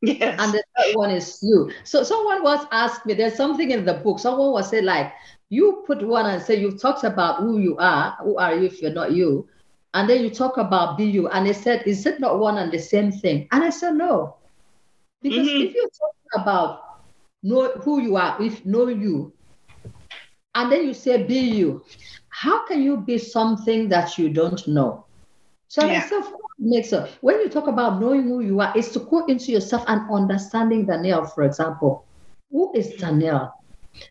Yes. 0.00 0.38
And 0.38 0.52
the 0.52 0.62
third 0.78 0.94
one 0.94 1.10
is 1.10 1.40
you. 1.42 1.72
So 1.82 2.04
someone 2.04 2.44
was 2.44 2.64
asked 2.70 3.04
me. 3.04 3.14
There's 3.14 3.34
something 3.34 3.72
in 3.72 3.84
the 3.84 3.94
book. 3.94 4.20
Someone 4.20 4.52
was 4.52 4.70
say 4.70 4.82
like 4.82 5.12
you 5.48 5.82
put 5.88 6.06
one 6.06 6.26
and 6.26 6.40
say 6.40 6.60
you've 6.60 6.80
talked 6.80 7.02
about 7.02 7.40
who 7.40 7.58
you 7.58 7.76
are, 7.78 8.16
who 8.22 8.38
are 8.38 8.54
you 8.54 8.66
if 8.66 8.80
you're 8.80 8.92
not 8.92 9.10
you, 9.10 9.48
and 9.94 10.08
then 10.08 10.22
you 10.22 10.30
talk 10.30 10.56
about 10.56 10.96
be 10.96 11.04
you, 11.04 11.26
and 11.28 11.48
they 11.48 11.52
said, 11.52 11.82
is 11.84 12.06
it 12.06 12.20
not 12.20 12.38
one 12.38 12.58
and 12.58 12.70
the 12.70 12.78
same 12.78 13.10
thing? 13.10 13.48
And 13.50 13.64
I 13.64 13.70
said 13.70 13.96
no, 13.96 14.36
because 15.20 15.48
mm-hmm. 15.48 15.66
if 15.66 15.74
you're 15.74 15.90
talking 15.90 16.42
about 16.42 17.02
know 17.42 17.72
who 17.82 18.00
you 18.00 18.14
are, 18.14 18.40
if 18.40 18.64
know 18.64 18.86
you, 18.86 19.32
and 20.56 20.72
then 20.72 20.86
you 20.86 20.94
say 20.94 21.22
be 21.22 21.38
you, 21.38 21.84
how 22.30 22.66
can 22.66 22.82
you 22.82 22.96
be 22.96 23.18
something 23.18 23.88
that 23.90 24.18
you 24.18 24.30
don't 24.30 24.66
know? 24.66 25.04
So 25.68 25.84
yeah. 25.86 26.02
Said, 26.08 26.24
makes 26.58 26.88
sense. 26.88 27.10
When 27.20 27.38
you 27.40 27.50
talk 27.50 27.66
about 27.66 28.00
knowing 28.00 28.22
who 28.22 28.40
you 28.40 28.60
are, 28.60 28.76
is 28.76 28.90
to 28.92 29.00
go 29.00 29.26
into 29.26 29.52
yourself 29.52 29.84
and 29.86 30.10
understanding 30.10 30.86
Danielle, 30.86 31.26
for 31.26 31.44
example. 31.44 32.06
Who 32.50 32.72
is 32.74 32.94
Danielle? 32.94 33.52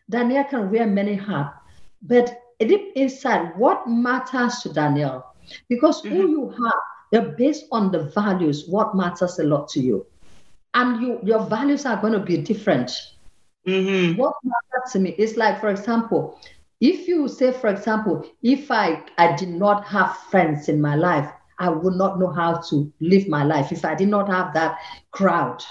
Daniel 0.10 0.44
can 0.44 0.72
wear 0.72 0.86
many 0.86 1.16
hats, 1.16 1.58
but 2.04 2.42
deep 2.60 2.92
inside, 2.96 3.58
what 3.58 3.88
matters 3.88 4.60
to 4.60 4.70
Daniel? 4.70 5.26
Because 5.68 6.02
mm-hmm. 6.02 6.16
who 6.16 6.30
you 6.30 6.54
are, 6.64 6.82
they're 7.12 7.34
based 7.34 7.66
on 7.72 7.92
the 7.92 8.04
values, 8.04 8.68
what 8.68 8.96
matters 8.96 9.40
a 9.40 9.44
lot 9.44 9.68
to 9.70 9.80
you. 9.80 10.06
And 10.76 11.02
you, 11.02 11.20
your 11.24 11.46
values 11.46 11.86
are 11.86 12.00
going 12.00 12.14
to 12.14 12.20
be 12.20 12.38
different. 12.38 12.92
Mm-hmm. 13.68 14.18
What 14.20 14.36
matters 14.44 14.92
to 14.94 15.00
me 15.00 15.16
is 15.18 15.38
like, 15.38 15.60
for 15.60 15.70
example, 15.70 16.40
if 16.82 17.08
you 17.08 17.28
say, 17.28 17.52
for 17.52 17.68
example, 17.68 18.26
if 18.44 18.70
I, 18.70 19.04
I 19.18 19.36
did 19.36 19.50
not 19.50 19.86
have 19.86 20.18
friends 20.30 20.70
in 20.70 20.82
my 20.82 20.96
life, 20.96 21.30
I 21.58 21.70
would 21.70 21.96
not 21.96 22.20
know 22.20 22.32
how 22.32 22.58
to 22.70 22.92
live 23.00 23.28
my 23.28 23.44
life 23.44 23.72
if 23.72 23.86
I 23.86 23.96
did 23.96 24.10
not 24.10 24.28
have 24.30 24.54
that 24.54 24.78
crowd. 25.12 25.64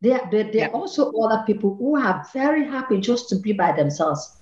There, 0.00 0.20
there, 0.30 0.44
there 0.44 0.54
yeah. 0.54 0.66
are 0.68 0.72
also 0.72 1.12
other 1.12 1.44
people 1.46 1.76
who 1.76 1.96
are 1.96 2.26
very 2.32 2.66
happy 2.66 2.98
just 3.00 3.28
to 3.28 3.36
be 3.36 3.52
by 3.52 3.72
themselves. 3.72 4.38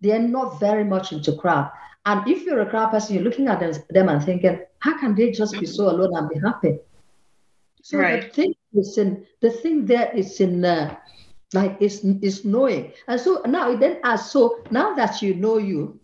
They 0.00 0.12
are 0.12 0.18
not 0.18 0.60
very 0.60 0.84
much 0.84 1.12
into 1.12 1.32
crowd. 1.32 1.70
And 2.04 2.28
if 2.28 2.42
you're 2.44 2.60
a 2.60 2.70
crowd 2.70 2.90
person, 2.90 3.14
you're 3.14 3.24
looking 3.24 3.48
at 3.48 3.60
them, 3.60 3.72
them 3.90 4.08
and 4.08 4.22
thinking, 4.22 4.60
how 4.80 4.98
can 4.98 5.14
they 5.14 5.30
just 5.30 5.58
be 5.58 5.66
so 5.66 5.88
alone 5.90 6.16
and 6.16 6.28
be 6.28 6.38
happy? 6.38 6.78
So 7.82 7.98
right. 7.98 8.22
the 8.22 8.28
thing 8.28 8.54
is 8.74 8.98
in 8.98 9.26
the 9.40 9.50
thing 9.50 9.86
there 9.86 10.10
is 10.14 10.40
in 10.40 10.64
uh, 10.64 10.96
like 11.52 11.76
is 11.80 12.04
is 12.22 12.44
knowing. 12.44 12.92
And 13.06 13.20
so 13.20 13.42
now 13.46 13.72
it 13.72 13.80
then 13.80 13.98
as 14.04 14.30
so 14.30 14.60
now 14.70 14.94
that 14.94 15.22
you 15.22 15.34
know 15.34 15.58
you, 15.58 15.98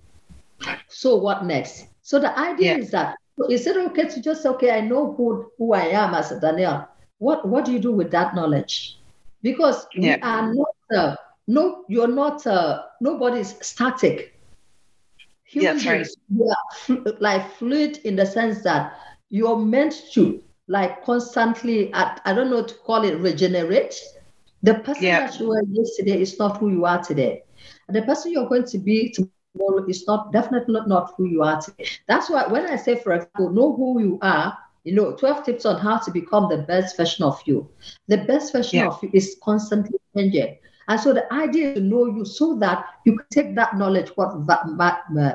so 0.89 1.17
what 1.17 1.45
next? 1.45 1.87
So 2.03 2.19
the 2.19 2.39
idea 2.39 2.73
yeah. 2.73 2.83
is 2.83 2.91
that 2.91 3.17
is 3.51 3.67
it 3.67 3.77
okay 3.77 4.09
to 4.09 4.23
just 4.23 4.43
say, 4.43 4.49
okay, 4.51 4.71
I 4.71 4.81
know 4.81 5.15
who 5.15 5.51
who 5.59 5.75
I 5.75 5.87
am 5.87 6.15
as 6.15 6.33
a 6.33 6.41
Danielle 6.41 6.89
what 7.19 7.47
what 7.49 7.65
do 7.65 7.73
you 7.73 7.79
do 7.79 7.93
with 7.93 8.11
that 8.11 8.35
knowledge? 8.35 8.99
Because 9.43 9.87
yeah. 9.95 10.17
we 10.17 10.23
are 10.23 10.55
not 10.55 10.77
uh, 10.95 11.17
no, 11.47 11.85
you're 11.89 12.09
not 12.09 12.47
uh, 12.47 12.83
nobody's 13.01 13.55
static. 13.67 14.39
Human 15.45 15.79
yeah, 15.79 15.93
beings, 15.93 16.17
right. 16.29 16.99
we 16.99 17.07
are 17.09 17.15
like 17.21 17.51
fluid 17.57 17.99
in 18.05 18.17
the 18.17 18.27
sense 18.27 18.63
that 18.63 18.99
you're 19.31 19.59
meant 19.59 19.95
to 20.13 20.43
like 20.69 21.05
constantly 21.05 21.93
at, 21.93 22.21
I 22.25 22.33
don't 22.33 22.51
know 22.51 22.65
to 22.65 22.75
call 22.75 23.05
it 23.05 23.19
regenerate. 23.19 23.95
The 24.65 24.75
person 24.77 25.05
yeah. 25.05 25.27
that 25.27 25.39
you 25.39 25.49
were 25.49 25.63
yesterday 25.71 26.23
is 26.23 26.39
not 26.39 26.57
who 26.57 26.71
you 26.71 26.87
are 26.87 27.03
today. 27.03 27.43
And 27.87 27.95
the 27.95 28.03
person 28.03 28.33
you're 28.33 28.49
going 28.49 28.65
to 28.65 28.79
be 28.79 29.13
tomorrow 29.13 29.87
is 29.87 30.07
not 30.07 30.33
definitely 30.33 30.81
not 30.87 31.13
who 31.17 31.27
you 31.27 31.43
are 31.43 31.61
today. 31.61 31.87
That's 32.09 32.31
why 32.31 32.47
when 32.47 32.67
I 32.67 32.77
say, 32.77 32.97
for 32.97 33.13
example, 33.13 33.51
know 33.51 33.77
who 33.77 34.01
you 34.01 34.19
are, 34.23 34.57
you 34.85 34.95
know 34.95 35.13
12 35.17 35.45
tips 35.45 35.67
on 35.67 35.79
how 35.81 35.99
to 35.99 36.11
become 36.11 36.49
the 36.49 36.59
best 36.59 36.97
version 36.97 37.25
of 37.25 37.41
you 37.47 37.69
the 38.09 38.19
best 38.19 38.53
version 38.53 38.81
yeah. 38.81 38.87
of 38.89 39.03
you 39.03 39.11
is 39.13 39.37
constantly 39.43 39.99
changing 40.15 40.59
and 40.89 41.01
so 41.01 41.15
the 41.15 41.33
idea 41.33 41.71
is 41.71 41.77
to 41.77 41.81
know 41.81 42.05
you 42.05 42.25
so 42.25 42.55
that 42.57 42.85
you 43.07 43.17
can 43.17 43.27
take 43.33 43.55
that 43.55 43.77
knowledge 43.79 44.11
what 44.17 44.39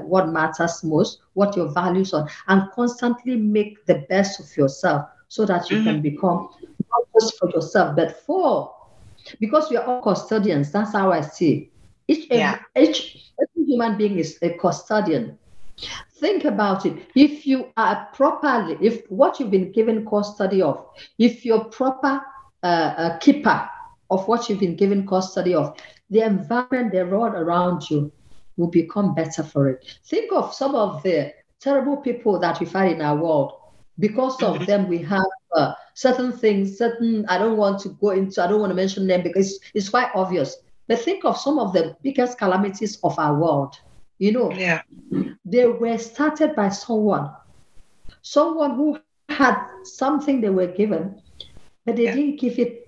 what 0.05 0.29
matters 0.29 0.83
most 0.83 1.21
what 1.33 1.55
your 1.57 1.67
values 1.73 2.13
are 2.13 2.29
and 2.47 2.69
constantly 2.73 3.35
make 3.35 3.83
the 3.87 4.05
best 4.07 4.39
of 4.39 4.55
yourself 4.55 5.07
so 5.27 5.45
that 5.45 5.69
you 5.71 5.77
mm-hmm. 5.77 5.87
can 5.87 6.01
become 6.01 6.49
not 6.91 7.07
just 7.19 7.37
for 7.39 7.49
yourself 7.49 7.95
but 7.95 8.23
for 8.23 8.71
because 9.39 9.69
we 9.69 9.77
are 9.77 9.85
all 9.85 10.01
custodians 10.01 10.71
that's 10.71 10.93
how 10.93 11.11
i 11.11 11.21
see 11.21 11.69
each 12.07 12.27
yeah. 12.31 12.59
each, 12.77 13.31
every 13.41 13.65
human 13.65 13.97
being 13.97 14.17
is 14.17 14.37
a 14.41 14.49
custodian 14.57 15.37
Think 16.15 16.43
about 16.45 16.85
it. 16.85 17.07
If 17.15 17.47
you 17.47 17.71
are 17.77 18.09
properly, 18.13 18.77
if 18.81 19.09
what 19.09 19.39
you've 19.39 19.51
been 19.51 19.71
given 19.71 20.05
custody 20.05 20.61
of, 20.61 20.85
if 21.17 21.45
you're 21.45 21.63
proper 21.65 22.21
uh, 22.61 23.17
keeper 23.19 23.69
of 24.09 24.27
what 24.27 24.49
you've 24.49 24.59
been 24.59 24.75
given 24.75 25.07
custody 25.07 25.55
of, 25.55 25.77
the 26.09 26.21
environment, 26.21 26.91
the 26.91 27.05
world 27.05 27.35
around 27.35 27.89
you 27.89 28.11
will 28.57 28.67
become 28.67 29.15
better 29.15 29.43
for 29.43 29.69
it. 29.69 29.85
Think 30.05 30.33
of 30.33 30.53
some 30.53 30.75
of 30.75 31.01
the 31.03 31.33
terrible 31.61 31.97
people 31.97 32.39
that 32.39 32.59
we 32.59 32.65
find 32.65 32.95
in 32.95 33.01
our 33.01 33.15
world. 33.15 33.53
Because 33.99 34.41
of 34.41 34.65
them, 34.65 34.87
we 34.87 34.99
have 34.99 35.25
uh, 35.55 35.73
certain 35.93 36.31
things, 36.31 36.77
certain, 36.77 37.25
I 37.27 37.37
don't 37.37 37.57
want 37.57 37.79
to 37.81 37.89
go 37.89 38.11
into, 38.11 38.41
I 38.41 38.47
don't 38.47 38.59
want 38.59 38.71
to 38.71 38.75
mention 38.75 39.07
them 39.07 39.23
because 39.23 39.59
it's 39.73 39.89
quite 39.89 40.09
obvious. 40.15 40.57
But 40.87 40.99
think 40.99 41.25
of 41.25 41.37
some 41.37 41.59
of 41.59 41.73
the 41.73 41.95
biggest 42.01 42.37
calamities 42.37 42.97
of 43.03 43.19
our 43.19 43.37
world 43.37 43.77
you 44.19 44.33
know, 44.33 44.51
yeah. 44.51 44.81
they 45.45 45.65
were 45.65 45.97
started 45.97 46.53
by 46.53 46.69
someone, 46.69 47.31
someone 48.21 48.75
who 48.75 48.99
had 49.29 49.57
something 49.83 50.41
they 50.41 50.49
were 50.49 50.67
given, 50.67 51.21
but 51.85 51.95
they 51.95 52.03
yeah. 52.03 52.15
didn't 52.15 52.39
give 52.39 52.59
it 52.59 52.85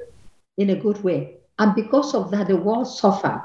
in 0.57 0.71
a 0.71 0.75
good 0.75 1.01
way. 1.03 1.37
And 1.57 1.73
because 1.73 2.13
of 2.13 2.31
that, 2.31 2.49
the 2.49 2.57
world 2.57 2.87
suffered. 2.87 3.41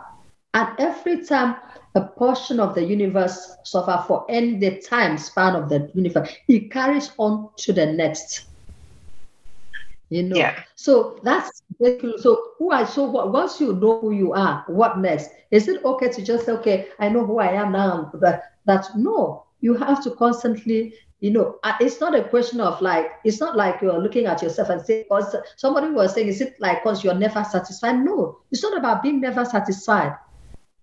And 0.57 0.69
every 0.79 1.23
time 1.23 1.57
a 1.95 2.01
portion 2.01 2.61
of 2.61 2.75
the 2.75 2.83
universe 2.83 3.57
suffer 3.63 4.03
for 4.09 4.25
any 4.31 4.57
the 4.57 4.81
time 4.81 5.19
span 5.19 5.55
of 5.55 5.69
the 5.69 5.91
universe, 5.95 6.31
it 6.49 6.71
carries 6.71 7.11
on 7.19 7.51
to 7.59 7.75
the 7.75 7.85
next. 7.85 8.47
You 10.09 10.23
know? 10.23 10.37
Yeah. 10.37 10.63
so 10.77 11.19
that's 11.25 11.63
so 12.21 12.53
who 12.59 12.71
i 12.71 12.85
so 12.85 13.05
what, 13.11 13.33
once 13.33 13.61
you 13.61 13.75
know 13.75 13.99
who 14.01 14.13
you 14.13 14.33
are 14.33 14.65
what 14.69 14.99
next? 14.99 15.31
Is 15.51 15.69
it 15.69 15.85
okay 15.85 16.09
to 16.09 16.23
just 16.23 16.47
say 16.47 16.53
okay 16.53 16.89
i 17.01 17.09
know 17.09 17.27
who 17.27 17.39
i 17.39 17.53
am 17.53 17.73
now 17.73 18.11
but 18.15 18.45
that 18.65 18.89
no. 18.97 19.43
You 19.61 19.75
have 19.75 20.03
to 20.05 20.11
constantly 20.13 20.95
you 21.21 21.33
know 21.33 21.59
uh, 21.65 21.75
it's 21.81 22.01
not 22.01 22.15
a 22.15 22.23
question 22.23 22.61
of 22.61 22.81
like 22.81 23.11
it's 23.25 23.41
not 23.41 23.57
like 23.57 23.83
you're 23.83 23.99
looking 23.99 24.27
at 24.27 24.43
yourself 24.43 24.69
and 24.71 24.81
saying 24.81 25.05
because 25.09 25.35
somebody 25.57 25.91
was 25.91 26.15
saying 26.15 26.29
is 26.29 26.41
it 26.41 26.55
like 26.61 26.83
because 26.83 27.03
you're 27.03 27.15
never 27.15 27.45
satisfied 27.45 27.99
no. 27.99 28.39
It's 28.53 28.63
not 28.63 28.79
about 28.79 29.03
being 29.03 29.21
never 29.21 29.45
satisfied 29.45 30.17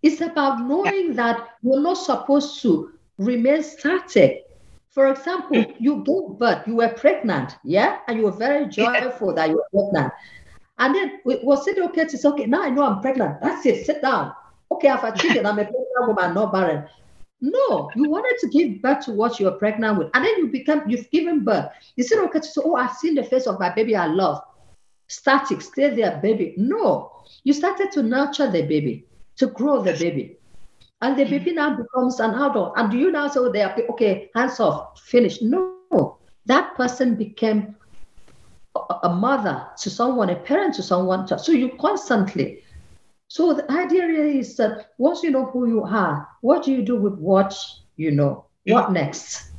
It's 0.04 0.22
about 0.22 0.62
knowing 0.68 1.08
yeah. 1.08 1.14
that 1.14 1.49
you're 1.64 1.82
not 1.82 1.95
supposed 1.95 2.62
to 2.62 2.91
remain 3.18 3.64
static. 3.64 4.43
For 4.89 5.08
example, 5.08 5.58
mm. 5.58 5.76
you 5.80 6.04
gave 6.04 6.38
birth, 6.38 6.68
you 6.68 6.76
were 6.76 6.89
pregnant, 6.89 7.56
yeah, 7.64 7.99
and 8.08 8.18
you 8.20 8.26
were 8.26 8.32
very 8.32 8.68
joyful 8.68 9.30
yeah. 9.30 9.36
that 9.36 9.49
you 9.49 9.56
were 9.56 9.70
pregnant. 9.72 10.14
And 10.78 10.93
then 10.93 11.20
we 11.26 11.39
was 11.41 11.68
it 11.68 11.80
okay 11.80 12.06
to 12.06 12.18
say, 12.18 12.30
okay, 12.30 12.45
now 12.45 12.64
I 12.64 12.70
know 12.70 12.84
I'm 12.84 13.01
pregnant. 13.01 13.41
That's 13.41 13.66
it, 13.66 13.86
sit 13.86 14.01
down. 14.01 14.34
Okay, 14.72 14.89
I've 14.89 15.04
achieved 15.04 15.38
it. 15.38 15.45
I'm 15.45 15.58
a 15.58 15.64
pregnant 15.64 16.08
woman, 16.08 16.34
not 16.34 16.51
barren. 16.51 16.88
No, 17.41 17.91
you 17.95 18.10
wanted 18.10 18.38
to 18.39 18.47
give 18.47 18.82
birth 18.82 19.06
to 19.06 19.12
what 19.12 19.39
you 19.39 19.45
were 19.45 19.54
pregnant 19.54 19.97
with. 19.97 20.10
And 20.14 20.26
then 20.26 20.38
you 20.38 20.47
become, 20.47 20.89
you've 20.89 21.10
given 21.12 21.43
birth. 21.43 21.70
You 21.95 22.04
said, 22.04 22.20
okay, 22.20 22.41
so, 22.41 22.64
oh, 22.66 22.76
I've 22.76 22.95
seen 22.95 23.16
the 23.16 23.24
face 23.24 23.47
of 23.47 23.60
my 23.60 23.70
baby 23.70 23.95
I 23.95 24.08
love. 24.08 24.41
Static, 25.08 25.62
stay 25.62 25.93
there, 25.95 26.20
baby. 26.22 26.54
No, 26.58 27.24
you 27.43 27.54
started 27.54 27.91
to 27.91 28.04
nurture 28.04 28.49
the 28.49 28.62
baby, 28.64 29.06
to 29.38 29.48
grow 29.48 29.82
the 29.82 29.94
baby. 29.94 30.38
And 31.02 31.18
the 31.18 31.26
baby 31.26 31.54
now 31.54 31.76
becomes 31.76 32.20
an 32.20 32.32
adult. 32.32 32.74
And 32.78 32.90
do 32.90 32.98
you 32.98 33.12
now 33.12 33.28
say, 33.28 33.40
oh, 33.40 33.52
they 33.52 33.62
are, 33.62 33.76
okay, 33.92 34.32
hands 34.34 34.60
off, 34.60 35.02
finish? 35.02 35.42
No, 35.42 36.18
that 36.46 36.76
person 36.76 37.16
became 37.16 37.76
a 39.04 39.10
mother 39.10 39.68
to 39.80 39.90
someone, 39.90 40.30
a 40.30 40.36
parent 40.36 40.76
to 40.76 40.84
someone. 40.84 41.28
So 41.28 41.52
you 41.52 41.70
constantly. 41.80 42.64
So 43.28 43.54
the 43.54 43.70
idea 43.72 44.08
really 44.08 44.40
is 44.40 44.56
that 44.58 44.92
once 44.98 45.24
you 45.24 45.32
know 45.32 45.46
who 45.46 45.68
you 45.68 45.84
are, 45.84 46.28
what 46.42 46.64
do 46.64 46.72
you 46.72 46.82
do 46.82 46.96
with 46.96 47.16
what 47.16 47.56
you 47.98 48.12
know? 48.12 48.46
What 48.66 48.92
next? 48.92 49.52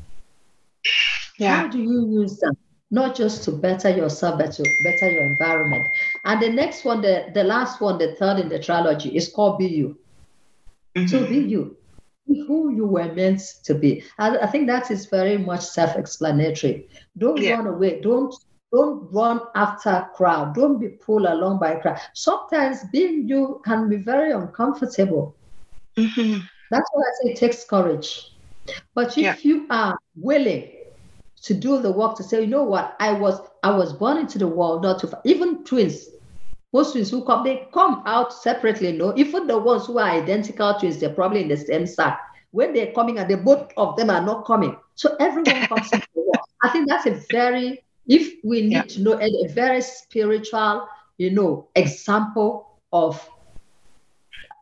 Yeah. 1.38 1.56
How 1.56 1.68
do 1.68 1.78
you 1.78 2.06
use 2.08 2.38
them? 2.38 2.56
Not 2.90 3.14
just 3.16 3.44
to 3.44 3.52
better 3.52 3.90
yourself, 3.90 4.38
but 4.38 4.52
to 4.52 4.62
better 4.62 5.10
your 5.10 5.24
environment. 5.24 5.88
And 6.24 6.40
the 6.40 6.50
next 6.50 6.84
one, 6.84 7.02
the, 7.02 7.30
the 7.34 7.44
last 7.44 7.80
one, 7.80 7.98
the 7.98 8.14
third 8.14 8.38
in 8.38 8.48
the 8.48 8.58
trilogy, 8.58 9.14
is 9.14 9.28
called 9.28 9.58
Be 9.58 9.66
You. 9.66 9.98
Mm-hmm. 10.96 11.08
So 11.08 11.26
be 11.26 11.38
you 11.38 11.76
who 12.26 12.74
you 12.74 12.86
were 12.86 13.12
meant 13.12 13.40
to 13.64 13.74
be. 13.74 14.02
I, 14.18 14.38
I 14.38 14.46
think 14.46 14.66
that 14.68 14.90
is 14.90 15.06
very 15.06 15.36
much 15.36 15.60
self-explanatory. 15.60 16.88
Don't 17.18 17.40
yeah. 17.40 17.56
run 17.56 17.66
away. 17.66 18.00
Don't 18.00 18.34
don't 18.72 19.12
run 19.12 19.40
after 19.54 20.08
crowd. 20.14 20.54
Don't 20.54 20.80
be 20.80 20.88
pulled 20.88 21.26
along 21.26 21.60
by 21.60 21.76
crowd. 21.76 22.00
Sometimes 22.12 22.78
being 22.92 23.28
you 23.28 23.60
can 23.64 23.88
be 23.88 23.96
very 23.96 24.32
uncomfortable. 24.32 25.36
Mm-hmm. 25.96 26.40
That's 26.70 26.90
why 26.92 27.02
I 27.02 27.12
say 27.22 27.32
it 27.32 27.38
takes 27.38 27.64
courage. 27.64 28.32
But 28.94 29.16
if 29.16 29.18
yeah. 29.18 29.36
you 29.42 29.66
are 29.70 29.96
willing 30.16 30.70
to 31.42 31.54
do 31.54 31.80
the 31.80 31.92
work 31.92 32.16
to 32.16 32.22
say, 32.22 32.40
you 32.40 32.46
know 32.46 32.64
what, 32.64 32.96
I 32.98 33.12
was 33.12 33.40
I 33.62 33.70
was 33.76 33.92
born 33.92 34.16
into 34.16 34.38
the 34.38 34.48
world 34.48 34.82
not 34.82 34.98
to 35.00 35.20
even 35.24 35.62
twins. 35.64 36.08
Most 36.74 36.92
twins 36.92 37.10
who 37.10 37.24
come, 37.24 37.44
they 37.44 37.68
come 37.72 38.02
out 38.04 38.34
separately. 38.34 38.90
No, 38.90 39.14
even 39.16 39.46
the 39.46 39.56
ones 39.56 39.86
who 39.86 39.98
are 39.98 40.10
identical 40.10 40.74
twins, 40.74 40.98
they're 40.98 41.08
probably 41.08 41.42
in 41.42 41.48
the 41.48 41.56
same 41.56 41.86
sack. 41.86 42.20
When 42.50 42.74
they're 42.74 42.92
coming 42.92 43.18
and 43.18 43.30
the 43.30 43.36
both 43.36 43.72
of 43.76 43.96
them 43.96 44.10
are 44.10 44.20
not 44.20 44.44
coming. 44.44 44.76
So 44.96 45.14
everyone 45.20 45.66
comes 45.68 45.92
into 45.92 46.08
the 46.16 46.20
world. 46.20 46.48
I 46.62 46.70
think 46.70 46.88
that's 46.88 47.06
a 47.06 47.22
very 47.30 47.84
if 48.06 48.34
we 48.42 48.62
need 48.62 48.72
yeah. 48.72 48.82
to 48.82 49.02
know 49.02 49.20
a, 49.20 49.46
very 49.48 49.80
spiritual, 49.80 50.88
you 51.16 51.30
know, 51.30 51.68
example 51.76 52.80
of 52.92 53.26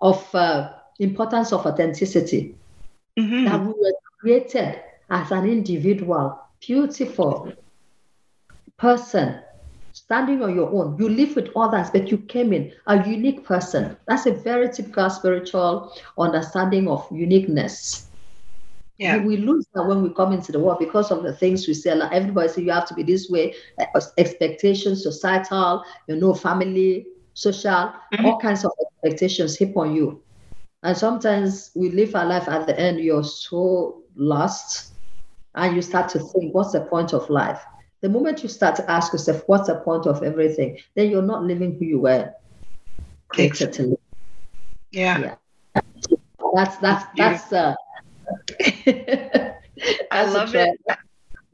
of 0.02 0.34
uh, 0.34 0.70
importance 0.98 1.52
of 1.52 1.64
authenticity, 1.64 2.54
mm-hmm. 3.18 3.44
that 3.46 3.60
we 3.60 3.68
were 3.68 3.94
created 4.20 4.80
as 5.08 5.30
an 5.30 5.48
individual, 5.48 6.38
beautiful 6.60 7.52
person, 8.76 9.40
standing 10.12 10.42
on 10.42 10.54
your 10.54 10.70
own. 10.70 10.94
You 10.98 11.08
live 11.08 11.34
with 11.36 11.48
others, 11.56 11.88
but 11.88 12.10
you 12.10 12.18
came 12.18 12.52
in 12.52 12.70
a 12.86 13.08
unique 13.08 13.44
person. 13.44 13.96
That's 14.06 14.26
a 14.26 14.32
very 14.32 14.70
typical 14.70 15.08
spiritual 15.08 15.90
understanding 16.18 16.86
of 16.86 17.08
uniqueness. 17.10 18.08
Yeah. 18.98 19.24
We, 19.24 19.38
lose 19.38 19.64
that 19.74 19.86
when 19.86 20.02
we 20.02 20.12
come 20.12 20.34
into 20.34 20.52
the 20.52 20.60
world 20.60 20.80
because 20.80 21.10
of 21.10 21.22
the 21.22 21.32
things 21.32 21.66
we 21.66 21.72
say. 21.72 21.94
Like 21.94 22.12
everybody 22.12 22.48
say 22.48 22.60
you 22.60 22.72
have 22.72 22.86
to 22.88 22.94
be 22.94 23.02
this 23.02 23.30
way, 23.30 23.54
uh, 23.78 24.00
expectations, 24.18 25.02
societal, 25.02 25.82
you 26.06 26.16
know, 26.16 26.34
family, 26.34 27.06
social, 27.32 27.70
mm-hmm. 27.72 28.26
all 28.26 28.38
kinds 28.38 28.66
of 28.66 28.72
expectations 28.82 29.56
hip 29.56 29.74
on 29.78 29.96
you. 29.96 30.20
And 30.82 30.94
sometimes 30.94 31.70
we 31.74 31.88
live 31.88 32.14
our 32.14 32.26
life 32.26 32.48
at 32.48 32.66
the 32.66 32.78
end, 32.78 33.00
you're 33.00 33.24
so 33.24 34.02
lost, 34.14 34.92
and 35.54 35.74
you 35.74 35.80
start 35.80 36.10
to 36.10 36.18
think, 36.18 36.52
what's 36.52 36.72
the 36.72 36.82
point 36.82 37.14
of 37.14 37.30
life? 37.30 37.62
The 38.02 38.08
moment 38.08 38.42
you 38.42 38.48
start 38.48 38.76
to 38.76 38.90
ask 38.90 39.12
yourself, 39.12 39.44
what's 39.46 39.68
the 39.68 39.76
point 39.76 40.06
of 40.06 40.22
everything, 40.22 40.78
then 40.94 41.10
you're 41.10 41.22
not 41.22 41.44
living 41.44 41.76
who 41.78 41.84
you 41.84 42.00
were 42.00 42.32
created 43.28 43.72
to 43.74 43.82
live. 43.82 43.98
Yeah. 44.90 45.18
yeah. 45.18 45.34
That's 46.54 46.76
that's 46.78 47.04
that's 47.16 47.52
uh, 47.52 47.74
I 50.10 50.24
love 50.26 50.54
it. 50.54 50.78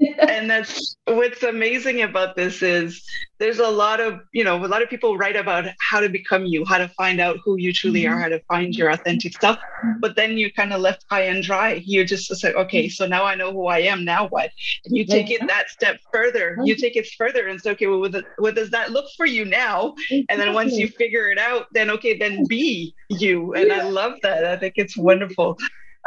and 0.28 0.50
that's 0.50 0.96
what's 1.06 1.42
amazing 1.42 2.02
about 2.02 2.34
this 2.34 2.62
is 2.62 3.04
there's 3.38 3.58
a 3.58 3.68
lot 3.68 4.00
of 4.00 4.20
you 4.32 4.42
know 4.42 4.64
a 4.64 4.66
lot 4.66 4.82
of 4.82 4.88
people 4.88 5.16
write 5.16 5.36
about 5.36 5.66
how 5.80 6.00
to 6.00 6.08
become 6.08 6.44
you 6.44 6.64
how 6.64 6.78
to 6.78 6.88
find 6.88 7.20
out 7.20 7.38
who 7.44 7.56
you 7.56 7.72
truly 7.72 8.02
mm-hmm. 8.02 8.14
are 8.14 8.20
how 8.20 8.28
to 8.28 8.40
find 8.44 8.74
your 8.74 8.90
authentic 8.90 9.40
self. 9.40 9.58
But 10.00 10.16
then 10.16 10.36
you're 10.36 10.50
kind 10.50 10.72
of 10.72 10.80
left 10.80 11.04
high 11.08 11.22
and 11.22 11.42
dry. 11.42 11.82
You're 11.84 12.04
just 12.04 12.34
say 12.34 12.52
okay 12.52 12.88
so 12.88 13.06
now 13.06 13.24
i 13.24 13.34
know 13.34 13.52
who 13.52 13.66
i 13.66 13.78
am. 13.78 14.04
Now 14.04 14.28
what? 14.28 14.50
And 14.84 14.96
you 14.96 15.04
take 15.04 15.30
it 15.30 15.46
that 15.46 15.70
step 15.70 16.00
further. 16.12 16.56
You 16.64 16.74
take 16.74 16.96
it 16.96 17.06
further 17.16 17.48
and 17.48 17.60
say 17.60 17.70
okay 17.72 17.86
well 17.86 18.00
what, 18.00 18.24
what 18.38 18.54
does 18.54 18.70
that 18.70 18.90
look 18.90 19.06
for 19.16 19.26
you 19.26 19.44
now? 19.44 19.94
And 20.10 20.40
then 20.40 20.52
once 20.52 20.74
you 20.74 20.88
figure 20.88 21.30
it 21.30 21.38
out 21.38 21.66
then 21.72 21.90
okay 21.90 22.18
then 22.18 22.44
be 22.46 22.94
you. 23.08 23.54
And 23.54 23.72
i 23.72 23.82
love 23.88 24.14
that. 24.22 24.44
I 24.44 24.56
think 24.56 24.74
it's 24.76 24.96
wonderful 24.96 25.58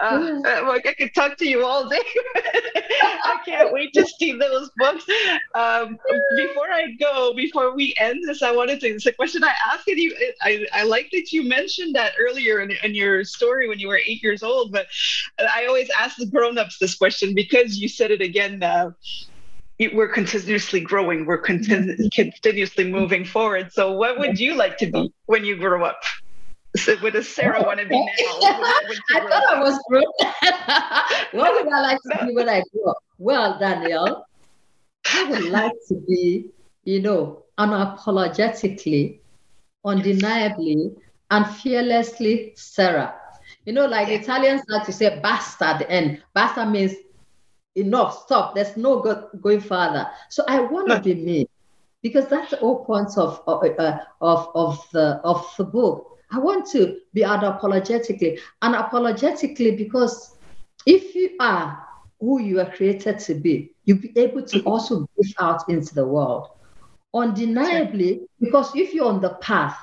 uh, 0.02 0.42
uh 0.46 0.80
I 0.86 0.94
could 0.98 1.14
talk 1.14 1.38
to 1.38 1.48
you 1.48 1.66
all 1.66 1.88
day. 1.88 2.02
I 3.04 3.40
can't 3.46 3.72
wait 3.72 3.94
to 3.94 4.06
see 4.06 4.34
those 4.38 4.70
books. 4.78 5.06
Um, 5.56 5.98
before 6.36 6.72
I 6.72 6.92
go, 7.00 7.34
before 7.34 7.76
we 7.76 7.94
end 8.00 8.20
this, 8.26 8.42
I 8.42 8.52
wanted 8.52 8.80
to. 8.82 8.88
It's 8.88 9.06
a 9.06 9.14
question 9.14 9.44
I 9.44 9.54
asked 9.72 9.88
you. 9.88 10.16
I, 10.42 10.66
I 10.74 10.84
like 10.84 11.10
that 11.12 11.32
you 11.32 11.48
mentioned 11.48 11.96
that 11.96 12.14
earlier 12.20 12.62
in, 12.62 12.72
in 12.84 12.96
your 12.96 13.24
story 13.24 13.68
when 13.68 13.80
you 13.80 13.88
were 13.88 14.00
eight 14.06 14.24
years 14.24 14.44
old, 14.44 14.72
but 14.72 14.88
I 15.40 15.66
always 15.66 15.90
ask 15.98 16.18
the 16.18 16.28
grown-ups 16.28 16.78
this 16.80 16.96
question 16.96 17.34
because 17.36 17.78
you 17.78 17.88
said 17.88 18.12
it 18.12 18.22
again. 18.22 18.64
Uh, 18.64 18.92
we're 19.94 20.08
continuously 20.08 20.80
growing. 20.80 21.26
We're 21.26 21.42
continu- 21.42 22.12
continuously 22.14 22.90
moving 22.92 23.26
forward. 23.26 23.74
So, 23.74 23.94
what 23.94 24.20
would 24.20 24.40
you 24.40 24.56
like 24.56 24.78
to 24.78 24.88
be 24.88 25.12
when 25.26 25.44
you 25.44 25.58
grow 25.58 25.84
up? 25.84 26.02
So 26.76 26.96
what 26.98 27.14
does 27.14 27.28
Sarah 27.28 27.62
want 27.66 27.80
to 27.80 27.86
be 27.86 27.98
now? 27.98 28.06
I 29.14 29.20
thought 29.20 29.56
I 29.56 29.60
was 29.62 29.80
good. 29.90 30.06
what 31.40 31.54
would 31.54 31.74
I 31.74 31.82
like 31.82 32.00
to 32.02 32.26
be 32.26 32.34
when 32.34 32.50
I 32.50 32.64
grow 32.74 32.92
up? 32.92 32.98
Well, 33.18 33.60
Daniel, 33.60 34.26
I 35.14 35.24
would 35.26 35.46
like 35.50 35.74
to 35.90 35.96
be, 36.08 36.50
you 36.86 37.02
know, 37.02 37.44
unapologetically, 37.58 39.20
undeniably, 39.84 40.92
and 41.30 41.48
fearlessly 41.48 42.54
Sarah. 42.56 43.16
You 43.66 43.74
know, 43.74 43.86
like 43.86 44.08
Italians 44.08 44.62
like 44.70 44.86
to 44.86 44.94
say 44.94 45.20
basta 45.20 45.66
and 45.66 45.82
the 45.82 45.92
end. 45.92 46.24
Basta 46.34 46.66
means 46.66 46.94
enough, 47.76 48.24
stop. 48.24 48.56
There's 48.56 48.76
no 48.78 49.02
go- 49.02 49.30
going 49.42 49.60
further. 49.60 50.08
So 50.30 50.44
I 50.48 50.62
want 50.62 50.90
to 50.90 51.00
be 51.02 51.16
me 51.16 51.50
because 52.02 52.28
that's 52.28 52.52
the 52.52 52.58
whole 52.58 52.84
point 52.86 53.18
of, 53.18 53.44
of, 53.46 53.64
uh, 53.78 54.00
of, 54.22 54.50
of, 54.56 54.90
the, 54.92 55.22
of 55.24 55.46
the 55.58 55.64
book 55.64 56.11
I 56.32 56.40
want 56.40 56.66
to 56.72 56.98
be 57.14 57.22
unapologetically, 57.22 58.40
unapologetically 58.62 59.78
because 59.78 60.36
if 60.86 61.14
you 61.14 61.32
are 61.40 61.86
who 62.20 62.42
you 62.42 62.62
are 62.62 62.72
created 62.72 63.20
to 63.20 63.36
be, 63.36 63.72
you'll 63.86 64.00
be 64.00 64.14
able 64.16 64.44
to 64.44 64.62
also 64.64 65.08
give 65.22 65.34
out 65.40 65.68
into 65.68 65.94
the 65.94 66.06
world. 66.06 66.50
Undeniably, 67.14 68.22
because 68.40 68.74
if 68.76 68.94
you're 68.94 69.08
on 69.08 69.20
the 69.20 69.34
path 69.42 69.78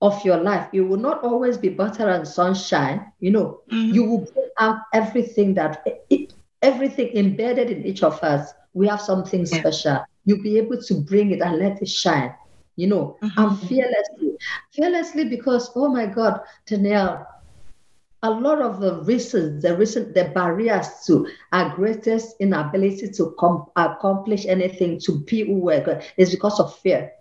of 0.00 0.24
your 0.24 0.38
life, 0.38 0.68
you 0.72 0.86
will 0.86 0.96
not 0.96 1.22
always 1.22 1.58
be 1.58 1.68
butter 1.68 2.08
and 2.08 2.26
sunshine. 2.26 3.12
You 3.20 3.32
know, 3.32 3.60
mm-hmm. 3.70 3.94
you 3.94 4.04
will 4.04 4.20
bring 4.32 4.48
out 4.58 4.78
everything 4.94 5.52
that 5.54 5.84
everything 6.62 7.14
embedded 7.14 7.70
in 7.70 7.84
each 7.84 8.02
of 8.02 8.22
us. 8.22 8.52
We 8.72 8.86
have 8.88 9.00
something 9.00 9.40
yeah. 9.40 9.58
special. 9.58 10.04
You'll 10.24 10.42
be 10.42 10.56
able 10.56 10.80
to 10.80 10.94
bring 10.94 11.32
it 11.32 11.42
and 11.42 11.58
let 11.58 11.82
it 11.82 11.88
shine 11.88 12.34
you 12.76 12.86
know, 12.86 13.16
mm-hmm. 13.22 13.40
and 13.40 13.58
fearlessly. 13.60 14.36
Fearlessly 14.72 15.24
because, 15.24 15.70
oh 15.74 15.88
my 15.88 16.06
God, 16.06 16.40
Danielle, 16.66 17.26
a 18.22 18.30
lot 18.30 18.60
of 18.60 18.80
the 18.80 19.02
reasons, 19.02 19.62
the 19.62 19.76
reason, 19.76 20.12
the 20.12 20.24
barriers 20.34 20.88
to 21.06 21.28
our 21.52 21.74
greatest 21.74 22.36
inability 22.40 23.08
to 23.10 23.34
com- 23.38 23.66
accomplish 23.76 24.46
anything, 24.46 24.98
to 25.00 25.20
be 25.20 25.44
who 25.46 25.54
we're 25.54 25.82
good, 25.82 26.04
is 26.16 26.30
because 26.30 26.58
of 26.60 26.76
fear. 26.78 27.12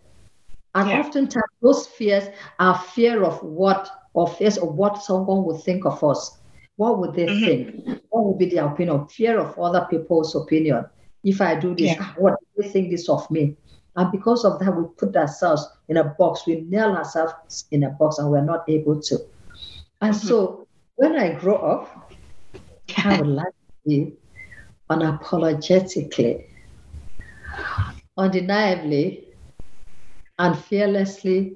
And 0.74 0.90
yeah. 0.90 1.00
oftentimes 1.00 1.46
those 1.62 1.88
fears 1.88 2.28
are 2.60 2.78
fear 2.78 3.24
of 3.24 3.42
what, 3.44 3.90
or 4.14 4.28
fears 4.28 4.58
of 4.58 4.76
what 4.76 5.04
someone 5.04 5.44
would 5.46 5.62
think 5.62 5.86
of 5.86 6.04
us. 6.04 6.38
What 6.78 7.00
would 7.00 7.14
they 7.14 7.28
mm-hmm. 7.28 7.46
think? 7.46 8.02
What 8.10 8.26
would 8.26 8.38
be 8.38 8.50
their 8.50 8.66
opinion? 8.66 9.08
Fear 9.08 9.40
of 9.40 9.58
other 9.58 9.88
people's 9.90 10.36
opinion. 10.36 10.86
If 11.24 11.40
I 11.40 11.56
do 11.56 11.74
this, 11.76 11.96
yeah. 11.96 12.14
what 12.18 12.36
do 12.40 12.62
they 12.62 12.70
think 12.70 12.92
this 12.92 13.08
of 13.10 13.30
me? 13.32 13.56
And 13.96 14.12
because 14.12 14.44
of 14.44 14.60
that, 14.60 14.76
we 14.76 14.86
put 14.98 15.16
ourselves 15.16 15.68
in 15.88 15.98
a 15.98 16.04
box. 16.04 16.46
We 16.46 16.62
nail 16.62 16.92
ourselves 16.96 17.66
in 17.72 17.84
a 17.84 17.90
box 17.90 18.18
and 18.18 18.30
we're 18.30 18.44
not 18.44 18.68
able 18.68 19.00
to. 19.02 19.16
And 20.02 20.14
mm-hmm. 20.14 20.28
so 20.28 20.68
when 20.96 21.18
I 21.18 21.34
grow 21.34 21.56
up, 21.56 22.14
I 22.98 23.22
would 23.22 23.28
like 23.42 23.48
to 23.48 23.90
be 23.90 24.14
unapologetically, 24.90 26.46
undeniably, 28.18 29.28
and 30.38 30.58
fearlessly 30.58 31.56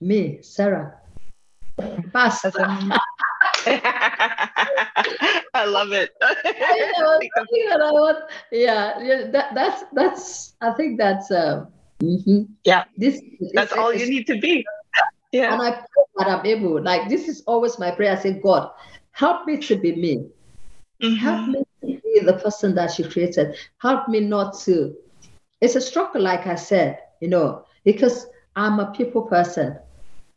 me, 0.00 0.38
Sarah. 0.42 0.96
Basta. 2.12 2.98
I 5.60 5.66
love 5.66 5.92
it. 5.92 6.10
yeah, 8.50 8.98
yeah, 9.02 9.30
that, 9.30 9.54
that's 9.54 9.84
that's. 9.92 10.54
I 10.62 10.72
think 10.72 10.98
that's. 10.98 11.30
Uh, 11.30 11.66
mm-hmm. 12.00 12.44
Yeah, 12.64 12.84
this. 12.96 13.20
That's 13.52 13.72
all 13.72 13.92
you 13.92 14.08
need 14.08 14.26
to 14.28 14.40
be. 14.40 14.64
Yeah, 15.32 15.52
and 15.52 15.62
I 15.62 15.70
pray 15.70 16.04
that 16.16 16.26
I'm 16.26 16.44
able. 16.44 16.82
Like 16.82 17.08
this 17.08 17.28
is 17.28 17.44
always 17.46 17.78
my 17.78 17.92
prayer. 17.92 18.10
I 18.10 18.20
say, 18.20 18.32
God, 18.32 18.72
help 19.12 19.46
me 19.46 19.58
to 19.58 19.76
be 19.76 19.94
me. 19.94 20.26
Mm-hmm. 21.00 21.14
Help 21.14 21.48
me 21.50 21.62
to 21.82 21.86
be 21.86 22.20
the 22.24 22.32
person 22.32 22.74
that 22.74 22.98
you 22.98 23.08
created. 23.08 23.54
Help 23.78 24.08
me 24.08 24.18
not 24.18 24.58
to. 24.64 24.92
It's 25.60 25.76
a 25.76 25.80
struggle, 25.80 26.20
like 26.20 26.48
I 26.48 26.56
said, 26.56 26.98
you 27.20 27.28
know, 27.28 27.64
because 27.84 28.26
I'm 28.56 28.80
a 28.80 28.90
people 28.90 29.22
person. 29.22 29.78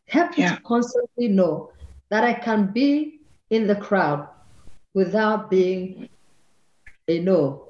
Help 0.06 0.38
me 0.38 0.44
yeah. 0.44 0.58
to 0.58 0.62
constantly 0.62 1.28
know 1.28 1.72
that 2.10 2.24
I 2.24 2.34
can 2.34 2.68
be 2.68 3.20
in 3.50 3.66
the 3.66 3.76
crowd 3.76 4.28
without 4.94 5.50
being, 5.50 6.10
you 7.08 7.22
know, 7.22 7.68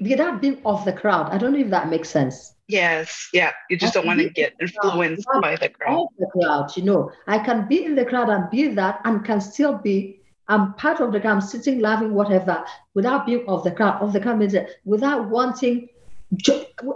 without 0.00 0.40
being 0.40 0.60
off 0.64 0.84
the 0.84 0.92
crowd. 0.92 1.30
I 1.30 1.38
don't 1.38 1.52
know 1.52 1.58
if 1.58 1.70
that 1.70 1.88
makes 1.88 2.08
sense. 2.08 2.54
Yes, 2.68 3.28
yeah. 3.32 3.52
You 3.68 3.76
just 3.76 3.96
I 3.96 4.00
don't 4.00 4.06
want 4.06 4.20
to 4.20 4.30
get 4.30 4.54
influenced 4.60 5.26
by 5.42 5.56
the 5.56 5.68
crowd. 5.68 6.08
The 6.18 6.26
crowd, 6.26 6.76
you 6.76 6.84
know. 6.84 7.12
I 7.26 7.38
can 7.38 7.68
be 7.68 7.84
in 7.84 7.94
the 7.94 8.04
crowd 8.04 8.30
and 8.30 8.48
be 8.50 8.68
that 8.68 9.00
and 9.04 9.24
can 9.24 9.40
still 9.40 9.76
be 9.76 10.20
I'm 10.48 10.74
part 10.74 11.00
of 11.00 11.12
the 11.12 11.20
crowd, 11.20 11.32
I'm 11.32 11.40
sitting, 11.40 11.80
laughing, 11.80 12.12
whatever, 12.12 12.64
without 12.94 13.26
being 13.26 13.46
of 13.48 13.64
the 13.64 13.70
crowd, 13.70 14.02
of 14.02 14.12
the 14.12 14.20
crowd 14.20 14.38
means 14.38 14.54
without 14.84 15.28
wanting 15.28 15.88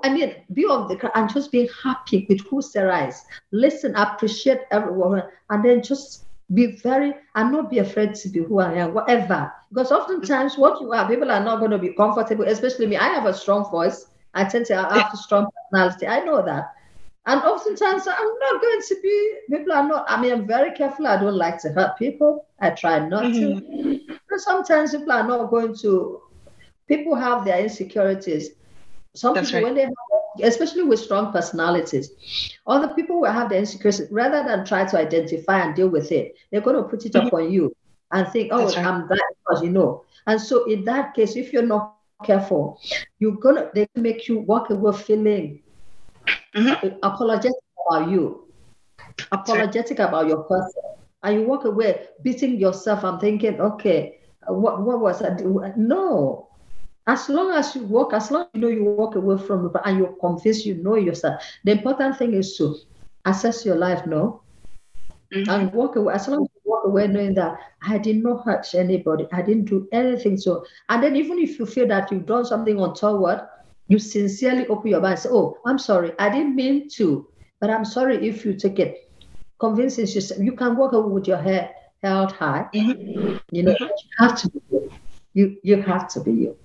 I 0.03 0.13
mean, 0.13 0.35
be 0.53 0.67
of 0.67 0.89
the 0.89 0.97
crowd 0.97 1.13
and 1.15 1.33
just 1.33 1.53
being 1.53 1.69
happy 1.83 2.27
with 2.29 2.41
who 2.49 2.61
Sarah 2.61 3.07
is. 3.07 3.23
Listen, 3.53 3.95
appreciate 3.95 4.63
everyone, 4.71 5.23
and 5.51 5.65
then 5.65 5.83
just 5.83 6.25
be 6.55 6.77
very 6.77 7.15
and 7.35 7.53
not 7.53 7.71
be 7.71 7.79
afraid 7.79 8.15
to 8.15 8.29
be 8.29 8.41
who 8.41 8.61
I 8.61 8.75
am, 8.75 8.95
whatever. 8.95 9.53
Because 9.71 9.93
oftentimes, 9.93 10.57
what 10.57 10.81
you 10.81 10.93
are, 10.93 11.09
people 11.09 11.31
are 11.31 11.45
not 11.45 11.59
going 11.59 11.71
to 11.73 11.79
be 11.79 11.93
comfortable. 11.93 12.45
Especially 12.45 12.87
me, 12.87 12.97
I 12.97 13.09
have 13.09 13.27
a 13.27 13.35
strong 13.35 13.71
voice. 13.71 14.07
I 14.35 14.45
tend 14.45 14.67
to 14.67 14.77
have 14.77 15.13
a 15.13 15.17
strong 15.17 15.49
personality. 15.71 16.07
I 16.07 16.21
know 16.21 16.43
that. 16.43 16.73
And 17.27 17.43
oftentimes, 17.43 18.07
I'm 18.07 18.39
not 18.41 18.63
going 18.63 18.81
to 18.89 18.97
be, 19.03 19.35
people 19.51 19.73
are 19.73 19.87
not, 19.87 20.07
I 20.09 20.19
mean, 20.19 20.33
I'm 20.33 20.47
very 20.47 20.75
careful. 20.75 21.07
I 21.07 21.21
don't 21.21 21.37
like 21.37 21.61
to 21.61 21.69
hurt 21.71 21.99
people. 21.99 22.47
I 22.61 22.71
try 22.71 23.07
not 23.07 23.25
mm-hmm. 23.25 23.69
to. 23.83 24.19
But 24.31 24.41
sometimes 24.41 24.93
people 24.93 25.13
are 25.13 25.27
not 25.27 25.51
going 25.51 25.77
to, 25.79 26.23
people 26.87 27.15
have 27.15 27.45
their 27.45 27.61
insecurities. 27.61 28.51
Some 29.15 29.35
That's 29.35 29.49
people, 29.51 29.61
right. 29.61 29.65
when 29.67 29.75
they 29.75 29.83
have, 29.83 29.93
especially 30.43 30.83
with 30.83 31.01
strong 31.01 31.33
personalities, 31.33 32.11
other 32.67 32.89
people 32.95 33.21
will 33.21 33.33
have 33.33 33.49
the 33.49 33.57
insecurity, 33.57 34.05
rather 34.11 34.43
than 34.45 34.65
try 34.65 34.85
to 34.85 34.99
identify 34.99 35.61
and 35.61 35.75
deal 35.75 35.89
with 35.89 36.13
it. 36.13 36.37
They're 36.51 36.61
going 36.61 36.77
to 36.77 36.83
put 36.83 37.05
it 37.07 37.13
mm-hmm. 37.13 37.27
up 37.27 37.33
on 37.35 37.51
you 37.51 37.75
and 38.13 38.27
think, 38.29 38.51
oh, 38.53 38.67
right. 38.67 38.79
I'm 38.79 39.09
that 39.09 39.35
because 39.39 39.63
you 39.63 39.71
know. 39.71 40.05
And 40.27 40.41
so 40.41 40.65
in 40.71 40.85
that 40.85 41.15
case, 41.15 41.37
if 41.37 41.53
you're 41.53 41.63
not 41.63 41.97
careful, 42.25 42.81
you're 43.19 43.37
gonna 43.37 43.71
they 43.75 43.87
make 43.95 44.29
you 44.29 44.41
walk 44.41 44.71
away 44.71 44.93
feeling 44.93 45.63
mm-hmm. 46.55 46.97
apologetic 47.03 47.57
about 47.89 48.11
you, 48.11 48.47
apologetic 49.33 49.99
right. 49.99 50.09
about 50.09 50.27
your 50.27 50.43
person, 50.45 50.83
and 51.23 51.41
you 51.41 51.47
walk 51.47 51.65
away 51.65 52.07
beating 52.23 52.59
yourself 52.59 53.05
and 53.05 53.21
thinking, 53.21 53.61
okay, 53.61 54.19
what 54.47 54.83
what 54.83 55.01
was 55.01 55.23
I 55.23 55.35
doing? 55.35 55.73
No, 55.77 56.49
as 57.09 57.31
long 57.31 57.51
as 57.53 57.75
you 57.75 57.85
walk, 57.85 58.13
as 58.13 58.31
long 58.31 58.43
as 58.43 58.49
you 58.53 58.61
know 58.61 58.69
you 58.69 58.85
walk 58.85 59.15
away 59.17 59.39
from 59.39 59.67
it 59.67 59.73
and 59.87 59.99
you're 59.99 60.15
convinced 60.21 60.67
you 60.67 60.75
know 60.75 60.95
yourself, 60.95 61.43
the 61.65 61.73
important 61.73 62.19
thing 62.19 62.35
is 62.35 62.57
to 62.59 62.77
assess 63.25 63.65
your 63.65 63.77
life, 63.77 64.07
no? 64.07 64.43
Mm-hmm. 65.33 65.51
And 65.51 65.73
walk 65.73 65.97
away. 65.97 66.15
As 66.15 66.29
long 66.29 66.43
as 66.43 66.49
you 66.55 66.61
walk 66.71 66.85
away 66.85 67.07
knowing 67.09 67.35
that 67.35 67.57
I 67.83 67.97
did 67.97 68.23
not 68.23 68.45
hurt 68.45 68.75
anybody, 68.75 69.27
I 69.33 69.41
didn't 69.41 69.65
do 69.65 69.89
anything. 69.91 70.37
So, 70.37 70.67
and 70.91 71.03
then 71.03 71.17
even 71.17 71.39
if 71.39 71.59
you 71.59 71.65
feel 71.65 71.89
that 71.89 72.13
you've 72.13 72.27
done 72.27 72.45
something 72.45 72.79
on 72.79 72.91
untoward, 72.91 73.41
you 73.89 73.99
sincerely 73.99 74.67
open 74.67 74.91
your 74.91 75.01
mind 75.01 75.13
and 75.15 75.23
say, 75.23 75.29
Oh, 75.33 75.57
I'm 75.67 75.79
sorry, 75.79 76.13
I 76.19 76.29
didn't 76.29 76.55
mean 76.55 76.91
to, 76.91 77.27
but 77.59 77.71
I'm 77.71 77.87
sorry 77.87 78.27
if 78.29 78.45
you 78.45 78.53
take 78.53 78.79
it. 78.79 79.11
Convincing 79.59 80.07
yourself, 80.07 80.41
you 80.41 80.53
can 80.53 80.77
walk 80.77 80.93
away 80.93 81.11
with 81.11 81.27
your 81.27 81.39
head 81.39 81.75
held 82.03 82.33
high. 82.33 82.67
Mm-hmm. 82.75 83.39
You 83.51 83.63
know, 83.63 83.77
you 83.81 83.89
have 84.19 84.39
to 84.43 84.51
be 84.51 84.61
you. 84.71 84.93
You 85.33 85.57
you 85.63 85.83
have 85.83 86.09
to 86.11 86.21
be 86.21 86.33
you. 86.33 86.57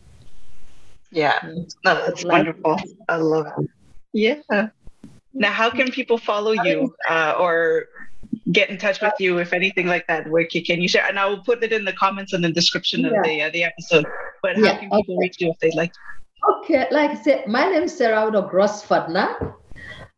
Yeah, 1.13 1.39
no, 1.85 1.93
that's 2.05 2.25
wonderful. 2.25 2.79
I 3.07 3.17
love 3.17 3.45
it. 3.45 3.69
Yeah. 4.13 4.69
Now, 5.33 5.51
how 5.51 5.69
can 5.69 5.91
people 5.91 6.17
follow 6.17 6.51
you 6.51 6.95
uh, 7.09 7.35
or 7.39 7.85
get 8.51 8.69
in 8.69 8.77
touch 8.77 9.01
with 9.01 9.13
you 9.19 9.37
if 9.37 9.53
anything 9.53 9.87
like 9.87 10.07
that? 10.07 10.29
Where 10.29 10.45
can, 10.45 10.81
you 10.81 10.87
share? 10.87 11.05
And 11.07 11.19
I 11.19 11.25
will 11.27 11.43
put 11.43 11.63
it 11.63 11.71
in 11.71 11.85
the 11.85 11.93
comments 11.93 12.33
and 12.33 12.43
the 12.43 12.51
description 12.51 13.01
yeah. 13.01 13.07
of 13.09 13.23
the 13.23 13.41
uh, 13.43 13.49
the 13.51 13.63
episode. 13.63 14.05
But 14.41 14.55
how 14.57 14.63
yeah, 14.63 14.77
can 14.77 14.89
people 14.89 15.15
okay. 15.15 15.17
reach 15.21 15.39
you 15.39 15.51
if 15.51 15.59
they'd 15.59 15.75
like? 15.75 15.93
Okay, 16.57 16.87
like 16.91 17.11
I 17.11 17.21
said, 17.21 17.47
my 17.47 17.69
name 17.69 17.83
is 17.83 17.95
Sarah 17.95 18.29
Udoh 18.29 18.51
Grossfurthner. 18.51 19.53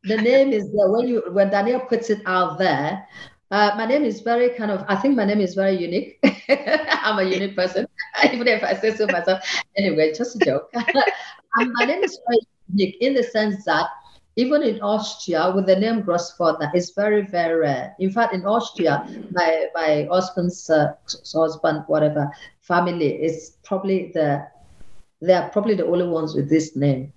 The 0.03 0.17
name 0.17 0.53
is 0.53 0.63
uh, 0.65 0.89
when 0.91 1.07
you 1.07 1.23
when 1.31 1.49
Daniel 1.49 1.81
puts 1.81 2.09
it 2.09 2.21
out 2.25 2.57
there. 2.57 3.05
Uh, 3.51 3.71
my 3.77 3.85
name 3.85 4.03
is 4.03 4.21
very 4.21 4.49
kind 4.49 4.71
of, 4.71 4.83
I 4.87 4.95
think 4.95 5.15
my 5.15 5.23
name 5.23 5.39
is 5.39 5.53
very 5.53 5.77
unique. 5.77 6.19
I'm 6.49 7.19
a 7.19 7.23
unique 7.23 7.55
person, 7.55 7.87
even 8.33 8.47
if 8.47 8.63
I 8.63 8.73
say 8.73 8.95
so 8.95 9.07
myself. 9.07 9.43
Anyway, 9.77 10.13
just 10.13 10.35
a 10.35 10.39
joke. 10.39 10.69
um, 10.75 11.73
my 11.73 11.85
name 11.85 12.03
is 12.03 12.19
very 12.27 12.39
unique 12.73 12.97
in 13.01 13.13
the 13.13 13.23
sense 13.23 13.65
that 13.65 13.87
even 14.37 14.63
in 14.63 14.81
Austria, 14.81 15.51
with 15.55 15.65
the 15.65 15.75
name 15.77 16.03
Grossfurthner, 16.03 16.69
it's 16.73 16.91
very, 16.91 17.25
very 17.25 17.57
rare. 17.57 17.95
In 17.99 18.11
fact, 18.11 18.33
in 18.33 18.45
Austria, 18.45 19.07
my, 19.31 19.67
my 19.73 20.07
husband's 20.11 20.69
uh, 20.69 20.93
husband, 21.33 21.83
whatever, 21.87 22.29
family 22.59 23.13
is 23.13 23.57
probably 23.63 24.11
the, 24.13 24.45
they 25.21 25.33
are 25.33 25.49
probably 25.49 25.75
the 25.75 25.85
only 25.85 26.07
ones 26.07 26.35
with 26.35 26.49
this 26.49 26.75
name. 26.75 27.13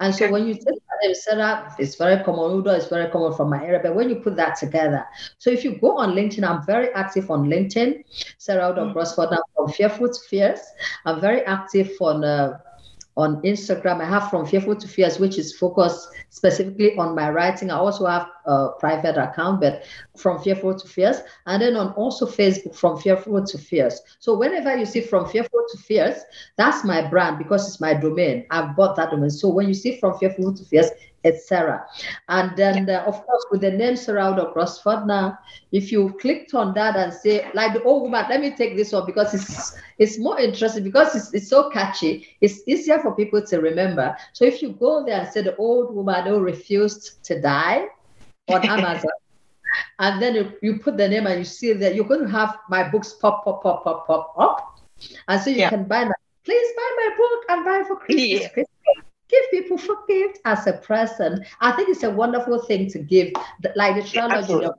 And 0.00 0.14
so 0.14 0.30
when 0.30 0.46
you 0.46 0.54
take 0.54 0.81
Sarah, 1.14 1.74
it's 1.78 1.96
very 1.96 2.22
common. 2.22 2.62
Udoh 2.62 2.76
is 2.76 2.86
very 2.86 3.10
common 3.10 3.34
from 3.34 3.50
my 3.50 3.64
area. 3.64 3.80
But 3.82 3.94
when 3.94 4.08
you 4.08 4.16
put 4.16 4.36
that 4.36 4.56
together, 4.56 5.04
so 5.38 5.50
if 5.50 5.64
you 5.64 5.78
go 5.78 5.98
on 5.98 6.14
LinkedIn, 6.14 6.44
I'm 6.44 6.64
very 6.64 6.92
active 6.94 7.30
on 7.30 7.48
LinkedIn. 7.48 8.04
Sarah 8.38 8.72
Udoh 8.72 8.92
mm-hmm. 8.92 8.98
Grossfurthner 8.98 9.40
from 9.54 9.68
Fearful 9.70 10.08
to 10.08 10.20
Fierce. 10.28 10.64
I'm 11.04 11.20
very 11.20 11.42
active 11.42 11.90
on 12.00 12.24
uh, 12.24 12.58
on 13.16 13.42
Instagram. 13.42 14.00
I 14.00 14.08
have 14.08 14.30
from 14.30 14.46
Fearful 14.46 14.76
to 14.76 14.88
Fierce, 14.88 15.18
which 15.18 15.38
is 15.38 15.56
focused 15.56 16.08
specifically 16.30 16.96
on 16.96 17.14
my 17.14 17.30
writing. 17.30 17.70
I 17.70 17.76
also 17.76 18.06
have 18.06 18.28
a 18.46 18.70
private 18.78 19.16
account, 19.16 19.60
but 19.60 19.84
from 20.16 20.42
Fearful 20.42 20.78
to 20.78 20.88
Fierce. 20.88 21.20
And 21.46 21.62
then 21.62 21.76
on 21.76 21.92
also 21.92 22.26
Facebook, 22.26 22.74
from 22.74 22.98
Fearful 22.98 23.44
to 23.44 23.58
Fierce. 23.58 24.00
So 24.18 24.36
whenever 24.36 24.76
you 24.76 24.86
see 24.86 25.02
from 25.02 25.28
Fearful 25.28 25.64
to 25.72 25.78
Fierce, 25.78 26.20
that's 26.56 26.84
my 26.84 27.06
brand 27.08 27.38
because 27.38 27.68
it's 27.68 27.80
my 27.80 27.94
domain. 27.94 28.46
I've 28.50 28.74
bought 28.76 28.96
that 28.96 29.10
domain. 29.10 29.30
So 29.30 29.48
when 29.48 29.68
you 29.68 29.74
see 29.74 29.98
from 29.98 30.18
Fearful 30.18 30.54
to 30.54 30.64
Fierce, 30.64 30.90
etc. 31.24 31.86
And 32.28 32.56
then, 32.56 32.88
uh, 32.88 33.04
of 33.06 33.24
course, 33.24 33.44
with 33.50 33.60
the 33.60 33.70
name 33.70 33.96
Sarah 33.96 34.32
Udoh 34.32 34.54
Grossfurthner, 34.54 35.38
if 35.70 35.92
you 35.92 36.16
clicked 36.20 36.54
on 36.54 36.74
that 36.74 36.96
and 36.96 37.12
say, 37.12 37.50
like 37.54 37.74
the 37.74 37.82
old 37.82 38.02
woman, 38.02 38.26
let 38.28 38.40
me 38.40 38.50
take 38.54 38.76
this 38.76 38.92
one 38.92 39.06
because 39.06 39.34
it's 39.34 39.78
it's 39.98 40.18
more 40.18 40.38
interesting 40.38 40.84
because 40.84 41.14
it's, 41.14 41.32
it's 41.32 41.48
so 41.48 41.70
catchy. 41.70 42.26
It's 42.40 42.62
easier 42.66 42.98
for 42.98 43.14
people 43.14 43.44
to 43.46 43.60
remember. 43.60 44.16
So 44.32 44.44
if 44.44 44.62
you 44.62 44.72
go 44.72 45.04
there 45.04 45.20
and 45.20 45.32
say 45.32 45.42
the 45.42 45.56
old 45.56 45.94
woman 45.94 46.26
who 46.26 46.40
refused 46.40 47.22
to 47.24 47.40
die 47.40 47.86
on 48.48 48.64
Amazon, 48.68 49.10
and 49.98 50.20
then 50.20 50.34
you, 50.34 50.52
you 50.60 50.78
put 50.78 50.96
the 50.96 51.08
name 51.08 51.26
and 51.26 51.38
you 51.38 51.44
see 51.44 51.72
that 51.72 51.94
you're 51.94 52.04
going 52.04 52.22
to 52.22 52.30
have 52.30 52.58
my 52.68 52.88
books 52.88 53.12
pop, 53.12 53.44
pop, 53.44 53.62
pop, 53.62 53.84
pop, 53.84 54.06
pop 54.06 54.34
up. 54.36 54.80
And 55.28 55.40
so 55.40 55.50
you 55.50 55.56
yeah. 55.56 55.70
can 55.70 55.84
buy 55.84 56.04
my, 56.04 56.12
please 56.44 56.68
buy 56.76 56.96
my 56.96 57.16
book 57.16 57.44
and 57.48 57.64
buy 57.64 57.82
for 57.88 57.96
Christmas. 57.96 58.50
Yeah 58.56 58.64
give 59.32 59.50
people 59.50 59.78
for 59.78 59.96
gift 60.06 60.38
as 60.44 60.66
a 60.66 60.74
present. 60.74 61.44
I 61.60 61.72
think 61.72 61.88
it's 61.88 62.04
a 62.04 62.10
wonderful 62.10 62.60
thing 62.62 62.88
to 62.90 62.98
give, 62.98 63.32
like 63.74 63.96
the 63.96 64.08
trilogy 64.08 64.54
yeah, 64.62 64.70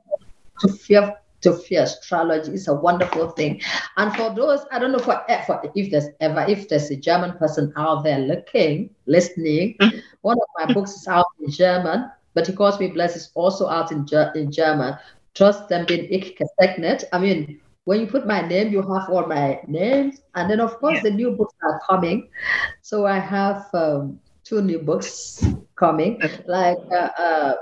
to 0.60 0.68
fear 0.68 1.16
to 1.42 1.52
fear 1.52 1.86
trilogy 2.02 2.52
is 2.54 2.68
a 2.68 2.74
wonderful 2.74 3.28
thing. 3.30 3.60
And 3.98 4.14
for 4.16 4.34
those, 4.34 4.64
I 4.72 4.78
don't 4.78 4.92
know 4.92 4.98
for, 4.98 5.22
for 5.46 5.60
if 5.74 5.90
there's 5.90 6.08
ever 6.20 6.46
if 6.48 6.68
there's 6.68 6.90
a 6.90 6.96
German 6.96 7.36
person 7.36 7.72
out 7.76 8.02
there 8.04 8.18
looking, 8.18 8.90
listening, 9.06 9.76
mm-hmm. 9.80 9.98
one 10.22 10.38
of 10.38 10.48
my 10.58 10.72
books 10.72 10.92
is 10.92 11.06
out 11.06 11.26
in 11.40 11.50
German, 11.50 12.10
but 12.32 12.46
He 12.46 12.54
Calls 12.54 12.80
Me 12.80 12.88
Blessed 12.88 13.16
is 13.16 13.30
also 13.34 13.68
out 13.68 13.92
in, 13.92 14.06
in 14.34 14.50
German. 14.50 14.96
Trust 15.34 15.68
them 15.68 15.84
being 15.84 16.06
ich 16.10 16.38
gesegnet. 16.38 17.04
I 17.12 17.18
mean, 17.18 17.60
when 17.84 18.00
you 18.00 18.06
put 18.06 18.26
my 18.26 18.40
name, 18.40 18.72
you 18.72 18.80
have 18.80 19.10
all 19.10 19.26
my 19.26 19.60
names. 19.66 20.20
And 20.34 20.50
then, 20.50 20.60
of 20.60 20.78
course, 20.78 20.96
yeah. 20.96 21.02
the 21.02 21.10
new 21.10 21.32
books 21.32 21.54
are 21.62 21.80
coming. 21.86 22.30
So 22.82 23.04
I 23.06 23.18
have 23.18 23.66
um, 23.74 24.20
two 24.44 24.60
new 24.62 24.78
books 24.78 25.44
coming, 25.76 26.20
like 26.46 26.78
uh, 26.92 27.08
uh, 27.18 27.54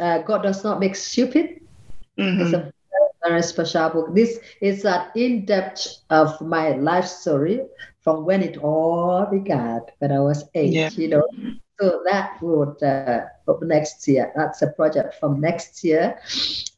uh, 0.00 0.18
God 0.22 0.42
Does 0.42 0.64
Not 0.64 0.80
Make 0.80 0.94
Stupid. 0.94 1.60
Mm-hmm. 2.18 2.40
It's 2.40 2.52
a 2.54 2.72
very 3.26 3.42
special 3.42 3.90
book. 3.90 4.14
This 4.14 4.38
is 4.60 4.84
an 4.84 5.08
in-depth 5.14 5.98
of 6.10 6.40
my 6.40 6.70
life 6.76 7.06
story 7.06 7.60
from 8.00 8.24
when 8.24 8.42
it 8.42 8.56
all 8.58 9.26
began 9.26 9.80
when 9.98 10.12
I 10.12 10.20
was 10.20 10.44
eight. 10.54 10.72
Yeah. 10.72 10.90
You 10.94 11.08
know, 11.08 11.28
so 11.80 12.02
that 12.04 12.40
would 12.40 12.82
uh, 12.82 13.26
next 13.62 14.06
year. 14.08 14.32
That's 14.36 14.62
a 14.62 14.68
project 14.68 15.16
from 15.20 15.40
next 15.40 15.82
year. 15.84 16.18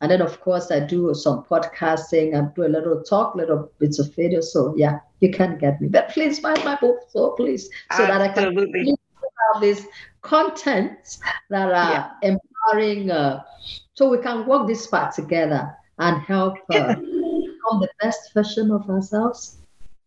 And 0.00 0.10
then, 0.10 0.22
of 0.22 0.40
course, 0.40 0.70
I 0.70 0.80
do 0.80 1.14
some 1.14 1.44
podcasting 1.44 2.36
and 2.36 2.54
do 2.54 2.64
a 2.64 2.68
little 2.68 3.02
talk, 3.02 3.34
little 3.34 3.70
bits 3.78 3.98
of 3.98 4.14
video. 4.14 4.40
So, 4.40 4.74
yeah, 4.76 5.00
you 5.20 5.30
can 5.30 5.58
get 5.58 5.80
me. 5.80 5.88
But 5.88 6.10
please 6.10 6.40
buy 6.40 6.54
my 6.64 6.76
book. 6.76 7.00
So, 7.08 7.30
please, 7.30 7.66
so 7.92 8.04
Absolutely. 8.04 8.18
that 8.18 8.30
I 8.30 8.34
can 8.34 8.96
have 9.54 9.62
these 9.62 9.86
contents 10.22 11.20
that 11.50 11.68
are 11.68 11.72
yeah. 11.72 12.10
empowering, 12.22 13.10
uh, 13.10 13.42
so 13.94 14.08
we 14.08 14.18
can 14.18 14.46
work 14.46 14.66
this 14.66 14.86
part 14.86 15.14
together 15.14 15.74
and 15.98 16.22
help 16.22 16.54
uh, 16.72 16.94
become 16.94 17.80
the 17.80 17.88
best 18.00 18.32
version 18.34 18.70
of 18.70 18.88
ourselves. 18.88 19.58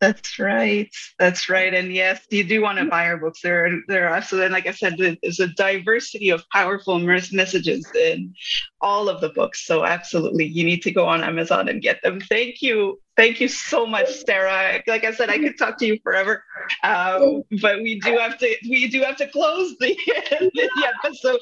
That's 0.02 0.40
right. 0.40 0.90
That's 1.20 1.48
right. 1.48 1.72
And 1.76 1.94
yes, 1.94 2.26
you 2.32 2.44
do 2.44 2.64
want 2.64 2.80
to 2.80 2.86
buy 2.86 3.06
our 3.06 3.18
books. 3.18 3.42
There 3.44 3.68
are, 3.68 3.80
there 3.88 4.10
are 4.10 4.24
so 4.24 4.36
then, 4.36 4.52
like 4.52 4.66
I 4.66 4.72
said, 4.72 4.98
there's 4.98 5.40
a 5.40 5.48
diversity 5.50 6.32
of 6.32 6.44
powerful 6.50 6.98
messages 6.98 7.88
in 7.94 8.34
all 8.82 9.10
of 9.10 9.22
the 9.22 9.30
books. 9.30 9.64
So 9.68 9.86
absolutely, 9.86 10.46
you 10.46 10.64
need 10.64 10.82
to 10.84 10.92
go 10.92 11.06
on 11.06 11.24
Amazon 11.24 11.70
and 11.70 11.84
get 11.84 12.02
them. 12.02 12.20
Thank 12.20 12.64
you. 12.64 13.00
Thank 13.22 13.40
you 13.40 13.50
so 13.50 13.86
much, 13.86 14.10
Sarah. 14.26 14.82
Like 14.88 15.04
I 15.04 15.12
said, 15.12 15.30
I 15.30 15.38
could 15.38 15.56
talk 15.56 15.78
to 15.78 15.86
you 15.86 16.00
forever, 16.02 16.44
um, 16.84 17.44
but 17.62 17.78
we 17.84 18.00
do 18.00 18.18
have 18.18 18.40
to 18.40 18.56
we 18.68 18.88
do 18.88 19.04
have 19.04 19.16
to 19.18 19.28
close 19.28 19.78
the, 19.78 19.96
the 20.08 20.92
episode. 21.06 21.40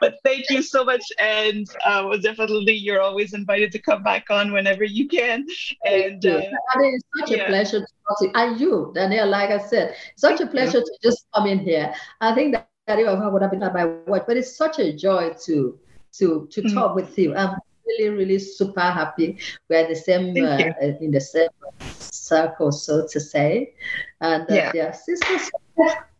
But 0.00 0.14
thank 0.22 0.48
you 0.50 0.62
so 0.62 0.84
much, 0.84 1.02
and 1.18 1.66
uh, 1.84 2.16
definitely 2.18 2.74
you're 2.74 3.00
always 3.00 3.34
invited 3.34 3.72
to 3.72 3.80
come 3.80 4.04
back 4.04 4.30
on 4.30 4.52
whenever 4.52 4.84
you 4.84 5.08
can. 5.08 5.44
And 5.84 6.24
uh, 6.24 6.42
it's 6.76 7.04
such 7.18 7.30
yeah. 7.32 7.42
a 7.42 7.46
pleasure 7.48 7.80
to 7.80 7.86
talk 8.06 8.18
to 8.20 8.26
you. 8.26 8.32
And 8.36 8.60
you, 8.60 8.92
Danielle, 8.94 9.28
like 9.28 9.50
I 9.50 9.58
said, 9.58 9.96
such 10.14 10.40
a 10.40 10.46
pleasure 10.46 10.80
to 10.80 10.98
just 11.02 11.26
come 11.34 11.48
in 11.48 11.58
here. 11.58 11.92
I 12.20 12.36
think 12.36 12.52
that 12.54 12.68
I 12.86 13.28
would 13.28 13.42
have 13.42 13.50
been 13.50 13.64
at 13.64 13.74
my 13.74 13.86
watch, 14.06 14.22
but 14.28 14.36
it's 14.36 14.56
such 14.56 14.78
a 14.78 14.92
joy 14.92 15.34
to 15.46 15.76
to 16.18 16.46
to 16.52 16.62
mm-hmm. 16.62 16.72
talk 16.72 16.94
with 16.94 17.18
you. 17.18 17.34
I'm 17.34 17.58
really, 17.86 18.10
really 18.10 18.38
super 18.38 18.80
happy. 18.80 19.38
We're 19.68 19.88
the 19.88 19.96
same 19.96 20.36
uh, 20.44 20.72
in 21.00 21.10
the 21.10 21.20
same 21.20 21.48
circle, 21.80 22.72
so 22.72 23.06
to 23.06 23.20
say. 23.20 23.74
And 24.20 24.42
uh, 24.50 24.54
yeah, 24.54 24.72
yeah 24.74 24.92
sisters, 24.92 25.50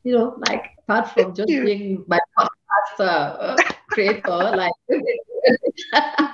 you 0.05 0.15
know, 0.17 0.37
like 0.49 0.77
apart 0.79 1.11
from 1.11 1.35
just 1.35 1.49
being 1.49 2.05
my 2.07 2.21
podcast 2.39 3.01
uh, 3.01 3.57
creator, 3.91 4.21
like 4.57 4.73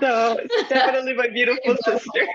no, 0.02 0.38
definitely 0.68 1.14
my 1.14 1.28
beautiful 1.28 1.76
sister. 1.84 2.26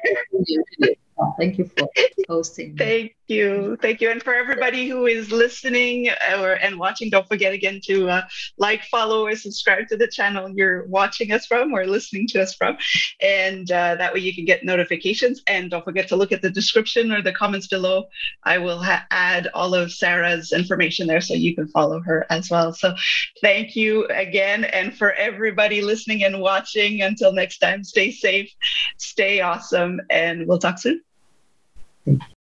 Thank 1.38 1.58
you 1.58 1.66
for 1.66 1.88
hosting. 2.28 2.78
Thank 2.78 3.17
you. 3.30 3.78
Thank 3.82 4.02
you. 4.02 4.10
And 4.10 4.22
for 4.22 4.34
everybody 4.34 4.88
who 4.88 5.06
is 5.06 5.32
listening 5.32 6.10
or 6.38 6.54
and 6.54 6.80
watching, 6.80 7.10
don't 7.10 7.28
forget 7.28 7.54
again 7.54 7.80
to 7.86 8.10
uh, 8.10 8.22
like, 8.58 8.84
follow, 8.84 9.26
or 9.26 9.36
subscribe 9.36 9.88
to 9.90 9.98
the 9.98 10.08
channel 10.08 10.50
you're 10.50 10.86
watching 10.88 11.32
us 11.32 11.46
from 11.46 11.74
or 11.74 11.86
listening 11.86 12.28
to 12.30 12.42
us 12.42 12.54
from. 12.54 12.78
And 13.22 13.72
uh, 13.72 13.96
that 13.96 14.14
way 14.14 14.20
you 14.20 14.34
can 14.34 14.46
get 14.46 14.64
notifications. 14.64 15.42
And 15.48 15.72
don't 15.72 15.84
forget 15.84 16.08
to 16.10 16.16
look 16.16 16.32
at 16.32 16.42
the 16.42 16.50
description 16.50 17.12
or 17.12 17.22
the 17.22 17.34
comments 17.34 17.68
below. 17.68 18.06
I 18.44 18.58
will 18.58 18.82
ha- 18.82 19.06
add 19.12 19.48
all 19.54 19.74
of 19.74 19.92
Sarah's 19.92 20.52
information 20.52 21.08
there 21.08 21.22
so 21.22 21.34
you 21.34 21.56
can 21.56 21.68
follow 21.68 22.00
her 22.02 22.26
as 22.30 22.50
well. 22.50 22.74
So 22.74 22.96
thank 23.42 23.76
you 23.76 24.06
again. 24.08 24.66
And 24.66 24.98
for 24.98 25.14
everybody 25.14 25.82
listening 25.82 26.24
and 26.24 26.40
watching, 26.40 27.02
until 27.02 27.34
next 27.34 27.60
time, 27.60 27.84
stay 27.84 28.12
safe, 28.12 28.52
stay 28.98 29.42
awesome, 29.42 30.02
and 30.10 30.48
we'll 30.48 30.60
talk 30.60 30.80
soon. 30.80 31.02